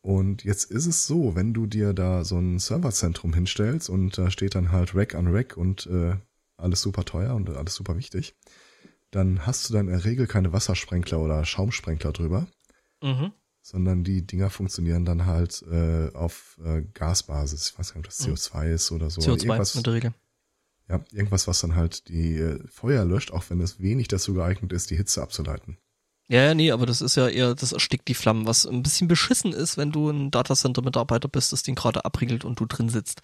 Und 0.01 0.43
jetzt 0.43 0.71
ist 0.71 0.85
es 0.85 1.05
so, 1.07 1.35
wenn 1.35 1.53
du 1.53 1.65
dir 1.65 1.93
da 1.93 2.23
so 2.23 2.37
ein 2.37 2.59
Serverzentrum 2.59 3.33
hinstellst 3.33 3.89
und 3.89 4.17
da 4.17 4.31
steht 4.31 4.55
dann 4.55 4.71
halt 4.71 4.95
Rack 4.95 5.15
an 5.15 5.27
Rack 5.27 5.57
und 5.57 5.85
äh, 5.87 6.15
alles 6.55 6.81
super 6.81 7.03
teuer 7.03 7.35
und 7.35 7.49
alles 7.49 7.75
super 7.75 7.97
wichtig, 7.97 8.35
dann 9.11 9.45
hast 9.45 9.69
du 9.69 9.73
dann 9.73 9.87
in 9.87 9.93
der 9.93 10.05
Regel 10.05 10.27
keine 10.27 10.53
Wassersprenkler 10.53 11.19
oder 11.19 11.45
Schaumsprenkler 11.45 12.11
drüber, 12.11 12.47
Mhm. 13.01 13.31
Sondern 13.69 14.05
die 14.05 14.25
Dinger 14.25 14.49
funktionieren 14.49 15.03
dann 15.03 15.25
halt 15.25 15.61
äh, 15.69 16.09
auf 16.13 16.57
äh, 16.63 16.83
Gasbasis. 16.93 17.71
Ich 17.71 17.77
weiß 17.79 17.93
gar 17.93 17.97
nicht, 17.99 18.07
ob 18.07 18.13
das 18.15 18.25
Mhm. 18.25 18.33
CO2 18.33 18.71
ist 18.73 18.91
oder 18.93 19.09
so. 19.09 19.19
CO2 19.21 19.43
Irgendwas, 19.45 19.75
in 19.75 19.83
der 19.83 19.93
Regel. 19.93 20.13
ja, 20.87 21.03
irgendwas, 21.11 21.47
was 21.47 21.59
dann 21.59 21.75
halt 21.75 22.07
die 22.07 22.37
äh, 22.37 22.63
Feuer 22.69 23.03
löscht, 23.03 23.31
auch 23.31 23.43
wenn 23.49 23.59
es 23.59 23.81
wenig 23.81 24.07
dazu 24.07 24.33
geeignet 24.33 24.71
ist, 24.71 24.89
die 24.89 24.95
Hitze 24.95 25.21
abzuleiten. 25.21 25.77
Ja, 26.29 26.43
ja, 26.43 26.53
nee, 26.53 26.71
aber 26.71 26.85
das 26.85 27.01
ist 27.01 27.15
ja 27.15 27.27
eher, 27.29 27.55
das 27.55 27.71
erstickt 27.73 28.07
die 28.09 28.13
Flammen, 28.13 28.45
was 28.45 28.65
ein 28.65 28.83
bisschen 28.83 29.07
beschissen 29.09 29.51
ist, 29.53 29.77
wenn 29.77 29.91
du 29.91 30.09
ein 30.09 30.29
Datacenter-Mitarbeiter 30.31 31.27
bist, 31.29 31.51
das 31.53 31.63
den 31.63 31.75
gerade 31.75 32.03
abriegelt 32.05 32.43
und 32.45 32.59
du 32.59 32.65
drin 32.65 32.87
sitzt. 32.89 33.21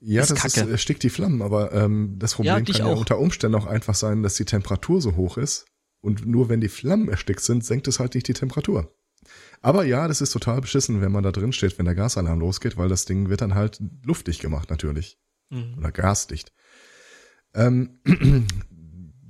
Ja, 0.00 0.22
Ist 0.22 0.30
das 0.30 0.44
ist, 0.46 0.54
kacke. 0.56 0.70
äh, 0.72 0.78
stickt 0.78 1.02
die 1.02 1.10
Flammen, 1.10 1.40
aber 1.42 1.72
ähm, 1.72 2.16
das 2.18 2.32
Ja, 2.32 2.36
Problem 2.36 2.64
dich 2.66 2.78
kann 2.78 2.86
ja 2.86 2.92
auch. 2.92 3.00
unter 3.00 3.18
Umständen 3.18 3.54
auch 3.58 3.66
einfach 3.66 3.94
sein, 3.94 4.22
dass 4.22 4.34
die 4.34 4.44
Temperatur 4.46 5.00
so 5.02 5.16
hoch 5.16 5.36
ist 5.38 5.66
und 6.02 6.26
nur 6.26 6.48
wenn 6.50 6.60
die 6.62 6.68
Flammen 6.68 7.08
erstickt 7.08 7.40
sind, 7.42 7.64
senkt 7.64 7.86
es 7.88 7.98
halt 7.98 8.14
nicht 8.14 8.28
die 8.28 8.34
Temperatur. 8.34 8.90
Aber 9.64 9.86
ja, 9.86 10.08
das 10.08 10.20
ist 10.20 10.30
total 10.30 10.60
beschissen, 10.60 11.00
wenn 11.00 11.10
man 11.10 11.24
da 11.24 11.32
drin 11.32 11.54
steht, 11.54 11.78
wenn 11.78 11.86
der 11.86 11.94
Gasalarm 11.94 12.38
losgeht, 12.38 12.76
weil 12.76 12.90
das 12.90 13.06
Ding 13.06 13.30
wird 13.30 13.40
dann 13.40 13.54
halt 13.54 13.80
luftdicht 14.04 14.42
gemacht 14.42 14.68
natürlich. 14.68 15.18
Mhm. 15.48 15.78
oder 15.78 15.90
gasdicht. 15.90 16.52
Ähm, 17.54 17.98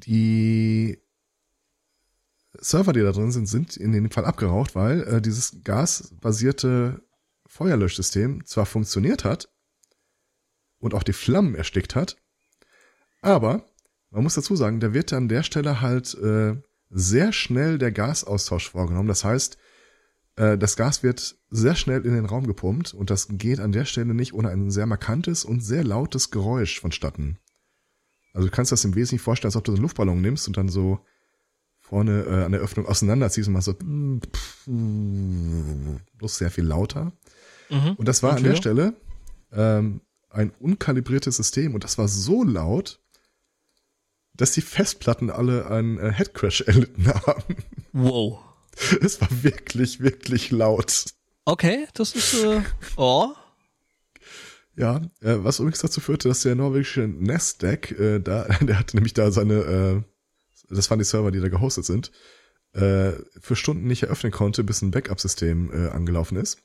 die 0.07 0.99
Server, 2.55 2.93
die 2.93 3.03
da 3.03 3.13
drin 3.13 3.31
sind, 3.31 3.49
sind 3.49 3.77
in 3.77 3.93
dem 3.93 4.11
Fall 4.11 4.25
abgeraucht, 4.25 4.75
weil 4.75 5.03
äh, 5.05 5.23
dieses 5.23 5.63
gasbasierte 5.63 7.01
Feuerlöschsystem 7.47 8.45
zwar 8.45 8.67
funktioniert 8.67 9.23
hat 9.23 9.53
und 10.79 10.95
auch 10.95 11.05
die 11.05 11.13
Flammen 11.13 11.55
erstickt 11.55 11.95
hat, 11.95 12.17
aber 13.21 13.65
man 14.11 14.25
muss 14.25 14.35
dazu 14.35 14.57
sagen, 14.57 14.81
da 14.81 14.93
wird 14.93 15.13
an 15.13 15.29
der 15.29 15.45
Stelle 15.45 15.81
halt 15.81 16.13
äh, 16.15 16.61
sehr 16.91 17.33
schnell 17.33 17.79
der 17.79 17.93
Gasaustausch 17.93 18.71
vorgenommen. 18.71 19.09
Das 19.09 19.23
heißt, 19.23 19.59
das 20.37 20.75
Gas 20.75 21.05
wird 21.05 21.37
sehr 21.51 21.77
schnell 21.77 22.05
in 22.05 22.13
den 22.13 22.25
Raum 22.25 22.47
gepumpt 22.47 22.93
und 22.93 23.11
das 23.11 23.29
geht 23.31 23.61
an 23.61 23.71
der 23.71 23.85
Stelle 23.85 24.15
nicht 24.15 24.35
ohne 24.35 24.49
ein 24.49 24.71
sehr 24.73 24.87
markantes 24.87 25.45
und 25.45 25.61
sehr 25.61 25.85
lautes 25.85 26.33
Geräusch 26.33 26.81
vonstatten. 26.81 27.39
Also 28.33 28.49
du 28.49 28.53
kannst 28.53 28.73
das 28.73 28.85
im 28.85 28.97
Wesentlichen 28.97 29.23
vorstellen, 29.23 29.51
als 29.51 29.57
ob 29.57 29.65
du 29.65 29.71
so 29.71 29.77
einen 29.77 29.83
Luftballon 29.83 30.21
nimmst 30.21 30.49
und 30.49 30.57
dann 30.57 30.69
so 30.69 30.99
vorne 31.79 32.25
äh, 32.25 32.45
an 32.45 32.53
der 32.53 32.61
Öffnung 32.61 32.87
auseinanderziehst 32.87 33.47
und 33.47 33.55
machst 33.55 33.67
so 33.67 33.75
bloß 36.19 36.39
sehr 36.39 36.51
viel 36.51 36.65
lauter. 36.65 37.13
Mhm. 37.71 37.93
Und 37.97 38.09
das 38.09 38.23
war 38.23 38.33
und 38.33 38.39
an 38.39 38.43
der 38.45 38.57
Stelle 38.57 38.95
ähm, 39.53 40.01
ein 40.31 40.51
unkalibriertes 40.59 41.37
System 41.37 41.75
und 41.75 41.85
das 41.85 41.97
war 41.97 42.09
so 42.09 42.43
laut, 42.43 43.01
dass 44.35 44.51
die 44.51 44.63
Festplatten 44.63 45.31
alle 45.31 45.71
einen 45.71 45.99
äh, 45.99 46.11
Headcrash 46.11 46.61
erlitten 46.67 47.07
haben. 47.07 47.57
Wow. 47.93 48.41
Es 49.01 49.21
war 49.21 49.29
wirklich, 49.43 50.01
wirklich 50.01 50.51
laut. 50.51 51.07
Okay, 51.45 51.87
das 51.95 52.15
ist, 52.15 52.35
äh, 52.35 52.63
oh. 52.97 53.33
Ja, 54.77 54.97
äh, 55.21 55.37
was 55.39 55.61
übrigens 55.61 55.81
dazu 55.81 56.01
führte, 56.01 56.29
dass 56.29 56.43
der 56.43 56.55
norwegische 56.55 57.07
Nasdaq, 57.07 57.93
äh, 57.93 58.19
da, 58.21 58.45
der 58.61 58.79
hatte 58.79 58.97
nämlich 58.97 59.15
da 59.15 59.31
seine, 59.31 59.55
äh, 59.55 60.03
das 60.69 60.91
waren 60.91 60.99
die 60.99 61.05
Server, 61.05 61.31
die 61.31 61.41
da 61.41 61.49
gehostet 61.49 61.85
sind, 61.85 62.11
äh, 62.73 63.13
für 63.41 63.57
Stunden 63.57 63.87
nicht 63.87 64.05
eröffnen 64.05 64.33
konnte, 64.33 64.65
bis 64.65 64.83
ein 64.83 64.91
Backup-System 64.91 65.71
äh, 65.73 65.89
angelaufen 65.91 66.37
ist. 66.37 66.59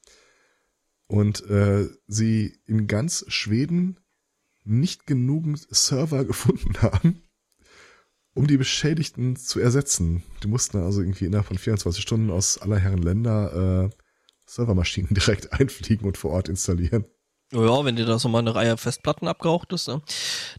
Und 1.07 1.48
äh, 1.49 1.90
sie 2.07 2.60
in 2.65 2.88
ganz 2.88 3.26
Schweden 3.27 3.99
nicht 4.64 5.06
genügend 5.07 5.68
Server 5.69 6.26
gefunden 6.26 6.81
haben, 6.81 7.23
um 8.39 8.47
die 8.47 8.55
Beschädigten 8.55 9.35
zu 9.35 9.59
ersetzen. 9.59 10.23
Die 10.43 10.47
mussten 10.47 10.77
also 10.77 11.01
irgendwie 11.01 11.25
innerhalb 11.25 11.47
von 11.47 11.57
24 11.57 12.01
Stunden 12.01 12.31
aus 12.31 12.57
aller 12.57 12.77
Herren 12.77 13.01
Länder 13.01 13.89
äh, 13.91 13.95
Servermaschinen 14.45 15.09
direkt 15.13 15.51
einfliegen 15.51 16.07
und 16.07 16.17
vor 16.17 16.31
Ort 16.31 16.47
installieren. 16.47 17.03
Ja, 17.51 17.83
wenn 17.83 17.97
dir 17.97 18.05
da 18.05 18.17
so 18.17 18.29
mal 18.29 18.39
eine 18.39 18.55
Reihe 18.55 18.77
Festplatten 18.77 19.27
abgeraucht 19.27 19.73
ist, 19.73 19.87
ne? 19.87 20.01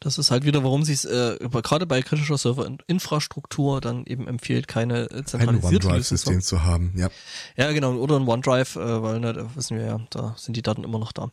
das 0.01 0.19
ist 0.19 0.31
halt 0.31 0.45
wieder, 0.45 0.63
warum 0.63 0.83
sie 0.83 0.93
es 0.93 1.05
äh, 1.07 1.39
gerade 1.41 1.87
bei 1.87 2.03
kritischer 2.03 2.37
Serverinfrastruktur 2.37 3.81
dann 3.81 4.05
eben 4.07 4.27
empfiehlt, 4.27 4.69
keine 4.69 5.05
äh, 5.05 5.25
zentralisierte 5.25 5.87
ein 5.87 5.93
OneDrive-System 5.93 6.41
zu 6.43 6.65
haben. 6.65 6.93
Ja. 6.97 7.09
ja, 7.57 7.73
genau, 7.73 7.95
oder 7.95 8.17
ein 8.17 8.29
OneDrive, 8.29 8.77
äh, 8.77 9.03
weil 9.03 9.21
ne, 9.21 9.33
da 9.33 9.55
wissen 9.55 9.79
wir 9.79 9.87
ja, 9.87 10.01
da 10.11 10.35
sind 10.37 10.57
die 10.57 10.63
Daten 10.63 10.85
immer 10.85 10.99
noch 10.99 11.13
da. 11.13 11.31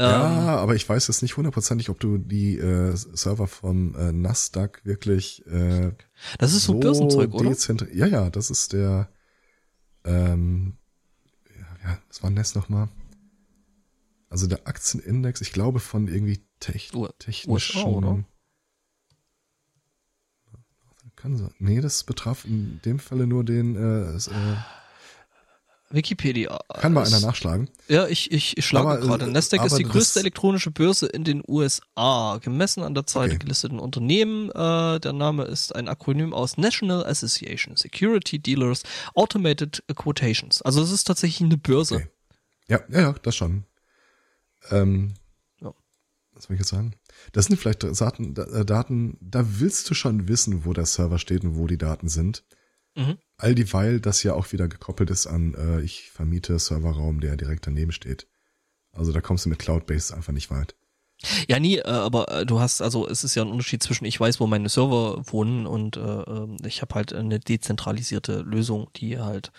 Ja, 0.00 0.32
ähm, 0.32 0.48
aber 0.48 0.74
ich 0.74 0.88
weiß 0.88 1.08
jetzt 1.08 1.20
nicht 1.20 1.36
hundertprozentig, 1.36 1.90
ob 1.90 2.00
du 2.00 2.16
die 2.16 2.56
äh, 2.56 2.96
Server 2.96 3.46
von 3.46 3.94
äh, 3.96 4.12
Nasdaq 4.12 4.80
wirklich. 4.84 5.46
Äh, 5.46 5.92
das 6.38 6.54
ist 6.54 6.64
so, 6.64 6.72
so 6.72 6.80
Börsenzeug, 6.80 7.34
oder? 7.34 7.54
Ja, 7.92 8.06
ja, 8.06 8.30
das 8.30 8.50
ist 8.50 8.72
der. 8.72 9.10
Ähm, 10.04 10.78
ja, 11.84 11.98
was 12.08 12.22
war 12.22 12.30
denn 12.30 12.36
das 12.36 12.54
nochmal? 12.54 12.88
Also 14.30 14.46
der 14.46 14.66
Aktienindex, 14.66 15.42
ich 15.42 15.52
glaube 15.52 15.80
von 15.80 16.08
irgendwie 16.08 16.40
tech, 16.60 16.92
technischen. 17.18 17.50
USA, 17.50 17.84
oder? 17.84 18.24
Kann 21.16 21.36
sein. 21.36 21.52
Nee, 21.58 21.82
das 21.82 22.04
betraf 22.04 22.46
in 22.46 22.80
dem 22.86 22.98
Falle 22.98 23.26
nur 23.26 23.44
den 23.44 23.76
äh, 23.76 24.16
äh, 24.16 24.56
Wikipedia. 25.90 26.58
Kann 26.80 26.92
mal 26.92 27.04
einer 27.04 27.20
nachschlagen. 27.20 27.68
Ja, 27.88 28.06
ich, 28.06 28.30
ich, 28.30 28.56
ich 28.56 28.64
schlage 28.64 28.88
aber, 28.88 29.00
gerade. 29.00 29.26
Nasdaq 29.26 29.64
ist 29.64 29.76
die 29.76 29.82
größte 29.82 30.20
elektronische 30.20 30.70
Börse 30.70 31.06
in 31.06 31.24
den 31.24 31.42
USA, 31.46 32.38
gemessen 32.38 32.82
an 32.82 32.94
der 32.94 33.06
Zahl 33.06 33.22
okay. 33.22 33.30
der 33.30 33.38
gelisteten 33.40 33.80
Unternehmen. 33.80 34.50
Äh, 34.50 35.00
der 35.00 35.12
Name 35.12 35.44
ist 35.44 35.74
ein 35.74 35.88
Akronym 35.88 36.32
aus 36.32 36.56
National 36.56 37.04
Association 37.04 37.76
Security 37.76 38.38
Dealers 38.38 38.82
Automated 39.14 39.82
Quotations. 39.94 40.62
Also 40.62 40.82
es 40.82 40.92
ist 40.92 41.04
tatsächlich 41.04 41.44
eine 41.44 41.56
Börse. 41.56 41.96
Okay. 41.96 42.08
Ja, 42.68 42.80
ja, 42.88 43.00
ja, 43.00 43.14
das 43.22 43.34
schon. 43.34 43.64
Ähm, 44.70 45.14
ja. 45.60 45.74
Was 46.32 46.44
soll 46.44 46.54
ich 46.54 46.60
jetzt 46.60 46.70
sagen? 46.70 46.94
Das 47.32 47.46
sind 47.46 47.56
vielleicht 47.56 47.82
Daten, 47.82 48.36
äh, 48.36 48.64
Daten, 48.64 49.18
da 49.20 49.44
willst 49.44 49.90
du 49.90 49.94
schon 49.94 50.28
wissen, 50.28 50.64
wo 50.64 50.72
der 50.72 50.86
Server 50.86 51.18
steht 51.18 51.42
und 51.42 51.56
wo 51.56 51.66
die 51.66 51.78
Daten 51.78 52.08
sind. 52.08 52.44
Mhm. 53.00 53.18
All 53.36 53.54
dieweil 53.54 54.00
das 54.00 54.22
ja 54.22 54.34
auch 54.34 54.52
wieder 54.52 54.68
gekoppelt 54.68 55.10
ist 55.10 55.26
an, 55.26 55.54
äh, 55.54 55.80
ich 55.80 56.10
vermiete 56.10 56.58
Serverraum, 56.58 57.20
der 57.20 57.36
direkt 57.36 57.66
daneben 57.66 57.92
steht. 57.92 58.26
Also 58.92 59.12
da 59.12 59.20
kommst 59.20 59.44
du 59.44 59.48
mit 59.48 59.58
Cloud-Based 59.58 60.12
einfach 60.12 60.32
nicht 60.32 60.50
weit. 60.50 60.74
Ja, 61.48 61.58
nie, 61.58 61.76
äh, 61.76 61.84
aber 61.84 62.30
äh, 62.30 62.46
du 62.46 62.60
hast, 62.60 62.80
also 62.80 63.06
es 63.06 63.24
ist 63.24 63.34
ja 63.34 63.42
ein 63.42 63.50
Unterschied 63.50 63.82
zwischen, 63.82 64.04
ich 64.04 64.18
weiß, 64.18 64.40
wo 64.40 64.46
meine 64.46 64.68
Server 64.68 65.22
wohnen 65.26 65.66
und 65.66 65.96
äh, 65.96 66.00
ähm, 66.00 66.56
ich 66.64 66.82
habe 66.82 66.94
halt 66.94 67.12
eine 67.12 67.38
dezentralisierte 67.38 68.40
Lösung, 68.40 68.88
die 68.96 69.18
halt 69.18 69.52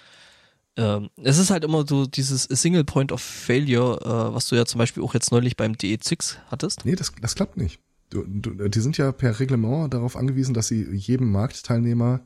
ähm, 0.77 1.09
es 1.21 1.37
ist 1.37 1.51
halt 1.51 1.63
immer 1.65 1.85
so 1.85 2.05
dieses 2.05 2.43
Single 2.43 2.85
Point 2.85 3.11
of 3.11 3.21
Failure, 3.21 3.99
äh, 4.01 4.33
was 4.33 4.47
du 4.47 4.55
ja 4.55 4.65
zum 4.65 4.79
Beispiel 4.79 5.03
auch 5.03 5.13
jetzt 5.13 5.31
neulich 5.31 5.57
beim 5.57 5.73
DE6 5.73 6.37
hattest. 6.47 6.85
Nee, 6.85 6.95
das, 6.95 7.11
das 7.21 7.35
klappt 7.35 7.57
nicht. 7.57 7.79
Du, 8.09 8.23
du, 8.25 8.69
die 8.69 8.79
sind 8.79 8.97
ja 8.97 9.11
per 9.11 9.39
Reglement 9.39 9.93
darauf 9.93 10.15
angewiesen, 10.15 10.53
dass 10.53 10.67
sie 10.67 10.83
jedem 10.91 11.31
Marktteilnehmer 11.31 12.21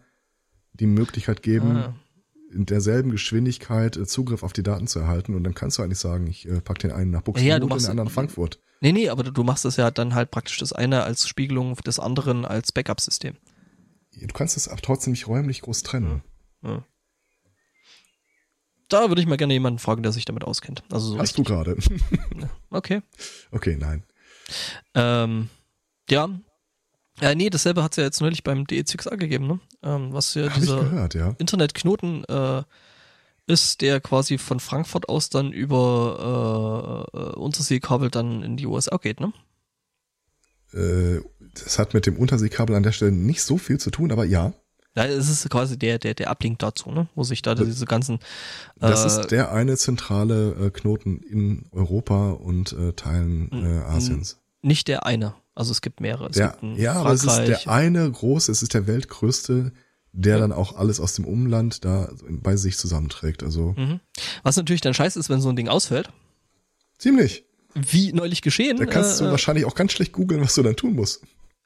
die 0.79 0.87
Möglichkeit 0.87 1.41
geben, 1.41 1.77
ah. 1.77 1.95
in 2.53 2.65
derselben 2.65 3.11
Geschwindigkeit 3.11 3.97
äh, 3.97 4.05
Zugriff 4.05 4.43
auf 4.43 4.53
die 4.53 4.63
Daten 4.63 4.87
zu 4.87 4.99
erhalten. 4.99 5.35
Und 5.35 5.43
dann 5.43 5.53
kannst 5.53 5.77
du 5.77 5.83
eigentlich 5.83 5.99
sagen, 5.99 6.27
ich 6.27 6.47
äh, 6.47 6.61
pack 6.61 6.79
den 6.79 6.91
einen 6.91 7.11
nach 7.11 7.21
Buxtehude 7.21 7.49
ja, 7.49 7.57
ja, 7.57 7.63
und 7.63 7.81
den 7.81 7.89
anderen 7.89 8.09
Frankfurt. 8.09 8.59
Nee, 8.81 8.91
nee, 8.91 9.09
aber 9.09 9.23
du 9.23 9.43
machst 9.43 9.65
das 9.65 9.77
ja 9.77 9.89
dann 9.89 10.13
halt 10.15 10.31
praktisch 10.31 10.57
das 10.57 10.73
eine 10.73 11.03
als 11.03 11.27
Spiegelung 11.27 11.75
des 11.75 11.99
anderen 11.99 12.45
als 12.45 12.71
Backup-System. 12.71 13.35
Du 14.19 14.33
kannst 14.33 14.57
es 14.57 14.67
aber 14.67 14.81
trotzdem 14.81 15.11
nicht 15.11 15.27
räumlich 15.27 15.61
groß 15.61 15.83
trennen. 15.83 16.23
Ja 16.63 16.83
da 18.89 19.09
würde 19.09 19.21
ich 19.21 19.27
mal 19.27 19.37
gerne 19.37 19.53
jemanden 19.53 19.79
fragen, 19.79 20.03
der 20.03 20.11
sich 20.11 20.25
damit 20.25 20.43
auskennt. 20.43 20.83
Also 20.91 21.07
so 21.07 21.13
Hast 21.19 21.37
richtig. 21.37 21.45
du 21.45 21.53
gerade. 21.53 21.77
okay. 22.69 23.01
Okay, 23.51 23.77
nein. 23.79 24.03
Ähm, 24.93 25.49
ja. 26.09 26.29
Äh, 27.21 27.35
nee, 27.35 27.49
dasselbe 27.49 27.83
hat 27.83 27.93
es 27.93 27.97
ja 27.97 28.03
jetzt 28.03 28.21
neulich 28.21 28.43
beim 28.43 28.63
DE6A 28.63 29.15
gegeben, 29.15 29.47
ne? 29.47 29.59
Ähm, 29.83 30.11
was 30.11 30.33
ja 30.33 30.49
Hab 30.49 30.55
dieser 30.55 30.81
gehört, 30.81 31.13
ja. 31.13 31.35
Internetknoten 31.37 32.25
äh, 32.25 32.63
ist, 33.47 33.81
der 33.81 34.01
quasi 34.01 34.37
von 34.37 34.59
Frankfurt 34.59 35.07
aus 35.07 35.29
dann 35.29 35.53
über 35.53 37.07
äh, 37.13 37.39
Unterseekabel 37.39 38.09
dann 38.09 38.43
in 38.43 38.57
die 38.57 38.65
USA 38.65 38.97
geht, 38.97 39.21
ne? 39.21 39.31
Äh, 40.73 41.21
das 41.53 41.79
hat 41.79 41.93
mit 41.93 42.05
dem 42.05 42.17
Unterseekabel 42.17 42.75
an 42.75 42.83
der 42.83 42.91
Stelle 42.91 43.13
nicht 43.13 43.43
so 43.43 43.57
viel 43.57 43.79
zu 43.79 43.91
tun, 43.91 44.11
aber 44.11 44.25
ja. 44.25 44.53
Ja, 44.95 45.05
es 45.05 45.29
ist 45.29 45.49
quasi 45.49 45.77
der, 45.77 45.99
der, 45.99 46.13
der 46.13 46.29
Ablink 46.29 46.59
dazu, 46.59 46.91
ne? 46.91 47.07
Wo 47.15 47.23
sich 47.23 47.41
da 47.41 47.55
diese 47.55 47.85
ganzen. 47.85 48.15
Äh, 48.15 48.89
das 48.89 49.05
ist 49.05 49.31
der 49.31 49.51
eine 49.51 49.77
zentrale 49.77 50.51
äh, 50.51 50.69
Knoten 50.69 51.19
in 51.19 51.65
Europa 51.71 52.31
und 52.31 52.73
äh, 52.73 52.93
Teilen 52.93 53.49
äh, 53.51 53.83
Asiens. 53.85 54.41
Nicht 54.61 54.87
der 54.87 55.05
eine. 55.05 55.35
Also 55.55 55.71
es 55.71 55.81
gibt 55.81 56.01
mehrere. 56.01 56.27
Es 56.27 56.35
der, 56.35 56.57
gibt 56.61 56.77
ja, 56.77 56.93
aber 56.93 57.11
es 57.11 57.23
ist 57.23 57.37
der 57.37 57.67
eine 57.69 58.11
große, 58.11 58.51
es 58.51 58.61
ist 58.61 58.73
der 58.73 58.87
weltgrößte, 58.87 59.71
der 60.11 60.35
ja. 60.35 60.39
dann 60.41 60.51
auch 60.51 60.75
alles 60.75 60.99
aus 60.99 61.13
dem 61.13 61.25
Umland 61.25 61.85
da 61.85 62.09
bei 62.29 62.57
sich 62.57 62.77
zusammenträgt. 62.77 63.41
Also. 63.41 63.73
Mhm. 63.77 64.01
Was 64.43 64.57
natürlich 64.57 64.81
dann 64.81 64.93
scheiße 64.93 65.19
ist, 65.19 65.29
wenn 65.29 65.41
so 65.41 65.49
ein 65.49 65.55
Ding 65.55 65.69
ausfällt. 65.69 66.09
Ziemlich. 66.97 67.45
Wie 67.73 68.13
neulich 68.13 68.41
geschehen. 68.41 68.77
Da 68.77 68.85
kannst 68.85 69.19
du 69.19 69.25
äh, 69.25 69.31
wahrscheinlich 69.31 69.65
auch 69.65 69.75
ganz 69.75 69.91
schlecht 69.93 70.13
googeln, 70.13 70.41
was 70.41 70.55
du 70.55 70.63
dann 70.63 70.75
tun 70.75 70.93
musst. 70.93 71.21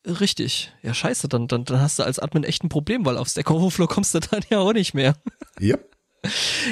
Richtig. 0.06 0.72
Ja, 0.82 0.94
scheiße, 0.94 1.28
dann, 1.28 1.48
dann, 1.48 1.66
dann 1.66 1.82
hast 1.82 2.00
du 2.00 2.04
als 2.04 2.20
Admin 2.20 2.44
echt 2.44 2.64
ein 2.64 2.70
Problem, 2.70 3.06
weil 3.06 3.18
auf 3.18 3.28
Stack 3.28 3.52
Overflow 3.52 3.88
kommst 3.88 4.16
du 4.16 4.20
dann 4.20 4.42
ja 4.50 4.60
auch 4.60 4.74
nicht 4.74 4.94
mehr. 4.94 5.16
Yep. 5.60 5.90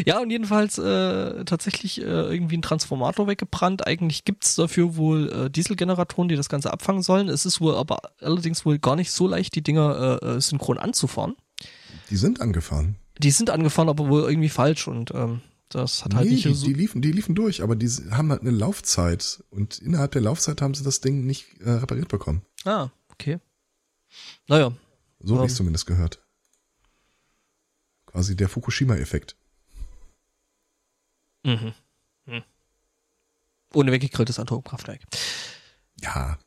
Ja, 0.05 0.19
und 0.19 0.29
jedenfalls 0.29 0.77
äh, 0.77 1.45
tatsächlich 1.45 2.01
äh, 2.01 2.03
irgendwie 2.03 2.57
ein 2.57 2.61
Transformator 2.61 3.27
weggebrannt. 3.27 3.87
Eigentlich 3.87 4.25
gibt's 4.25 4.55
dafür 4.55 4.95
wohl 4.95 5.31
äh, 5.31 5.49
Dieselgeneratoren, 5.49 6.27
die 6.27 6.35
das 6.35 6.49
Ganze 6.49 6.71
abfangen 6.71 7.01
sollen. 7.01 7.29
Es 7.29 7.45
ist 7.45 7.61
wohl 7.61 7.75
aber 7.75 7.99
allerdings 8.21 8.65
wohl 8.65 8.79
gar 8.79 8.95
nicht 8.95 9.11
so 9.11 9.27
leicht, 9.27 9.55
die 9.55 9.63
Dinger 9.63 10.19
äh, 10.21 10.25
äh 10.25 10.41
synchron 10.41 10.77
anzufahren. 10.77 11.35
Die 12.09 12.17
sind 12.17 12.41
angefahren. 12.41 12.97
Die 13.17 13.31
sind 13.31 13.49
angefahren, 13.49 13.89
aber 13.89 14.07
wohl 14.09 14.23
irgendwie 14.23 14.49
falsch 14.49 14.87
und 14.87 15.11
ähm, 15.13 15.41
das 15.69 16.05
hat 16.05 16.13
halt 16.13 16.27
nee, 16.27 16.35
nicht 16.35 16.45
die, 16.45 16.53
so 16.53 16.65
die 16.65 16.73
liefen, 16.73 17.01
die 17.01 17.11
liefen 17.11 17.35
durch, 17.35 17.61
aber 17.63 17.75
die 17.75 17.89
haben 18.11 18.31
halt 18.31 18.41
eine 18.41 18.51
Laufzeit 18.51 19.43
und 19.49 19.79
innerhalb 19.79 20.11
der 20.11 20.21
Laufzeit 20.21 20.61
haben 20.61 20.73
sie 20.73 20.83
das 20.83 21.01
Ding 21.01 21.25
nicht 21.25 21.59
äh, 21.61 21.71
repariert 21.71 22.07
bekommen. 22.07 22.43
Ah, 22.63 22.89
Okay. 23.19 23.39
Naja. 24.47 24.71
So 25.19 25.35
habe 25.35 25.45
ich 25.45 25.51
ähm, 25.51 25.57
zumindest 25.57 25.87
gehört. 25.87 26.23
Quasi 28.07 28.35
der 28.35 28.49
Fukushima-Effekt. 28.49 29.35
Mhm. 31.43 31.73
mhm. 32.25 32.43
Ohne 33.73 33.91
weggegrilltes 33.91 34.39
Atomkraftwerk. 34.39 35.01
Ja. 36.01 36.37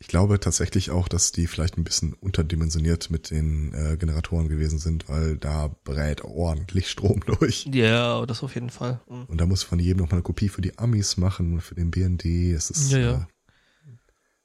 Ich 0.00 0.08
glaube 0.08 0.38
tatsächlich 0.38 0.90
auch, 0.90 1.08
dass 1.08 1.32
die 1.32 1.46
vielleicht 1.46 1.78
ein 1.78 1.84
bisschen 1.84 2.12
unterdimensioniert 2.12 3.08
mit 3.10 3.30
den 3.30 3.72
äh, 3.72 3.96
Generatoren 3.96 4.48
gewesen 4.48 4.78
sind, 4.78 5.08
weil 5.08 5.38
da 5.38 5.68
brät 5.84 6.22
ordentlich 6.22 6.90
Strom 6.90 7.20
durch. 7.26 7.64
Ja, 7.72 8.26
das 8.26 8.42
auf 8.42 8.54
jeden 8.54 8.68
Fall. 8.70 9.00
Mhm. 9.08 9.24
Und 9.26 9.40
da 9.40 9.46
muss 9.46 9.62
von 9.62 9.78
jedem 9.78 10.00
noch 10.02 10.10
mal 10.10 10.16
eine 10.16 10.22
Kopie 10.22 10.48
für 10.50 10.60
die 10.60 10.76
Amis 10.78 11.16
machen, 11.16 11.60
für 11.60 11.74
den 11.74 11.90
BND. 11.90 12.24
Es 12.52 12.70
ist, 12.70 12.90
Ja, 12.90 12.98
ja. 12.98 13.14
Äh, 13.14 13.26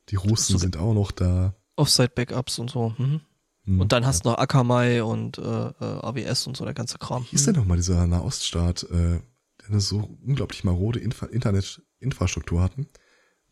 die 0.10 0.16
Russen 0.16 0.54
So- 0.54 0.60
sind 0.60 0.78
auch 0.78 0.94
noch 0.94 1.12
da. 1.12 1.56
Offsite-Backups 1.76 2.60
und 2.60 2.70
so. 2.70 2.94
Mhm. 2.98 3.22
Hm. 3.70 3.80
Und 3.82 3.92
dann 3.92 4.06
hast 4.06 4.26
du 4.26 4.30
noch 4.30 4.40
Akamai 4.40 5.04
und 5.04 5.38
äh, 5.38 5.42
äh, 5.42 5.74
AWS 5.80 6.48
und 6.48 6.58
so 6.58 6.66
der 6.66 6.74
ganze 6.74 6.98
Kram. 6.98 7.24
Wie 7.24 7.28
hieß 7.28 7.46
denn 7.46 7.56
nochmal 7.56 7.78
dieser 7.78 8.08
Nahoststaat, 8.08 8.84
äh, 8.84 9.20
der 9.62 9.70
eine 9.70 9.80
so 9.80 10.18
unglaublich 10.26 10.64
marode 10.64 11.00
Infa 11.00 11.28
Internetinfrastruktur 11.28 12.64
hatten? 12.64 12.88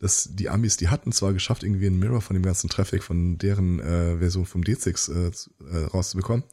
Dass 0.00 0.28
die 0.32 0.48
Amis, 0.48 0.76
die 0.76 0.88
hatten 0.88 1.12
zwar 1.12 1.32
geschafft, 1.32 1.62
irgendwie 1.62 1.86
einen 1.86 2.00
Mirror 2.00 2.20
von 2.20 2.34
dem 2.34 2.42
ganzen 2.42 2.68
Traffic 2.68 3.04
von 3.04 3.38
deren 3.38 3.78
äh, 3.78 4.18
Version 4.18 4.44
vom 4.44 4.62
D6 4.62 5.12
äh, 5.12 5.76
äh, 5.76 5.84
rauszubekommen. 5.86 6.44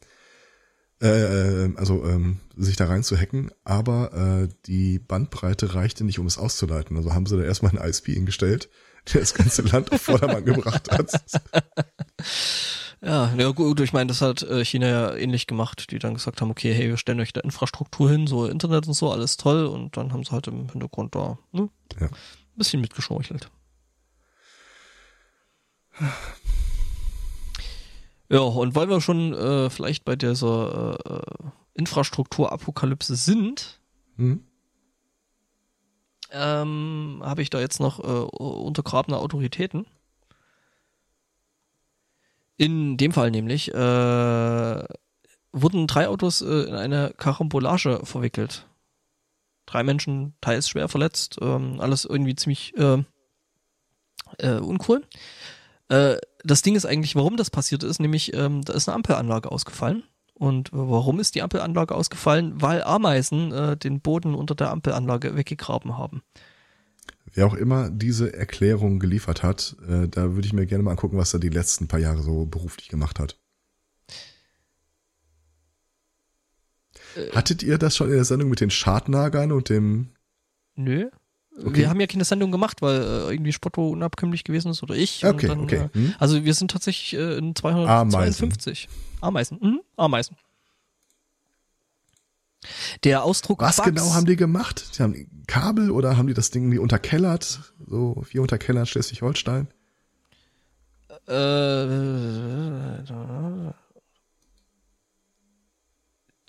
Äh, 1.02 1.64
äh, 1.64 1.72
also 1.76 2.04
ähm, 2.04 2.38
sich 2.56 2.76
da 2.76 2.86
rein 2.86 3.02
zu 3.02 3.16
hacken, 3.16 3.50
aber 3.64 4.44
äh, 4.44 4.48
die 4.66 5.00
Bandbreite 5.00 5.74
reichte 5.74 6.04
nicht, 6.04 6.20
um 6.20 6.26
es 6.26 6.38
auszuleiten. 6.38 6.96
Also 6.96 7.14
haben 7.14 7.26
sie 7.26 7.36
da 7.36 7.42
erstmal 7.42 7.76
einen 7.76 7.88
ISP 7.88 8.14
hingestellt, 8.14 8.68
der 9.12 9.20
das 9.20 9.34
ganze 9.34 9.62
Land 9.62 9.90
auf 9.92 10.02
Vordermann 10.02 10.44
gebracht 10.44 10.90
hat. 10.92 11.10
Ja, 13.06 13.32
ja 13.38 13.50
gut, 13.52 13.78
ich 13.78 13.92
meine, 13.92 14.08
das 14.08 14.20
hat 14.20 14.42
äh, 14.42 14.64
China 14.64 14.86
ja 14.88 15.14
ähnlich 15.14 15.46
gemacht, 15.46 15.92
die 15.92 16.00
dann 16.00 16.14
gesagt 16.14 16.40
haben, 16.40 16.50
okay, 16.50 16.74
hey, 16.74 16.88
wir 16.88 16.96
stellen 16.96 17.20
euch 17.20 17.32
da 17.32 17.40
Infrastruktur 17.40 18.10
hin, 18.10 18.26
so 18.26 18.46
Internet 18.46 18.88
und 18.88 18.94
so, 18.94 19.12
alles 19.12 19.36
toll. 19.36 19.66
Und 19.66 19.96
dann 19.96 20.12
haben 20.12 20.24
sie 20.24 20.32
halt 20.32 20.48
im 20.48 20.68
Hintergrund 20.70 21.14
da 21.14 21.38
ne, 21.52 21.68
Ja. 22.00 22.06
ein 22.08 22.10
bisschen 22.56 22.80
mitgeschnorchelt. 22.80 23.48
Ja, 28.28 28.40
und 28.40 28.74
weil 28.74 28.88
wir 28.88 29.00
schon 29.00 29.32
äh, 29.34 29.70
vielleicht 29.70 30.04
bei 30.04 30.16
dieser 30.16 30.98
äh, 30.98 31.50
Infrastrukturapokalypse 31.74 33.14
sind, 33.14 33.80
Hm? 34.16 34.42
ähm, 36.32 37.20
habe 37.22 37.42
ich 37.42 37.50
da 37.50 37.60
jetzt 37.60 37.78
noch 37.78 38.00
äh, 38.00 38.02
untergrabene 38.02 39.18
Autoritäten. 39.18 39.86
In 42.56 42.96
dem 42.96 43.12
Fall 43.12 43.30
nämlich 43.30 43.72
äh, 43.72 44.84
wurden 45.52 45.86
drei 45.86 46.08
Autos 46.08 46.42
äh, 46.42 46.68
in 46.68 46.74
eine 46.74 47.12
Karambolage 47.16 48.00
verwickelt. 48.04 48.66
Drei 49.66 49.82
Menschen 49.82 50.34
teils 50.40 50.68
schwer 50.68 50.88
verletzt, 50.88 51.38
ähm, 51.40 51.80
alles 51.80 52.04
irgendwie 52.04 52.36
ziemlich 52.36 52.76
äh, 52.76 53.02
äh, 54.38 54.58
uncool. 54.58 55.02
Äh, 55.88 56.16
das 56.44 56.62
Ding 56.62 56.76
ist 56.76 56.86
eigentlich, 56.86 57.16
warum 57.16 57.36
das 57.36 57.50
passiert 57.50 57.82
ist, 57.82 58.00
nämlich 58.00 58.32
ähm, 58.34 58.62
da 58.62 58.72
ist 58.72 58.88
eine 58.88 58.94
Ampelanlage 58.94 59.50
ausgefallen. 59.50 60.04
Und 60.34 60.68
warum 60.72 61.18
ist 61.18 61.34
die 61.34 61.42
Ampelanlage 61.42 61.94
ausgefallen? 61.94 62.60
Weil 62.60 62.82
Ameisen 62.82 63.52
äh, 63.52 63.76
den 63.76 64.00
Boden 64.00 64.34
unter 64.34 64.54
der 64.54 64.70
Ampelanlage 64.70 65.34
weggegraben 65.34 65.96
haben. 65.96 66.22
Wer 67.36 67.46
auch 67.46 67.54
immer 67.54 67.90
diese 67.90 68.32
Erklärung 68.32 68.98
geliefert 68.98 69.42
hat, 69.42 69.76
äh, 69.86 70.08
da 70.08 70.34
würde 70.34 70.46
ich 70.46 70.54
mir 70.54 70.64
gerne 70.64 70.82
mal 70.82 70.92
angucken, 70.92 71.18
was 71.18 71.34
er 71.34 71.38
die 71.38 71.50
letzten 71.50 71.86
paar 71.86 72.00
Jahre 72.00 72.22
so 72.22 72.46
beruflich 72.46 72.88
gemacht 72.88 73.20
hat. 73.20 73.36
Äh. 77.14 77.30
Hattet 77.32 77.62
ihr 77.62 77.76
das 77.76 77.94
schon 77.94 78.08
in 78.08 78.14
der 78.14 78.24
Sendung 78.24 78.48
mit 78.48 78.60
den 78.60 78.70
Schadnagern 78.70 79.52
und 79.52 79.68
dem... 79.68 80.08
Nö. 80.76 81.10
Okay. 81.58 81.76
Wir 81.76 81.90
haben 81.90 82.00
ja 82.00 82.06
keine 82.06 82.24
Sendung 82.24 82.52
gemacht, 82.52 82.80
weil 82.80 83.02
äh, 83.02 83.32
irgendwie 83.32 83.52
Spotto 83.52 83.90
unabkömmlich 83.90 84.42
gewesen 84.42 84.70
ist 84.70 84.82
oder 84.82 84.94
ich. 84.94 85.22
Okay, 85.22 85.46
dann, 85.46 85.60
okay. 85.60 85.76
Äh, 85.76 85.88
Hm? 85.92 86.14
also 86.18 86.42
wir 86.42 86.54
sind 86.54 86.70
tatsächlich 86.70 87.20
äh, 87.20 87.36
in 87.36 87.54
Ameisen. 87.62 88.10
252. 88.10 88.88
Ameisen. 89.20 89.58
Mhm. 89.60 89.80
Ameisen. 89.96 90.36
Der 93.04 93.22
Ausdruck 93.22 93.60
Was 93.60 93.76
Bugs, 93.76 93.88
genau 93.88 94.14
haben 94.14 94.26
die 94.26 94.36
gemacht? 94.36 94.98
Die 94.98 95.02
haben 95.02 95.44
Kabel 95.46 95.90
oder 95.90 96.16
haben 96.16 96.26
die 96.26 96.34
das 96.34 96.50
Ding 96.50 96.64
irgendwie 96.64 96.78
unterkellert? 96.78 97.72
So 97.86 98.24
wie 98.30 98.38
unterkellert 98.38 98.88
Schleswig-Holstein? 98.88 99.68
äh, 101.28 101.42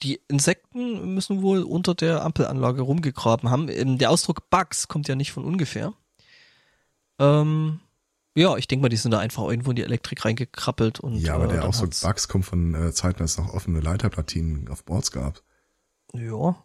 die 0.04 0.22
Insekten 0.28 1.16
müssen 1.16 1.42
wohl 1.42 1.64
unter 1.64 1.96
der 1.96 2.24
Ampelanlage 2.24 2.82
rumgegraben 2.82 3.50
haben. 3.50 3.68
Ähm, 3.70 3.98
Der 3.98 4.12
Ausdruck 4.12 4.50
Bugs 4.50 4.88
kommt 4.88 5.08
ja 5.08 5.16
nicht 5.16 5.32
von 5.32 5.44
ungefähr. 5.44 5.94
Ähm, 7.20 7.80
ja, 8.36 8.56
ich 8.58 8.68
denke 8.68 8.84
mal, 8.84 8.90
die 8.90 8.98
sind 8.98 9.12
da 9.12 9.20
einfach 9.20 9.44
irgendwo 9.50 9.72
in 9.72 9.76
die 9.76 9.82
Elektrik 9.84 10.24
reingekrabbelt 10.24 11.00
und 11.00 11.16
Ja, 11.16 11.34
aber 11.34 11.46
äh, 11.46 11.54
der 11.54 11.66
Ausdruck 11.66 11.88
hat's- 11.88 12.02
Bugs 12.02 12.28
kommt 12.28 12.46
von 12.46 12.76
äh, 12.76 12.92
Zeiten, 12.94 13.22
als 13.24 13.32
es 13.32 13.38
noch 13.40 13.54
offene 13.54 13.80
Leiterplatinen 13.80 14.68
auf 14.70 14.84
Boards 14.84 15.12
gab. 15.12 15.42
Ja. 16.14 16.56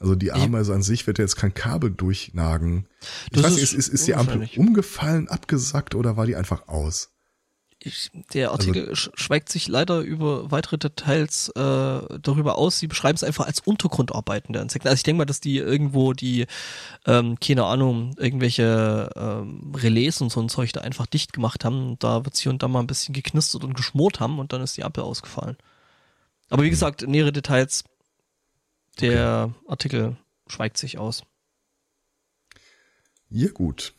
Also 0.00 0.14
die 0.14 0.32
Ameise 0.32 0.72
an 0.72 0.82
sich 0.82 1.06
wird 1.06 1.18
ja 1.18 1.24
jetzt 1.24 1.36
kein 1.36 1.52
Kabel 1.52 1.90
durchnagen. 1.90 2.88
Ich 3.24 3.42
Das 3.42 3.44
weiß 3.44 3.58
ist 3.58 3.74
ist, 3.74 3.88
ist, 3.88 4.06
die 4.06 4.14
Ampel 4.14 4.48
umgefallen, 4.56 5.28
abgesackt 5.28 5.94
oder 5.94 6.16
war 6.16 6.26
die 6.26 6.36
einfach 6.36 6.68
aus? 6.68 7.10
Ich, 7.82 8.10
der 8.34 8.50
Artikel 8.50 8.94
sch 8.94 9.10
schweigt 9.14 9.48
sich 9.50 9.66
leider 9.66 10.00
über 10.00 10.50
weitere 10.50 10.76
Details 10.76 11.48
äh, 11.50 12.18
darüber 12.20 12.56
aus. 12.56 12.78
Sie 12.78 12.86
beschreiben 12.86 13.16
es 13.16 13.24
einfach 13.24 13.46
als 13.46 13.60
Untergrundarbeiten 13.60 14.52
der 14.52 14.62
Insekten. 14.62 14.88
Also 14.88 14.96
ich 14.96 15.02
denke 15.02 15.18
mal, 15.18 15.24
dass 15.24 15.40
die 15.40 15.56
irgendwo 15.56 16.12
die, 16.12 16.46
ähm, 17.06 17.38
keine 17.40 17.64
Ahnung, 17.64 18.14
irgendwelche 18.18 19.10
ähm, 19.16 19.72
Relais 19.74 20.20
und 20.20 20.30
so 20.30 20.40
ein 20.40 20.50
Zeug 20.50 20.72
da 20.72 20.80
einfach 20.80 21.06
dicht 21.06 21.32
gemacht 21.32 21.64
haben. 21.64 21.90
Und 21.90 22.04
da 22.04 22.24
wird 22.24 22.36
hier 22.36 22.52
und 22.52 22.62
da 22.62 22.68
mal 22.68 22.80
ein 22.80 22.86
bisschen 22.86 23.14
geknistert 23.14 23.64
und 23.64 23.74
geschmort 23.74 24.20
haben 24.20 24.38
und 24.38 24.52
dann 24.52 24.62
ist 24.62 24.76
die 24.76 24.84
Ampel 24.84 25.04
ausgefallen. 25.04 25.56
Aber 26.50 26.62
wie 26.64 26.70
gesagt, 26.70 27.06
nähere 27.06 27.32
Details, 27.32 27.84
der 29.00 29.54
Artikel 29.66 30.16
schweigt 30.46 30.76
sich 30.76 30.98
aus. 30.98 31.22
Ja, 33.28 33.48
gut. 33.50 33.94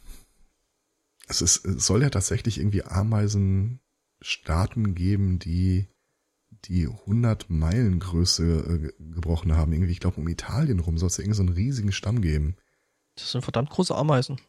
Es, 1.28 1.42
ist, 1.42 1.66
es 1.66 1.86
soll 1.86 2.02
ja 2.04 2.10
tatsächlich 2.10 2.58
irgendwie 2.60 2.84
Ameisenstaaten 2.84 4.96
geben, 4.96 5.40
die 5.40 5.88
die 6.66 6.88
100 6.88 7.50
Meilen 7.50 8.00
Größe 8.00 8.44
äh, 8.44 8.78
ge- 8.80 8.94
gebrochen 9.00 9.56
haben. 9.56 9.72
Irgendwie, 9.74 9.92
ich 9.94 10.00
glaube, 10.00 10.20
um 10.20 10.28
Italien 10.28 10.80
rum 10.80 10.98
soll 10.98 11.08
es 11.08 11.18
ja 11.18 11.24
irgendwie 11.24 11.38
so 11.38 11.44
einen 11.44 11.54
riesigen 11.54 11.92
Stamm 11.92 12.22
geben. 12.22 12.56
Das 13.16 13.32
sind 13.32 13.42
verdammt 13.42 13.70
große 13.70 13.96
Ameisen. 13.96 14.40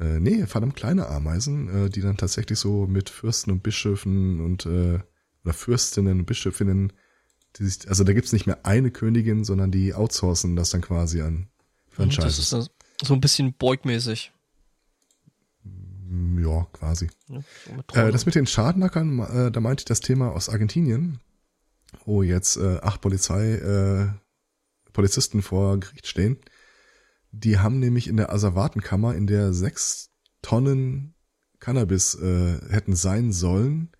Äh, 0.00 0.20
nee, 0.20 0.46
verdammt 0.46 0.74
kleine 0.76 1.06
Ameisen, 1.08 1.68
äh, 1.68 1.90
die 1.90 2.00
dann 2.00 2.16
tatsächlich 2.16 2.58
so 2.58 2.86
mit 2.86 3.10
Fürsten 3.10 3.52
und 3.52 3.62
Bischöfen 3.62 4.40
und 4.40 4.66
äh, 4.66 5.00
oder 5.44 5.54
Fürstinnen 5.54 6.20
und 6.20 6.26
Bischöfinnen, 6.26 6.92
sich, 7.58 7.88
also 7.88 8.04
da 8.04 8.12
gibt's 8.12 8.32
nicht 8.32 8.46
mehr 8.46 8.64
eine 8.64 8.90
Königin, 8.90 9.44
sondern 9.44 9.70
die 9.70 9.94
outsourcen 9.94 10.56
das 10.56 10.70
dann 10.70 10.80
quasi 10.80 11.20
an 11.22 11.48
Das 11.88 11.96
Franchises. 11.96 12.38
ist 12.38 12.50
so- 12.50 12.66
so 13.04 13.14
ein 13.14 13.20
bisschen 13.20 13.54
beugmäßig. 13.54 14.32
Ja, 16.40 16.66
quasi. 16.72 17.08
So 17.26 17.34
mit 17.76 17.96
Äh, 17.96 18.12
das 18.12 18.26
mit 18.26 18.34
den 18.34 18.46
Schadnackern, 18.46 19.18
äh, 19.20 19.50
da 19.50 19.60
meinte 19.60 19.82
ich 19.82 19.84
das 19.86 20.00
Thema 20.00 20.30
aus 20.32 20.48
Argentinien, 20.48 21.20
wo 22.04 22.22
jetzt 22.22 22.56
äh, 22.56 22.78
acht 22.82 23.00
Polizei, 23.00 23.54
äh, 23.54 24.08
Polizisten 24.92 25.40
vor 25.42 25.78
Gericht 25.80 26.06
stehen. 26.06 26.36
Die 27.30 27.58
haben 27.58 27.78
nämlich 27.78 28.08
in 28.08 28.18
der 28.18 28.30
Asservatenkammer, 28.32 29.14
in 29.14 29.26
der 29.26 29.52
sechs 29.54 30.10
Tonnen 30.42 31.14
Cannabis 31.60 32.14
äh, 32.16 32.58
hätten 32.70 32.94
sein 32.94 33.32
sollen, 33.32 33.90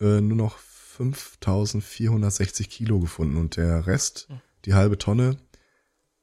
äh, 0.00 0.20
nur 0.20 0.36
noch 0.36 0.58
5460 0.96 2.68
Kilo 2.68 3.00
gefunden 3.00 3.36
und 3.36 3.56
der 3.56 3.86
Rest, 3.86 4.28
die 4.64 4.74
halbe 4.74 4.98
Tonne, 4.98 5.38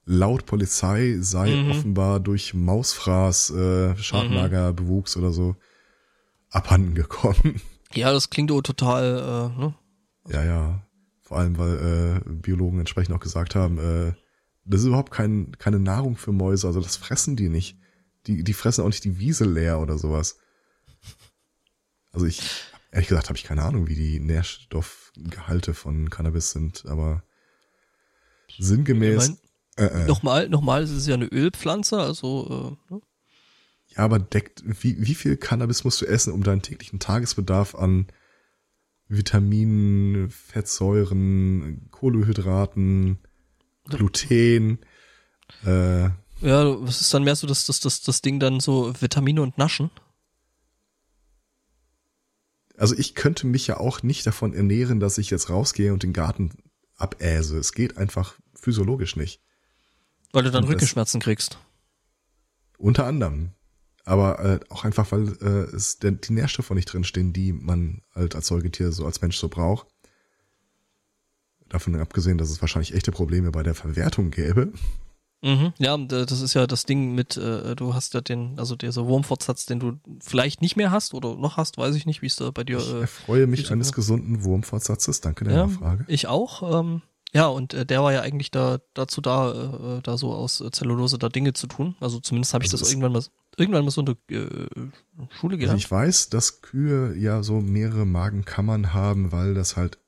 laut 0.06 0.46
Polizei 0.46 1.18
sei 1.20 1.56
Mhm. 1.56 1.70
offenbar 1.72 2.20
durch 2.20 2.54
Mausfraß, 2.54 3.50
äh, 3.52 3.98
Schadnagerbewuchs 3.98 5.18
oder 5.18 5.32
so 5.32 5.56
abhanden 6.50 6.96
gekommen. 6.96 7.62
Ja, 7.96 8.12
das 8.14 8.30
klingt 8.30 8.52
total, 8.52 9.52
äh, 9.58 9.60
ne? 9.60 9.74
Ja, 10.28 10.44
ja. 10.44 10.88
Vor 11.24 11.40
allem, 11.40 11.58
weil 11.58 12.22
äh, 12.28 12.30
Biologen 12.30 12.78
entsprechend 12.78 13.16
auch 13.16 13.20
gesagt 13.20 13.56
haben, 13.56 13.80
äh, 13.80 14.14
das 14.64 14.82
ist 14.82 14.86
überhaupt 14.88 15.10
kein, 15.12 15.54
keine 15.58 15.80
Nahrung 15.80 16.16
für 16.16 16.32
Mäuse, 16.32 16.68
also 16.68 16.82
das 16.82 16.98
fressen 16.98 17.36
die 17.36 17.50
nicht. 17.50 17.80
Die, 18.28 18.44
die 18.44 18.54
fressen 18.54 18.84
auch 18.84 18.90
nicht 18.90 19.06
die 19.06 19.18
Wiese 19.18 19.44
leer 19.46 19.80
oder 19.80 19.98
sowas. 19.98 20.38
Also 22.12 22.28
ich, 22.28 22.42
ehrlich 22.92 23.10
gesagt, 23.10 23.30
habe 23.30 23.38
ich 23.38 23.44
keine 23.44 23.64
Ahnung, 23.64 23.88
wie 23.88 23.96
die 23.96 24.20
Nährstoffgehalte 24.20 25.74
von 25.74 26.10
Cannabis 26.10 26.52
sind, 26.52 26.86
aber 26.88 27.24
sinngemäß. 28.58 29.30
Ich 29.30 29.50
äh, 29.80 29.86
äh, 29.86 30.08
Nochmal, 30.08 30.50
nochmal, 30.50 30.84
es 30.84 30.92
ist 30.92 31.08
ja 31.08 31.14
eine 31.14 31.28
Ölpflanze, 31.28 32.00
also, 32.00 32.78
äh, 32.90 32.94
ne? 32.94 33.02
Ja, 33.96 34.04
aber 34.04 34.20
deckt, 34.20 34.64
wie, 34.66 34.96
wie 35.00 35.16
viel 35.16 35.38
Cannabis 35.38 35.84
musst 35.84 36.02
du 36.02 36.06
essen, 36.06 36.34
um 36.34 36.44
deinen 36.44 36.62
täglichen 36.62 37.00
Tagesbedarf 37.00 37.74
an 37.74 38.08
Vitaminen, 39.08 40.30
Fettsäuren, 40.30 41.88
Kohlenhydraten, 41.90 43.18
Gluten, 43.86 44.80
äh, 45.66 46.04
Ja, 46.42 46.82
was 46.82 47.02
ist 47.02 47.14
dann 47.14 47.24
mehr 47.24 47.36
so 47.36 47.48
das, 47.48 47.66
das, 47.66 47.80
das, 47.80 48.02
das 48.02 48.22
Ding 48.22 48.40
dann 48.40 48.60
so 48.60 48.94
Vitamine 49.00 49.42
und 49.42 49.58
Naschen? 49.58 49.90
Also 52.80 52.96
ich 52.98 53.14
könnte 53.14 53.46
mich 53.46 53.68
ja 53.68 53.78
auch 53.78 54.04
nicht 54.04 54.26
davon 54.26 54.54
ernähren, 54.54 55.02
dass 55.02 55.18
ich 55.18 55.30
jetzt 55.30 55.50
rausgehe 55.50 55.92
und 55.92 56.02
den 56.02 56.14
Garten 56.14 56.52
abäse. 56.96 57.58
Es 57.58 57.74
geht 57.74 57.98
einfach 57.98 58.36
physiologisch 58.54 59.18
nicht. 59.18 59.42
Weil 60.32 60.44
du 60.44 60.52
dann 60.52 60.64
und 60.64 60.70
Rückenschmerzen 60.70 61.20
kriegst. 61.20 61.60
Unter 62.78 63.06
anderem. 63.06 63.52
Aber 64.06 64.40
äh, 64.40 64.60
auch 64.70 64.86
einfach, 64.86 65.12
weil 65.12 65.28
äh, 65.42 65.76
es 65.76 66.00
der, 66.00 66.12
die 66.12 66.32
Nährstoffe 66.32 66.70
nicht 66.72 66.86
drinstehen, 66.86 67.34
die 67.34 67.52
man 67.52 68.02
halt 68.16 68.34
als 68.34 68.48
Säugetier 68.48 68.94
so 68.94 69.06
als 69.06 69.22
Mensch 69.22 69.38
so 69.38 69.50
braucht. 69.50 69.88
Davon 71.68 71.96
abgesehen, 71.98 72.38
dass 72.38 72.50
es 72.50 72.62
wahrscheinlich 72.62 72.94
echte 72.94 73.12
Probleme 73.12 73.52
bei 73.52 73.62
der 73.62 73.76
Verwertung 73.76 74.32
gäbe. 74.32 74.72
Mhm, 75.42 75.74
ja, 75.78 75.98
das 75.98 76.42
ist 76.42 76.54
ja 76.54 76.68
das 76.68 76.86
Ding 76.86 77.16
mit, 77.16 77.38
äh, 77.38 77.76
du 77.76 77.94
hast 77.94 78.14
ja 78.14 78.20
den, 78.20 78.60
also 78.60 78.76
dieser 78.76 79.08
Wurmfortsatz, 79.08 79.66
den 79.66 79.80
du 79.80 79.94
vielleicht 80.22 80.62
nicht 80.62 80.76
mehr 80.76 80.92
hast 80.92 81.14
oder 81.14 81.36
noch 81.36 81.56
hast, 81.56 81.78
weiß 81.78 81.96
ich 81.96 82.06
nicht, 82.06 82.22
wie 82.22 82.26
es 82.26 82.36
da 82.36 82.52
bei 82.52 82.66
dir. 82.66 82.80
Ich 82.80 82.92
äh, 82.92 83.02
erfreue 83.02 83.48
mich 83.48 83.72
eines 83.72 83.94
gesunden 83.94 84.44
Wurmfortsatzes, 84.44 85.22
danke 85.22 85.46
der 85.46 85.54
ja, 85.54 85.68
Nachfrage. 85.68 86.06
Ich 86.08 86.28
auch. 86.28 86.80
Ähm, 86.82 87.02
ja, 87.32 87.48
und 87.48 87.74
äh, 87.74 87.86
der 87.86 88.04
war 88.04 88.12
ja 88.12 88.22
eigentlich 88.22 88.52
da 88.52 88.80
dazu 88.94 89.22
da, 89.22 89.98
äh, 89.98 90.02
da 90.02 90.18
so 90.18 90.34
aus 90.34 90.60
äh, 90.60 90.72
Zellulose 90.72 91.18
da 91.18 91.30
Dinge 91.30 91.54
zu 91.54 91.68
tun. 91.68 91.96
Also 92.02 92.20
zumindest 92.20 92.54
habe 92.54 92.66
ich 92.66 92.72
also 92.72 92.84
das 92.84 92.90
irgendwann 92.90 93.14
mal 93.14 93.24
irgendwann 93.56 93.86
mal 93.86 93.92
so 93.92 94.02
in 94.02 94.06
der 94.08 94.16
äh, 94.30 94.68
Schule 95.40 95.58
gelernt. 95.58 95.76
Also 95.76 95.86
ich 95.86 95.92
weiß, 95.92 96.30
dass 96.30 96.62
Kühe 96.62 97.16
ja 97.16 97.44
so 97.44 97.62
mehrere 97.62 98.06
Magenkammern 98.06 98.94
haben, 98.94 99.32
weil 99.32 99.54
das 99.54 99.78
halt 99.78 100.00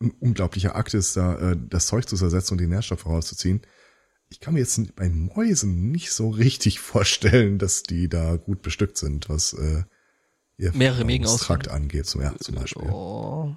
ein 0.00 0.12
unglaublicher 0.20 0.76
Akt 0.76 0.94
ist, 0.94 1.16
da 1.16 1.34
äh, 1.34 1.56
das 1.68 1.88
Zeug 1.88 2.08
zu 2.08 2.16
zersetzen 2.16 2.54
und 2.54 2.60
die 2.60 2.68
Nährstoffe 2.68 3.04
rauszuziehen 3.04 3.60
ich 4.30 4.40
kann 4.40 4.54
mir 4.54 4.60
jetzt 4.60 4.94
bei 4.96 5.08
Mäusen 5.08 5.90
nicht 5.90 6.12
so 6.12 6.30
richtig 6.30 6.80
vorstellen, 6.80 7.58
dass 7.58 7.82
die 7.82 8.08
da 8.08 8.36
gut 8.36 8.62
bestückt 8.62 8.96
sind, 8.96 9.28
was 9.28 9.52
äh, 9.54 9.84
ihr 10.56 10.72
mehrere 10.74 11.06
Trakt 11.38 11.68
angeht, 11.68 12.06
so, 12.06 12.20
ja, 12.20 12.36
zum 12.38 12.56
Beispiel. 12.56 12.90
Oh. 12.90 13.56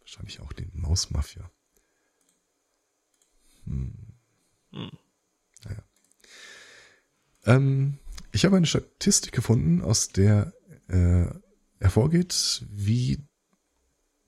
Wahrscheinlich 0.00 0.40
auch 0.40 0.52
den 0.52 0.70
Mausmafia. 0.74 1.50
Hm. 3.64 3.94
Hm. 4.70 4.90
Naja. 5.64 5.84
Ähm, 7.44 7.98
ich 8.30 8.44
habe 8.44 8.56
eine 8.56 8.66
Statistik 8.66 9.32
gefunden, 9.32 9.82
aus 9.82 10.08
der 10.08 10.52
äh, 10.88 11.26
hervorgeht, 11.80 12.64
wie 12.70 13.26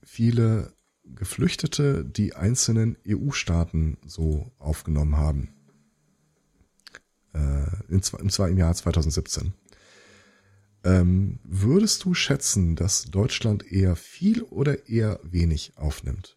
viele 0.02 0.74
Geflüchtete 1.14 2.04
die 2.04 2.34
einzelnen 2.34 2.96
EU-Staaten 3.06 3.98
so 4.06 4.50
aufgenommen 4.58 5.16
haben. 5.16 5.54
Äh, 7.34 7.66
in, 7.88 8.02
und 8.18 8.32
zwar 8.32 8.48
im 8.48 8.58
Jahr 8.58 8.74
2017. 8.74 9.52
Ähm, 10.84 11.40
würdest 11.42 12.04
du 12.04 12.14
schätzen, 12.14 12.76
dass 12.76 13.04
Deutschland 13.04 13.70
eher 13.70 13.96
viel 13.96 14.42
oder 14.42 14.88
eher 14.88 15.20
wenig 15.22 15.76
aufnimmt? 15.76 16.36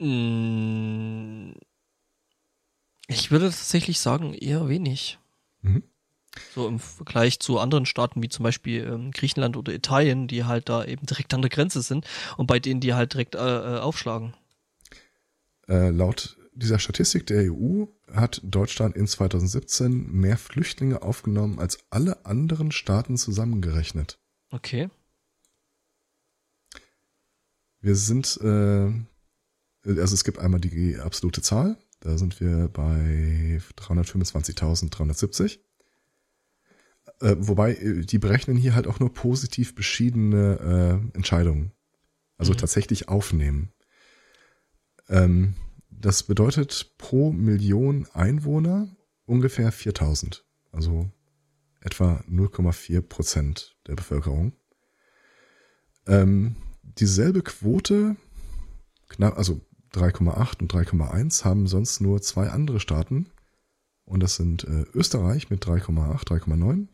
Mm. 0.00 1.52
Ich 3.06 3.30
würde 3.30 3.46
tatsächlich 3.46 3.98
sagen, 4.00 4.34
eher 4.34 4.68
wenig. 4.68 5.18
Mhm. 5.62 5.82
So 6.54 6.68
im 6.68 6.78
Vergleich 6.78 7.40
zu 7.40 7.58
anderen 7.58 7.86
Staaten 7.86 8.22
wie 8.22 8.28
zum 8.28 8.42
Beispiel 8.42 8.84
ähm, 8.84 9.10
Griechenland 9.10 9.56
oder 9.56 9.72
Italien, 9.72 10.28
die 10.28 10.44
halt 10.44 10.68
da 10.68 10.84
eben 10.84 11.06
direkt 11.06 11.32
an 11.34 11.42
der 11.42 11.50
Grenze 11.50 11.82
sind 11.82 12.06
und 12.36 12.46
bei 12.46 12.58
denen 12.58 12.80
die 12.80 12.94
halt 12.94 13.14
direkt 13.14 13.34
äh, 13.34 13.38
äh 13.38 13.78
aufschlagen. 13.78 14.34
Äh, 15.68 15.90
laut 15.90 16.36
dieser 16.52 16.78
Statistik 16.78 17.26
der 17.26 17.52
EU 17.52 17.84
hat 18.12 18.40
Deutschland 18.42 18.96
in 18.96 19.06
2017 19.06 20.10
mehr 20.10 20.36
Flüchtlinge 20.36 21.02
aufgenommen 21.02 21.58
als 21.58 21.78
alle 21.90 22.26
anderen 22.26 22.72
Staaten 22.72 23.16
zusammengerechnet. 23.16 24.18
Okay. 24.50 24.88
Wir 27.80 27.94
sind, 27.94 28.38
äh, 28.42 28.90
also 29.84 30.14
es 30.14 30.24
gibt 30.24 30.38
einmal 30.38 30.60
die 30.60 30.96
absolute 30.96 31.42
Zahl, 31.42 31.78
da 32.00 32.18
sind 32.18 32.40
wir 32.40 32.68
bei 32.68 33.60
325.370. 33.76 35.60
Äh, 37.20 37.36
wobei, 37.38 37.74
äh, 37.74 38.02
die 38.02 38.18
berechnen 38.18 38.56
hier 38.56 38.74
halt 38.74 38.86
auch 38.86 39.00
nur 39.00 39.12
positiv 39.12 39.74
beschiedene 39.74 41.02
äh, 41.12 41.16
Entscheidungen. 41.16 41.72
Also 42.36 42.52
mhm. 42.52 42.58
tatsächlich 42.58 43.08
aufnehmen. 43.08 43.72
Ähm, 45.08 45.54
das 45.90 46.22
bedeutet 46.22 46.94
pro 46.98 47.32
Million 47.32 48.06
Einwohner 48.14 48.88
ungefähr 49.26 49.72
4000. 49.72 50.44
Also 50.70 51.10
etwa 51.80 52.22
0,4 52.30 53.00
Prozent 53.00 53.76
der 53.86 53.96
Bevölkerung. 53.96 54.52
Ähm, 56.06 56.56
dieselbe 56.82 57.42
Quote, 57.42 58.16
knapp, 59.08 59.36
also 59.36 59.60
3,8 59.92 60.60
und 60.60 60.72
3,1 60.72 61.44
haben 61.44 61.66
sonst 61.66 62.00
nur 62.00 62.22
zwei 62.22 62.50
andere 62.50 62.78
Staaten. 62.78 63.30
Und 64.04 64.22
das 64.22 64.36
sind 64.36 64.64
äh, 64.64 64.84
Österreich 64.94 65.50
mit 65.50 65.64
3,8, 65.64 66.26
3,9 66.26 66.88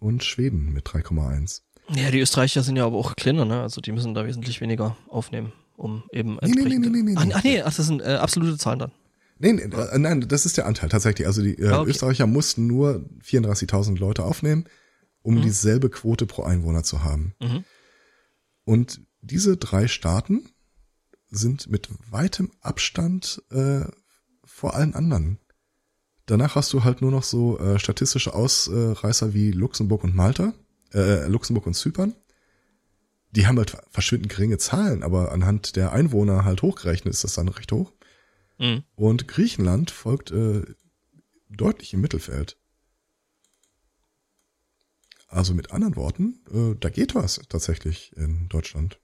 und 0.00 0.24
Schweden 0.24 0.72
mit 0.72 0.86
3,1. 0.86 1.62
Ja, 1.94 2.10
die 2.10 2.20
Österreicher 2.20 2.62
sind 2.62 2.76
ja 2.76 2.86
aber 2.86 2.96
auch 2.96 3.14
kleiner, 3.16 3.44
ne? 3.44 3.62
Also 3.62 3.80
die 3.80 3.92
müssen 3.92 4.14
da 4.14 4.26
wesentlich 4.26 4.60
weniger 4.60 4.96
aufnehmen, 5.08 5.52
um 5.76 6.04
eben 6.12 6.38
entsprechend. 6.38 6.68
Nee, 6.68 6.88
nee, 6.88 6.88
nee, 6.88 7.02
nee, 7.02 7.12
nee, 7.12 7.16
ach, 7.16 7.38
ach 7.38 7.44
nee, 7.44 7.62
ach, 7.62 7.74
das 7.74 7.86
sind 7.86 8.02
äh, 8.02 8.14
absolute 8.14 8.58
Zahlen 8.58 8.78
dann. 8.78 8.92
Nee, 9.38 9.52
nee 9.52 9.62
äh, 9.62 9.98
nein, 9.98 10.20
das 10.28 10.46
ist 10.46 10.56
der 10.56 10.66
Anteil 10.66 10.88
tatsächlich. 10.88 11.26
Also 11.26 11.42
die 11.42 11.54
äh, 11.54 11.68
ah, 11.68 11.80
okay. 11.80 11.90
Österreicher 11.90 12.26
mussten 12.26 12.66
nur 12.66 13.04
34.000 13.24 13.98
Leute 13.98 14.24
aufnehmen, 14.24 14.66
um 15.22 15.36
mhm. 15.36 15.42
dieselbe 15.42 15.90
Quote 15.90 16.26
pro 16.26 16.42
Einwohner 16.42 16.82
zu 16.82 17.02
haben. 17.02 17.34
Mhm. 17.40 17.64
Und 18.64 19.00
diese 19.20 19.56
drei 19.56 19.88
Staaten 19.88 20.48
sind 21.28 21.70
mit 21.70 21.88
weitem 22.10 22.50
Abstand 22.60 23.42
äh, 23.50 23.82
vor 24.44 24.74
allen 24.74 24.94
anderen. 24.94 25.38
Danach 26.26 26.54
hast 26.54 26.72
du 26.72 26.84
halt 26.84 27.02
nur 27.02 27.10
noch 27.10 27.24
so 27.24 27.58
äh, 27.58 27.78
statistische 27.78 28.34
Ausreißer 28.34 29.34
wie 29.34 29.50
Luxemburg 29.50 30.04
und 30.04 30.14
Malta, 30.14 30.52
äh, 30.94 31.26
Luxemburg 31.26 31.66
und 31.66 31.74
Zypern. 31.74 32.14
Die 33.32 33.46
haben 33.46 33.58
halt 33.58 33.76
verschwindend 33.90 34.32
geringe 34.32 34.58
Zahlen, 34.58 35.02
aber 35.02 35.32
anhand 35.32 35.76
der 35.76 35.92
Einwohner 35.92 36.44
halt 36.44 36.62
hochgerechnet 36.62 37.14
ist 37.14 37.24
das 37.24 37.34
dann 37.34 37.48
recht 37.48 37.70
hoch. 37.72 37.92
Mhm. 38.58 38.84
Und 38.94 39.28
Griechenland 39.28 39.90
folgt 39.90 40.30
äh, 40.30 40.62
deutlich 41.48 41.94
im 41.94 42.00
Mittelfeld. 42.00 42.56
Also 45.28 45.54
mit 45.54 45.70
anderen 45.70 45.94
Worten, 45.94 46.40
äh, 46.52 46.76
da 46.78 46.90
geht 46.90 47.14
was 47.14 47.40
tatsächlich 47.48 48.16
in 48.16 48.48
Deutschland. 48.48 49.00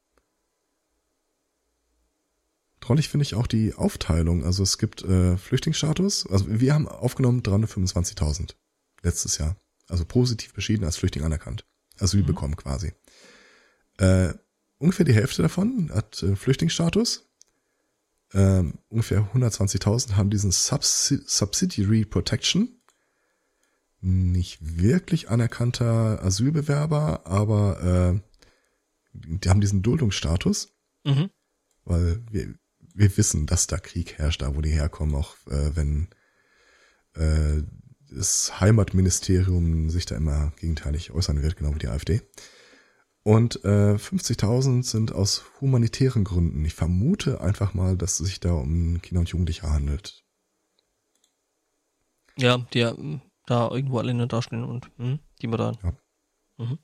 Trollig 2.86 3.08
finde 3.08 3.24
ich 3.24 3.34
auch 3.34 3.48
die 3.48 3.74
Aufteilung. 3.74 4.44
Also 4.44 4.62
es 4.62 4.78
gibt 4.78 5.02
äh, 5.02 5.36
Flüchtlingsstatus. 5.36 6.28
Also 6.30 6.44
wir 6.48 6.72
haben 6.72 6.86
aufgenommen 6.86 7.42
325.000 7.42 8.54
letztes 9.02 9.38
Jahr. 9.38 9.56
Also 9.88 10.04
positiv 10.04 10.54
beschieden 10.54 10.84
als 10.84 10.96
Flüchtling 10.96 11.24
anerkannt. 11.24 11.66
Asyl 11.98 12.22
mhm. 12.22 12.26
bekommen 12.26 12.54
quasi. 12.54 12.92
Äh, 13.98 14.34
ungefähr 14.78 15.04
die 15.04 15.14
Hälfte 15.14 15.42
davon 15.42 15.90
hat 15.92 16.22
äh, 16.22 16.36
Flüchtlingsstatus. 16.36 17.28
Ähm, 18.32 18.74
ungefähr 18.88 19.32
120.000 19.34 20.14
haben 20.14 20.30
diesen 20.30 20.52
Subsi 20.52 21.18
Subsidiary 21.26 22.04
Protection. 22.04 22.68
Nicht 24.00 24.58
wirklich 24.60 25.28
anerkannter 25.28 26.22
Asylbewerber, 26.22 27.26
aber 27.26 28.22
äh, 28.22 28.38
die 29.12 29.48
haben 29.48 29.60
diesen 29.60 29.82
Duldungsstatus. 29.82 30.78
Mhm. 31.02 31.30
Weil 31.84 32.22
wir, 32.30 32.54
wir 32.97 33.16
wissen, 33.16 33.47
dass 33.47 33.66
da 33.66 33.78
Krieg 33.78 34.18
herrscht, 34.18 34.43
da 34.43 34.56
wo 34.56 34.60
die 34.60 34.70
herkommen, 34.70 35.14
auch 35.14 35.35
äh, 35.47 35.77
wenn 35.77 36.09
äh, 37.14 37.62
das 38.10 38.60
Heimatministerium 38.60 39.90
sich 39.90 40.06
da 40.06 40.16
immer 40.16 40.52
gegenteilig 40.59 41.10
äußern 41.10 41.43
wird, 41.43 41.56
genau 41.56 41.74
wie 41.74 41.81
die 41.81 41.89
AfD. 41.89 42.23
Und 43.23 43.64
äh, 43.64 43.97
50.000 43.97 44.85
sind 44.85 45.12
aus 45.12 45.44
humanitären 45.60 46.23
Gründen. 46.23 46.64
Ich 46.64 46.74
vermute 46.74 47.40
einfach 47.40 47.74
mal, 47.74 47.97
dass 47.97 48.20
es 48.20 48.28
sich 48.28 48.39
da 48.39 48.52
um 48.52 49.02
Kinder 49.02 49.20
und 49.20 49.28
Jugendliche 49.28 49.68
handelt. 49.68 50.23
Ja, 52.39 52.59
die 52.73 52.78
ja 52.78 52.97
hm, 52.97 53.20
da 53.47 53.68
irgendwo 53.70 53.98
alleine 53.98 54.28
dastehen 54.28 54.62
und 54.62 54.90
hm, 54.97 55.18
die 55.43 55.48
wir 55.48 55.56
da. 55.56 55.73
Ja. 55.82 55.97
Mhm. 56.59 56.78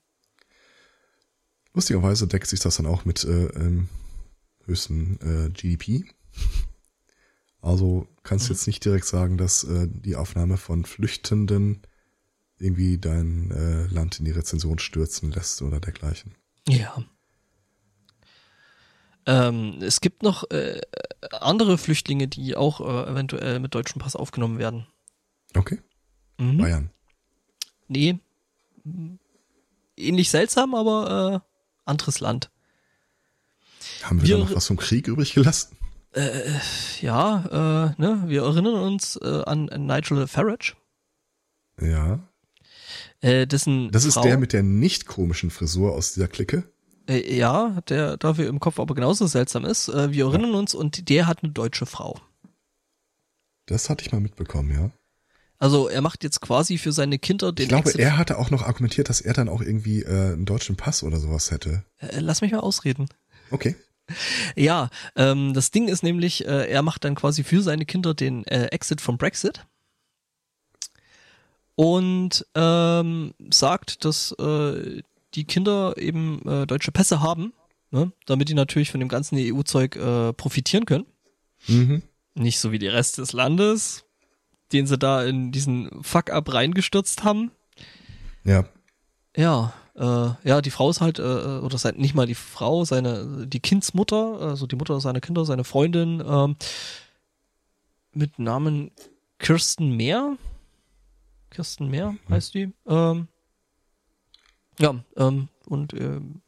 Lustigerweise 1.74 2.26
deckt 2.26 2.48
sich 2.48 2.60
das 2.60 2.76
dann 2.76 2.86
auch 2.86 3.04
mit 3.04 3.24
äh, 3.24 3.46
ähm, 3.46 3.88
höchsten 4.66 5.18
äh, 5.20 5.50
GDP. 5.50 6.04
Also 7.60 8.08
kannst 8.22 8.46
du 8.48 8.52
mhm. 8.52 8.56
jetzt 8.56 8.66
nicht 8.66 8.84
direkt 8.84 9.06
sagen, 9.06 9.38
dass 9.38 9.64
äh, 9.64 9.88
die 9.88 10.16
Aufnahme 10.16 10.56
von 10.56 10.84
Flüchtenden 10.84 11.82
irgendwie 12.58 12.98
dein 12.98 13.50
äh, 13.50 13.86
Land 13.86 14.18
in 14.18 14.24
die 14.24 14.30
Rezension 14.30 14.78
stürzen 14.78 15.32
lässt 15.32 15.62
oder 15.62 15.80
dergleichen. 15.80 16.34
Ja. 16.68 17.04
Ähm, 19.26 19.78
es 19.80 20.00
gibt 20.00 20.22
noch 20.22 20.50
äh, 20.50 20.80
andere 21.32 21.78
Flüchtlinge, 21.78 22.28
die 22.28 22.56
auch 22.56 22.80
äh, 22.80 23.10
eventuell 23.10 23.60
mit 23.60 23.74
deutschem 23.74 24.00
Pass 24.00 24.16
aufgenommen 24.16 24.58
werden. 24.58 24.86
Okay. 25.54 25.78
Mhm. 26.38 26.58
Bayern. 26.58 26.90
Nee. 27.88 28.18
Ähnlich 29.96 30.30
seltsam, 30.30 30.74
aber 30.74 31.44
äh, 31.44 31.48
anderes 31.84 32.20
Land. 32.20 32.50
Haben 34.02 34.20
wir, 34.22 34.28
Wir- 34.28 34.36
da 34.38 34.44
noch 34.44 34.54
was 34.56 34.66
vom 34.66 34.76
Krieg 34.76 35.06
übrig 35.08 35.34
gelassen? 35.34 35.76
Ja, 37.00 37.94
äh, 37.96 38.00
ne, 38.02 38.24
wir 38.26 38.42
erinnern 38.42 38.74
uns 38.74 39.16
äh, 39.16 39.42
an 39.46 39.64
Nigel 39.66 40.26
Farage, 40.26 40.74
Ja. 41.80 42.20
äh, 43.20 43.46
dessen 43.46 43.90
Das 43.90 44.04
ist 44.04 44.14
Frau, 44.14 44.22
der 44.22 44.36
mit 44.36 44.52
der 44.52 44.62
nicht 44.62 45.06
komischen 45.06 45.50
Frisur 45.50 45.92
aus 45.94 46.12
dieser 46.12 46.28
Clique. 46.28 46.64
äh, 47.08 47.34
ja, 47.34 47.80
der 47.88 48.18
dafür 48.18 48.46
im 48.48 48.60
Kopf 48.60 48.78
aber 48.78 48.94
genauso 48.94 49.26
seltsam 49.26 49.64
ist. 49.64 49.88
Äh, 49.88 50.12
wir 50.12 50.26
erinnern 50.26 50.54
uns 50.54 50.74
und 50.74 51.08
der 51.08 51.26
hat 51.26 51.42
eine 51.42 51.52
deutsche 51.52 51.86
Frau. 51.86 52.20
Das 53.66 53.88
hatte 53.88 54.04
ich 54.04 54.12
mal 54.12 54.20
mitbekommen, 54.20 54.70
ja. 54.70 54.90
Also 55.58 55.88
er 55.88 56.02
macht 56.02 56.24
jetzt 56.24 56.40
quasi 56.42 56.76
für 56.76 56.92
seine 56.92 57.18
Kinder 57.18 57.52
den 57.52 57.62
Ich 57.62 57.68
glaube, 57.70 57.88
Exit- 57.88 58.00
er 58.00 58.18
hatte 58.18 58.36
auch 58.36 58.50
noch 58.50 58.62
argumentiert, 58.64 59.08
dass 59.08 59.20
er 59.22 59.32
dann 59.32 59.48
auch 59.48 59.62
irgendwie 59.62 60.02
äh, 60.02 60.32
einen 60.32 60.44
deutschen 60.44 60.76
Pass 60.76 61.02
oder 61.04 61.18
sowas 61.20 61.50
hätte. 61.52 61.84
Äh, 61.98 62.18
lass 62.20 62.40
mich 62.42 62.52
mal 62.52 62.58
ausreden. 62.60 63.08
Okay. 63.50 63.76
Ja, 64.56 64.90
ähm, 65.16 65.54
das 65.54 65.70
Ding 65.70 65.88
ist 65.88 66.02
nämlich, 66.02 66.46
äh, 66.46 66.70
er 66.70 66.82
macht 66.82 67.04
dann 67.04 67.14
quasi 67.14 67.44
für 67.44 67.62
seine 67.62 67.84
Kinder 67.84 68.14
den 68.14 68.44
äh, 68.46 68.66
Exit 68.66 69.00
vom 69.00 69.18
Brexit 69.18 69.64
und 71.74 72.46
ähm, 72.54 73.34
sagt, 73.50 74.04
dass 74.04 74.32
äh, 74.32 75.02
die 75.34 75.44
Kinder 75.44 75.94
eben 75.96 76.46
äh, 76.46 76.66
deutsche 76.66 76.92
Pässe 76.92 77.20
haben, 77.20 77.52
ne, 77.90 78.12
damit 78.26 78.48
die 78.48 78.54
natürlich 78.54 78.90
von 78.90 79.00
dem 79.00 79.08
ganzen 79.08 79.36
EU-Zeug 79.38 79.96
äh, 79.96 80.32
profitieren 80.32 80.86
können. 80.86 81.06
Mhm. 81.66 82.02
Nicht 82.34 82.58
so 82.58 82.72
wie 82.72 82.78
die 82.78 82.88
Rest 82.88 83.18
des 83.18 83.32
Landes, 83.32 84.04
den 84.72 84.86
sie 84.86 84.98
da 84.98 85.24
in 85.24 85.52
diesen 85.52 86.02
Fuck-up 86.02 86.52
reingestürzt 86.52 87.24
haben. 87.24 87.50
Ja. 88.44 88.64
Ja, 89.36 89.72
äh, 89.94 90.30
ja, 90.44 90.60
die 90.62 90.70
Frau 90.70 90.90
ist 90.90 91.00
halt, 91.00 91.18
äh, 91.18 91.22
oder 91.22 91.78
sein, 91.78 91.96
nicht 91.96 92.14
mal 92.14 92.26
die 92.26 92.34
Frau, 92.34 92.84
seine, 92.84 93.46
die 93.46 93.60
Kindsmutter, 93.60 94.40
also 94.40 94.66
die 94.66 94.76
Mutter 94.76 95.00
seiner 95.00 95.20
Kinder, 95.20 95.44
seine 95.44 95.64
Freundin, 95.64 96.22
ähm, 96.26 96.56
mit 98.12 98.38
Namen 98.38 98.90
Kirsten 99.38 99.90
Mehr. 99.96 100.36
Kirsten 101.50 101.88
Mehr 101.88 102.16
heißt 102.30 102.54
die. 102.54 102.72
Ähm, 102.86 103.28
ja, 104.78 104.94
ähm, 105.16 105.48
und 105.66 105.92
ähm, 105.94 106.42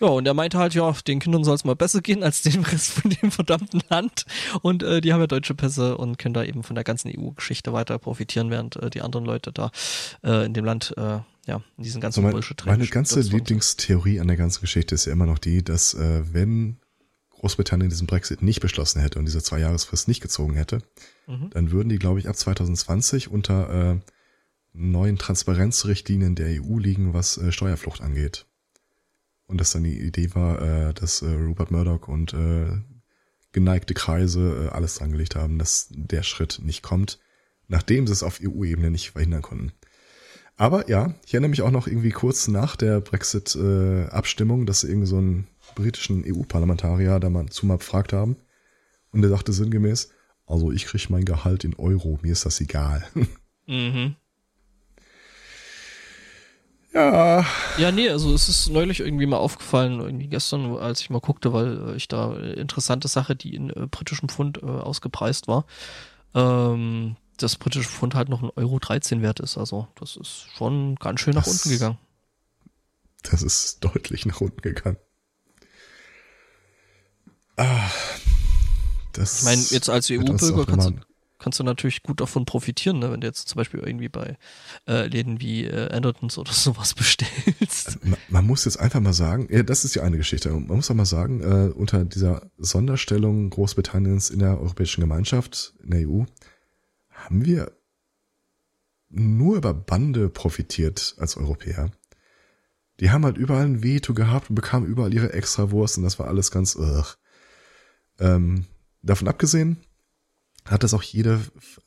ja, 0.00 0.08
und 0.08 0.26
er 0.26 0.32
meinte 0.32 0.58
halt, 0.58 0.74
ja, 0.74 0.90
den 1.06 1.18
Kindern 1.18 1.44
soll 1.44 1.54
es 1.54 1.64
mal 1.64 1.76
besser 1.76 2.00
gehen 2.00 2.22
als 2.22 2.40
dem 2.42 2.62
Rest 2.62 2.92
von 2.92 3.10
dem 3.10 3.30
verdammten 3.30 3.82
Land. 3.90 4.24
Und 4.62 4.82
äh, 4.82 5.02
die 5.02 5.12
haben 5.12 5.20
ja 5.20 5.26
deutsche 5.26 5.54
Pässe 5.54 5.98
und 5.98 6.18
können 6.18 6.32
da 6.32 6.42
eben 6.42 6.62
von 6.62 6.74
der 6.74 6.84
ganzen 6.84 7.12
EU-Geschichte 7.14 7.72
weiter 7.74 7.98
profitieren, 7.98 8.50
während 8.50 8.76
äh, 8.76 8.88
die 8.88 9.02
anderen 9.02 9.26
Leute 9.26 9.52
da 9.52 9.70
äh, 10.24 10.46
in 10.46 10.54
dem 10.54 10.64
Land, 10.64 10.94
äh, 10.96 11.18
ja, 11.50 11.62
in 11.76 11.84
diesen 11.84 12.00
ganzen 12.00 12.16
So 12.16 12.22
mein, 12.22 12.32
Bullshit 12.32 12.64
meine 12.66 12.86
ganze. 12.86 13.20
Lieblingstheorie 13.20 14.20
an 14.20 14.28
der 14.28 14.36
ganzen 14.36 14.60
Geschichte 14.60 14.94
ist 14.94 15.04
ja 15.04 15.12
immer 15.12 15.26
noch 15.26 15.38
die, 15.38 15.62
dass 15.62 15.94
äh, 15.94 16.22
wenn 16.32 16.78
Großbritannien 17.30 17.90
diesen 17.90 18.06
Brexit 18.06 18.42
nicht 18.42 18.60
beschlossen 18.60 19.00
hätte 19.00 19.18
und 19.18 19.24
diese 19.24 19.42
zwei 19.42 19.58
Jahresfrist 19.60 20.08
nicht 20.08 20.20
gezogen 20.20 20.54
hätte, 20.54 20.82
Mhm. 21.26 21.50
dann 21.50 21.70
würden 21.70 21.88
die, 21.88 21.98
glaube 21.98 22.18
ich, 22.18 22.28
ab 22.28 22.36
2020 22.36 23.30
unter 23.30 23.92
äh, 23.92 24.00
neuen 24.72 25.16
Transparenzrichtlinien 25.18 26.34
der 26.34 26.60
EU 26.62 26.78
liegen, 26.78 27.14
was 27.14 27.38
äh, 27.38 27.52
Steuerflucht 27.52 28.00
angeht. 28.00 28.46
Und 29.46 29.60
dass 29.60 29.70
dann 29.72 29.84
die 29.84 29.98
Idee 30.00 30.34
war, 30.34 30.60
äh, 30.62 30.94
dass 30.94 31.22
äh, 31.22 31.26
Rupert 31.30 31.70
Murdoch 31.70 32.08
und 32.08 32.32
äh, 32.34 32.70
geneigte 33.52 33.94
Kreise 33.94 34.66
äh, 34.66 34.74
alles 34.74 34.96
dran 34.96 35.12
gelegt 35.12 35.34
haben, 35.36 35.58
dass 35.58 35.88
der 35.90 36.22
Schritt 36.22 36.60
nicht 36.62 36.82
kommt, 36.82 37.18
nachdem 37.68 38.06
sie 38.06 38.12
es 38.12 38.22
auf 38.22 38.40
EU-Ebene 38.42 38.90
nicht 38.90 39.10
verhindern 39.12 39.42
konnten. 39.42 39.72
Aber 40.60 40.90
ja, 40.90 41.14
ich 41.24 41.32
erinnere 41.32 41.48
mich 41.48 41.62
auch 41.62 41.70
noch 41.70 41.86
irgendwie 41.86 42.10
kurz 42.10 42.46
nach 42.46 42.76
der 42.76 43.00
Brexit-Abstimmung, 43.00 44.66
dass 44.66 44.80
sie 44.80 44.88
irgend 44.88 45.08
so 45.08 45.16
einen 45.16 45.46
britischen 45.74 46.22
EU-Parlamentarier 46.26 47.18
da 47.18 47.30
mal 47.30 47.46
zu 47.46 47.64
mal 47.64 47.78
befragt 47.78 48.12
haben. 48.12 48.36
Und 49.10 49.22
der 49.22 49.30
sagte 49.30 49.54
sinngemäß, 49.54 50.10
also 50.44 50.70
ich 50.70 50.84
krieg 50.84 51.08
mein 51.08 51.24
Gehalt 51.24 51.64
in 51.64 51.76
Euro, 51.76 52.18
mir 52.20 52.32
ist 52.32 52.44
das 52.44 52.60
egal. 52.60 53.02
Mhm. 53.66 54.16
ja, 56.92 57.46
Ja, 57.78 57.90
nee, 57.90 58.10
also 58.10 58.34
es 58.34 58.50
ist 58.50 58.68
neulich 58.68 59.00
irgendwie 59.00 59.24
mal 59.24 59.38
aufgefallen, 59.38 59.98
irgendwie 60.00 60.28
gestern, 60.28 60.76
als 60.76 61.00
ich 61.00 61.08
mal 61.08 61.20
guckte, 61.20 61.54
weil 61.54 61.88
äh, 61.88 61.96
ich 61.96 62.06
da 62.08 62.36
äh, 62.36 62.52
interessante 62.60 63.08
Sache, 63.08 63.34
die 63.34 63.54
in 63.54 63.70
äh, 63.70 63.86
britischem 63.86 64.28
Pfund 64.28 64.62
äh, 64.62 64.66
ausgepreist 64.66 65.48
war, 65.48 65.64
ähm, 66.34 67.16
das 67.42 67.56
britische 67.56 67.88
Pfund 67.88 68.14
halt 68.14 68.28
noch 68.28 68.42
ein 68.42 68.50
Euro 68.56 68.78
13 68.78 69.22
wert 69.22 69.40
ist. 69.40 69.58
Also 69.58 69.88
das 69.98 70.16
ist 70.16 70.46
schon 70.56 70.96
ganz 70.96 71.20
schön 71.20 71.34
nach 71.34 71.44
Das- 71.44 71.52
unten 71.54 71.68
gegangen. 71.70 71.98
das 73.22 73.42
ist 73.42 73.78
deutlich 73.84 74.26
nach 74.26 74.40
unten 74.40 74.60
gegangen. 74.62 74.96
Ah, 77.56 77.90
das 79.12 79.38
Ich 79.40 79.44
meine, 79.44 79.62
jetzt 79.70 79.90
als 79.90 80.10
EU-Bürger 80.10 80.64
kannst 80.66 80.88
du, 80.88 80.94
kannst 81.38 81.58
du 81.58 81.64
natürlich 81.64 82.02
gut 82.02 82.20
davon 82.20 82.44
profitieren, 82.46 83.00
ne? 83.00 83.10
wenn 83.12 83.20
du 83.20 83.26
jetzt 83.26 83.48
zum 83.48 83.56
Beispiel 83.58 83.80
irgendwie 83.80 84.08
bei 84.08 84.38
äh, 84.88 85.06
Läden 85.08 85.40
wie 85.40 85.64
äh, 85.66 85.90
Andertons 85.90 86.38
oder 86.38 86.52
sowas 86.54 86.94
bestellst. 86.94 87.98
Ma- 88.04 88.16
Man 88.28 88.46
muss 88.46 88.64
jetzt 88.64 88.78
einfach 88.78 89.00
mal 89.00 89.12
sagen, 89.12 89.46
ja, 89.50 89.62
das 89.62 89.84
ist 89.84 89.94
die 89.94 90.00
eine 90.00 90.16
Geschichte. 90.16 90.50
Man 90.50 90.64
muss 90.76 90.90
auch 90.90 90.94
mal 90.94 91.04
sagen, 91.04 91.42
äh, 91.42 91.70
unter 91.72 92.04
dieser 92.04 92.50
Sonderstellung 92.56 93.50
Großbritanniens 93.50 94.30
in 94.30 94.38
der 94.38 94.58
Europäischen 94.58 95.02
Gemeinschaft, 95.02 95.74
in 95.82 95.90
der 95.90 96.08
EU, 96.08 96.24
haben 97.20 97.44
wir 97.44 97.72
nur 99.08 99.56
über 99.56 99.74
Bande 99.74 100.28
profitiert 100.28 101.14
als 101.18 101.36
Europäer. 101.36 101.90
Die 103.00 103.10
haben 103.10 103.24
halt 103.24 103.38
überall 103.38 103.64
ein 103.64 103.82
Veto 103.82 104.14
gehabt 104.14 104.50
und 104.50 104.54
bekamen 104.56 104.88
überall 104.88 105.12
ihre 105.12 105.32
Extrawurst 105.32 105.98
und 105.98 106.04
das 106.04 106.18
war 106.18 106.28
alles 106.28 106.50
ganz, 106.50 106.76
ugh. 106.76 107.16
Ähm, 108.18 108.66
davon 109.02 109.28
abgesehen 109.28 109.78
hat 110.66 110.82
das 110.82 110.92
auch 110.92 111.02
jede, 111.02 111.40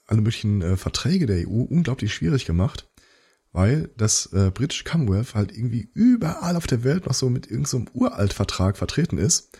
alle 0.07 0.21
möglichen 0.21 0.61
äh, 0.61 0.77
Verträge 0.77 1.27
der 1.27 1.47
EU 1.47 1.61
unglaublich 1.61 2.13
schwierig 2.13 2.45
gemacht, 2.45 2.89
weil 3.51 3.91
das 3.95 4.25
äh, 4.33 4.49
britische 4.51 4.83
Commonwealth 4.83 5.35
halt 5.35 5.55
irgendwie 5.55 5.89
überall 5.93 6.55
auf 6.55 6.65
der 6.65 6.83
Welt 6.83 7.05
noch 7.05 7.13
so 7.13 7.29
mit 7.29 7.45
irgendeinem 7.45 7.85
so 7.87 7.99
Uraltvertrag 7.99 8.77
vertreten 8.77 9.19
ist, 9.19 9.57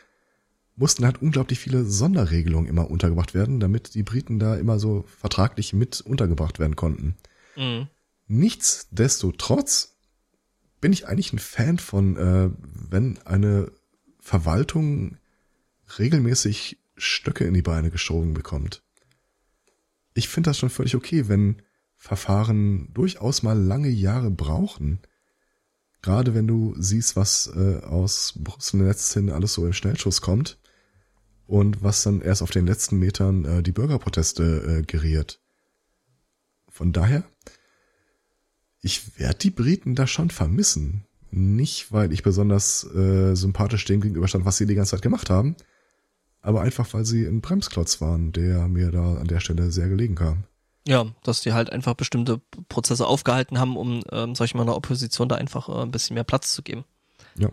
mussten 0.76 1.06
halt 1.06 1.22
unglaublich 1.22 1.60
viele 1.60 1.86
Sonderregelungen 1.86 2.68
immer 2.68 2.90
untergebracht 2.90 3.34
werden, 3.34 3.60
damit 3.60 3.94
die 3.94 4.04
Briten 4.04 4.40
da 4.40 4.56
immer 4.56 4.80
so 4.80 5.06
vertraglich 5.08 5.74
mit 5.74 6.02
untergebracht 6.02 6.60
werden 6.60 6.76
konnten. 6.76 7.16
Mhm. 7.56 7.88
Nichtsdestotrotz 8.28 9.96
bin 10.82 10.94
ich 10.94 11.08
eigentlich 11.08 11.34
ein 11.34 11.40
Fan 11.40 11.78
von, 11.78 12.18
äh, 12.18 12.50
wenn 12.90 13.20
eine 13.20 13.72
Verwaltung 14.20 15.18
regelmäßig 16.00 16.80
Stöcke 16.96 17.46
in 17.46 17.54
die 17.54 17.62
Beine 17.62 17.92
geschoben 17.92 18.34
bekommt. 18.34 18.82
Ich 20.14 20.30
finde 20.30 20.50
das 20.50 20.58
schon 20.58 20.70
völlig 20.70 20.96
okay, 20.96 21.28
wenn 21.28 21.62
Verfahren 21.96 22.94
durchaus 22.94 23.44
mal 23.44 23.58
lange 23.58 23.90
Jahre 23.90 24.30
brauchen. 24.30 25.00
Gerade 26.02 26.34
wenn 26.34 26.48
du 26.48 26.76
siehst, 26.78 27.16
was 27.16 27.48
äh, 27.56 27.80
aus 27.84 28.34
Brüssel 28.38 28.84
letzthin 28.84 29.30
alles 29.30 29.54
so 29.54 29.66
im 29.66 29.74
Schnellschuss 29.74 30.22
kommt 30.22 30.58
und 31.54 31.84
was 31.84 32.02
dann 32.02 32.20
erst 32.20 32.42
auf 32.42 32.50
den 32.50 32.66
letzten 32.66 32.98
Metern 32.98 33.46
äh, 33.46 33.62
die 33.62 33.74
Bürgerproteste 33.74 34.80
äh, 34.80 34.82
geriert. 34.82 35.40
Von 36.68 36.94
daher, 36.94 37.24
ich 38.82 39.20
werde 39.20 39.38
die 39.38 39.52
Briten 39.52 39.94
da 39.94 40.08
schon 40.08 40.32
vermissen. 40.32 41.06
Nicht, 41.30 41.92
weil 41.92 42.12
ich 42.12 42.24
besonders 42.24 42.84
äh, 42.96 43.36
sympathisch 43.36 43.86
dem 43.86 44.02
gegenüberstand, 44.02 44.46
was 44.46 44.58
sie 44.58 44.66
die 44.66 44.74
ganze 44.74 44.96
Zeit 44.96 45.04
gemacht 45.04 45.30
haben, 45.30 45.56
aber 46.42 46.62
einfach, 46.62 46.92
weil 46.96 47.06
sie 47.06 47.24
ein 47.24 47.42
Bremsklotz 47.42 48.02
waren, 48.02 48.32
der 48.32 48.68
mir 48.68 48.90
da 48.90 49.18
an 49.18 49.28
der 49.28 49.40
Stelle 49.40 49.72
sehr 49.72 49.90
gelegen 49.90 50.16
kam. 50.16 50.46
Ja, 50.88 51.06
dass 51.22 51.42
die 51.42 51.54
halt 51.54 51.72
einfach 51.72 51.94
bestimmte 51.94 52.42
Prozesse 52.68 53.06
aufgehalten 53.06 53.60
haben, 53.60 53.78
um, 53.78 54.02
ähm, 54.12 54.34
sag 54.34 54.46
ich 54.46 54.56
mal, 54.56 54.64
einer 54.64 54.76
Opposition 54.76 55.30
da 55.30 55.36
einfach 55.36 55.70
äh, 55.70 55.84
ein 55.84 55.92
bisschen 55.92 56.16
mehr 56.16 56.24
Platz 56.24 56.52
zu 56.52 56.64
geben. 56.64 56.84
Ja. 57.38 57.50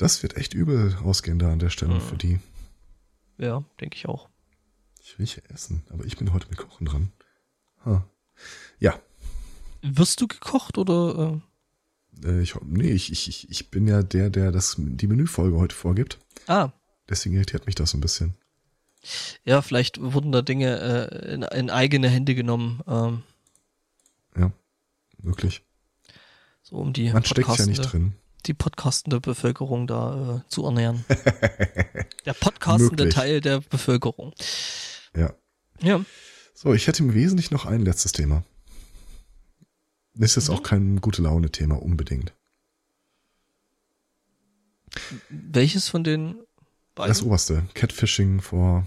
Das 0.00 0.22
wird 0.22 0.38
echt 0.38 0.54
übel 0.54 0.96
ausgehen 1.04 1.38
da 1.38 1.52
an 1.52 1.58
der 1.58 1.68
Stelle 1.68 1.96
Mhm. 1.96 2.00
für 2.00 2.16
die. 2.16 2.40
Ja, 3.36 3.62
denke 3.82 3.96
ich 3.96 4.08
auch. 4.08 4.30
Ich 5.02 5.18
will 5.18 5.26
hier 5.26 5.42
essen, 5.50 5.82
aber 5.90 6.06
ich 6.06 6.16
bin 6.16 6.32
heute 6.32 6.48
mit 6.48 6.56
Kochen 6.56 6.86
dran. 6.86 7.12
Ha. 7.84 8.06
Ja, 8.78 8.98
Wirst 9.82 10.20
du 10.22 10.26
gekocht 10.26 10.78
oder? 10.78 11.40
äh, 12.24 12.40
ich, 12.40 12.54
nee, 12.62 12.90
ich, 12.92 13.12
ich, 13.12 13.50
ich- 13.50 13.70
bin 13.70 13.86
ja 13.86 14.02
der, 14.02 14.30
der 14.30 14.52
das, 14.52 14.76
die 14.78 15.06
Menüfolge 15.06 15.56
heute 15.58 15.74
vorgibt. 15.74 16.18
Äh, 16.46 16.52
ah, 16.52 16.72
Deswegen 17.08 17.34
irritiert 17.34 17.66
mich 17.66 17.74
das 17.74 17.92
ein 17.94 18.00
bisschen. 18.00 18.34
ja, 19.44 19.60
vielleicht 19.62 20.00
wurden 20.00 20.32
da 20.32 20.40
Dinge 20.42 20.78
äh, 20.80 21.34
in, 21.34 21.42
in 21.42 21.68
eigene 21.70 22.08
Hände 22.08 22.34
genommen, 22.34 22.80
ähm, 22.86 23.22
Ja, 24.36 24.50
wirklich. 25.18 25.62
so 26.62 26.76
um 26.76 26.92
die 26.94 27.10
Man 27.12 27.22
steckt 27.24 27.48
ja 27.48 27.66
nicht 27.66 27.80
Podcastende- 27.80 27.90
drin. 27.90 28.12
Die 28.42 28.54
podcastende 28.54 29.20
Bevölkerung 29.20 29.86
da 29.86 30.42
äh, 30.46 30.48
zu 30.48 30.64
ernähren. 30.64 31.04
der 32.26 32.34
podcastende 32.34 33.04
Möglich. 33.04 33.14
Teil 33.14 33.40
der 33.40 33.60
Bevölkerung. 33.60 34.32
Ja. 35.16 35.34
Ja. 35.80 36.04
So, 36.54 36.74
ich 36.74 36.86
hätte 36.86 37.02
im 37.02 37.14
Wesentlichen 37.14 37.54
noch 37.54 37.66
ein 37.66 37.80
letztes 37.82 38.12
Thema. 38.12 38.44
Das 40.14 40.30
ist 40.32 40.36
jetzt 40.36 40.48
Mhm. 40.50 40.54
auch 40.56 40.62
kein 40.62 41.00
gute 41.00 41.22
Laune-Thema 41.22 41.80
unbedingt. 41.80 42.34
Welches 45.28 45.88
von 45.88 46.04
den 46.04 46.34
beiden? 46.94 47.08
Das 47.10 47.22
oberste. 47.22 47.64
Catfishing 47.74 48.40
vor. 48.40 48.86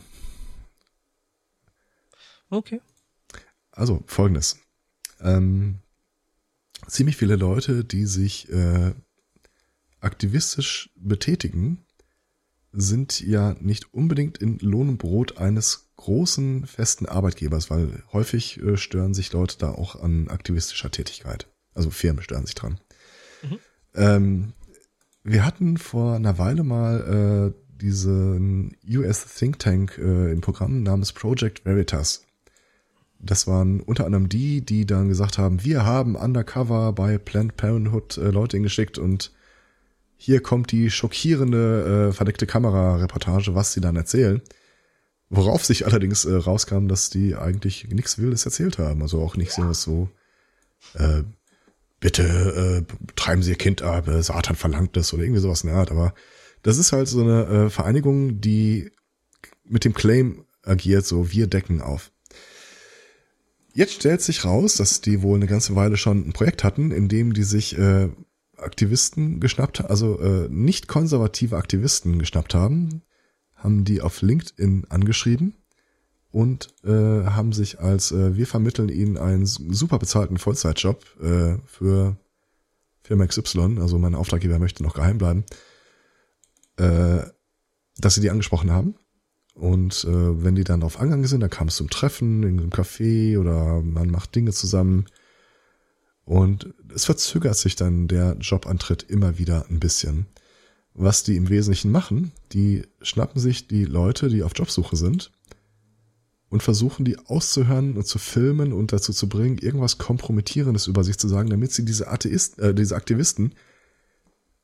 Okay. 2.49 2.81
Also, 3.71 4.03
folgendes. 4.05 4.59
Ähm, 5.21 5.80
ziemlich 6.88 7.15
viele 7.17 7.35
Leute, 7.38 7.84
die 7.85 8.05
sich 8.05 8.49
äh, 8.49 8.93
aktivistisch 10.03 10.91
betätigen, 10.95 11.85
sind 12.71 13.21
ja 13.21 13.55
nicht 13.59 13.93
unbedingt 13.93 14.39
in 14.39 14.57
Lohn 14.59 14.89
und 14.89 14.97
Brot 14.97 15.38
eines 15.38 15.91
großen 15.97 16.65
festen 16.65 17.05
Arbeitgebers, 17.05 17.69
weil 17.69 18.03
häufig 18.11 18.59
äh, 18.61 18.77
stören 18.77 19.13
sich 19.13 19.31
Leute 19.31 19.57
da 19.59 19.69
auch 19.69 19.95
an 20.01 20.27
aktivistischer 20.27 20.89
Tätigkeit. 20.89 21.47
Also 21.75 21.91
Firmen 21.91 22.23
stören 22.23 22.45
sich 22.45 22.55
dran. 22.55 22.80
Mhm. 23.43 23.59
Ähm, 23.95 24.53
wir 25.23 25.45
hatten 25.45 25.77
vor 25.77 26.15
einer 26.15 26.38
Weile 26.38 26.63
mal 26.63 27.53
äh, 27.53 27.77
diesen 27.80 28.75
US 28.88 29.25
Think 29.35 29.59
Tank 29.59 29.97
äh, 29.97 30.31
im 30.31 30.41
Programm 30.41 30.84
namens 30.84 31.13
Project 31.13 31.65
Veritas. 31.65 32.25
Das 33.19 33.47
waren 33.47 33.80
unter 33.80 34.05
anderem 34.05 34.27
die, 34.27 34.65
die 34.65 34.85
dann 34.85 35.07
gesagt 35.07 35.38
haben, 35.38 35.63
wir 35.63 35.85
haben 35.85 36.15
undercover 36.15 36.91
bei 36.91 37.17
Planned 37.17 37.55
Parenthood 37.55 38.17
äh, 38.17 38.31
Leute 38.31 38.57
hingeschickt 38.57 38.97
und 38.97 39.31
hier 40.25 40.39
kommt 40.39 40.71
die 40.71 40.89
schockierende 40.89 42.11
äh, 42.11 42.13
verdeckte 42.13 42.47
Kamera-Reportage, 42.47 43.55
was 43.55 43.73
sie 43.73 43.81
dann 43.81 43.97
erzählen. 43.97 44.41
Worauf 45.29 45.65
sich 45.65 45.85
allerdings 45.85 46.23
äh, 46.23 46.33
rauskam, 46.33 46.87
dass 46.87 47.09
die 47.09 47.35
eigentlich 47.35 47.89
nichts 47.89 48.17
Wildes 48.17 48.45
erzählt 48.45 48.77
haben. 48.77 49.01
Also 49.01 49.21
auch 49.21 49.35
nicht 49.35 49.51
so, 49.51 49.73
so 49.73 50.07
äh, 50.93 51.23
bitte 51.99 52.85
äh, 52.87 53.11
treiben 53.17 53.43
Sie 53.43 53.49
Ihr 53.49 53.57
Kind 53.57 53.81
ab, 53.81 54.07
äh, 54.07 54.23
Satan 54.23 54.55
verlangt 54.55 54.95
es 54.95 55.13
oder 55.13 55.23
irgendwie 55.23 55.41
sowas 55.41 55.65
in 55.65 55.71
der 55.71 55.77
Art. 55.77 55.91
Aber 55.91 56.13
das 56.61 56.77
ist 56.77 56.93
halt 56.93 57.09
so 57.09 57.21
eine 57.21 57.43
äh, 57.45 57.69
Vereinigung, 57.69 58.39
die 58.39 58.93
mit 59.65 59.83
dem 59.83 59.93
Claim 59.93 60.45
agiert, 60.63 61.05
so 61.05 61.33
wir 61.33 61.47
decken 61.47 61.81
auf. 61.81 62.11
Jetzt 63.73 63.95
stellt 63.95 64.21
sich 64.21 64.45
raus, 64.45 64.75
dass 64.75 65.01
die 65.01 65.21
wohl 65.21 65.35
eine 65.35 65.47
ganze 65.47 65.75
Weile 65.75 65.97
schon 65.97 66.29
ein 66.29 66.31
Projekt 66.31 66.63
hatten, 66.63 66.91
in 66.91 67.09
dem 67.09 67.33
die 67.33 67.43
sich 67.43 67.77
äh, 67.77 68.07
Aktivisten 68.64 69.40
geschnappt, 69.40 69.85
also 69.85 70.19
äh, 70.19 70.48
nicht 70.49 70.88
konservative 70.88 71.57
Aktivisten 71.57 72.19
geschnappt 72.19 72.53
haben, 72.53 73.02
haben 73.56 73.84
die 73.84 74.02
auf 74.02 74.22
LinkedIn 74.22 74.85
angeschrieben 74.90 75.56
und 76.31 76.73
äh, 76.84 76.90
haben 76.90 77.53
sich 77.53 77.80
als 77.80 78.11
äh, 78.11 78.35
wir 78.35 78.48
vermitteln 78.48 78.90
ihnen 78.90 79.18
einen 79.18 79.45
super 79.45 79.99
bezahlten 79.99 80.38
Vollzeitjob 80.38 81.06
äh, 81.22 81.57
für 81.65 82.18
Firma 83.03 83.27
XY, 83.27 83.80
also 83.80 83.99
mein 83.99 84.15
Auftraggeber 84.15 84.60
möchte 84.60 84.84
noch 84.84 84.95
geheim 84.95 85.18
bleiben, 85.18 85.44
äh, 86.77 87.19
dass 87.98 88.15
sie 88.15 88.22
die 88.22 88.30
angesprochen 88.30 88.72
haben. 88.72 88.95
Und 89.53 90.03
äh, 90.06 90.44
wenn 90.44 90.56
die 90.56 90.64
dann 90.64 90.84
auf 90.84 90.99
Angang 90.99 91.26
sind, 91.26 91.41
dann 91.41 91.49
kam 91.49 91.68
es 91.68 91.76
zum 91.76 91.90
Treffen 91.90 92.41
in 92.44 92.60
einem 92.60 92.69
Café 92.72 93.38
oder 93.38 93.81
man 93.81 94.10
macht 94.10 94.34
Dinge 94.35 94.52
zusammen. 94.52 95.06
Und 96.25 96.73
es 96.93 97.05
verzögert 97.05 97.57
sich 97.57 97.75
dann 97.75 98.07
der 98.07 98.37
Jobantritt 98.39 99.03
immer 99.03 99.37
wieder 99.37 99.65
ein 99.69 99.79
bisschen. 99.79 100.27
Was 100.93 101.23
die 101.23 101.35
im 101.35 101.49
Wesentlichen 101.49 101.91
machen, 101.91 102.31
die 102.51 102.83
schnappen 103.01 103.41
sich 103.41 103.67
die 103.67 103.85
Leute, 103.85 104.29
die 104.29 104.43
auf 104.43 104.53
Jobsuche 104.55 104.95
sind 104.95 105.31
und 106.49 106.61
versuchen 106.61 107.03
die 107.03 107.17
auszuhören 107.17 107.97
und 107.97 108.05
zu 108.05 108.19
filmen 108.19 108.73
und 108.73 108.93
dazu 108.93 109.11
zu 109.11 109.27
bringen, 109.27 109.57
irgendwas 109.57 109.97
Kompromittierendes 109.97 110.85
über 110.85 111.03
sich 111.03 111.17
zu 111.17 111.27
sagen, 111.27 111.49
damit 111.49 111.71
sie 111.71 111.83
diese 111.83 112.09
Atheisten, 112.09 112.63
äh, 112.63 112.73
diese 112.75 112.95
Aktivisten 112.95 113.55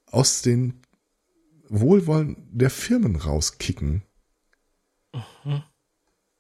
aus 0.06 0.44
den 0.44 0.82
Wohlwollen 1.68 2.48
der 2.52 2.70
Firmen 2.70 3.16
rauskicken. 3.16 4.04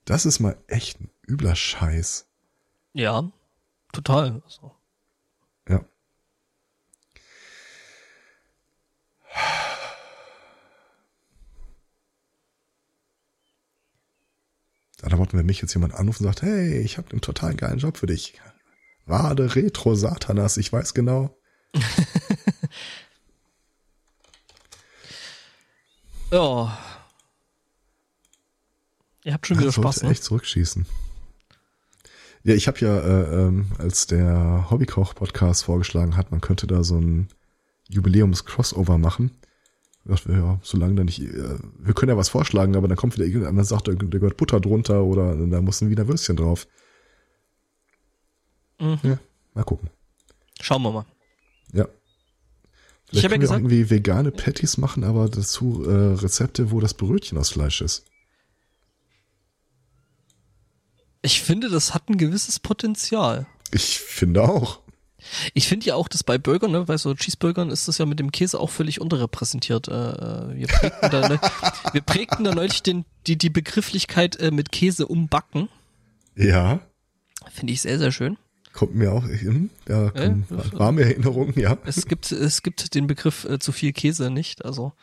Das 0.06 0.26
ist 0.28 0.40
mal 0.40 0.58
echt 0.68 1.02
ein 1.02 1.10
übler 1.28 1.56
Scheiß. 1.56 2.28
Ja, 2.94 3.32
total. 3.92 4.42
Also, 4.46 4.76
Da 15.02 15.18
wollten 15.18 15.38
wenn 15.38 15.46
mich 15.46 15.62
jetzt 15.62 15.74
jemand 15.74 15.94
anruft 15.96 16.20
und 16.20 16.26
sagt, 16.26 16.42
hey, 16.42 16.80
ich 16.80 16.98
habe 16.98 17.10
einen 17.12 17.22
total 17.22 17.56
geilen 17.56 17.80
Job 17.80 17.98
für 17.98 18.06
dich. 18.06 18.34
Wade 19.06 19.56
Retro 19.56 19.96
Satanas, 19.96 20.58
ich 20.58 20.72
weiß 20.72 20.94
genau. 20.94 21.36
ja. 26.32 26.78
Ihr 29.24 29.34
habt 29.34 29.48
schon 29.48 29.58
wieder 29.58 29.72
sollte 29.72 29.90
Spaß, 29.90 30.04
ne? 30.04 30.12
echt 30.12 30.24
zurückschießen. 30.24 30.86
Ja, 32.44 32.54
ich 32.54 32.68
habe 32.68 32.80
ja, 32.80 33.00
äh, 33.00 33.48
ähm, 33.48 33.72
als 33.78 34.06
der 34.08 34.68
Hobbykoch-Podcast 34.70 35.64
vorgeschlagen 35.64 36.16
hat, 36.16 36.32
man 36.32 36.42
könnte 36.42 36.68
da 36.68 36.84
so 36.84 36.98
ein 36.98 37.30
Jubiläums-Crossover 37.90 38.98
machen. 38.98 39.32
Ich 40.06 40.12
dachte, 40.12 40.32
ja, 40.32 40.60
solange 40.64 40.96
da 40.96 41.04
nicht, 41.04 41.20
äh, 41.22 41.58
wir 41.78 41.94
können 41.94 42.10
ja 42.10 42.18
was 42.18 42.30
vorschlagen, 42.30 42.76
aber 42.76 42.88
dann 42.88 42.98
kommt 42.98 43.16
wieder 43.16 43.26
irgendeiner 43.26 43.60
und 43.60 43.66
sagt, 43.66 43.88
da 43.88 43.94
gehört 43.94 44.38
Butter 44.38 44.60
drunter 44.60 45.04
oder 45.04 45.36
da 45.36 45.62
muss 45.62 45.82
ein 45.82 45.90
Wiener 45.90 46.08
Würstchen 46.08 46.36
drauf. 46.38 46.68
Mhm. 48.80 48.98
Ja, 49.04 49.20
mal 49.54 49.64
gucken. 49.64 49.90
Schauen 50.62 50.82
wir 50.84 50.92
mal. 50.92 51.06
Ja. 51.74 51.86
Ich 53.12 53.20
Vielleicht 53.20 53.24
ja 53.24 53.30
können 53.30 53.42
wir 53.42 53.48
auch 53.50 53.54
gesagt- 53.54 53.62
irgendwie 53.62 53.90
vegane 53.90 54.32
Patties 54.32 54.78
machen, 54.78 55.04
aber 55.04 55.28
dazu 55.30 55.84
äh, 55.86 56.14
Rezepte, 56.16 56.72
wo 56.72 56.80
das 56.80 56.94
Brötchen 56.94 57.38
aus 57.38 57.50
Fleisch 57.50 57.82
ist. 57.82 58.06
Ich 61.22 61.42
finde, 61.42 61.70
das 61.70 61.94
hat 61.94 62.10
ein 62.10 62.18
gewisses 62.18 62.60
Potenzial. 62.60 63.46
Ich 63.72 64.00
finde 64.00 64.44
auch. 64.44 64.80
Ich 65.54 65.68
finde 65.68 65.86
ja 65.88 65.96
auch, 65.96 66.08
dass 66.08 66.24
bei 66.24 66.38
Burgern, 66.38 66.72
ne, 66.72 66.84
bei 66.86 66.98
so 66.98 67.14
Cheeseburgern 67.14 67.70
ist 67.70 67.88
das 67.88 67.98
ja 67.98 68.06
mit 68.06 68.20
dem 68.20 68.32
Käse 68.32 68.60
auch 68.60 68.70
völlig 68.70 69.02
unterrepräsentiert. 69.02 69.88
Äh, 69.88 69.92
äh, 69.94 70.56
wir, 70.56 70.68
prägten 70.68 71.10
da, 71.12 71.28
ne, 71.30 71.40
wir 71.94 72.02
prägten 72.02 72.44
da 72.46 72.54
neulich 72.56 72.82
den, 72.84 73.06
die, 73.28 73.38
die 73.38 73.50
Begrifflichkeit 73.50 74.36
äh, 74.38 74.52
mit 74.52 74.72
Käse 74.72 75.08
umbacken. 75.08 75.70
Ja, 76.36 76.80
Finde 77.52 77.74
ich 77.74 77.82
sehr, 77.82 77.98
sehr 78.00 78.12
schön. 78.12 78.38
kommt 78.74 78.96
mir 78.96 79.12
auch 79.12 79.26
hin. 79.26 79.70
Ja, 79.88 80.12
das- 80.12 80.74
warme 80.74 81.02
Erinnerungen, 81.02 81.58
ja. 81.60 81.78
Es 81.86 82.06
gibt, 82.06 82.32
es 82.32 82.62
gibt 82.64 82.94
den 82.96 83.08
Begriff 83.08 83.46
äh, 83.46 83.60
zu 83.60 83.72
viel 83.72 83.94
Käse 83.94 84.30
nicht. 84.30 84.64
Also, 84.66 84.94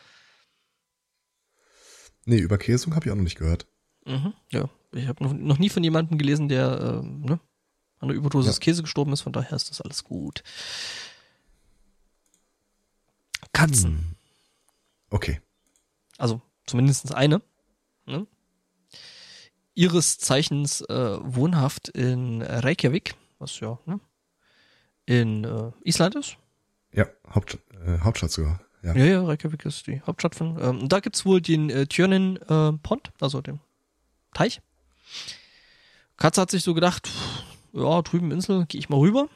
Nee, 2.24 2.38
Überkäsung 2.38 2.94
habe 2.94 3.06
ich 3.06 3.12
auch 3.12 3.16
noch 3.16 3.22
nicht 3.22 3.38
gehört. 3.38 3.66
mhm, 4.04 4.32
ja. 4.50 4.68
Ich 4.92 5.08
habe 5.08 5.22
noch, 5.22 5.32
noch 5.34 5.58
nie 5.58 5.68
von 5.68 5.84
jemandem 5.84 6.16
gelesen, 6.16 6.48
der 6.48 7.02
äh, 7.04 7.06
ne, 7.06 7.38
an 8.00 8.08
der 8.08 8.16
Überdosis 8.16 8.56
Ja. 8.56 8.60
Käse 8.60 8.82
gestorben 8.82 9.12
ist, 9.12 9.22
von 9.22 9.32
daher 9.32 9.52
ist 9.52 9.70
das 9.70 9.80
alles 9.80 10.04
gut. 10.04 10.42
Katzen. 13.52 14.16
Okay. 15.08 15.40
also 16.18 16.42
zumindest 16.66 17.14
eine, 17.14 17.40
ne? 18.06 18.26
ihres 19.74 20.18
Zeichens 20.18 20.80
äh, 20.82 21.18
wohnhaft 21.22 21.88
in 21.88 22.42
Reykjavik, 22.42 23.14
was 23.38 23.60
ja 23.60 23.78
ne? 23.86 24.00
in 25.06 25.44
äh, 25.44 25.70
Island 25.84 26.16
ist. 26.16 26.36
Ja, 26.92 27.06
Haupt, 27.34 27.58
äh, 27.86 27.98
Hauptstadt 28.00 28.32
sogar. 28.32 28.60
Ja. 28.82 28.94
Ja, 28.94 29.04
ja, 29.04 29.24
Reykjavik 29.24 29.64
ist 29.64 29.86
die 29.86 30.00
Hauptstadt 30.02 30.34
von. 30.34 30.60
Ähm, 30.60 30.88
da 30.88 31.00
gibt's 31.00 31.24
wohl 31.24 31.40
den 31.40 31.70
äh, 31.70 31.86
Tjörnin 31.86 32.36
äh, 32.36 32.72
Pond, 32.72 33.12
also 33.20 33.40
den 33.40 33.60
Teich. 34.34 34.60
Katze 36.16 36.40
hat 36.40 36.50
sich 36.50 36.62
so 36.62 36.74
gedacht, 36.74 37.06
pff, 37.06 37.42
ja, 37.76 38.02
drüben 38.02 38.30
Insel, 38.30 38.66
gehe 38.66 38.78
ich 38.78 38.88
mal 38.88 38.98
rüber. 38.98 39.28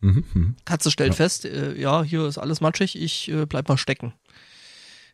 Mhm, 0.00 0.24
mhm. 0.34 0.56
Katze 0.64 0.90
stellt 0.90 1.10
Ja. 1.12 1.16
fest, 1.16 1.44
äh, 1.44 1.74
ja, 1.78 2.02
hier 2.02 2.26
ist 2.26 2.38
alles 2.38 2.60
matschig, 2.60 3.00
ich 3.00 3.28
äh, 3.30 3.46
bleib 3.46 3.68
mal 3.68 3.78
stecken. 3.78 4.12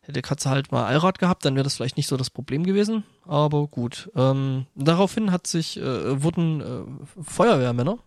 Hätte 0.02 0.22
Katze 0.22 0.50
halt 0.50 0.72
mal 0.72 0.86
Allrad 0.86 1.18
gehabt, 1.18 1.44
dann 1.44 1.54
wäre 1.54 1.64
das 1.64 1.76
vielleicht 1.76 1.96
nicht 1.96 2.08
so 2.08 2.16
das 2.16 2.30
Problem 2.30 2.64
gewesen. 2.64 3.04
Aber 3.26 3.66
gut. 3.68 4.10
Ähm, 4.16 4.66
daraufhin 4.74 5.30
hat 5.30 5.46
sich, 5.46 5.76
äh, 5.76 6.22
wurden 6.22 6.60
äh, 6.60 7.22
Feuerwehrmänner, 7.22 7.98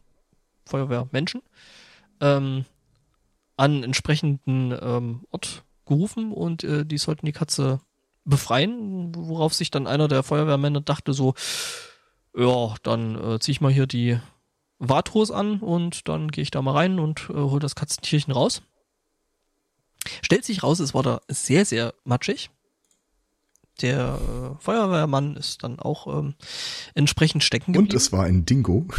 Feuerwehrmenschen, 0.65 1.41
ähm, 2.19 2.65
an 3.56 3.84
entsprechenden 3.84 4.77
ähm, 4.81 5.26
Ort 5.31 5.64
gerufen 5.85 6.31
und 6.34 6.64
äh, 6.64 6.85
die 6.85 6.98
sollten 6.98 7.26
die 7.26 7.31
Katze 7.31 7.80
befreien, 8.26 9.14
worauf 9.15 9.53
sich 9.53 9.69
dann 9.69 9.85
einer 9.85 10.07
der 10.07 10.23
Feuerwehrmänner 10.23 10.81
dachte 10.81 11.14
so, 11.14 11.35
ja, 12.35 12.76
dann 12.84 13.15
äh, 13.15 13.39
zieh 13.39 13.51
ich 13.51 13.61
mal 13.61 13.72
hier 13.72 13.88
die 13.88 14.19
Warthose 14.80 15.34
an 15.35 15.60
und 15.60 16.07
dann 16.07 16.30
gehe 16.31 16.41
ich 16.41 16.51
da 16.51 16.61
mal 16.61 16.73
rein 16.73 16.99
und 16.99 17.30
äh, 17.30 17.34
hol 17.34 17.60
das 17.60 17.76
Katzentierchen 17.76 18.34
raus. 18.34 18.61
Stellt 20.22 20.43
sich 20.43 20.64
raus, 20.64 20.80
es 20.80 20.93
war 20.93 21.03
da 21.03 21.22
sehr, 21.30 21.65
sehr 21.65 21.93
matschig. 22.03 22.49
Der 23.81 24.19
äh, 24.19 24.61
Feuerwehrmann 24.64 25.35
ist 25.35 25.64
dann 25.64 25.80
auch 25.80 26.07
ähm, 26.07 26.35
entsprechend 26.93 27.43
stecken 27.43 27.73
geblieben. 27.73 27.91
Und 27.91 27.97
es 27.97 28.11
war 28.11 28.23
ein 28.23 28.45
Dingo. 28.45 28.88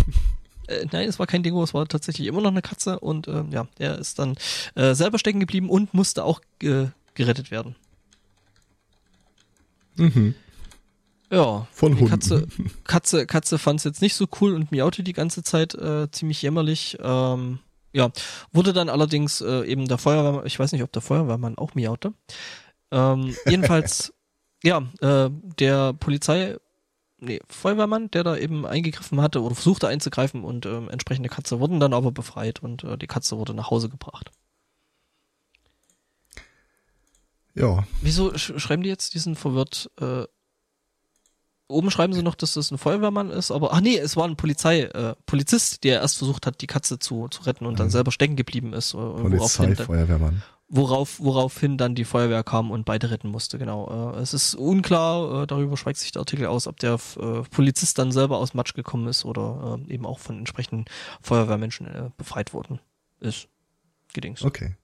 Äh, 0.67 0.87
nein, 0.93 1.07
es 1.07 1.19
war 1.19 1.27
kein 1.27 1.43
Dingo, 1.43 1.63
es 1.63 1.75
war 1.75 1.87
tatsächlich 1.87 2.27
immer 2.27 2.41
noch 2.41 2.51
eine 2.51 2.63
Katze 2.63 2.99
und 2.99 3.29
äh, 3.29 3.45
ja, 3.51 3.67
der 3.79 3.99
ist 3.99 4.19
dann 4.19 4.35
äh, 4.75 4.95
selber 4.95 5.19
stecken 5.19 5.39
geblieben 5.39 5.69
und 5.69 5.93
musste 5.93 6.25
auch 6.25 6.41
äh, 6.63 6.87
gerettet 7.13 7.51
werden. 7.51 7.77
Mhm. 9.97 10.35
Ja, 11.35 11.67
Von 11.73 11.95
Hunden. 11.95 12.11
Katze, 12.11 12.47
Katze, 12.85 13.27
Katze 13.27 13.59
fand 13.59 13.81
es 13.81 13.85
jetzt 13.85 14.01
nicht 14.03 14.15
so 14.15 14.27
cool 14.41 14.55
und 14.55 14.71
miaute 14.71 15.03
die 15.03 15.13
ganze 15.13 15.43
Zeit 15.43 15.75
äh, 15.75 16.09
ziemlich 16.13 16.41
jämmerlich. 16.43 16.97
Ähm, 17.01 17.59
ja, 17.93 18.11
wurde 18.53 18.73
dann 18.73 18.89
allerdings 18.89 19.41
äh, 19.41 19.65
eben 19.65 19.89
der 19.89 19.99
Feuerwehrmann, 19.99 20.47
ich 20.47 20.59
weiß 20.61 20.71
nicht, 20.71 20.85
ob 20.85 20.93
der 20.93 21.03
Feuerwehrmann 21.03 21.59
auch 21.59 21.75
miaute. 21.75 22.13
Ähm, 22.93 23.35
jedenfalls, 23.47 24.15
ja, 24.63 24.83
äh, 25.01 25.29
der 25.59 25.93
Polizei, 25.95 26.57
nee, 27.19 27.41
Feuerwehrmann, 27.49 28.13
der 28.13 28.23
da 28.23 28.37
eben 28.37 28.65
eingegriffen 28.65 29.21
hatte 29.21 29.43
oder 29.43 29.57
versuchte 29.57 29.89
einzugreifen 29.89 30.45
und 30.45 30.67
ähm, 30.67 30.89
entsprechende 30.89 31.31
Katze 31.31 31.59
wurden 31.59 31.81
dann 31.81 31.95
aber 31.95 32.13
befreit 32.13 32.63
und 32.63 32.85
äh, 32.85 32.97
die 32.97 33.09
Katze 33.09 33.39
wurde 33.39 33.55
nach 33.55 33.71
Hause 33.71 33.89
gebracht. 33.89 34.31
Ja, 37.57 37.87
Wieso 38.03 38.37
sch 38.37 38.53
schreiben 38.57 38.85
die 38.85 38.89
jetzt 38.89 39.15
diesen 39.15 39.35
verwirrt? 39.35 39.91
Äh, 40.01 40.25
oben 41.69 41.91
schreiben 41.91 42.13
sie 42.13 42.23
noch, 42.23 42.35
dass 42.35 42.55
das 42.55 42.71
ein 42.71 42.79
Feuerwehrmann 42.79 43.31
ist, 43.31 43.51
aber 43.51 43.73
ach 43.73 43.81
nee, 43.81 43.97
es 43.97 44.17
war 44.17 44.27
ein 44.27 44.37
Polizei, 44.37 44.83
äh, 44.83 45.15
Polizist, 45.27 45.83
der 45.85 46.01
erst 46.01 46.19
versucht 46.19 46.47
hat, 46.47 46.61
die 46.61 46.67
Katze 46.67 46.99
zu, 46.99 47.29
zu 47.29 47.43
retten 47.43 47.67
und 47.67 47.79
dann 47.81 47.87
Mhm. 47.87 47.93
selber 47.93 48.13
stecken 48.13 48.37
geblieben 48.37 48.73
ist. 48.73 48.95
Äh, 48.95 48.99
woraufhin, 48.99 49.31
Polizei, 49.31 49.75
dann, 49.75 49.87
Feuerwehrmann. 49.87 50.43
worauf, 50.69 51.21
woraufhin 51.21 51.79
dann 51.79 51.95
die 51.95 52.05
Feuerwehr 52.05 52.43
kam 52.45 52.71
und 52.71 52.85
beide 52.85 53.11
retten 53.11 53.29
musste, 53.29 53.59
genau. 53.59 54.15
Äh, 54.15 54.21
es 54.21 54.35
ist 54.35 54.55
unklar, 54.55 55.43
äh, 55.43 55.47
darüber 55.47 55.77
schweigt 55.77 55.99
sich 55.99 56.13
der 56.13 56.21
Artikel 56.21 56.47
aus, 56.47 56.67
ob 56.67 56.79
der 56.81 56.95
äh, 57.19 57.43
Polizist 57.51 57.99
dann 57.99 58.13
selber 58.13 58.39
aus 58.39 58.53
Matsch 58.55 58.75
gekommen 58.75 59.07
ist 59.09 59.25
oder 59.25 59.79
äh, 59.89 59.93
eben 59.93 60.05
auch 60.07 60.19
von 60.19 60.39
entsprechenden 60.39 60.85
Feuerwehrmenschen 61.23 61.87
äh, 61.87 62.11
befreit 62.17 62.53
worden 62.53 62.79
ist. 63.21 63.49
Gedings. 64.13 64.43
Okay. 64.45 64.77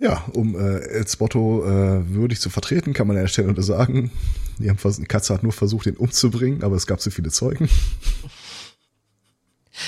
Ja, 0.00 0.24
um 0.32 0.54
äh, 0.54 0.78
El 0.78 1.06
Spotto 1.06 1.62
äh, 1.62 2.08
würdig 2.08 2.40
zu 2.40 2.48
vertreten, 2.48 2.94
kann 2.94 3.06
man 3.06 3.16
an 3.16 3.24
der 3.24 3.28
Stelle 3.28 3.52
nur 3.52 3.62
sagen, 3.62 4.10
die, 4.58 4.70
haben 4.70 4.78
die 4.98 5.04
Katze 5.04 5.34
hat 5.34 5.42
nur 5.42 5.52
versucht, 5.52 5.86
ihn 5.86 5.96
umzubringen, 5.96 6.62
aber 6.64 6.74
es 6.76 6.86
gab 6.86 7.00
zu 7.00 7.10
viele 7.10 7.30
Zeugen. 7.30 7.68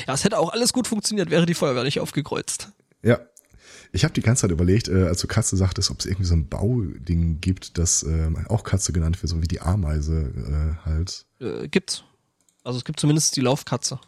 Ja, 0.06 0.14
es 0.14 0.24
hätte 0.24 0.38
auch 0.38 0.52
alles 0.52 0.72
gut 0.72 0.86
funktioniert, 0.86 1.30
wäre 1.30 1.44
die 1.44 1.54
Feuerwehr 1.54 1.84
nicht 1.84 2.00
aufgekreuzt. 2.00 2.68
Ja. 3.02 3.20
Ich 3.94 4.04
habe 4.04 4.14
die 4.14 4.22
ganze 4.22 4.42
Zeit 4.42 4.50
überlegt, 4.50 4.88
äh, 4.88 5.04
als 5.04 5.20
du 5.20 5.26
Katze 5.26 5.54
sagtest, 5.54 5.90
ob 5.90 6.00
es 6.00 6.06
irgendwie 6.06 6.24
so 6.24 6.34
ein 6.34 6.48
Bauding 6.48 7.42
gibt, 7.42 7.76
das 7.76 8.02
äh, 8.04 8.30
auch 8.48 8.64
Katze 8.64 8.92
genannt 8.94 9.22
wird, 9.22 9.28
so 9.28 9.42
wie 9.42 9.48
die 9.48 9.60
Ameise 9.60 10.32
äh, 10.82 10.86
halt. 10.86 11.26
Äh, 11.40 11.68
gibt's. 11.68 12.02
Also 12.64 12.78
es 12.78 12.86
gibt 12.86 12.98
zumindest 12.98 13.36
die 13.36 13.42
Laufkatze. 13.42 14.00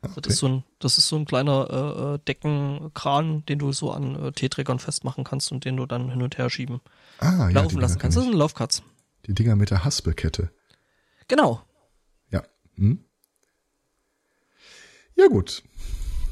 Ah, 0.00 0.08
Das 0.22 0.34
ist 0.34 0.38
so 0.40 0.46
ein, 0.48 0.64
das 0.78 0.96
ist 0.98 1.08
so 1.08 1.16
ein 1.16 1.24
kleiner 1.24 1.68
äh, 1.70 2.14
äh, 2.14 2.18
Deckenkran, 2.20 3.44
den 3.46 3.58
du 3.58 3.72
so 3.72 3.90
an 3.90 4.14
äh, 4.26 4.32
T-Trägern 4.32 4.78
festmachen 4.78 5.24
kannst 5.24 5.50
und 5.50 5.64
den 5.64 5.76
du 5.76 5.86
dann 5.86 6.10
hin 6.10 6.22
und 6.22 6.38
her 6.38 6.48
schieben, 6.50 6.80
ah, 7.18 7.48
ja, 7.48 7.62
laufen 7.62 7.80
lassen 7.80 7.98
kannst. 7.98 8.16
Das 8.16 8.22
ist 8.24 8.28
eine 8.30 8.38
Laufkatze. 8.38 8.82
ich. 9.22 9.26
Die 9.26 9.34
Dinger 9.34 9.56
mit 9.56 9.70
der 9.70 9.84
Haspelkette. 9.84 10.50
Genau. 11.26 11.62
Ja. 12.30 12.42
Hm? 12.76 13.04
Ja 15.16 15.26
gut. 15.26 15.64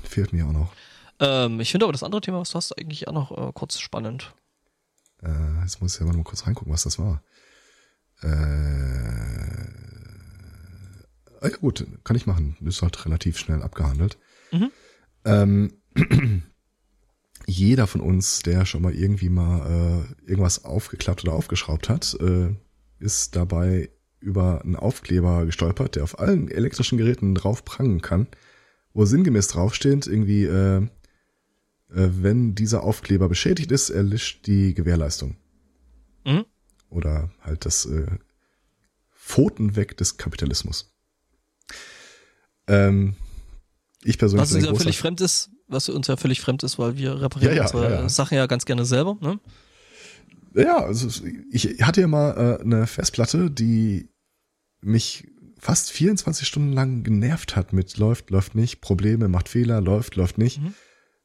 Fehlt 0.05 0.33
mir 0.33 0.47
auch 0.47 0.53
noch. 0.53 0.73
Ähm, 1.19 1.59
ich 1.61 1.71
finde 1.73 1.87
aber 1.87 1.93
das 1.93 2.05
andere 2.05 2.21
Thema, 2.21 2.39
was 2.41 2.51
du 2.51 2.55
hast, 2.57 2.73
eigentlich 2.79 3.09
auch 3.09 3.13
noch 3.13 3.49
äh, 3.49 3.53
kurz 3.53 3.81
spannend. 3.81 4.33
Äh, 5.23 5.61
jetzt 5.63 5.81
muss 5.83 5.97
ich 5.97 6.03
aber 6.03 6.13
mal 6.13 6.23
kurz 6.23 6.47
reingucken, 6.47 6.73
was 6.73 6.85
das 6.85 6.99
war. 7.01 7.23
Äh, 8.23 9.96
ja 11.49 11.57
gut, 11.57 11.87
kann 12.05 12.17
ich 12.17 12.27
machen. 12.27 12.57
Ist 12.65 12.83
halt 12.83 13.05
relativ 13.05 13.39
schnell 13.39 13.63
abgehandelt. 13.63 14.19
Mhm. 14.53 14.71
Ähm, 15.25 15.73
jeder 17.47 17.87
von 17.87 18.01
uns, 18.01 18.41
der 18.41 18.67
schon 18.67 18.83
mal 18.83 18.95
irgendwie 18.95 19.29
mal 19.29 20.07
äh, 20.25 20.29
irgendwas 20.29 20.65
aufgeklappt 20.65 21.25
oder 21.25 21.35
aufgeschraubt 21.35 21.89
hat, 21.89 22.17
äh, 22.21 22.55
ist 22.99 23.37
dabei 23.37 23.91
über 24.21 24.63
einen 24.63 24.77
Aufkleber 24.77 25.47
gestolpert, 25.47 25.97
der 25.97 26.05
auf 26.05 26.19
allen 26.19 26.49
elektrischen 26.49 26.99
Geräten 26.99 27.35
drauf 27.35 27.65
prangen 27.65 28.01
kann, 28.01 28.27
wo 28.93 29.05
sinngemäß 29.05 29.49
draufsteht, 29.49 30.07
irgendwie, 30.07 30.45
äh, 30.45 30.79
äh, 30.79 30.89
wenn 31.91 32.55
dieser 32.55 32.83
Aufkleber 32.83 33.29
beschädigt 33.29 33.71
ist, 33.71 33.91
erlischt 33.91 34.47
die 34.47 34.75
Gewährleistung. 34.75 35.37
Mhm. 36.25 36.45
Oder 36.89 37.31
halt 37.41 37.67
das 37.67 37.85
äh, 37.87 38.07
Pfoten 39.11 39.77
weg 39.77 39.97
des 39.97 40.17
Kapitalismus. 40.17 40.96
Ähm, 42.69 43.15
ich 44.05 44.19
persönlich 44.19 44.49
Was 44.49 44.55
uns 44.55 44.65
ja 44.65 44.75
völlig 44.75 44.99
fremd 44.99 45.21
ist, 45.21 45.51
was 45.69 45.89
uns 45.89 46.07
ja 46.07 46.17
völlig 46.17 46.41
fremd 46.41 46.63
ist, 46.63 46.79
weil 46.79 46.97
wir 46.97 47.21
reparieren 47.21 47.57
Ja, 47.57 47.65
ja, 47.65 47.71
unsere 47.71 47.91
ja. 47.93 48.09
Sachen 48.09 48.37
ja 48.37 48.47
ganz 48.47 48.65
gerne 48.65 48.85
selber. 48.85 49.17
Ne? 49.21 49.41
Ja, 50.55 50.79
also 50.79 51.09
ich 51.51 51.83
hatte 51.83 52.01
ja 52.01 52.07
mal 52.07 52.59
äh, 52.61 52.63
eine 52.63 52.87
Festplatte, 52.87 53.51
die 53.51 54.09
mich 54.81 55.29
fast 55.59 55.91
24 55.91 56.47
Stunden 56.47 56.73
lang 56.73 57.03
genervt 57.03 57.57
hat 57.57 57.73
mit 57.73 57.97
läuft, 57.97 58.31
läuft 58.31 58.55
nicht, 58.55 58.81
Probleme, 58.81 59.29
macht 59.29 59.49
Fehler, 59.49 59.81
läuft, 59.81 60.17
läuft 60.17 60.39
nicht. 60.39 60.61
Mhm. 60.61 60.75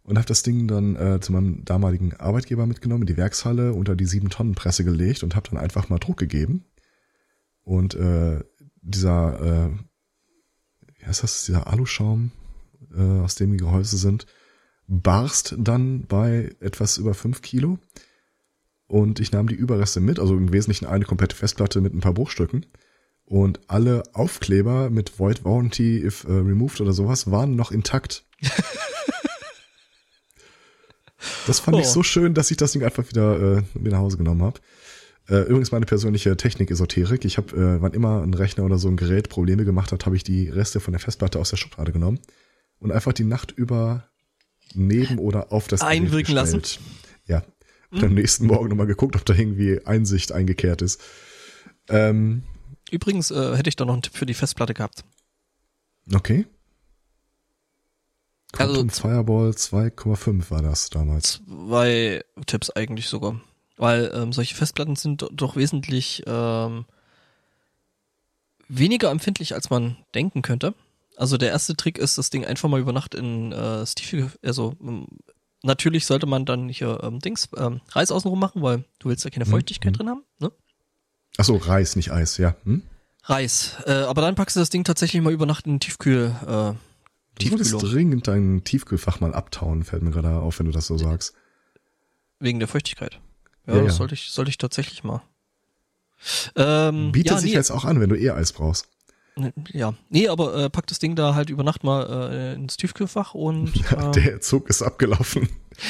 Und 0.04 0.18
habe 0.18 0.28
das 0.28 0.42
Ding 0.42 0.68
dann 0.68 0.96
äh, 0.96 1.20
zu 1.22 1.32
meinem 1.32 1.64
damaligen 1.64 2.16
Arbeitgeber 2.16 2.66
mitgenommen, 2.66 3.04
in 3.04 3.08
die 3.08 3.18
Werkshalle, 3.18 3.74
unter 3.74 3.96
die 3.96 4.08
7-Tonnen-Presse 4.08 4.84
gelegt 4.84 5.22
und 5.22 5.36
habe 5.36 5.48
dann 5.50 5.60
einfach 5.60 5.90
mal 5.90 6.00
Druck 6.00 6.18
gegeben. 6.18 6.66
Und 7.62 7.94
äh, 7.94 8.40
dieser, 8.82 9.70
äh, 9.70 9.70
wie 11.02 11.08
heißt 11.08 11.24
das, 11.24 11.46
dieser 11.46 11.68
Aluschaum, 11.68 12.32
äh, 12.96 13.02
aus 13.02 13.36
dem 13.36 13.52
die 13.52 13.58
Gehäuse 13.58 13.98
sind, 13.98 14.26
barst 14.88 15.56
dann 15.58 16.06
bei 16.06 16.56
etwas 16.60 16.98
über 16.98 17.14
5 17.14 17.42
Kilo. 17.42 17.80
Und 18.88 19.20
ich 19.20 19.32
nahm 19.32 19.48
die 19.48 19.56
Überreste 19.56 20.00
mit, 20.02 20.20
also 20.20 20.36
im 20.36 20.52
Wesentlichen 20.52 20.86
eine 20.86 21.06
komplette 21.06 21.36
Festplatte 21.36 21.80
mit 21.82 21.94
ein 21.94 22.02
paar 22.02 22.14
Bruchstücken. 22.14 22.66
Und 23.26 23.62
alle 23.68 24.04
Aufkleber 24.14 24.90
mit 24.90 25.18
Void 25.18 25.46
Warranty 25.46 26.04
if 26.06 26.26
uh, 26.26 26.40
removed 26.40 26.82
oder 26.82 26.92
sowas 26.92 27.32
waren 27.32 27.56
noch 27.56 27.72
intakt. 27.72 28.26
Das 31.48 31.60
fand 31.60 31.78
ich 31.78 31.86
Oh. 31.86 31.90
so 31.90 32.04
schön, 32.04 32.34
dass 32.34 32.52
ich 32.52 32.58
das 32.58 32.72
Ding 32.72 32.84
einfach 32.84 33.08
wieder 33.08 33.58
äh, 33.58 33.64
mit 33.76 33.92
nach 33.92 34.00
Hause 34.00 34.18
genommen 34.18 34.42
habe. 34.42 34.60
Äh, 35.30 35.42
übrigens 35.44 35.72
meine 35.72 35.86
persönliche 35.86 36.36
Technik-Esoterik. 36.36 37.24
Ich 37.26 37.38
habe, 37.38 37.56
äh, 37.56 37.82
wann 37.82 37.94
immer 37.94 38.22
ein 38.22 38.34
Rechner 38.34 38.64
oder 38.66 38.78
so 38.78 38.88
ein 38.90 38.98
Gerät 38.98 39.30
Probleme 39.30 39.64
gemacht 39.66 39.92
hat, 39.92 40.06
habe 40.06 40.16
ich 40.16 40.24
die 40.24 40.50
Reste 40.50 40.80
von 40.80 40.92
der 40.94 41.00
Festplatte 41.00 41.40
aus 41.40 41.50
der 41.52 41.58
Schublade 41.58 41.92
genommen 41.92 42.20
und 42.80 42.92
einfach 42.92 43.14
die 43.14 43.24
Nacht 43.24 43.52
über 43.52 44.10
neben 44.74 45.20
oder 45.20 45.52
auf 45.52 45.68
das 45.68 45.82
Gerät 45.82 45.92
Einwirken 45.94 46.34
lassen? 46.36 46.62
Ja. 47.28 47.44
Und 47.92 48.04
am 48.04 48.14
nächsten 48.14 48.46
Morgen 48.48 48.70
nochmal 48.70 48.88
geguckt, 48.88 49.16
ob 49.16 49.26
da 49.26 49.34
irgendwie 49.34 49.86
Einsicht 49.86 50.32
eingekehrt 50.32 50.82
ist. 50.82 51.00
Ähm, 51.90 52.44
Übrigens 52.90 53.32
äh, 53.32 53.56
hätte 53.56 53.70
ich 53.70 53.76
da 53.76 53.86
noch 53.86 53.94
einen 53.94 54.02
Tipp 54.02 54.16
für 54.16 54.26
die 54.26 54.34
Festplatte 54.34 54.74
gehabt. 54.74 55.04
okay. 56.14 56.46
Also 58.54 58.74
Quantum 58.74 58.90
z- 58.90 59.02
Fireball 59.02 59.50
2,5 59.52 60.52
war 60.52 60.62
das 60.62 60.90
damals. 60.90 61.42
Zwei 61.48 62.24
Tipps 62.48 62.70
eigentlich 62.70 63.08
sogar. 63.08 63.40
Weil 63.82 64.12
ähm, 64.14 64.32
solche 64.32 64.54
Festplatten 64.54 64.96
sind 64.96 65.24
do- 65.24 65.30
doch 65.34 65.56
wesentlich 65.56 66.22
ähm, 66.28 66.86
weniger 68.68 69.10
empfindlich, 69.10 69.56
als 69.56 69.72
man 69.72 69.98
denken 70.14 70.44
könnte. 70.44 70.76
Also 71.18 71.38
der 71.38 71.50
erste 71.50 71.76
Trick 71.76 71.98
ist, 71.98 72.18
das 72.20 72.30
Ding 72.30 72.46
einfach 72.46 72.70
mal 72.70 72.80
über 72.80 72.94
Nacht 72.94 73.16
in 73.16 73.52
äh, 73.52 73.84
Stiefel, 73.88 74.32
also 74.44 74.76
ähm, 74.82 75.08
natürlich 75.64 76.06
sollte 76.06 76.28
man 76.28 76.46
dann 76.46 76.70
hier 76.70 77.00
ähm, 77.04 77.20
Dings, 77.20 77.50
ähm, 77.58 77.82
Reis 77.90 78.12
außenrum 78.12 78.40
machen, 78.40 78.62
weil 78.62 78.86
du 79.00 79.10
willst 79.10 79.24
ja 79.26 79.32
keine 79.32 79.46
Mhm, 79.46 79.50
Feuchtigkeit 79.50 79.94
mhm. 79.94 79.98
drin 79.98 80.10
haben, 80.10 80.24
ne? 80.40 80.52
Ach 81.38 81.46
so, 81.46 81.56
Reis, 81.58 81.96
nicht 81.96 82.12
Eis, 82.12 82.38
ja. 82.38 82.56
Hm? 82.66 82.84
Reis. 83.24 83.78
Äh, 83.88 83.94
aber 83.94 84.22
dann 84.22 84.36
packst 84.36 84.56
du 84.56 84.60
das 84.60 84.70
Ding 84.70 84.84
tatsächlich 84.84 85.22
mal 85.24 85.34
über 85.34 85.46
Nacht 85.48 85.66
in 85.66 85.74
den 85.74 85.80
Tiefkühl, 85.80 86.36
äh, 86.46 86.74
Du 87.40 87.48
solltest 87.48 87.82
dringend 87.82 88.28
dein 88.28 88.64
Tiefkühlfach 88.64 89.22
mal 89.22 89.34
abtauen, 89.34 89.84
fällt 89.84 90.04
mir 90.04 90.12
gerade 90.12 90.36
auf, 90.40 90.60
wenn 90.60 90.68
du 90.68 90.72
das 90.72 90.86
so 90.86 90.98
sagst. 91.00 91.34
Wegen 92.40 92.60
der 92.60 92.68
Feuchtigkeit. 92.68 93.20
Ja, 93.72 93.78
Ja, 93.78 93.84
das 93.84 93.94
ja. 93.94 93.98
sollte 93.98 94.14
ich, 94.14 94.30
sollte 94.32 94.50
ich 94.50 94.58
tatsächlich 94.58 95.04
mal. 95.04 95.22
Ähm, 96.56 97.12
Bietet 97.12 97.40
sich 97.40 97.52
nee, 97.52 97.56
jetzt 97.58 97.72
auch 97.72 97.84
an, 97.86 98.00
wenn 98.00 98.10
du 98.10 98.16
eh 98.18 98.30
Eis 98.32 98.52
brauchst. 98.54 98.88
Ne, 99.36 99.54
Ja, 99.72 99.94
nee, 100.10 100.28
aber 100.28 100.56
äh, 100.56 100.70
pack 100.70 100.86
das 100.88 101.00
Ding 101.00 101.16
da 101.16 101.34
halt 101.36 101.50
über 101.50 101.64
Nacht 101.64 101.84
mal 101.84 102.32
äh, 102.32 102.54
ins 102.54 102.78
Tiefkühlfach 102.78 103.34
und 103.34 103.72
äh, 103.92 104.12
Der 104.12 104.42
Zug 104.42 104.70
ist 104.70 104.82
abgelaufen. 104.84 105.48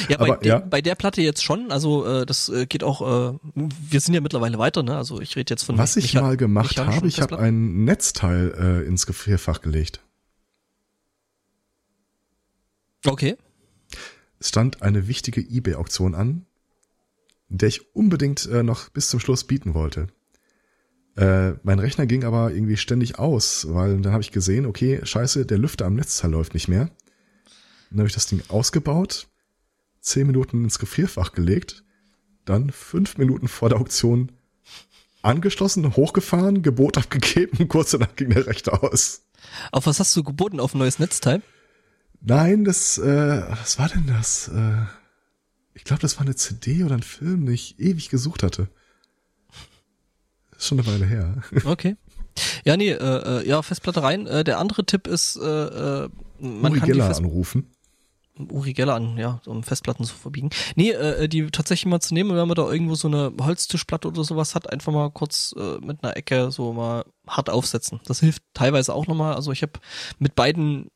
ja, 0.07 0.17
bei, 0.17 0.27
aber, 0.29 0.37
de, 0.37 0.47
ja. 0.49 0.59
bei 0.59 0.81
der 0.81 0.95
Platte 0.95 1.21
jetzt 1.21 1.43
schon, 1.43 1.71
also 1.71 2.05
äh, 2.05 2.25
das 2.25 2.47
äh, 2.49 2.65
geht 2.67 2.83
auch, 2.83 3.01
äh, 3.01 3.37
wir 3.55 3.99
sind 3.99 4.13
ja 4.13 4.21
mittlerweile 4.21 4.57
weiter, 4.59 4.83
ne? 4.83 4.95
Also 4.95 5.19
ich 5.19 5.35
rede 5.35 5.51
jetzt 5.51 5.63
von 5.63 5.77
Was 5.77 5.97
ich 5.97 6.11
mecha- 6.15 6.21
mal 6.21 6.37
gemacht 6.37 6.77
habe, 6.77 7.07
ich 7.07 7.19
habe 7.19 7.39
ein 7.39 7.83
Netzteil 7.83 8.53
äh, 8.83 8.87
ins 8.87 9.05
Gefrierfach 9.07 9.61
gelegt. 9.61 10.01
Okay. 13.05 13.35
stand 14.39 14.81
eine 14.83 15.07
wichtige 15.07 15.41
eBay-Auktion 15.41 16.13
an, 16.15 16.45
der 17.51 17.67
ich 17.67 17.95
unbedingt 17.95 18.45
äh, 18.47 18.63
noch 18.63 18.89
bis 18.89 19.09
zum 19.09 19.19
Schluss 19.19 19.43
bieten 19.43 19.73
wollte. 19.73 20.07
Äh, 21.17 21.53
mein 21.63 21.79
Rechner 21.79 22.05
ging 22.05 22.23
aber 22.23 22.51
irgendwie 22.53 22.77
ständig 22.77 23.19
aus, 23.19 23.67
weil 23.69 23.99
dann 23.99 24.13
habe 24.13 24.23
ich 24.23 24.31
gesehen, 24.31 24.65
okay, 24.65 25.01
scheiße, 25.03 25.45
der 25.45 25.57
Lüfter 25.57 25.85
am 25.85 25.95
Netzteil 25.95 26.31
läuft 26.31 26.53
nicht 26.53 26.69
mehr. 26.69 26.89
Dann 27.89 27.99
habe 27.99 28.07
ich 28.07 28.13
das 28.13 28.27
Ding 28.27 28.41
ausgebaut, 28.47 29.27
zehn 29.99 30.27
Minuten 30.27 30.63
ins 30.63 30.79
Gefrierfach 30.79 31.33
gelegt, 31.33 31.83
dann 32.45 32.69
fünf 32.69 33.17
Minuten 33.17 33.49
vor 33.49 33.67
der 33.67 33.79
Auktion 33.79 34.31
angeschlossen, 35.21 35.95
hochgefahren, 35.95 36.61
Gebot 36.61 36.97
abgegeben, 36.97 37.67
kurz 37.67 37.91
danach 37.91 38.15
ging 38.15 38.29
der 38.29 38.47
Rechner 38.47 38.81
aus. 38.81 39.23
Auf 39.73 39.87
was 39.87 39.99
hast 39.99 40.15
du 40.15 40.23
geboten? 40.23 40.61
Auf 40.61 40.73
ein 40.73 40.77
neues 40.77 40.99
Netzteil? 40.99 41.41
Nein, 42.21 42.63
das, 42.63 42.97
äh, 42.97 43.43
was 43.49 43.77
war 43.77 43.89
denn 43.89 44.07
das? 44.07 44.47
Äh, 44.47 44.85
ich 45.73 45.83
glaube, 45.83 46.01
das 46.01 46.17
war 46.17 46.23
eine 46.23 46.35
CD 46.35 46.83
oder 46.83 46.95
ein 46.95 47.03
Film, 47.03 47.45
den 47.45 47.55
ich 47.55 47.79
ewig 47.79 48.09
gesucht 48.09 48.43
hatte. 48.43 48.67
ist 50.57 50.67
schon 50.67 50.79
eine 50.79 50.87
Weile 50.87 51.05
her. 51.05 51.41
Okay. 51.65 51.95
Ja, 52.63 52.77
nee, 52.77 52.91
äh, 52.91 53.41
äh, 53.41 53.47
ja, 53.47 53.61
Festplatte 53.61 54.03
rein. 54.03 54.25
Äh, 54.25 54.43
der 54.45 54.57
andere 54.57 54.85
Tipp 54.85 55.05
ist, 55.05 55.35
äh, 55.35 55.41
äh, 55.43 56.09
man 56.39 56.71
Uri 56.71 56.79
kann 56.79 56.87
die 56.87 56.93
Geller 56.93 57.07
Fest 57.07 57.19
anrufen. 57.19 57.67
Uri 58.49 58.73
Geller 58.73 58.95
an, 58.95 59.17
ja, 59.17 59.41
um 59.45 59.63
Festplatten 59.63 60.05
zu 60.05 60.15
verbiegen. 60.15 60.49
Nee, 60.75 60.91
äh, 60.91 61.27
die 61.27 61.47
tatsächlich 61.47 61.87
mal 61.87 61.99
zu 61.99 62.13
nehmen, 62.13 62.35
wenn 62.35 62.47
man 62.47 62.55
da 62.55 62.71
irgendwo 62.71 62.95
so 62.95 63.09
eine 63.09 63.33
Holztischplatte 63.41 64.07
oder 64.07 64.23
sowas 64.23 64.55
hat, 64.55 64.71
einfach 64.71 64.93
mal 64.93 65.11
kurz 65.11 65.53
äh, 65.57 65.77
mit 65.85 66.03
einer 66.03 66.15
Ecke 66.15 66.51
so 66.51 66.71
mal 66.71 67.05
hart 67.27 67.49
aufsetzen. 67.49 67.99
Das 68.05 68.21
hilft 68.21 68.43
teilweise 68.53 68.93
auch 68.93 69.07
nochmal. 69.07 69.35
Also 69.35 69.51
ich 69.51 69.61
habe 69.61 69.73
mit 70.19 70.35
beiden 70.35 70.89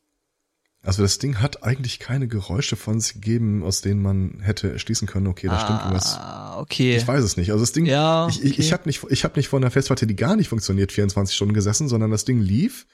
Also 0.85 1.01
das 1.01 1.17
Ding 1.17 1.41
hat 1.41 1.63
eigentlich 1.63 1.99
keine 1.99 2.27
Geräusche 2.27 2.75
von 2.75 2.99
sich 2.99 3.15
gegeben, 3.15 3.63
aus 3.63 3.81
denen 3.81 4.01
man 4.01 4.39
hätte 4.41 4.77
schließen 4.79 5.07
können, 5.07 5.27
okay, 5.27 5.47
da 5.47 5.59
stimmt 5.59 5.79
irgendwas. 5.81 6.15
Ah, 6.17 6.59
okay. 6.59 6.95
Ich 6.95 7.07
weiß 7.07 7.23
es 7.23 7.37
nicht. 7.37 7.51
Also 7.51 7.63
das 7.63 7.71
Ding, 7.71 7.85
Ja, 7.85 8.27
ich, 8.29 8.43
ich, 8.43 8.51
okay. 8.53 8.61
ich 8.61 8.73
habe 8.73 8.83
nicht, 8.85 9.03
ich 9.09 9.23
habe 9.23 9.37
nicht 9.37 9.47
vor 9.47 9.59
einer 9.59 9.71
Festplatte, 9.71 10.05
die 10.07 10.15
gar 10.15 10.35
nicht 10.35 10.47
funktioniert, 10.49 10.91
24 10.91 11.35
Stunden 11.35 11.53
gesessen, 11.53 11.87
sondern 11.87 12.11
das 12.11 12.23
Ding 12.25 12.39
lief 12.39 12.85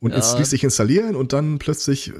und 0.00 0.12
Ja. 0.12 0.18
es 0.18 0.38
ließ 0.38 0.50
sich 0.50 0.62
installieren 0.64 1.16
und 1.16 1.32
dann 1.32 1.58
plötzlich 1.58 2.12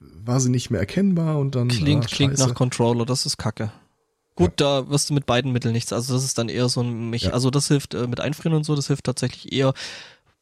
war 0.00 0.40
sie 0.40 0.50
nicht 0.50 0.70
mehr 0.70 0.80
erkennbar 0.80 1.38
und 1.38 1.54
dann 1.54 1.68
Klingt, 1.68 2.04
ah, 2.04 2.08
klingt 2.08 2.38
nach 2.38 2.54
Controller, 2.54 3.06
das 3.06 3.24
ist 3.26 3.36
kacke. 3.38 3.72
Gut, 4.34 4.52
da 4.56 4.88
wirst 4.88 5.10
du 5.10 5.14
mit 5.14 5.26
beiden 5.26 5.52
Mitteln 5.52 5.72
nichts. 5.74 5.92
Also 5.92 6.14
das 6.14 6.24
ist 6.24 6.38
dann 6.38 6.48
eher 6.48 6.68
so 6.68 6.80
ein 6.80 7.10
Mech 7.10 7.24
Ja. 7.24 7.30
also 7.32 7.50
das 7.50 7.68
hilft 7.68 7.94
äh, 7.94 8.06
mit 8.06 8.18
Einfrieren 8.18 8.56
und 8.56 8.64
so, 8.64 8.74
das 8.74 8.86
hilft 8.86 9.04
tatsächlich 9.04 9.52
eher 9.52 9.74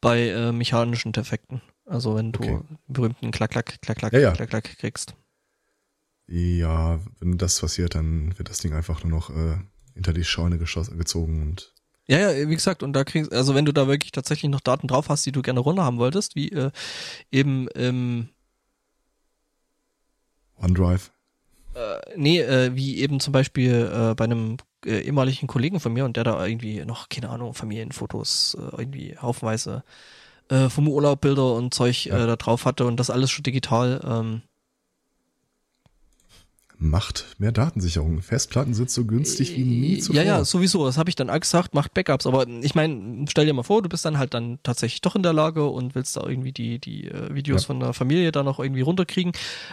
bei 0.00 0.28
äh, 0.28 0.52
mechanischen 0.52 1.12
Defekten. 1.12 1.60
Also 1.90 2.14
wenn 2.16 2.32
du 2.32 2.40
Okay. 2.40 2.60
berühmten 2.88 3.30
Klack, 3.32 3.50
Klack, 3.50 3.82
Klack, 3.82 3.98
Klack, 3.98 4.12
Ja, 4.12 4.20
ja. 4.20 4.32
Klack, 4.32 4.48
Klack 4.50 4.78
kriegst. 4.78 5.14
Ja, 6.28 7.00
wenn 7.18 7.38
das 7.38 7.60
passiert, 7.60 7.94
dann 7.94 8.38
wird 8.38 8.48
das 8.48 8.58
Ding 8.60 8.72
einfach 8.72 9.02
nur 9.02 9.10
noch 9.10 9.30
äh, 9.30 9.58
hinter 9.94 10.12
die 10.12 10.24
Scheune 10.24 10.58
gezogen 10.58 11.42
und 11.42 11.74
Ja, 12.08 12.30
ja, 12.32 12.48
wie 12.48 12.54
gesagt, 12.54 12.82
und 12.82 12.92
da 12.92 13.04
kriegst, 13.04 13.32
also 13.32 13.54
wenn 13.54 13.64
du 13.64 13.72
da 13.72 13.86
wirklich 13.88 14.12
tatsächlich 14.12 14.50
noch 14.50 14.60
Daten 14.60 14.86
drauf 14.88 15.08
hast, 15.08 15.24
die 15.26 15.32
du 15.32 15.42
gerne 15.42 15.60
runter 15.60 15.84
haben 15.84 15.98
wolltest, 15.98 16.34
wie 16.36 16.48
äh, 16.50 16.70
eben 17.32 17.68
ähm, 17.74 18.30
OneDrive. 20.56 21.10
äh, 21.74 21.98
nee, 22.16 22.40
äh, 22.40 22.74
wie 22.74 22.98
eben 22.98 23.20
zum 23.20 23.32
Beispiel 23.32 23.90
äh, 23.92 24.14
bei 24.14 24.24
einem 24.24 24.56
äh, 24.84 25.00
ehemaligen 25.00 25.46
Kollegen 25.46 25.80
von 25.80 25.92
mir 25.92 26.04
und 26.04 26.16
der 26.16 26.24
da 26.24 26.44
irgendwie 26.46 26.84
noch, 26.84 27.08
keine 27.08 27.28
Ahnung, 27.30 27.54
Familienfotos, 27.54 28.56
äh, 28.58 28.76
irgendwie 28.78 29.16
haufenweise 29.18 29.84
äh, 30.50 30.68
vom 30.68 30.86
Urlaub 30.88 31.20
Bilder 31.22 31.54
und 31.54 31.72
Zeug 31.72 32.04
Ja. 32.04 32.22
äh, 32.22 32.26
da 32.26 32.36
drauf 32.36 32.66
hatte 32.66 32.84
und 32.84 32.98
das 32.98 33.08
alles 33.10 33.30
schon 33.30 33.42
digital. 33.44 34.00
Ähm, 34.04 34.42
Macht 36.82 37.36
mehr 37.38 37.52
Datensicherung. 37.52 38.22
Festplatten 38.22 38.72
sind 38.72 38.90
so 38.90 39.04
günstig 39.04 39.54
wie 39.54 39.64
nie 39.64 39.98
zuvor. 39.98 40.16
ja, 40.16 40.22
ja, 40.22 40.44
sowieso, 40.46 40.86
das 40.86 40.96
habe 40.96 41.10
ich 41.10 41.14
dann 41.16 41.28
auch 41.28 41.38
gesagt, 41.38 41.74
macht 41.74 41.92
Backups, 41.92 42.26
aber 42.26 42.46
ich 42.62 42.74
meine, 42.74 43.26
stell 43.28 43.44
dir 43.44 43.52
mal 43.52 43.64
vor, 43.64 43.82
du 43.82 43.90
bist 43.90 44.02
dann 44.06 44.16
halt 44.16 44.32
dann 44.32 44.58
tatsächlich 44.62 45.02
doch 45.02 45.14
in 45.14 45.22
der 45.22 45.34
Lage 45.34 45.66
und 45.68 45.94
willst 45.94 46.16
da 46.16 46.26
irgendwie 46.26 46.52
die, 46.52 46.78
die 46.78 47.08
äh, 47.08 47.34
Videos 47.34 47.62
Ja. 47.62 47.66
von 47.66 47.80
der 47.80 47.92
Familie 47.92 48.32
da 48.32 48.42
noch 48.42 48.58
irgendwie 48.60 48.80
runterkriegen. 48.80 49.32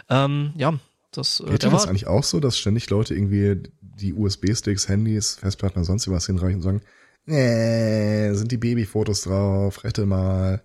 Ähm, 0.09 0.51
ja, 0.57 0.73
das, 1.11 1.39
äh, 1.39 1.49
Geht 1.51 1.63
dir 1.63 1.69
das 1.69 1.87
eigentlich 1.87 2.07
auch 2.07 2.25
so, 2.25 2.41
dass 2.41 2.57
ständig 2.57 2.89
Leute 2.89 3.13
irgendwie 3.15 3.63
die 3.81 4.13
USB-Sticks, 4.13 4.89
Handys, 4.89 5.35
Festplatten 5.35 5.77
oder 5.79 5.85
sonst 5.85 6.09
was 6.11 6.25
hinreichen 6.25 6.57
und 6.57 6.61
sagen, 6.63 6.81
nee, 7.27 8.33
sind 8.33 8.51
die 8.51 8.57
Babyfotos 8.57 9.21
drauf, 9.21 9.83
rette 9.83 10.05
mal. 10.05 10.63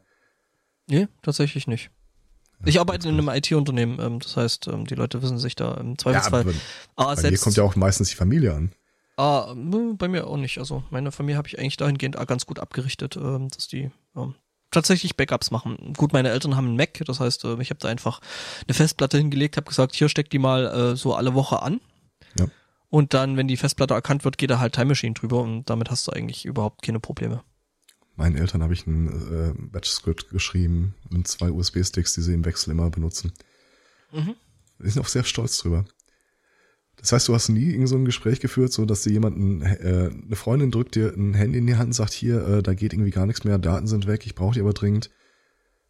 Nee, 0.89 1.09
tatsächlich 1.23 1.67
nicht. 1.67 1.91
Ich 2.65 2.79
arbeite 2.79 3.09
in 3.09 3.19
einem 3.19 3.29
IT-Unternehmen, 3.29 3.99
ähm, 4.01 4.21
das 4.21 4.37
heißt, 4.37 4.69
ähm, 4.69 4.87
die 4.87 4.95
Leute 4.95 5.21
wissen 5.21 5.39
sich 5.39 5.57
da 5.57 5.75
im 5.75 5.91
Ja, 5.91 5.97
Zweifelsfall. 5.99 6.41
aber 6.43 6.53
ah, 6.97 7.15
bei 7.15 7.21
selbst, 7.21 7.43
kommt 7.43 7.57
ja 7.57 7.65
auch 7.65 7.75
meistens 7.75 8.11
die 8.11 8.15
Familie 8.15 8.55
an. 8.55 8.73
ah, 9.17 9.53
bei 9.55 10.07
mir 10.09 10.27
auch 10.29 10.37
nicht. 10.37 10.59
Also 10.59 10.85
meine 10.91 11.11
Familie 11.13 11.37
habe 11.39 11.49
ich 11.49 11.59
eigentlich 11.59 11.77
dahingehend 11.77 12.17
auch 12.19 12.27
ganz 12.27 12.47
gut 12.47 12.61
abgerichtet, 12.61 13.17
ähm, 13.17 13.49
dass 13.49 13.67
die 13.67 13.91
ähm, 14.17 14.37
tatsächlich 14.71 15.17
Backups 15.17 15.51
machen. 15.51 15.93
Gut, 15.97 16.13
meine 16.13 16.31
Eltern 16.31 16.55
haben 16.57 16.69
einen 16.69 16.77
Mac, 16.77 17.03
das 17.05 17.19
heißt, 17.19 17.45
ich 17.45 17.71
habe 17.71 17.81
da 17.81 17.89
einfach 17.89 18.21
eine 18.67 18.75
Festplatte 18.75 19.19
hingelegt, 19.19 19.57
habe 19.57 19.67
gesagt, 19.69 19.95
hier 19.97 20.09
steck 20.09 20.31
die 20.31 20.39
mal 20.39 20.67
äh, 20.93 20.97
so 20.97 21.15
alle 21.17 21.35
Woche 21.35 21.63
an. 21.63 21.81
Ja. 22.39 22.47
Und 22.93 23.15
dann, 23.15 23.39
wenn 23.39 23.49
die 23.49 23.57
Festplatte 23.57 23.95
erkannt 23.95 24.27
wird, 24.27 24.37
geht 24.37 24.51
da 24.51 24.59
halt 24.59 24.75
Time 24.75 24.89
Machine 24.89 25.15
drüber 25.15 25.41
und 25.41 25.71
damit 25.71 25.91
hast 25.91 26.07
du 26.07 26.13
eigentlich 26.13 26.45
überhaupt 26.45 26.83
keine 26.83 27.01
Probleme. 27.01 27.43
Meinen 28.17 28.37
Eltern 28.37 28.63
habe 28.63 28.75
ich 28.75 28.87
ein 28.87 29.09
äh, 29.09 29.55
Batch-Script 29.57 30.29
geschrieben 30.29 30.95
und 31.11 31.27
zwei 31.27 31.51
USB-Sticks, 31.51 32.13
die 32.13 32.21
sie 32.21 32.35
im 32.35 32.45
Wechsel 32.45 32.71
immer 32.71 32.91
benutzen. 32.91 33.33
Mhm. 34.13 34.35
Die 34.79 34.91
sind 34.91 35.01
auch 35.01 35.09
sehr 35.09 35.25
stolz 35.25 35.57
drüber. 35.57 35.87
Das 36.97 37.13
heißt, 37.13 37.29
du 37.29 37.35
hast 37.35 37.49
nie 37.49 37.71
irgend 37.71 37.89
so 37.89 37.97
ein 37.97 38.05
Gespräch 38.05 38.41
geführt, 38.41 38.75
so 38.75 38.85
dass 38.85 39.05
dir 39.05 39.13
jemanden, 39.13 39.63
äh, 39.63 40.11
eine 40.13 40.37
Freundin 40.37 40.71
drückt 40.71 40.95
dir 40.95 41.15
ein 41.17 41.33
Handy 41.33 41.61
in 41.61 41.67
die 41.67 41.77
Hand 41.77 41.87
und 41.87 41.93
sagt, 41.95 42.13
hier, 42.13 42.47
äh, 42.47 42.63
da 42.63 42.75
geht 42.75 42.93
irgendwie 42.93 43.11
gar 43.11 43.25
nichts 43.25 43.45
mehr, 43.45 43.57
Daten 43.57 43.87
sind 43.87 44.07
weg, 44.07 44.27
ich 44.27 44.35
brauche 44.35 44.53
die 44.53 44.61
aber 44.61 44.75
dringend. 44.75 45.09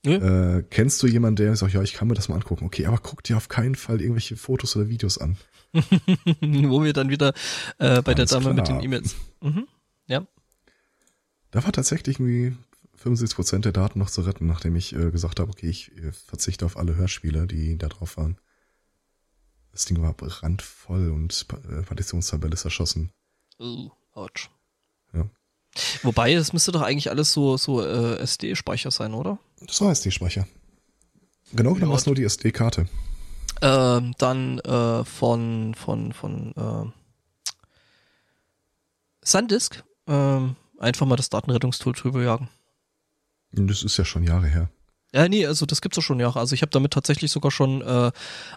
Nö. 0.04 0.14
Äh, 0.14 0.62
kennst 0.70 1.02
du 1.02 1.08
jemanden, 1.08 1.34
der 1.34 1.56
sagt, 1.56 1.72
ja, 1.72 1.82
ich 1.82 1.94
kann 1.94 2.06
mir 2.06 2.14
das 2.14 2.28
mal 2.28 2.36
angucken. 2.36 2.64
Okay, 2.64 2.86
aber 2.86 2.98
guck 2.98 3.24
dir 3.24 3.36
auf 3.36 3.48
keinen 3.48 3.74
Fall 3.74 4.00
irgendwelche 4.00 4.36
Fotos 4.36 4.76
oder 4.76 4.88
Videos 4.88 5.18
an. 5.18 5.36
Wo 6.40 6.82
wir 6.82 6.92
dann 6.92 7.10
wieder 7.10 7.32
äh, 7.78 8.02
bei 8.02 8.14
der 8.14 8.22
Alles 8.22 8.30
Dame 8.30 8.52
mit 8.52 8.64
klar. 8.64 8.78
den 8.78 8.84
E-Mails. 8.84 9.16
Mhm. 9.40 9.66
Ja. 10.06 10.26
Da 11.50 11.64
war 11.64 11.72
tatsächlich 11.72 12.18
irgendwie 12.18 12.56
75 12.96 13.36
Prozent 13.36 13.64
der 13.64 13.72
Daten 13.72 13.98
noch 13.98 14.10
zu 14.10 14.22
retten, 14.22 14.46
nachdem 14.46 14.76
ich 14.76 14.94
äh, 14.94 15.10
gesagt 15.10 15.40
habe, 15.40 15.50
okay, 15.50 15.68
ich 15.68 15.96
äh, 15.96 16.12
verzichte 16.12 16.64
auf 16.64 16.76
alle 16.76 16.96
Hörspiele, 16.96 17.46
die 17.46 17.76
da 17.78 17.88
drauf 17.88 18.16
waren. 18.16 18.38
Das 19.72 19.86
Ding 19.86 20.02
war 20.02 20.12
brandvoll 20.12 21.10
und 21.10 21.46
äh, 21.68 21.82
Partitionstabelle 21.82 22.54
ist 22.54 22.64
erschossen. 22.64 23.10
Uh, 23.58 23.90
ouch. 24.12 24.50
Ja. 25.14 25.28
Wobei, 26.02 26.34
das 26.34 26.52
müsste 26.52 26.72
doch 26.72 26.82
eigentlich 26.82 27.10
alles 27.10 27.32
so, 27.32 27.56
so 27.56 27.82
äh, 27.82 28.18
SD-Speicher 28.18 28.90
sein, 28.90 29.14
oder? 29.14 29.38
Das 29.66 29.80
war 29.80 29.90
SD-Speicher. 29.90 30.46
Genau 31.52 31.74
genommen 31.74 31.94
es 31.94 32.06
nur 32.06 32.14
die 32.14 32.24
SD-Karte. 32.24 32.86
Ähm, 33.62 34.12
dann 34.18 34.58
äh, 34.58 35.04
von, 35.04 35.74
von, 35.74 36.12
von 36.12 36.52
äh, 36.56 36.90
Sandisk 39.24 39.84
ähm, 40.08 40.56
einfach 40.78 41.06
mal 41.06 41.16
das 41.16 41.30
Datenrettungstool 41.30 41.92
drüber 41.92 42.22
jagen. 42.22 42.48
Das 43.52 43.82
ist 43.82 43.96
ja 43.96 44.04
schon 44.04 44.24
Jahre 44.24 44.48
her. 44.48 44.68
Ja, 45.14 45.28
nee, 45.28 45.46
also 45.46 45.66
das 45.66 45.82
gibt's 45.82 45.96
ja 45.96 46.02
schon 46.02 46.18
Jahre. 46.20 46.40
Also 46.40 46.54
ich 46.54 46.62
habe 46.62 46.70
damit 46.70 46.92
tatsächlich 46.92 47.30
sogar 47.30 47.50
schon 47.50 47.82
äh, 47.82 48.10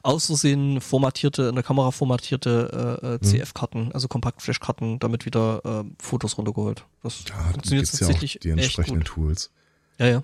aus 0.03 0.27
Versehen 0.27 0.79
formatierte, 0.79 1.43
in 1.49 1.55
der 1.55 1.65
Kamera 1.65 1.91
formatierte 1.91 2.99
äh, 3.03 3.05
äh, 3.15 3.19
CF-Karten, 3.19 3.91
also 3.91 4.07
Kompaktflash-Karten, 4.07 4.99
damit 4.99 5.25
wieder 5.25 5.61
äh, 5.65 5.83
Fotos 6.01 6.37
runtergeholt. 6.37 6.85
Das 7.03 7.25
Ja, 7.27 7.35
funktioniert 7.51 7.85
gibt's 7.85 7.99
ja 7.99 8.07
auch 8.07 8.11
tatsächlich 8.11 8.39
die 8.41 8.49
entsprechenden. 8.51 9.03
Tools. 9.03 9.51
Ja, 9.99 10.07
ja. 10.07 10.23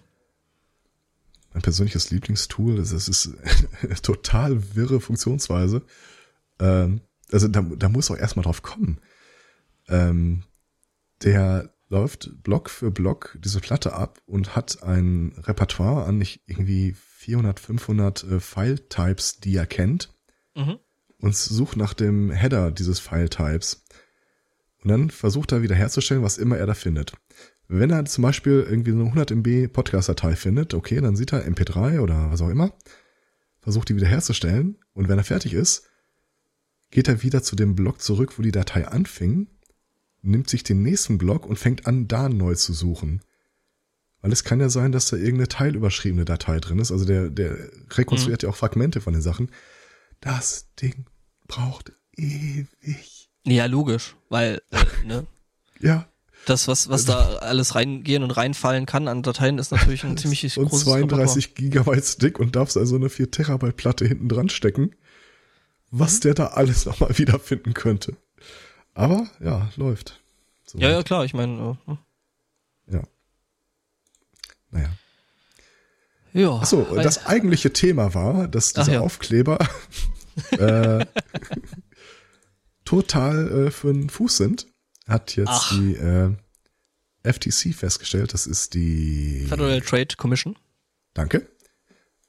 Mein 1.54 1.62
persönliches 1.62 2.12
Lieblingstool, 2.12 2.78
das 2.78 2.92
ist, 2.92 3.08
das 3.08 3.28
ist 3.84 4.04
total 4.06 4.76
wirre 4.76 5.02
Funktionsweise. 5.02 5.84
Ähm, 6.60 7.02
also 7.32 7.48
da, 7.48 7.62
da 7.62 7.90
muss 7.90 8.12
auch 8.12 8.18
erstmal 8.18 8.44
drauf 8.44 8.62
kommen. 8.62 9.00
Ähm, 9.88 10.44
der 11.24 11.74
läuft 11.90 12.42
Block 12.44 12.70
für 12.70 12.90
Block 12.90 13.38
diese 13.42 13.60
Platte 13.60 13.94
ab 13.94 14.22
und 14.26 14.56
hat 14.56 14.82
ein 14.84 15.34
Repertoire 15.44 16.06
an 16.06 16.18
nicht 16.18 16.42
irgendwie 16.46 16.94
400, 16.94 17.60
500 17.60 18.24
äh, 18.24 18.40
File-Types, 18.40 19.40
die 19.40 19.56
er 19.56 19.66
kennt 19.68 20.14
Mhm. 20.56 20.80
und 21.20 21.36
sucht 21.36 21.78
nach 21.78 21.94
dem 21.94 22.32
Header 22.32 22.72
dieses 22.72 23.00
File-Types. 23.00 23.84
Und 24.84 24.90
dann 24.90 25.10
versucht 25.10 25.52
er 25.52 25.62
wieder 25.62 25.76
herzustellen, 25.76 26.24
was 26.24 26.38
immer 26.38 26.58
er 26.58 26.66
da 26.66 26.74
findet. 26.74 27.14
Wenn 27.74 27.90
er 27.90 28.04
zum 28.04 28.24
Beispiel 28.24 28.68
irgendwie 28.70 28.92
so 28.92 28.98
eine 28.98 29.06
100 29.06 29.32
MB 29.32 29.72
Podcast-Datei 29.72 30.36
findet, 30.36 30.74
okay, 30.74 31.00
dann 31.00 31.16
sieht 31.16 31.32
er 31.32 31.48
MP3 31.48 32.02
oder 32.02 32.30
was 32.30 32.42
auch 32.42 32.50
immer, 32.50 32.74
versucht 33.62 33.88
die 33.88 33.96
wieder 33.96 34.08
herzustellen 34.08 34.78
und 34.94 35.08
wenn 35.08 35.18
er 35.18 35.24
fertig 35.24 35.54
ist, 35.54 35.88
geht 36.90 37.08
er 37.08 37.24
wieder 37.24 37.42
zu 37.44 37.56
dem 37.56 37.74
Block 37.76 38.02
zurück, 38.02 38.38
wo 38.38 38.42
die 38.42 38.52
Datei 38.52 38.86
anfing, 38.86 39.48
nimmt 40.22 40.50
sich 40.50 40.64
den 40.64 40.84
nächsten 40.84 41.18
Block 41.18 41.46
und 41.46 41.58
fängt 41.58 41.88
an, 41.88 42.10
da 42.10 42.28
neu 42.28 42.56
zu 42.56 42.74
suchen. 42.74 43.22
Weil 44.20 44.34
es 44.34 44.44
kann 44.44 44.60
ja 44.60 44.68
sein, 44.68 44.92
dass 44.92 45.08
da 45.08 45.16
irgendeine 45.16 45.48
teilüberschriebene 45.48 46.26
Datei 46.26 46.60
drin 46.60 46.80
ist. 46.80 46.92
Also 46.92 47.06
der, 47.06 47.30
der 47.30 47.58
rekonstruiert 47.92 48.44
ja 48.44 48.50
auch 48.50 48.58
Fragmente 48.58 49.00
von 49.00 49.14
den 49.14 49.22
Sachen. 49.22 49.50
das 50.20 50.74
Ding 50.76 51.06
braucht 51.48 51.94
ewig. 52.18 53.30
Ja, 53.46 53.66
logisch, 53.68 54.18
weil, 54.28 54.62
äh, 54.72 55.06
ne? 55.06 55.26
Ja. 55.80 56.11
Das, 56.46 56.68
was, 56.68 56.90
was 56.90 57.06
da 57.06 57.36
alles 57.38 57.76
reingehen 57.76 58.24
und 58.24 58.32
reinfallen 58.32 58.86
kann 58.86 59.08
an 59.08 59.22
Dateien, 59.22 59.60
ist 59.60 59.72
natürlich 59.72 60.04
ein 60.04 60.18
ziemlich 60.18 60.58
und 60.58 60.70
großes 60.70 60.86
32 60.86 61.56
Gigabyte 61.56 62.06
Stick 62.06 62.40
und 62.40 62.56
darfst 62.56 62.78
also 62.78 62.96
eine 62.96 63.10
4 63.10 63.30
Terabyte 63.30 63.78
Platte 63.78 64.06
hinten 64.06 64.28
dran 64.28 64.50
stecken, 64.50 64.96
was 65.92 66.20
der 66.20 66.34
da 66.34 66.48
alles 66.48 66.86
nochmal 66.86 67.18
wiederfinden 67.18 67.74
könnte. 67.74 68.18
Aber 68.94 69.30
ja, 69.40 69.70
läuft. 69.76 70.20
So 70.66 70.80
ja, 70.80 70.90
ja, 70.90 71.04
klar, 71.04 71.26
ich 71.26 71.34
meine. 71.34 71.78
Äh, 71.88 71.90
hm. 71.90 71.98
ja. 72.88 73.04
Naja. 74.72 74.90
Ja. 76.34 76.56
Achso, 76.56 76.88
das 76.96 77.26
eigentliche 77.26 77.74
Thema 77.74 78.14
war, 78.14 78.48
dass 78.48 78.74
dieser 78.74 78.94
ja. 78.94 79.00
Aufkleber 79.02 79.60
äh, 80.52 81.06
total 82.86 83.68
äh, 83.68 83.72
für 83.72 83.92
den 83.92 84.10
Fuß 84.10 84.38
sind. 84.38 84.68
Hat 85.12 85.36
jetzt 85.36 85.50
Ach. 85.50 85.70
die 85.72 85.96
äh, 85.96 86.32
FTC 87.24 87.74
festgestellt. 87.76 88.34
Das 88.34 88.48
ist 88.48 88.74
die 88.74 89.46
Federal 89.48 89.82
Trade 89.82 90.16
Commission. 90.18 90.56
Danke. 91.14 91.48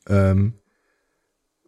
Ähm, 0.09 0.54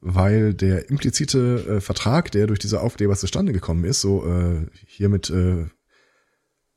weil 0.01 0.53
der 0.53 0.91
implizite 0.91 1.77
äh, 1.77 1.81
Vertrag, 1.81 2.31
der 2.32 2.47
durch 2.47 2.59
diese 2.59 2.81
Aufkleber 2.81 3.16
zustande 3.16 3.53
gekommen 3.53 3.85
ist, 3.85 4.01
so 4.01 4.27
äh, 4.27 4.66
hiermit 4.86 5.31
äh, 5.31 5.66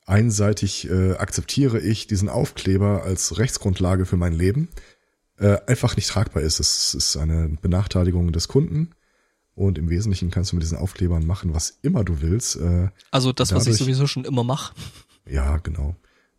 einseitig 0.05 0.89
äh, 0.89 1.15
akzeptiere 1.15 1.80
ich 1.80 2.07
diesen 2.07 2.30
Aufkleber 2.30 3.03
als 3.03 3.38
Rechtsgrundlage 3.38 4.05
für 4.05 4.15
mein 4.15 4.31
Leben, 4.31 4.69
äh, 5.38 5.57
einfach 5.68 5.97
nicht 5.97 6.07
tragbar 6.07 6.41
ist. 6.41 6.61
Es 6.61 6.93
ist 6.93 7.18
eine 7.18 7.57
Benachteiligung 7.61 8.31
des 8.31 8.47
Kunden 8.47 8.91
und 9.57 9.77
im 9.77 9.89
Wesentlichen 9.89 10.31
kannst 10.31 10.51
du 10.51 10.55
mit 10.55 10.63
diesen 10.63 10.77
Aufklebern 10.77 11.25
machen, 11.25 11.53
was 11.53 11.79
immer 11.81 12.03
du 12.05 12.21
willst. 12.21 12.55
Äh, 12.57 12.89
Also 13.11 13.34
das, 13.34 13.51
was 13.51 13.63
ich 13.63 13.73
Dadurch- 13.73 13.79
sowieso 13.79 14.07
schon 14.07 14.23
immer 14.23 14.43
mache. 14.45 14.73
ja, 15.25 15.57
genau. 15.57 15.95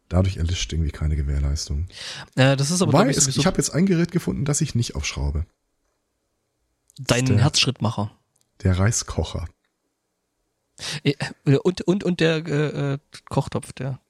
Dadurch 0.08 0.38
erlischt 0.38 0.72
irgendwie 0.72 0.90
keine 0.92 1.16
Gewährleistung. 1.16 1.86
Äh, 2.34 2.56
das 2.56 2.70
ist 2.70 2.80
aber 2.80 2.92
glaub 2.92 3.08
ich, 3.08 3.16
sowieso 3.16 3.40
ich 3.40 3.46
habe 3.46 3.58
jetzt 3.58 3.70
ein 3.74 3.84
Gerät 3.84 4.10
gefunden, 4.12 4.46
das 4.46 4.62
ich 4.62 4.74
nicht 4.74 4.94
aufschraube. 4.94 5.44
dein 6.98 7.26
der- 7.26 7.38
Herzschrittmacher. 7.38 8.10
Der 8.62 8.78
Reiskocher. 8.78 9.46
Äh, 11.02 11.14
Und, 11.62 11.82
und, 11.82 12.04
und 12.04 12.20
der 12.20 12.36
äh, 12.46 12.92
äh, 12.94 12.98
Kochtopf, 13.28 13.72
der 13.74 13.86
Ja, 13.90 14.00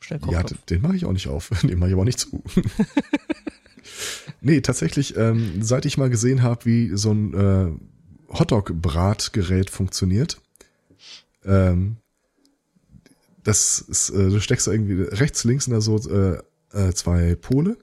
Schnellkochtopf. 0.00 0.50
d- 0.66 0.74
den 0.74 0.82
mache 0.82 0.96
ich 0.96 1.04
auch 1.06 1.12
nicht 1.12 1.28
auf. 1.28 1.48
Den 1.62 1.78
mache 1.78 1.88
ich 1.90 1.94
aber 1.94 2.04
nicht 2.04 2.18
zu. 2.20 2.42
nee, 4.40 4.60
tatsächlich, 4.60 5.16
ähm, 5.16 5.62
seit 5.62 5.84
ich 5.86 5.98
mal 5.98 6.10
gesehen 6.10 6.42
habe, 6.42 6.64
wie 6.64 6.96
so 6.96 7.12
ein 7.12 7.34
äh, 7.34 8.34
Hotdog-Bratgerät 8.34 9.70
funktioniert, 9.70 10.40
ähm, 11.44 11.96
das 13.42 13.78
ist, 13.80 14.10
äh, 14.10 14.30
du 14.30 14.40
steckst 14.40 14.66
da 14.66 14.72
irgendwie 14.72 15.02
rechts, 15.02 15.44
links 15.44 15.66
in 15.66 15.74
da 15.74 15.80
so 15.80 15.98
äh, 16.08 16.38
äh, 16.72 16.92
zwei 16.94 17.34
Pole. 17.34 17.76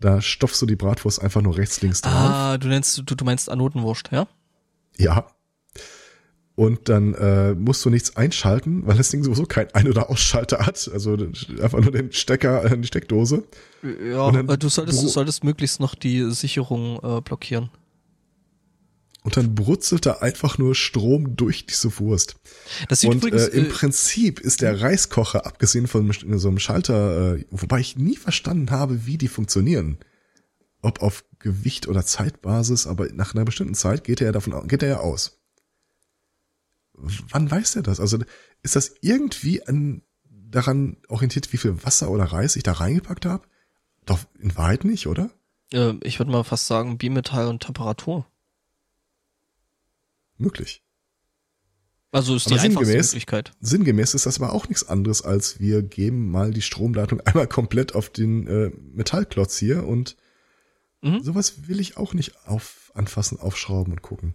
Da 0.00 0.20
stopfst 0.20 0.60
du 0.60 0.66
die 0.66 0.76
Bratwurst 0.76 1.22
einfach 1.22 1.42
nur 1.42 1.56
rechts, 1.56 1.80
links 1.80 2.00
drauf. 2.00 2.12
ah, 2.12 2.58
du 2.58 2.68
nennst, 2.68 2.98
du, 2.98 3.14
du 3.14 3.24
meinst 3.24 3.48
Anotenwurst, 3.48 4.08
ja? 4.10 4.26
Ja. 4.96 5.28
Und 6.54 6.88
dann 6.88 7.14
äh, 7.14 7.54
musst 7.54 7.84
du 7.84 7.90
nichts 7.90 8.16
einschalten, 8.16 8.86
weil 8.86 8.96
das 8.96 9.10
Ding 9.10 9.22
sowieso 9.22 9.44
kein 9.44 9.72
Ein- 9.74 9.88
oder 9.88 10.10
Ausschalter 10.10 10.66
hat. 10.66 10.90
Also 10.92 11.16
einfach 11.62 11.80
nur 11.80 11.92
den 11.92 12.12
Stecker, 12.12 12.64
äh, 12.64 12.76
die 12.76 12.86
Steckdose. 12.86 13.44
Ja, 13.82 14.30
äh, 14.30 14.58
du 14.58 14.68
solltest, 14.68 15.02
du 15.02 15.08
solltest 15.08 15.44
möglichst 15.44 15.80
noch 15.80 15.94
die 15.94 16.30
Sicherung 16.30 17.00
äh, 17.02 17.20
blockieren. 17.20 17.70
Und 19.24 19.36
dann 19.36 19.54
brutzelt 19.54 20.04
da 20.04 20.14
einfach 20.14 20.58
nur 20.58 20.74
Strom 20.74 21.36
durch 21.36 21.64
diese 21.66 21.98
Wurst. 22.00 22.36
Das 22.88 23.00
sieht 23.00 23.10
Und 23.10 23.18
übrigens, 23.18 23.48
äh, 23.48 23.56
im 23.56 23.66
äh, 23.66 23.68
Prinzip 23.68 24.40
ist 24.40 24.62
der 24.62 24.80
Reiskocher, 24.80 25.46
abgesehen 25.46 25.86
von 25.86 26.12
so 26.12 26.48
einem 26.48 26.58
Schalter, 26.58 27.36
äh, 27.36 27.44
wobei 27.50 27.78
ich 27.78 27.96
nie 27.96 28.16
verstanden 28.16 28.70
habe, 28.70 29.06
wie 29.06 29.18
die 29.18 29.28
funktionieren. 29.28 29.98
Ob 30.80 31.02
auf 31.02 31.24
Gewicht 31.38 31.86
oder 31.86 32.04
Zeitbasis, 32.04 32.88
aber 32.88 33.12
nach 33.12 33.34
einer 33.34 33.44
bestimmten 33.44 33.74
Zeit 33.74 34.02
geht 34.02 34.20
er 34.20 34.26
ja 34.26 34.32
davon 34.32 34.66
geht 34.66 34.82
er 34.82 34.88
ja 34.88 34.98
aus. 34.98 35.40
Wann 36.94 37.50
weiß 37.50 37.76
er 37.76 37.82
das? 37.82 38.00
Also 38.00 38.18
ist 38.62 38.74
das 38.74 38.92
irgendwie 39.00 39.64
an, 39.64 40.02
daran 40.28 40.96
orientiert, 41.08 41.52
wie 41.52 41.56
viel 41.56 41.84
Wasser 41.84 42.10
oder 42.10 42.24
Reis 42.24 42.56
ich 42.56 42.64
da 42.64 42.72
reingepackt 42.72 43.26
habe? 43.26 43.44
Doch 44.06 44.18
in 44.40 44.56
Wahrheit 44.56 44.84
nicht, 44.84 45.06
oder? 45.06 45.30
äh, 45.72 45.94
ich 46.02 46.18
würde 46.18 46.30
mal 46.32 46.44
fast 46.44 46.66
sagen, 46.66 46.98
Bimetall 46.98 47.46
und 47.48 47.62
Temperatur. 47.62 48.26
Möglich. 50.38 50.82
Also 52.10 52.34
ist 52.36 52.50
die 52.50 52.54
Aber 52.54 52.62
einfachste 52.62 52.92
sinngemäß- 52.92 53.06
Möglichkeit. 53.06 53.52
Sinngemäß 53.60 54.14
ist 54.14 54.26
das 54.26 54.38
aber 54.40 54.52
auch 54.52 54.68
nichts 54.68 54.86
anderes, 54.86 55.22
als 55.22 55.60
wir 55.60 55.82
geben 55.82 56.30
mal 56.30 56.50
die 56.52 56.60
Stromleitung 56.62 57.20
einmal 57.24 57.46
komplett 57.46 57.94
auf 57.94 58.10
den 58.10 58.46
äh, 58.46 58.70
Metallklotz 58.92 59.56
hier 59.58 59.86
und 59.86 60.16
Mhm. 61.04 61.20
sowas 61.24 61.66
will 61.66 61.80
ich 61.80 61.96
auch 61.96 62.14
nicht 62.14 62.46
auf, 62.46 62.92
anfassen, 62.94 63.40
aufschrauben 63.40 63.92
und 63.92 64.02
gucken. 64.02 64.34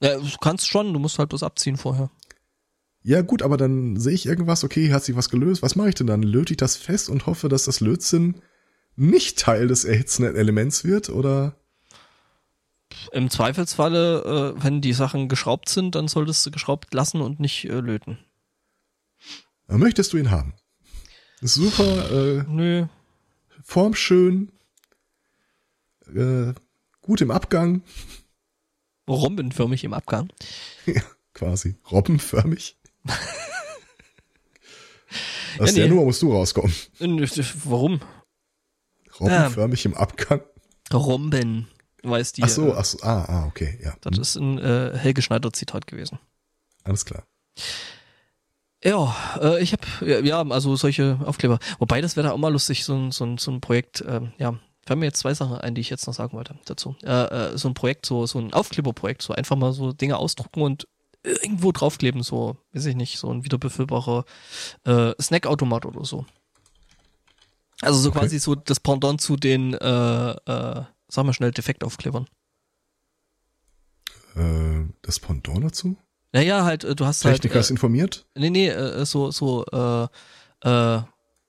Ja, 0.00 0.18
du 0.18 0.36
kannst 0.40 0.68
schon, 0.68 0.92
du 0.92 0.98
musst 1.00 1.18
halt 1.18 1.30
bloß 1.30 1.42
abziehen 1.42 1.76
vorher. 1.76 2.08
Ja 3.06 3.20
gut, 3.20 3.42
aber 3.42 3.58
dann 3.58 3.96
sehe 3.98 4.14
ich 4.14 4.24
irgendwas, 4.24 4.64
okay, 4.64 4.90
hat 4.90 5.04
sich 5.04 5.14
was 5.14 5.28
gelöst, 5.28 5.60
was 5.60 5.76
mache 5.76 5.90
ich 5.90 5.94
denn 5.94 6.06
dann? 6.06 6.22
Löte 6.22 6.54
ich 6.54 6.56
das 6.56 6.76
fest 6.76 7.10
und 7.10 7.26
hoffe, 7.26 7.50
dass 7.50 7.64
das 7.64 7.80
Lötzinn 7.80 8.40
nicht 8.96 9.38
Teil 9.38 9.68
des 9.68 9.84
erhitzenden 9.84 10.36
Elements 10.36 10.84
wird 10.84 11.10
oder 11.10 11.54
Im 13.12 13.28
Zweifelsfalle, 13.28 14.54
äh, 14.56 14.64
wenn 14.64 14.80
die 14.80 14.94
Sachen 14.94 15.28
geschraubt 15.28 15.68
sind, 15.68 15.94
dann 15.94 16.08
solltest 16.08 16.46
du 16.46 16.50
geschraubt 16.50 16.94
lassen 16.94 17.20
und 17.20 17.40
nicht 17.40 17.66
äh, 17.66 17.80
löten. 17.80 18.18
möchtest 19.68 20.14
du 20.14 20.16
ihn 20.16 20.30
haben? 20.30 20.54
Super, 21.42 22.10
äh, 22.10 22.44
Nö. 22.48 22.86
formschön, 23.62 24.50
äh, 26.14 26.54
gut 27.02 27.20
im 27.20 27.30
Abgang, 27.30 27.82
Rombenförmig 29.06 29.84
im 29.84 29.92
Abgang. 29.92 30.32
quasi 31.34 31.76
robbenförmig. 31.90 32.78
Aus 35.58 35.68
Ja, 35.70 35.74
der 35.74 35.84
nee. 35.84 35.88
Nummer 35.90 36.04
musst 36.04 36.22
du 36.22 36.32
rauskommen. 36.32 36.72
Äh, 36.98 37.26
Warum? 37.64 38.00
Robbenförmig 39.20 39.84
im 39.84 39.94
Abgang. 39.94 40.40
Romben. 40.92 41.68
Du 42.02 42.10
weißt 42.10 42.36
die. 42.36 42.42
Ach 42.42 42.48
so, 42.48 42.68
äh, 42.68 42.74
ach 42.76 42.84
so, 42.84 42.98
ah, 43.02 43.24
ah, 43.24 43.46
okay, 43.46 43.78
ja. 43.82 43.94
Das 44.00 44.18
ist 44.18 44.36
ein 44.36 44.58
äh, 44.58 44.96
Helge 44.96 45.22
Schneider 45.22 45.52
Zitat 45.52 45.86
gewesen. 45.86 46.18
Alles 46.82 47.04
klar. 47.04 47.24
Ja, 48.82 49.14
äh, 49.40 49.62
ich 49.62 49.72
habe 49.72 50.20
ja, 50.26 50.42
also 50.42 50.76
solche 50.76 51.18
Aufkleber. 51.24 51.58
Wobei 51.78 52.00
das 52.02 52.16
wäre 52.16 52.26
da 52.26 52.32
auch 52.34 52.38
mal 52.38 52.52
lustig, 52.52 52.84
so 52.84 52.94
ein, 52.94 53.12
so 53.12 53.24
ein, 53.24 53.38
so 53.38 53.50
ein 53.50 53.60
Projekt. 53.62 54.04
Ähm, 54.06 54.32
ja, 54.38 54.58
fallen 54.86 54.98
mir 55.00 55.06
jetzt 55.06 55.20
zwei 55.20 55.32
Sachen 55.32 55.56
ein, 55.56 55.74
die 55.74 55.80
ich 55.80 55.88
jetzt 55.88 56.06
noch 56.06 56.12
sagen 56.12 56.36
wollte 56.36 56.58
dazu. 56.66 56.94
Äh, 57.02 57.52
äh, 57.52 57.58
so 57.58 57.68
ein 57.68 57.74
Projekt, 57.74 58.04
so 58.04 58.26
so 58.26 58.38
ein 58.38 58.52
Aufkleberprojekt, 58.52 59.22
so 59.22 59.32
einfach 59.32 59.56
mal 59.56 59.72
so 59.72 59.92
Dinge 59.92 60.18
ausdrucken 60.18 60.60
und 60.60 60.86
irgendwo 61.24 61.72
draufkleben, 61.72 62.22
so, 62.22 62.56
weiß 62.72 62.86
ich 62.86 62.96
nicht, 62.96 63.18
so 63.18 63.30
ein 63.30 63.44
wiederbefüllbarer 63.44 64.24
äh, 64.84 65.12
Snackautomat 65.20 65.86
oder 65.86 66.04
so. 66.04 66.26
Also 67.80 67.98
so 67.98 68.10
Okay. 68.10 68.20
quasi 68.20 68.38
so 68.38 68.54
das 68.54 68.78
Pendant 68.80 69.20
zu 69.20 69.36
den, 69.36 69.74
äh, 69.74 70.30
äh, 70.30 70.84
sag 71.08 71.24
mal 71.24 71.32
schnell, 71.32 71.50
Defektaufklebern. 71.50 72.26
Äh, 74.36 74.84
das 75.02 75.20
Pendant 75.20 75.64
dazu? 75.64 75.96
Naja, 76.32 76.64
halt, 76.64 76.84
äh, 76.84 76.94
du 76.94 77.06
hast 77.06 77.20
Techniker 77.20 77.54
halt. 77.54 77.64
ist 77.64 77.70
informiert? 77.70 78.26
Nee, 78.34 78.50
nee, 78.50 78.68
äh, 78.68 79.04
so, 79.06 79.30
so, 79.30 79.64
äh, 79.66 80.08
äh, 80.68 81.02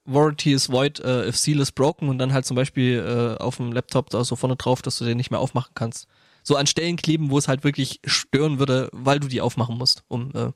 Warranty 0.07 0.53
is 0.53 0.69
void 0.69 0.99
äh, 0.99 1.27
if 1.27 1.35
seal 1.35 1.59
is 1.59 1.71
broken 1.71 2.09
und 2.09 2.19
dann 2.19 2.31
halt 2.31 2.45
zum 2.45 2.55
Beispiel 2.55 2.99
äh, 3.39 3.41
auf 3.41 3.57
dem 3.57 3.71
Laptop 3.71 4.11
da 4.11 4.23
so 4.23 4.35
vorne 4.35 4.55
drauf, 4.55 4.83
dass 4.83 4.97
du 4.99 5.05
den 5.05 5.17
nicht 5.17 5.31
mehr 5.31 5.39
aufmachen 5.39 5.71
kannst. 5.73 6.07
So 6.47 6.55
an 6.55 6.67
Stellen 6.67 6.95
kleben, 6.95 7.31
wo 7.31 7.39
es 7.39 7.47
halt 7.47 7.63
wirklich 7.63 7.99
stören 8.05 8.59
würde, 8.59 8.89
weil 8.91 9.19
du 9.19 9.27
die 9.27 9.41
aufmachen 9.41 9.77
musst, 9.77 10.03
um 10.07 10.31
äh, 10.35 10.51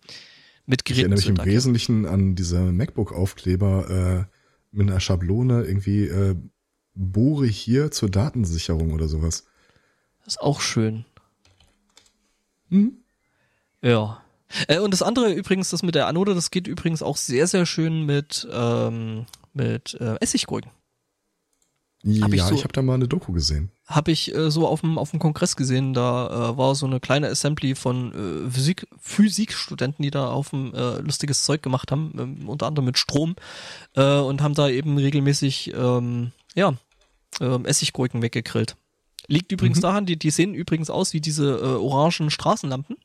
mit 0.68 0.82
Ich 0.82 0.86
Geräten 0.86 1.11
erinnere 1.11 1.16
mich 1.16 1.26
zu 1.26 1.32
im. 1.32 1.45
Wesentlichen 1.45 2.06
an 2.06 2.36
diese 2.36 2.60
MacBook-Aufkleber 2.60 4.28
äh, 4.30 4.36
mit 4.72 4.88
einer 4.88 4.99
Schablone, 4.99 5.64
irgendwie 5.64 6.03
äh, 6.03 6.36
bohre 6.94 7.48
hier 7.48 7.90
zur 7.90 8.11
Datensicherung 8.11 8.94
oder 8.94 9.07
sowas. 9.07 9.45
Das 10.20 10.36
ist 10.36 10.41
auch 10.41 10.61
schön. 10.61 11.06
Hm? 12.70 12.94
Ja. 13.82 14.22
Äh, 14.68 14.78
und 14.78 14.91
das 14.91 15.02
andere 15.02 15.34
übrigens, 15.34 15.72
das 15.72 15.82
mit 15.82 15.95
der 15.95 16.06
Anode, 16.06 16.36
das 16.36 16.52
geht 16.52 16.68
übrigens 16.68 17.02
auch 17.02 17.18
sehr, 17.18 17.48
sehr 17.48 17.66
schön 17.66 18.06
mit, 18.06 18.48
ähm, 18.52 19.26
mit 19.53 19.95
äh, 19.99 20.18
Essiggurken. 20.20 20.70
Ja, 22.03 22.23
Hab 22.23 22.34
ich 22.34 22.39
ich, 22.41 22.47
so- 22.47 22.63
habe 22.63 22.71
da 22.71 22.81
mal 22.81 22.93
eine 22.93 23.09
Doku 23.09 23.34
gesehen. 23.34 23.71
habe 23.85 24.11
ich 24.11 24.34
äh, 24.34 24.49
so 24.49 24.67
auf 24.67 24.81
dem 24.81 24.97
auf 24.97 25.11
dem 25.11 25.19
Kongress 25.19 25.57
gesehen. 25.57 25.93
Da 25.93 26.51
äh, 26.51 26.57
war 26.57 26.73
so 26.76 26.85
eine 26.85 27.01
kleine 27.01 27.27
Assembly 27.27 27.76
von 27.76 28.47
äh, 28.47 28.49
Physik 28.49 28.88
Physikstudenten, 29.01 30.03
die 30.03 30.11
da 30.11 30.30
auf 30.30 30.51
dem 30.51 30.73
äh, 30.73 30.99
lustiges 30.99 31.43
Zeug 31.43 31.61
gemacht 31.61 31.91
haben, 31.91 32.13
ähm, 32.17 32.49
unter 32.49 32.67
anderem 32.67 32.85
mit 32.85 32.97
Strom 32.97 33.35
äh, 33.95 34.19
und 34.19 34.41
haben 34.41 34.53
da 34.53 34.69
eben 34.69 34.97
regelmäßig 34.97 35.73
ähm, 35.73 36.31
ja 36.55 36.73
ähm, 37.41 37.65
Essiggurken 37.65 38.21
weggegrillt. 38.21 38.77
Liegt 39.27 39.51
übrigens 39.51 39.80
mhm. 39.80 39.81
daran, 39.81 40.05
die, 40.05 40.17
die 40.17 40.31
sehen 40.31 40.53
übrigens 40.53 40.89
aus 40.89 41.13
wie 41.13 41.21
diese 41.21 41.57
äh, 41.57 41.76
orangen 41.76 42.31
Straßenlampen. 42.31 42.95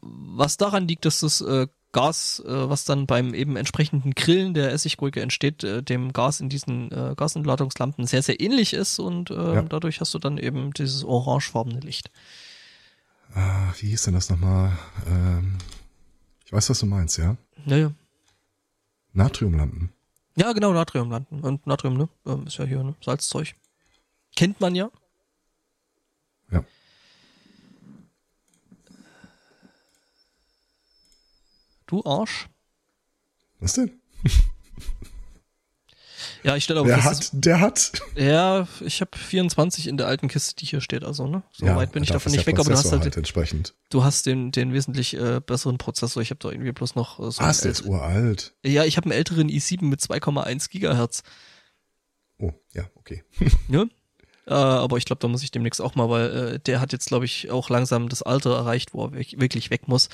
Was 0.00 0.56
daran 0.56 0.86
liegt, 0.86 1.04
dass 1.04 1.20
das 1.20 1.40
äh, 1.40 1.66
Gas, 1.96 2.42
äh, 2.44 2.68
was 2.68 2.84
dann 2.84 3.06
beim 3.06 3.32
eben 3.32 3.56
entsprechenden 3.56 4.12
Grillen 4.12 4.52
der 4.52 4.70
Essiggurke 4.70 5.22
entsteht, 5.22 5.64
äh, 5.64 5.82
dem 5.82 6.12
Gas 6.12 6.40
in 6.40 6.50
diesen 6.50 6.92
äh, 6.92 7.14
Gasentladungslampen 7.16 8.06
sehr, 8.06 8.20
sehr 8.20 8.38
ähnlich 8.38 8.74
ist 8.74 8.98
und 8.98 9.30
äh, 9.30 9.54
ja. 9.54 9.62
dadurch 9.62 10.00
hast 10.00 10.12
du 10.12 10.18
dann 10.18 10.36
eben 10.36 10.74
dieses 10.74 11.04
orangefarbene 11.04 11.80
Licht. 11.80 12.10
Ah, 13.34 13.72
wie 13.80 13.88
hieß 13.88 14.02
denn 14.02 14.14
das 14.14 14.28
nochmal? 14.28 14.76
Ähm, 15.08 15.56
ich 16.44 16.52
weiß, 16.52 16.68
was 16.68 16.80
du 16.80 16.86
meinst, 16.86 17.16
ja? 17.16 17.38
Naja. 17.64 17.92
Natriumlampen. 19.14 19.90
Ja, 20.36 20.52
genau, 20.52 20.74
Natriumlampen. 20.74 21.40
Und 21.40 21.66
Natrium, 21.66 21.96
ne? 21.96 22.10
Ähm, 22.26 22.46
ist 22.46 22.58
ja 22.58 22.66
hier, 22.66 22.84
ne? 22.84 22.94
Salzzeug. 23.02 23.54
Kennt 24.36 24.60
man. 24.60 24.74
Ja. 24.74 24.90
Du 31.86 32.02
Arsch. 32.04 32.48
Was 33.60 33.74
denn? 33.74 34.00
Ja, 36.42 36.54
ich 36.54 36.62
stelle 36.62 36.80
aber 36.80 36.88
der. 36.88 37.02
Hat, 37.02 37.30
der 37.32 37.60
hat. 37.60 37.92
Ja, 38.14 38.68
ich 38.80 39.00
habe 39.00 39.16
24 39.16 39.88
in 39.88 39.96
der 39.96 40.06
alten 40.06 40.28
Kiste, 40.28 40.54
die 40.54 40.64
hier 40.64 40.80
steht, 40.80 41.02
also, 41.02 41.26
ne? 41.26 41.42
So 41.50 41.66
ja, 41.66 41.74
weit 41.74 41.90
bin 41.90 42.04
ich 42.04 42.10
davon 42.10 42.30
nicht 42.30 42.46
weg, 42.46 42.58
aber 42.58 42.70
du 42.70 42.76
hast 42.76 42.92
halt, 42.92 43.02
halt 43.02 43.16
entsprechend. 43.16 43.74
Du 43.90 44.04
hast 44.04 44.26
den, 44.26 44.52
den 44.52 44.72
wesentlich 44.72 45.14
äh, 45.14 45.40
besseren 45.44 45.76
Prozessor. 45.76 46.22
Ich 46.22 46.30
habe 46.30 46.38
da 46.38 46.50
irgendwie 46.50 46.70
bloß 46.70 46.94
noch 46.94 47.18
äh, 47.18 47.30
so. 47.32 47.42
Ah, 47.42 47.50
ist 47.50 47.64
der 47.64 47.72
ist 47.72 47.84
uralt. 47.84 48.54
Ja, 48.64 48.84
ich 48.84 48.96
habe 48.96 49.06
einen 49.06 49.18
älteren 49.18 49.48
i7 49.48 49.84
mit 49.84 50.00
2,1 50.00 50.70
Gigahertz. 50.70 51.22
Oh, 52.38 52.52
ja, 52.72 52.88
okay. 52.94 53.24
ja? 53.68 53.84
Äh, 54.46 54.54
aber 54.54 54.96
ich 54.96 55.04
glaube, 55.04 55.20
da 55.20 55.28
muss 55.28 55.42
ich 55.42 55.50
demnächst 55.50 55.80
auch 55.80 55.94
mal, 55.94 56.08
weil 56.08 56.30
äh, 56.30 56.58
der 56.60 56.80
hat 56.80 56.92
jetzt, 56.92 57.08
glaube 57.08 57.24
ich, 57.24 57.50
auch 57.50 57.68
langsam 57.68 58.08
das 58.08 58.22
Alter 58.22 58.54
erreicht, 58.54 58.94
wo 58.94 59.06
er 59.06 59.12
wirklich 59.12 59.70
weg 59.70 59.88
muss, 59.88 60.08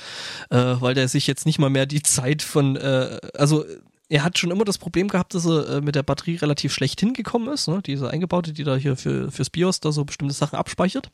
äh, 0.49 0.57
weil 0.57 0.95
der 0.95 1.07
sich 1.07 1.27
jetzt 1.27 1.45
nicht 1.45 1.59
mal 1.59 1.69
mehr 1.69 1.85
die 1.85 2.01
Zeit 2.01 2.41
von, 2.41 2.75
äh, 2.75 3.19
also 3.35 3.65
er 4.09 4.23
hat 4.23 4.37
schon 4.37 4.51
immer 4.51 4.65
das 4.65 4.77
Problem 4.77 5.07
gehabt, 5.07 5.33
dass 5.33 5.45
er 5.45 5.69
äh, 5.69 5.81
mit 5.81 5.95
der 5.95 6.03
Batterie 6.03 6.35
relativ 6.35 6.73
schlecht 6.73 6.99
hingekommen 6.99 7.53
ist, 7.53 7.67
ne? 7.67 7.81
diese 7.85 8.09
eingebaute, 8.09 8.53
die 8.53 8.63
da 8.63 8.75
hier 8.75 8.95
für, 8.95 9.31
fürs 9.31 9.49
BIOS 9.49 9.79
da 9.79 9.91
so 9.91 10.05
bestimmte 10.05 10.33
Sachen 10.33 10.57
abspeichert. 10.57 11.09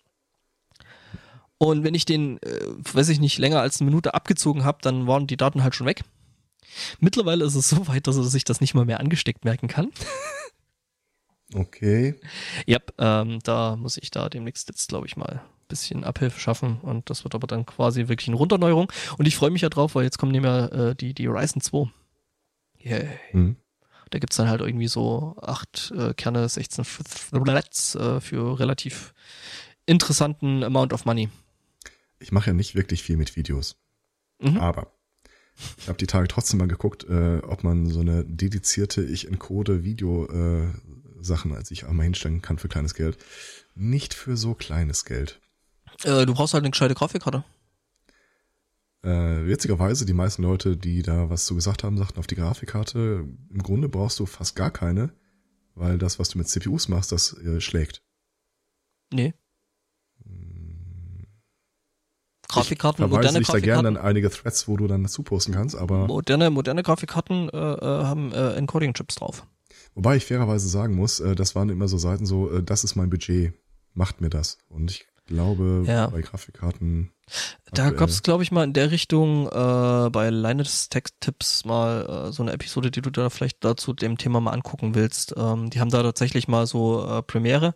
Und 1.58 1.84
wenn 1.84 1.94
ich 1.94 2.06
den, 2.06 2.42
äh, 2.42 2.62
weiß 2.94 3.10
ich 3.10 3.20
nicht, 3.20 3.38
länger 3.38 3.60
als 3.60 3.80
eine 3.80 3.90
Minute 3.90 4.14
abgezogen 4.14 4.64
habe, 4.64 4.80
dann 4.82 5.08
waren 5.08 5.28
die 5.28 5.38
Daten 5.38 5.62
halt 5.64 5.76
schon 5.76 5.88
weg. 5.88 6.04
Mittlerweile 7.00 7.46
ist 7.46 7.56
es 7.56 7.70
so 7.70 7.88
weit, 7.88 8.08
dass 8.08 8.18
er 8.18 8.24
sich 8.24 8.46
das 8.46 8.62
nicht 8.62 8.74
mal 8.74 8.86
mehr 8.86 9.00
angesteckt 9.00 9.44
merken 9.44 9.68
kann. 9.68 9.92
Okay. 11.54 12.16
Ja, 12.66 12.80
ähm, 12.98 13.40
da 13.44 13.76
muss 13.76 13.98
ich 13.98 14.12
da 14.12 14.30
demnächst 14.30 14.68
jetzt, 14.70 14.90
glaube 14.90 15.08
ich, 15.08 15.18
mal 15.18 15.42
ein 15.42 15.68
bisschen 15.68 16.04
Abhilfe 16.04 16.40
schaffen 16.40 16.80
und 16.82 17.10
das 17.10 17.24
wird 17.24 17.36
aber 17.36 17.48
dann 17.48 17.66
quasi 17.66 18.08
wirklich 18.08 18.28
eine 18.28 18.38
Runterneuerung 18.38 18.92
und 19.18 19.28
ich 19.28 19.36
freue 19.36 19.50
mich 19.50 19.62
ja 19.62 19.70
drauf, 19.70 19.96
weil 19.96 20.04
jetzt 20.04 20.20
kommen 20.20 20.32
nämlich 20.32 20.72
äh, 20.72 20.96
die, 20.96 21.14
die 21.14 21.28
Ryzen 21.28 21.62
2. 21.62 21.90
Yeah. 22.86 23.10
Mhm. 23.34 23.56
Da 24.12 24.20
gibt's 24.20 24.38
dann 24.38 24.50
halt 24.50 24.62
irgendwie 24.62 24.88
so 24.88 25.36
acht 25.42 25.92
äh, 25.96 26.14
Kerne, 26.14 26.48
16 26.48 26.86
Threads 27.32 27.96
äh, 27.96 28.20
für 28.20 28.60
relativ 28.60 29.14
interessanten 29.86 30.64
Amount 30.64 30.94
of 30.94 31.06
Money. 31.06 31.30
Ich 32.20 32.32
mache 32.32 32.48
ja 32.48 32.54
nicht 32.54 32.76
wirklich 32.76 33.04
viel 33.04 33.18
mit 33.18 33.36
Videos. 33.36 33.78
Mhm. 34.40 34.58
Aber 34.58 34.92
ich 35.78 35.88
habe 35.88 35.98
die 35.98 36.08
Tage 36.08 36.28
trotzdem 36.28 36.60
mal 36.60 36.68
geguckt, 36.68 37.06
äh, 37.10 37.40
ob 37.40 37.64
man 37.64 37.88
so 37.88 38.00
eine 38.00 38.24
dedizierte 38.26 39.04
Ich 39.04 39.28
encode 39.28 39.84
Video 39.84 40.26
äh, 40.26 40.70
Sachen, 41.22 41.54
als 41.56 41.72
ich 41.72 41.86
einmal 41.86 42.06
hinstellen 42.06 42.42
kann 42.42 42.58
für 42.58 42.68
kleines 42.68 42.94
Geld. 42.94 43.18
Nicht 43.76 44.14
für 44.14 44.38
so 44.38 44.54
kleines 44.54 45.06
Geld. 45.06 45.40
Äh, 46.04 46.26
du 46.26 46.34
brauchst 46.34 46.54
halt 46.54 46.64
eine 46.64 46.72
gescheite 46.72 46.96
Grafikkarte. 46.96 47.44
Äh, 49.02 49.48
witzigerweise, 49.48 50.06
die 50.06 50.14
meisten 50.14 50.44
Leute, 50.44 50.76
die 50.76 51.02
da 51.02 51.30
was 51.30 51.46
zu 51.46 51.56
gesagt 51.56 51.84
haben, 51.84 51.98
sagten 51.98 52.20
auf 52.20 52.28
die 52.28 52.36
Grafikkarte, 52.36 53.26
im 53.50 53.64
Grunde 53.64 53.88
brauchst 53.88 54.20
du 54.20 54.26
fast 54.26 54.56
gar 54.56 54.72
keine, 54.72 55.14
weil 55.76 55.98
das, 55.98 56.20
was 56.20 56.30
du 56.30 56.38
mit 56.38 56.50
CPUs 56.50 56.90
machst, 56.90 57.12
das 57.12 57.34
äh, 57.38 57.62
schlägt. 57.62 58.02
Nee. 59.14 59.34
Hm. 60.26 61.28
Grafikkarten, 62.50 63.06
ich 63.06 63.12
moderne 63.12 63.40
Grafikkarten. 63.40 63.62
da 63.62 63.66
gerne 63.66 63.94
dann 63.94 63.98
einige 63.98 64.30
Threads, 64.30 64.68
wo 64.68 64.76
du 64.76 64.88
dann 64.88 65.04
dazu 65.04 65.24
posten 65.24 65.54
kannst, 65.54 65.76
aber. 65.76 66.08
Moderne, 66.08 66.50
moderne 66.50 66.84
Grafikkarten 66.84 67.50
äh, 67.50 67.58
äh 67.58 67.82
haben 67.82 68.34
äh, 68.34 68.56
Encoding-Chips 68.56 69.16
drauf. 69.16 69.46
Wobei 70.00 70.16
ich 70.16 70.26
fairerweise 70.26 70.70
sagen 70.70 70.96
muss, 70.96 71.20
äh, 71.20 71.36
das 71.36 71.56
waren 71.56 71.68
immer 71.68 71.90
so 71.90 71.98
Seiten 71.98 72.26
so, 72.26 72.50
äh, 72.50 72.64
das 72.64 72.86
ist 72.86 72.96
mein 72.96 73.10
Budget, 73.10 73.52
macht 73.94 74.22
mir 74.22 74.30
das. 74.30 74.58
Und 74.70 74.92
ich 74.92 75.06
glaube, 75.26 75.84
ja. 75.86 76.08
bei 76.08 76.22
Grafikkarten. 76.22 77.12
Da 77.74 77.90
gab 77.90 78.08
es, 78.08 78.24
glaube 78.24 78.44
ich, 78.44 78.54
mal 78.54 78.64
in 78.64 78.72
der 78.72 78.92
Richtung 78.92 79.48
äh, 79.48 80.10
bei 80.10 80.30
Linus 80.30 80.88
Tech 80.88 81.04
Tips 81.20 81.66
mal 81.66 82.30
äh, 82.30 82.32
so 82.32 82.42
eine 82.44 82.54
Episode, 82.54 82.92
die 82.92 83.02
du 83.02 83.10
da 83.10 83.30
vielleicht 83.30 83.62
dazu 83.66 83.92
dem 83.92 84.18
Thema 84.18 84.40
mal 84.40 84.54
angucken 84.54 84.96
willst. 84.96 85.36
Ähm, 85.36 85.70
die 85.70 85.82
haben 85.82 85.92
da 85.92 86.02
tatsächlich 86.02 86.48
mal 86.48 86.66
so 86.66 87.06
äh, 87.06 87.22
Premiere 87.22 87.76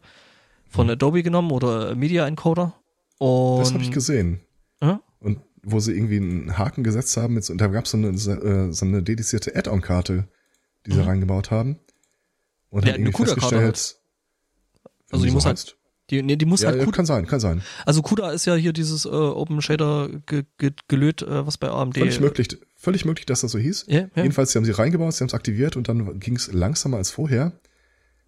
von 0.70 0.88
hm. 0.88 0.94
Adobe 0.94 1.24
genommen 1.24 1.52
oder 1.52 1.94
Media 1.94 2.26
Encoder. 2.26 2.74
Und, 3.18 3.60
das 3.60 3.74
habe 3.74 3.84
ich 3.84 3.91
gesehen. 3.91 4.40
Äh? 4.80 4.95
Und 5.20 5.41
wo 5.62 5.82
sie 5.82 5.91
irgendwie 5.91 6.22
einen 6.22 6.58
Haken 6.58 6.86
gesetzt 6.86 7.18
haben, 7.18 7.34
mit, 7.34 7.50
und 7.50 7.60
da 7.60 7.68
gab 7.68 7.84
es 7.84 7.91
so 7.91 7.98
eine, 7.98 8.12
äh, 8.12 8.72
so 8.72 8.86
eine 8.86 9.04
dedizierte 9.04 9.58
Add-on-Karte, 9.58 10.30
die 10.86 10.94
sie 10.94 11.02
mhm. 11.02 11.08
reingebaut 11.08 11.52
haben. 11.52 11.80
Und 12.74 12.86
ja, 12.86 12.94
haben 12.94 13.02
irgendwie 13.02 13.24
festgestellt, 13.24 13.62
halt. 13.62 13.95
also 15.12 15.24
die 15.24 15.30
so 15.30 15.36
muss 15.36 15.45
halt 15.45 15.58
heißt. 15.58 15.68
halt 15.68 15.78
die, 16.10 16.22
nee, 16.22 16.36
die 16.36 16.45
muss 16.45 16.62
ja, 16.62 16.70
halt 16.70 16.80
CUDA. 16.80 16.91
Kann 16.91 17.06
sein, 17.06 17.28
kann 17.28 17.40
sein. 17.40 17.62
Also 17.86 18.02
CUDA 18.02 18.32
ist 18.32 18.45
ja 18.45 18.56
hier 18.56 18.74
dieses 18.74 19.06
äh, 19.06 19.10
Open 19.10 19.62
Shader 19.62 20.10
ge, 20.26 20.44
ge, 20.58 20.72
gelöt, 20.88 21.22
äh, 21.22 21.45
was 21.45 21.58
bei 21.58 21.70
AMD. 21.70 21.98
Völlig 21.98 22.20
möglich, 22.20 22.58
völlig 22.76 23.06
möglich, 23.06 23.28
dass 23.28 23.41
das 23.41 23.52
so 23.52 23.60
hieß. 23.60 23.86
Ja, 23.88 24.00
ja. 24.00 24.08
Jedenfalls, 24.16 24.52
sie 24.52 24.58
haben 24.58 24.66
sie 24.66 24.72
reingebaut, 24.72 25.14
sie 25.14 25.22
haben 25.22 25.28
es 25.28 25.34
aktiviert 25.34 25.78
und 25.78 25.88
dann 25.88 26.20
ging 26.20 26.36
es 26.36 26.52
langsamer 26.52 26.98
als 26.98 27.12
vorher. 27.12 27.54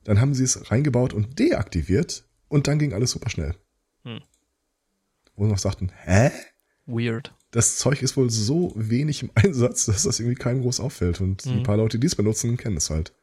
Dann 0.04 0.22
haben 0.22 0.36
sie 0.36 0.44
es 0.44 0.72
reingebaut 0.72 1.14
und 1.14 1.40
deaktiviert 1.40 2.24
und 2.48 2.68
dann 2.68 2.78
ging 2.78 2.94
alles 2.94 3.12
super 3.12 3.30
schnell. 3.30 3.56
Hm. 4.04 4.22
Wo 5.36 5.46
sie 5.46 5.52
noch 5.52 5.58
sagten, 5.58 5.92
hä? 6.04 6.32
Weird. 6.86 7.34
Das 7.52 7.78
Zeug 7.78 8.04
ist 8.04 8.16
wohl 8.16 8.30
so 8.30 8.72
wenig 8.76 9.24
im 9.24 9.32
Einsatz, 9.34 9.86
dass 9.88 10.04
das 10.04 10.20
irgendwie 10.20 10.36
keinem 10.36 10.62
groß 10.62 10.80
auffällt. 10.80 11.20
Und 11.20 11.42
hm. 11.42 11.58
ein 11.58 11.64
paar 11.64 11.78
Leute, 11.78 12.00
die 12.00 12.08
es 12.08 12.16
benutzen, 12.16 12.56
kennen 12.56 12.78
es 12.78 12.90
halt. 12.90 13.14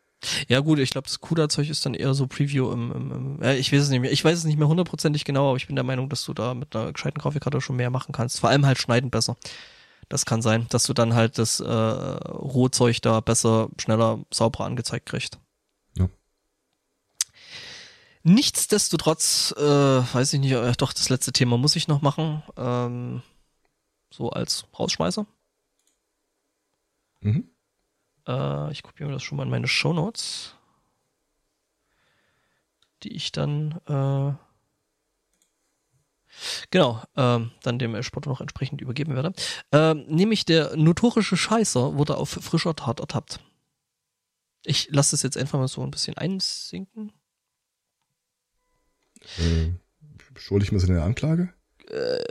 Ja 0.48 0.60
gut, 0.60 0.78
ich 0.78 0.90
glaube, 0.90 1.08
das 1.08 1.20
CUDA-Zeug 1.20 1.68
ist 1.68 1.84
dann 1.84 1.94
eher 1.94 2.14
so 2.14 2.26
Preview 2.26 2.70
im, 2.70 2.92
im, 2.92 3.10
im 3.10 3.42
äh, 3.42 3.56
ich 3.56 3.72
weiß 3.72 3.82
es 3.82 3.88
nicht 3.88 4.00
mehr. 4.00 4.12
Ich 4.12 4.24
weiß 4.24 4.38
es 4.38 4.44
nicht 4.44 4.58
mehr 4.58 4.68
hundertprozentig 4.68 5.24
genau, 5.24 5.48
aber 5.48 5.56
ich 5.56 5.66
bin 5.66 5.76
der 5.76 5.84
Meinung, 5.84 6.08
dass 6.08 6.24
du 6.24 6.32
da 6.32 6.54
mit 6.54 6.74
einer 6.74 6.92
gescheiten 6.92 7.20
Grafikkarte 7.20 7.60
schon 7.60 7.76
mehr 7.76 7.90
machen 7.90 8.12
kannst. 8.12 8.40
Vor 8.40 8.50
allem 8.50 8.66
halt 8.66 8.78
schneiden 8.78 9.10
besser. 9.10 9.36
Das 10.08 10.26
kann 10.26 10.42
sein, 10.42 10.66
dass 10.68 10.84
du 10.84 10.92
dann 10.92 11.14
halt 11.14 11.38
das 11.38 11.60
äh, 11.60 11.66
Rohzeug 11.66 13.00
da 13.02 13.20
besser, 13.20 13.68
schneller, 13.78 14.24
sauberer 14.32 14.66
angezeigt 14.66 15.06
kriegst. 15.06 15.38
Ja. 15.96 16.08
Nichtsdestotrotz, 18.22 19.54
äh, 19.56 19.62
weiß 19.62 20.34
ich 20.34 20.40
nicht, 20.40 20.52
äh, 20.52 20.72
doch, 20.76 20.92
das 20.92 21.08
letzte 21.08 21.32
Thema 21.32 21.58
muss 21.58 21.76
ich 21.76 21.88
noch 21.88 22.02
machen. 22.02 22.42
Ähm, 22.56 23.22
so 24.12 24.30
als 24.30 24.66
Rausschmeißer. 24.78 25.26
Mhm. 27.20 27.51
Äh, 28.26 28.72
ich 28.72 28.82
kopiere 28.82 29.08
mir 29.08 29.14
das 29.14 29.22
schon 29.22 29.36
mal 29.36 29.44
in 29.44 29.50
meine 29.50 29.68
Show 29.68 29.92
Notes, 29.92 30.54
die 33.02 33.14
ich 33.14 33.32
dann 33.32 33.80
äh, 33.86 34.34
genau 36.70 37.02
ähm, 37.16 37.50
dann 37.62 37.78
dem 37.78 38.00
Sport 38.02 38.26
noch 38.26 38.40
entsprechend 38.40 38.80
übergeben 38.80 39.14
werde. 39.14 39.32
Ähm, 39.72 40.04
nämlich 40.08 40.44
der 40.44 40.76
notorische 40.76 41.36
Scheißer 41.36 41.96
wurde 41.96 42.16
auf 42.16 42.30
frischer 42.30 42.74
Tat 42.74 43.00
ertappt. 43.00 43.40
Ich 44.64 44.88
lasse 44.90 45.12
das 45.12 45.22
jetzt 45.22 45.36
einfach 45.36 45.58
mal 45.58 45.68
so 45.68 45.82
ein 45.82 45.90
bisschen 45.90 46.16
einsinken. 46.16 47.12
Äh, 49.38 49.72
schuldig 50.36 50.72
mir 50.72 50.80
in 50.80 50.94
der 50.94 51.04
Anklage? 51.04 51.52
Äh, 51.88 52.24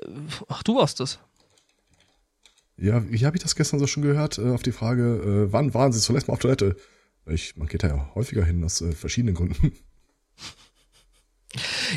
ach, 0.48 0.64
du 0.64 0.76
warst 0.76 1.00
das. 1.00 1.20
Ja, 2.82 3.04
wie 3.12 3.26
habe 3.26 3.38
ich 3.38 3.44
das 3.44 3.56
gestern 3.56 3.80
so 3.80 3.86
schon 3.86 4.02
gehört? 4.02 4.40
Äh, 4.40 4.50
auf 4.50 4.64
die 4.64 4.72
Frage, 4.72 5.04
äh, 5.04 5.54
wann 5.54 5.74
waren 5.76 5.94
Sie 5.94 6.00
zuletzt 6.00 6.28
mal 6.28 6.34
auf 6.34 6.40
Toilette? 6.40 6.76
Ich, 7.28 7.56
man 7.56 7.68
geht 7.68 7.84
da 7.84 7.90
ja 7.90 8.12
häufiger 8.16 8.44
hin 8.44 8.64
aus 8.64 8.82
äh, 8.82 8.92
verschiedenen 8.94 9.36
Gründen. 9.36 9.72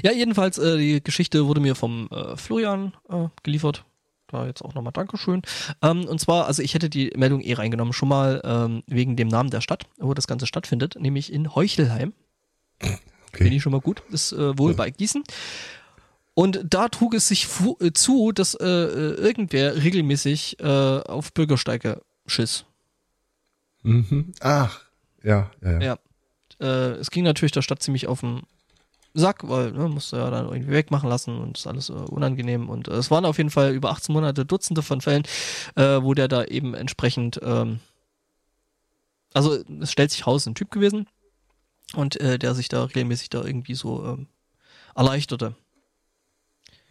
Ja, 0.03 0.13
jedenfalls, 0.13 0.59
äh, 0.59 0.77
die 0.77 1.03
Geschichte 1.03 1.47
wurde 1.47 1.61
mir 1.61 1.75
vom 1.75 2.09
äh, 2.11 2.37
Florian 2.37 2.93
äh, 3.09 3.29
geliefert. 3.45 3.85
Da 4.27 4.47
jetzt 4.47 4.63
auch 4.63 4.75
nochmal 4.75 4.93
Dankeschön. 4.93 5.43
Ähm, 5.81 6.05
und 6.07 6.21
zwar, 6.21 6.47
also 6.47 6.61
ich 6.61 6.75
hätte 6.75 6.91
die 6.91 7.13
Meldung 7.17 7.41
eh 7.41 7.55
reingenommen, 7.55 7.93
schon 7.93 8.09
mal 8.09 8.43
ähm, 8.45 8.83
wegen 8.87 9.17
dem 9.17 9.29
Namen 9.29 9.51
der 9.51 9.61
Stadt, 9.61 9.85
wo 9.99 10.13
das 10.13 10.27
Ganze 10.27 10.47
stattfindet, 10.47 10.97
nämlich 10.99 11.33
in 11.33 11.55
Heuchelheim. 11.55 12.13
Okay. 12.83 12.99
Finde 13.33 13.57
ich 13.57 13.63
schon 13.63 13.73
mal 13.73 13.81
gut. 13.81 14.03
Ist 14.11 14.33
äh, 14.33 14.59
wohl 14.59 14.73
ja. 14.73 14.77
bei 14.77 14.91
Gießen. 14.91 15.23
Und 16.35 16.61
da 16.69 16.89
trug 16.89 17.15
es 17.15 17.29
sich 17.29 17.47
äh, 17.81 17.93
zu, 17.93 18.33
dass 18.33 18.55
äh, 18.55 18.67
äh, 18.67 19.15
irgendwer 19.15 19.83
regelmäßig 19.83 20.59
äh, 20.61 20.65
auf 20.67 21.33
Bürgersteige 21.33 22.03
schiss. 22.27 22.65
Mhm. 23.83 24.33
Ach, 24.41 24.81
ja, 25.23 25.51
ja, 25.63 25.71
ja. 25.71 25.81
ja. 25.81 25.99
Äh, 26.61 26.93
es 26.97 27.11
ging 27.11 27.25
natürlich 27.25 27.53
der 27.53 27.63
Stadt 27.63 27.83
ziemlich 27.83 28.09
auf 28.09 28.21
den 28.21 28.43
Sack, 29.15 29.49
weil 29.49 29.71
ne, 29.71 29.89
musste 29.89 30.17
ja 30.17 30.29
dann 30.31 30.47
irgendwie 30.47 30.73
wegmachen 30.73 31.09
lassen 31.09 31.39
und 31.39 31.57
ist 31.57 31.69
alles 31.69 31.89
äh, 31.89 31.93
unangenehm. 31.93 32.69
Und 32.69 32.89
äh, 32.89 32.95
es 32.95 33.13
waren 33.13 33.25
auf 33.25 33.39
jeden 33.39 33.51
Fall 33.51 33.73
über 33.73 33.91
18 33.91 34.13
Monate 34.13 34.45
Dutzende 34.45 34.83
von 34.83 35.01
Fällen, 35.01 35.23
äh, 35.77 36.03
wo 36.03 36.15
der 36.15 36.27
da 36.27 36.45
eben 36.45 36.75
entsprechend, 36.75 37.41
ähm, 37.43 37.79
also 39.33 39.57
es 39.81 39.93
stellt 39.93 40.11
sich 40.11 40.27
raus, 40.27 40.47
ein 40.47 40.57
Typ 40.57 40.73
gewesen 40.73 41.07
und 41.95 42.21
äh, 42.21 42.41
der 42.41 42.55
sich 42.57 42.69
da 42.69 42.85
regelmäßig 42.85 43.31
da 43.31 43.45
irgendwie 43.45 43.75
so 43.75 44.05
ähm, 44.05 44.27
erleichterte. 44.97 45.55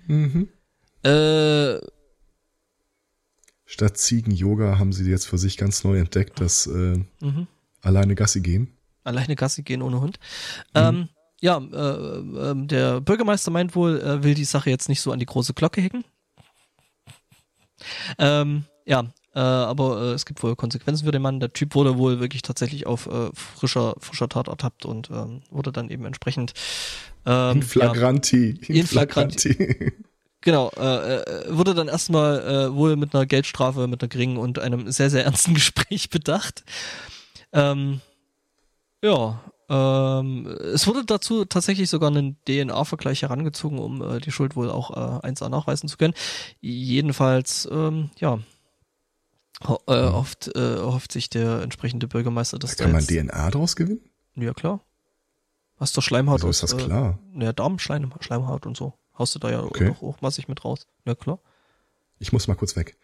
Mhm. 0.08 0.50
Äh, 1.04 1.80
Statt 3.66 3.98
Ziegen-Yoga 3.98 4.78
haben 4.78 4.94
sie 4.94 5.10
jetzt 5.10 5.26
für 5.26 5.38
sich 5.38 5.58
ganz 5.58 5.84
neu 5.84 5.98
entdeckt, 5.98 6.40
dass 6.40 6.68
äh, 6.68 7.00
mhm. 7.22 7.48
alleine 7.82 8.16
Gassi 8.16 8.42
gehen. 8.42 8.78
Alleine 9.04 9.36
Gassi 9.36 9.64
gehen 9.64 9.82
ohne 9.82 10.00
Hund. 10.00 10.20
Ähm, 10.76 11.10
ja, 11.42 11.58
äh, 11.58 12.52
äh, 12.52 12.68
der 12.68 13.02
Bürgermeister 13.02 13.52
meint 13.52 13.76
wohl, 13.76 14.00
er 14.00 14.24
will 14.24 14.34
die 14.34 14.46
Sache 14.46 14.70
jetzt 14.70 14.90
nicht 14.90 15.02
so 15.02 15.12
an 15.12 15.20
die 15.20 15.26
große 15.26 15.54
Glocke 15.54 15.82
hängen. 15.82 16.06
Ähm, 18.18 18.64
ja, 18.86 19.06
äh, 19.36 19.40
aber 19.40 20.02
äh, 20.02 20.14
es 20.14 20.26
gibt 20.26 20.44
wohl 20.44 20.56
Konsequenzen 20.56 21.06
für 21.06 21.12
den 21.12 21.22
Mann. 21.22 21.40
Der 21.40 21.52
Typ 21.52 21.76
wurde 21.76 21.98
wohl 21.98 22.20
wirklich 22.20 22.44
tatsächlich 22.44 22.86
auf 22.86 23.08
äh, 23.08 23.30
frischer, 23.34 23.96
frischer 24.00 24.30
Tat 24.30 24.48
ertappt 24.48 24.86
und 24.86 25.10
ähm, 25.10 25.42
wurde 25.50 25.72
dann 25.72 25.90
eben 25.90 26.06
entsprechend 26.06 26.54
ähm, 27.26 27.58
In 27.58 27.64
flagranti. 27.64 28.60
Ja, 28.68 28.76
in 28.76 28.88
flagranti. 28.88 29.94
Genau, 30.42 30.70
äh, 30.76 31.22
äh, 31.22 31.56
wurde 31.56 31.74
dann 31.74 31.88
erstmal 31.88 32.42
äh, 32.42 32.76
wohl 32.76 32.98
mit 32.98 33.16
einer 33.16 33.26
Geldstrafe, 33.26 33.88
mit 33.88 34.02
einer 34.02 34.10
geringen 34.10 34.38
und 34.38 34.60
einem 34.60 34.92
sehr, 34.92 35.10
sehr 35.10 35.24
ernsten 35.24 35.54
Gespräch 35.56 36.10
bedacht. 36.10 36.64
Ähm, 37.54 38.02
ja, 39.02 39.42
ähm, 39.70 40.48
es 40.48 40.86
wurde 40.88 41.06
dazu 41.06 41.46
tatsächlich 41.46 41.90
sogar 41.90 42.10
einen 42.12 42.36
DNA-Vergleich 42.46 43.22
herangezogen, 43.22 43.80
um 43.80 44.02
äh, 44.02 44.20
die 44.20 44.32
Schuld 44.32 44.58
wohl 44.58 44.70
auch 44.70 44.92
äh, 45.24 45.28
1A 45.28 45.48
nachweisen 45.48 45.88
zu 45.88 45.96
können. 45.98 46.14
Jedenfalls, 46.60 47.68
ähm, 47.72 48.10
ja, 48.20 48.40
ho 49.66 49.80
äh, 49.88 50.10
Mhm. 50.10 50.14
hofft, 50.14 50.54
äh, 50.58 50.78
hofft 50.80 51.14
sich 51.14 51.30
der 51.30 51.62
entsprechende 51.62 52.08
Bürgermeister, 52.08 52.60
dass 52.60 52.76
Da 52.76 52.84
kann 52.84 52.92
man 52.94 53.06
DNA 53.08 53.50
draus 53.52 53.78
gewinnen? 53.78 54.02
Ja, 54.36 54.54
klar. 54.54 54.82
Hast 55.84 55.98
doch 55.98 56.02
Schleimhaut 56.02 56.36
Also 56.36 56.48
ist 56.48 56.64
das 56.64 56.72
äh, 56.72 56.78
klar? 56.78 57.20
Ja, 57.36 57.52
Darmschleim, 57.52 58.14
Schleimhaut 58.22 58.66
und 58.66 58.78
so. 58.78 58.94
Haust 59.20 59.36
du 59.36 59.40
da 59.40 59.52
ja 59.52 59.62
Okay. 59.64 59.90
auch, 59.90 60.02
auch 60.02 60.22
massig 60.22 60.48
mit 60.48 60.64
raus. 60.64 60.88
Ja, 61.04 61.14
klar. 61.14 61.40
Ich 62.20 62.32
muss 62.32 62.48
mal 62.48 62.56
kurz 62.56 62.78
weg. 62.78 62.98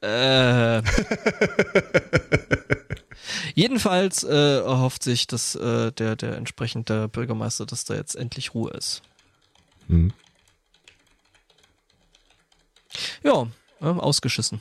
Äh. 0.00 0.80
Jedenfalls 3.56 4.22
äh, 4.22 4.60
erhofft 4.60 5.02
sich, 5.02 5.26
dass 5.26 5.56
äh, 5.56 5.90
der, 5.90 6.14
der 6.14 6.36
entsprechende 6.36 7.08
Bürgermeister, 7.08 7.66
dass 7.66 7.84
da 7.84 7.94
jetzt 7.94 8.14
endlich 8.14 8.54
Ruhe 8.54 8.70
ist. 8.74 9.02
Hm. 9.88 10.12
Ja, 13.24 13.48
äh, 13.80 13.86
ausgeschissen. 13.86 14.60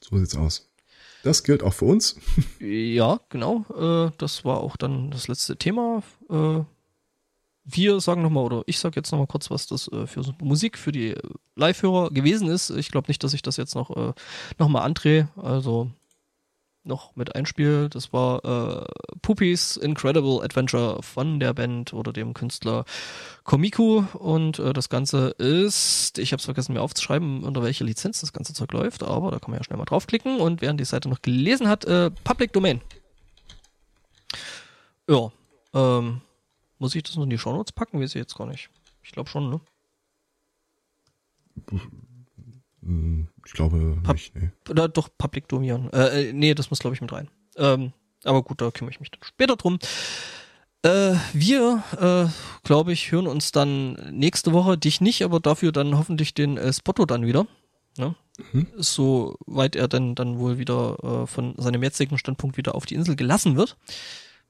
So 0.00 0.16
sieht's 0.16 0.36
aus. 0.36 0.68
Das 1.24 1.42
gilt 1.42 1.62
auch 1.62 1.72
für 1.72 1.86
uns. 1.86 2.16
Ja, 2.60 3.18
genau. 3.30 3.64
Äh, 3.74 4.12
das 4.18 4.44
war 4.44 4.58
auch 4.60 4.76
dann 4.76 5.10
das 5.10 5.26
letzte 5.26 5.56
Thema. 5.56 6.02
Äh, 6.30 6.60
wir 7.64 8.00
sagen 8.00 8.20
nochmal, 8.20 8.44
oder 8.44 8.62
ich 8.66 8.78
sag 8.78 8.94
jetzt 8.94 9.10
nochmal 9.10 9.26
kurz, 9.26 9.50
was 9.50 9.66
das 9.66 9.88
äh, 9.88 10.06
für 10.06 10.22
Musik 10.42 10.76
für 10.76 10.92
die 10.92 11.14
Live-Hörer 11.56 12.10
gewesen 12.10 12.48
ist. 12.48 12.68
Ich 12.68 12.90
glaube 12.90 13.08
nicht, 13.08 13.24
dass 13.24 13.32
ich 13.32 13.40
das 13.40 13.56
jetzt 13.56 13.74
noch, 13.74 13.90
äh, 13.96 14.12
noch 14.58 14.68
mal 14.68 14.82
andrehe. 14.82 15.28
Also 15.36 15.90
noch 16.84 17.16
mit 17.16 17.34
einspiel. 17.34 17.88
Das 17.88 18.12
war 18.12 18.44
äh, 18.44 18.84
Puppies 19.22 19.76
Incredible 19.76 20.42
Adventure 20.42 21.02
von 21.02 21.40
der 21.40 21.54
Band 21.54 21.92
oder 21.92 22.12
dem 22.12 22.34
Künstler 22.34 22.84
Komiku. 23.44 24.04
Und 24.14 24.58
äh, 24.58 24.72
das 24.72 24.88
Ganze 24.88 25.30
ist, 25.38 26.18
ich 26.18 26.32
habe 26.32 26.38
es 26.38 26.44
vergessen 26.44 26.74
mir 26.74 26.82
aufzuschreiben, 26.82 27.42
unter 27.42 27.62
welcher 27.62 27.84
Lizenz 27.84 28.20
das 28.20 28.32
ganze 28.32 28.54
Zeug 28.54 28.72
läuft, 28.72 29.02
aber 29.02 29.30
da 29.30 29.38
kann 29.38 29.50
man 29.50 29.60
ja 29.60 29.64
schnell 29.64 29.78
mal 29.78 29.84
draufklicken. 29.84 30.40
Und 30.40 30.60
wer 30.60 30.72
die 30.72 30.84
Seite 30.84 31.08
noch 31.08 31.22
gelesen 31.22 31.68
hat, 31.68 31.84
äh, 31.84 32.10
Public 32.22 32.52
Domain. 32.52 32.80
Ja, 35.08 35.30
ähm, 35.74 36.20
muss 36.78 36.94
ich 36.94 37.02
das 37.02 37.16
noch 37.16 37.24
in 37.24 37.30
die 37.30 37.38
Shownotes 37.38 37.72
packen? 37.72 38.00
Weiß 38.00 38.10
ich 38.10 38.14
jetzt 38.14 38.36
gar 38.36 38.46
nicht. 38.46 38.70
Ich 39.02 39.12
glaube 39.12 39.28
schon, 39.28 39.50
ne? 39.50 39.60
Hm, 42.84 43.28
Ich 43.46 43.52
glaube 43.52 43.98
Pap- 44.02 44.14
nicht, 44.14 44.34
nee. 44.34 44.50
Oder 44.68 44.88
doch 44.88 45.08
Public 45.16 45.48
Domain. 45.48 45.90
Äh, 45.92 46.28
äh, 46.28 46.32
nee, 46.32 46.54
das 46.54 46.70
muss 46.70 46.78
glaube 46.80 46.94
ich 46.94 47.00
mit 47.00 47.12
rein. 47.12 47.28
Ähm, 47.56 47.92
aber 48.24 48.42
gut, 48.42 48.60
da 48.60 48.70
kümmere 48.70 48.92
ich 48.92 49.00
mich 49.00 49.10
dann 49.10 49.20
später 49.22 49.56
drum. 49.56 49.78
Äh, 50.82 51.14
wir, 51.32 51.82
äh, 51.98 52.30
glaube 52.66 52.92
ich, 52.92 53.10
hören 53.10 53.26
uns 53.26 53.52
dann 53.52 53.94
nächste 54.12 54.52
Woche, 54.52 54.76
dich 54.76 55.00
nicht, 55.00 55.22
aber 55.22 55.40
dafür 55.40 55.72
dann 55.72 55.96
hoffentlich 55.96 56.34
den 56.34 56.58
äh, 56.58 56.72
Spotto 56.72 57.06
dann 57.06 57.24
wieder. 57.26 57.46
Ne? 57.96 58.14
Mhm. 58.52 58.66
Soweit 58.76 59.76
er 59.76 59.88
dann, 59.88 60.14
dann 60.14 60.38
wohl 60.38 60.58
wieder 60.58 60.98
äh, 61.02 61.26
von 61.26 61.54
seinem 61.56 61.82
jetzigen 61.82 62.18
Standpunkt 62.18 62.56
wieder 62.56 62.74
auf 62.74 62.84
die 62.86 62.96
Insel 62.96 63.16
gelassen 63.16 63.56
wird. 63.56 63.76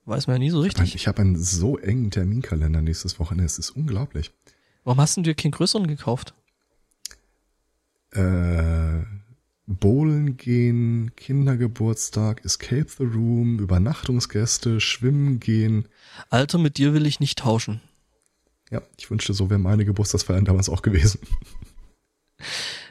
Weiß 0.07 0.27
man 0.27 0.35
ja 0.37 0.39
nie 0.41 0.51
so 0.51 0.61
richtig. 0.61 0.95
Ich 0.95 1.07
habe 1.07 1.23
einen 1.23 1.37
so 1.37 1.79
engen 1.79 2.11
Terminkalender 2.11 2.83
nächstes 2.83 3.19
Wochenende. 3.21 3.45
Es 3.47 3.59
ist 3.59 3.71
unglaublich. 3.71 4.33
Warum 4.83 5.01
hast 5.01 5.17
du 5.17 5.23
dir 5.23 5.35
keinen 5.35 5.53
größeren 5.53 5.87
gekauft? 5.87 6.35
Äh, 8.15 9.05
Bowlen 9.67 10.37
gehen, 10.37 11.13
Kindergeburtstag, 11.17 12.45
Escape 12.45 12.87
the 12.99 13.05
Room, 13.05 13.59
Übernachtungsgäste, 13.59 14.81
Schwimmen 14.81 15.41
gehen. 15.41 15.89
Alter, 16.29 16.59
mit 16.59 16.77
dir 16.77 16.93
will 16.93 17.07
ich 17.07 17.19
nicht 17.19 17.39
tauschen. 17.39 17.81
Ja, 18.71 18.83
ich 18.99 19.11
wünschte, 19.11 19.33
so 19.33 19.51
wäre 19.51 19.61
meine 19.61 19.85
Geburtstagsfeiern 19.85 20.45
damals 20.45 20.69
auch 20.69 20.83
gewesen. 20.83 21.21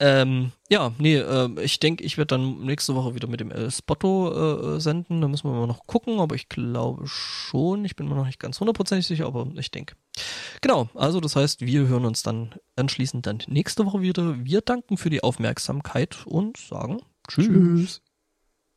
Ähm, 0.00 0.50
ja, 0.68 0.92
nee, 0.98 1.16
äh, 1.16 1.48
ich 1.62 1.78
denke, 1.78 2.02
ich 2.02 2.18
werde 2.18 2.36
dann 2.36 2.64
nächste 2.64 2.94
Woche 2.94 3.14
wieder 3.14 3.28
mit 3.28 3.40
dem 3.40 3.50
El 3.50 3.70
Spotto 3.70 4.76
äh, 4.76 4.80
senden. 4.80 5.20
Da 5.20 5.28
müssen 5.28 5.48
wir 5.48 5.54
mal 5.54 5.66
noch 5.66 5.86
gucken, 5.86 6.18
aber 6.18 6.34
ich 6.34 6.48
glaube 6.48 7.06
schon. 7.06 7.84
Ich 7.84 7.94
bin 7.94 8.08
mir 8.08 8.16
noch 8.16 8.26
nicht 8.26 8.40
ganz 8.40 8.58
hundertprozentig 8.58 9.06
sicher, 9.06 9.26
aber 9.26 9.46
ich 9.54 9.70
denke. 9.70 9.94
Genau, 10.60 10.88
also 10.94 11.20
das 11.20 11.36
heißt, 11.36 11.60
wir 11.60 11.86
hören 11.86 12.04
uns 12.04 12.22
dann 12.22 12.54
anschließend 12.76 13.26
dann 13.26 13.38
nächste 13.46 13.86
Woche 13.86 14.00
wieder. 14.00 14.44
Wir 14.44 14.62
danken 14.62 14.96
für 14.96 15.10
die 15.10 15.22
Aufmerksamkeit 15.22 16.26
und 16.26 16.56
sagen 16.56 16.98
Tschüss. 17.28 17.46
Tschüss. 17.46 18.02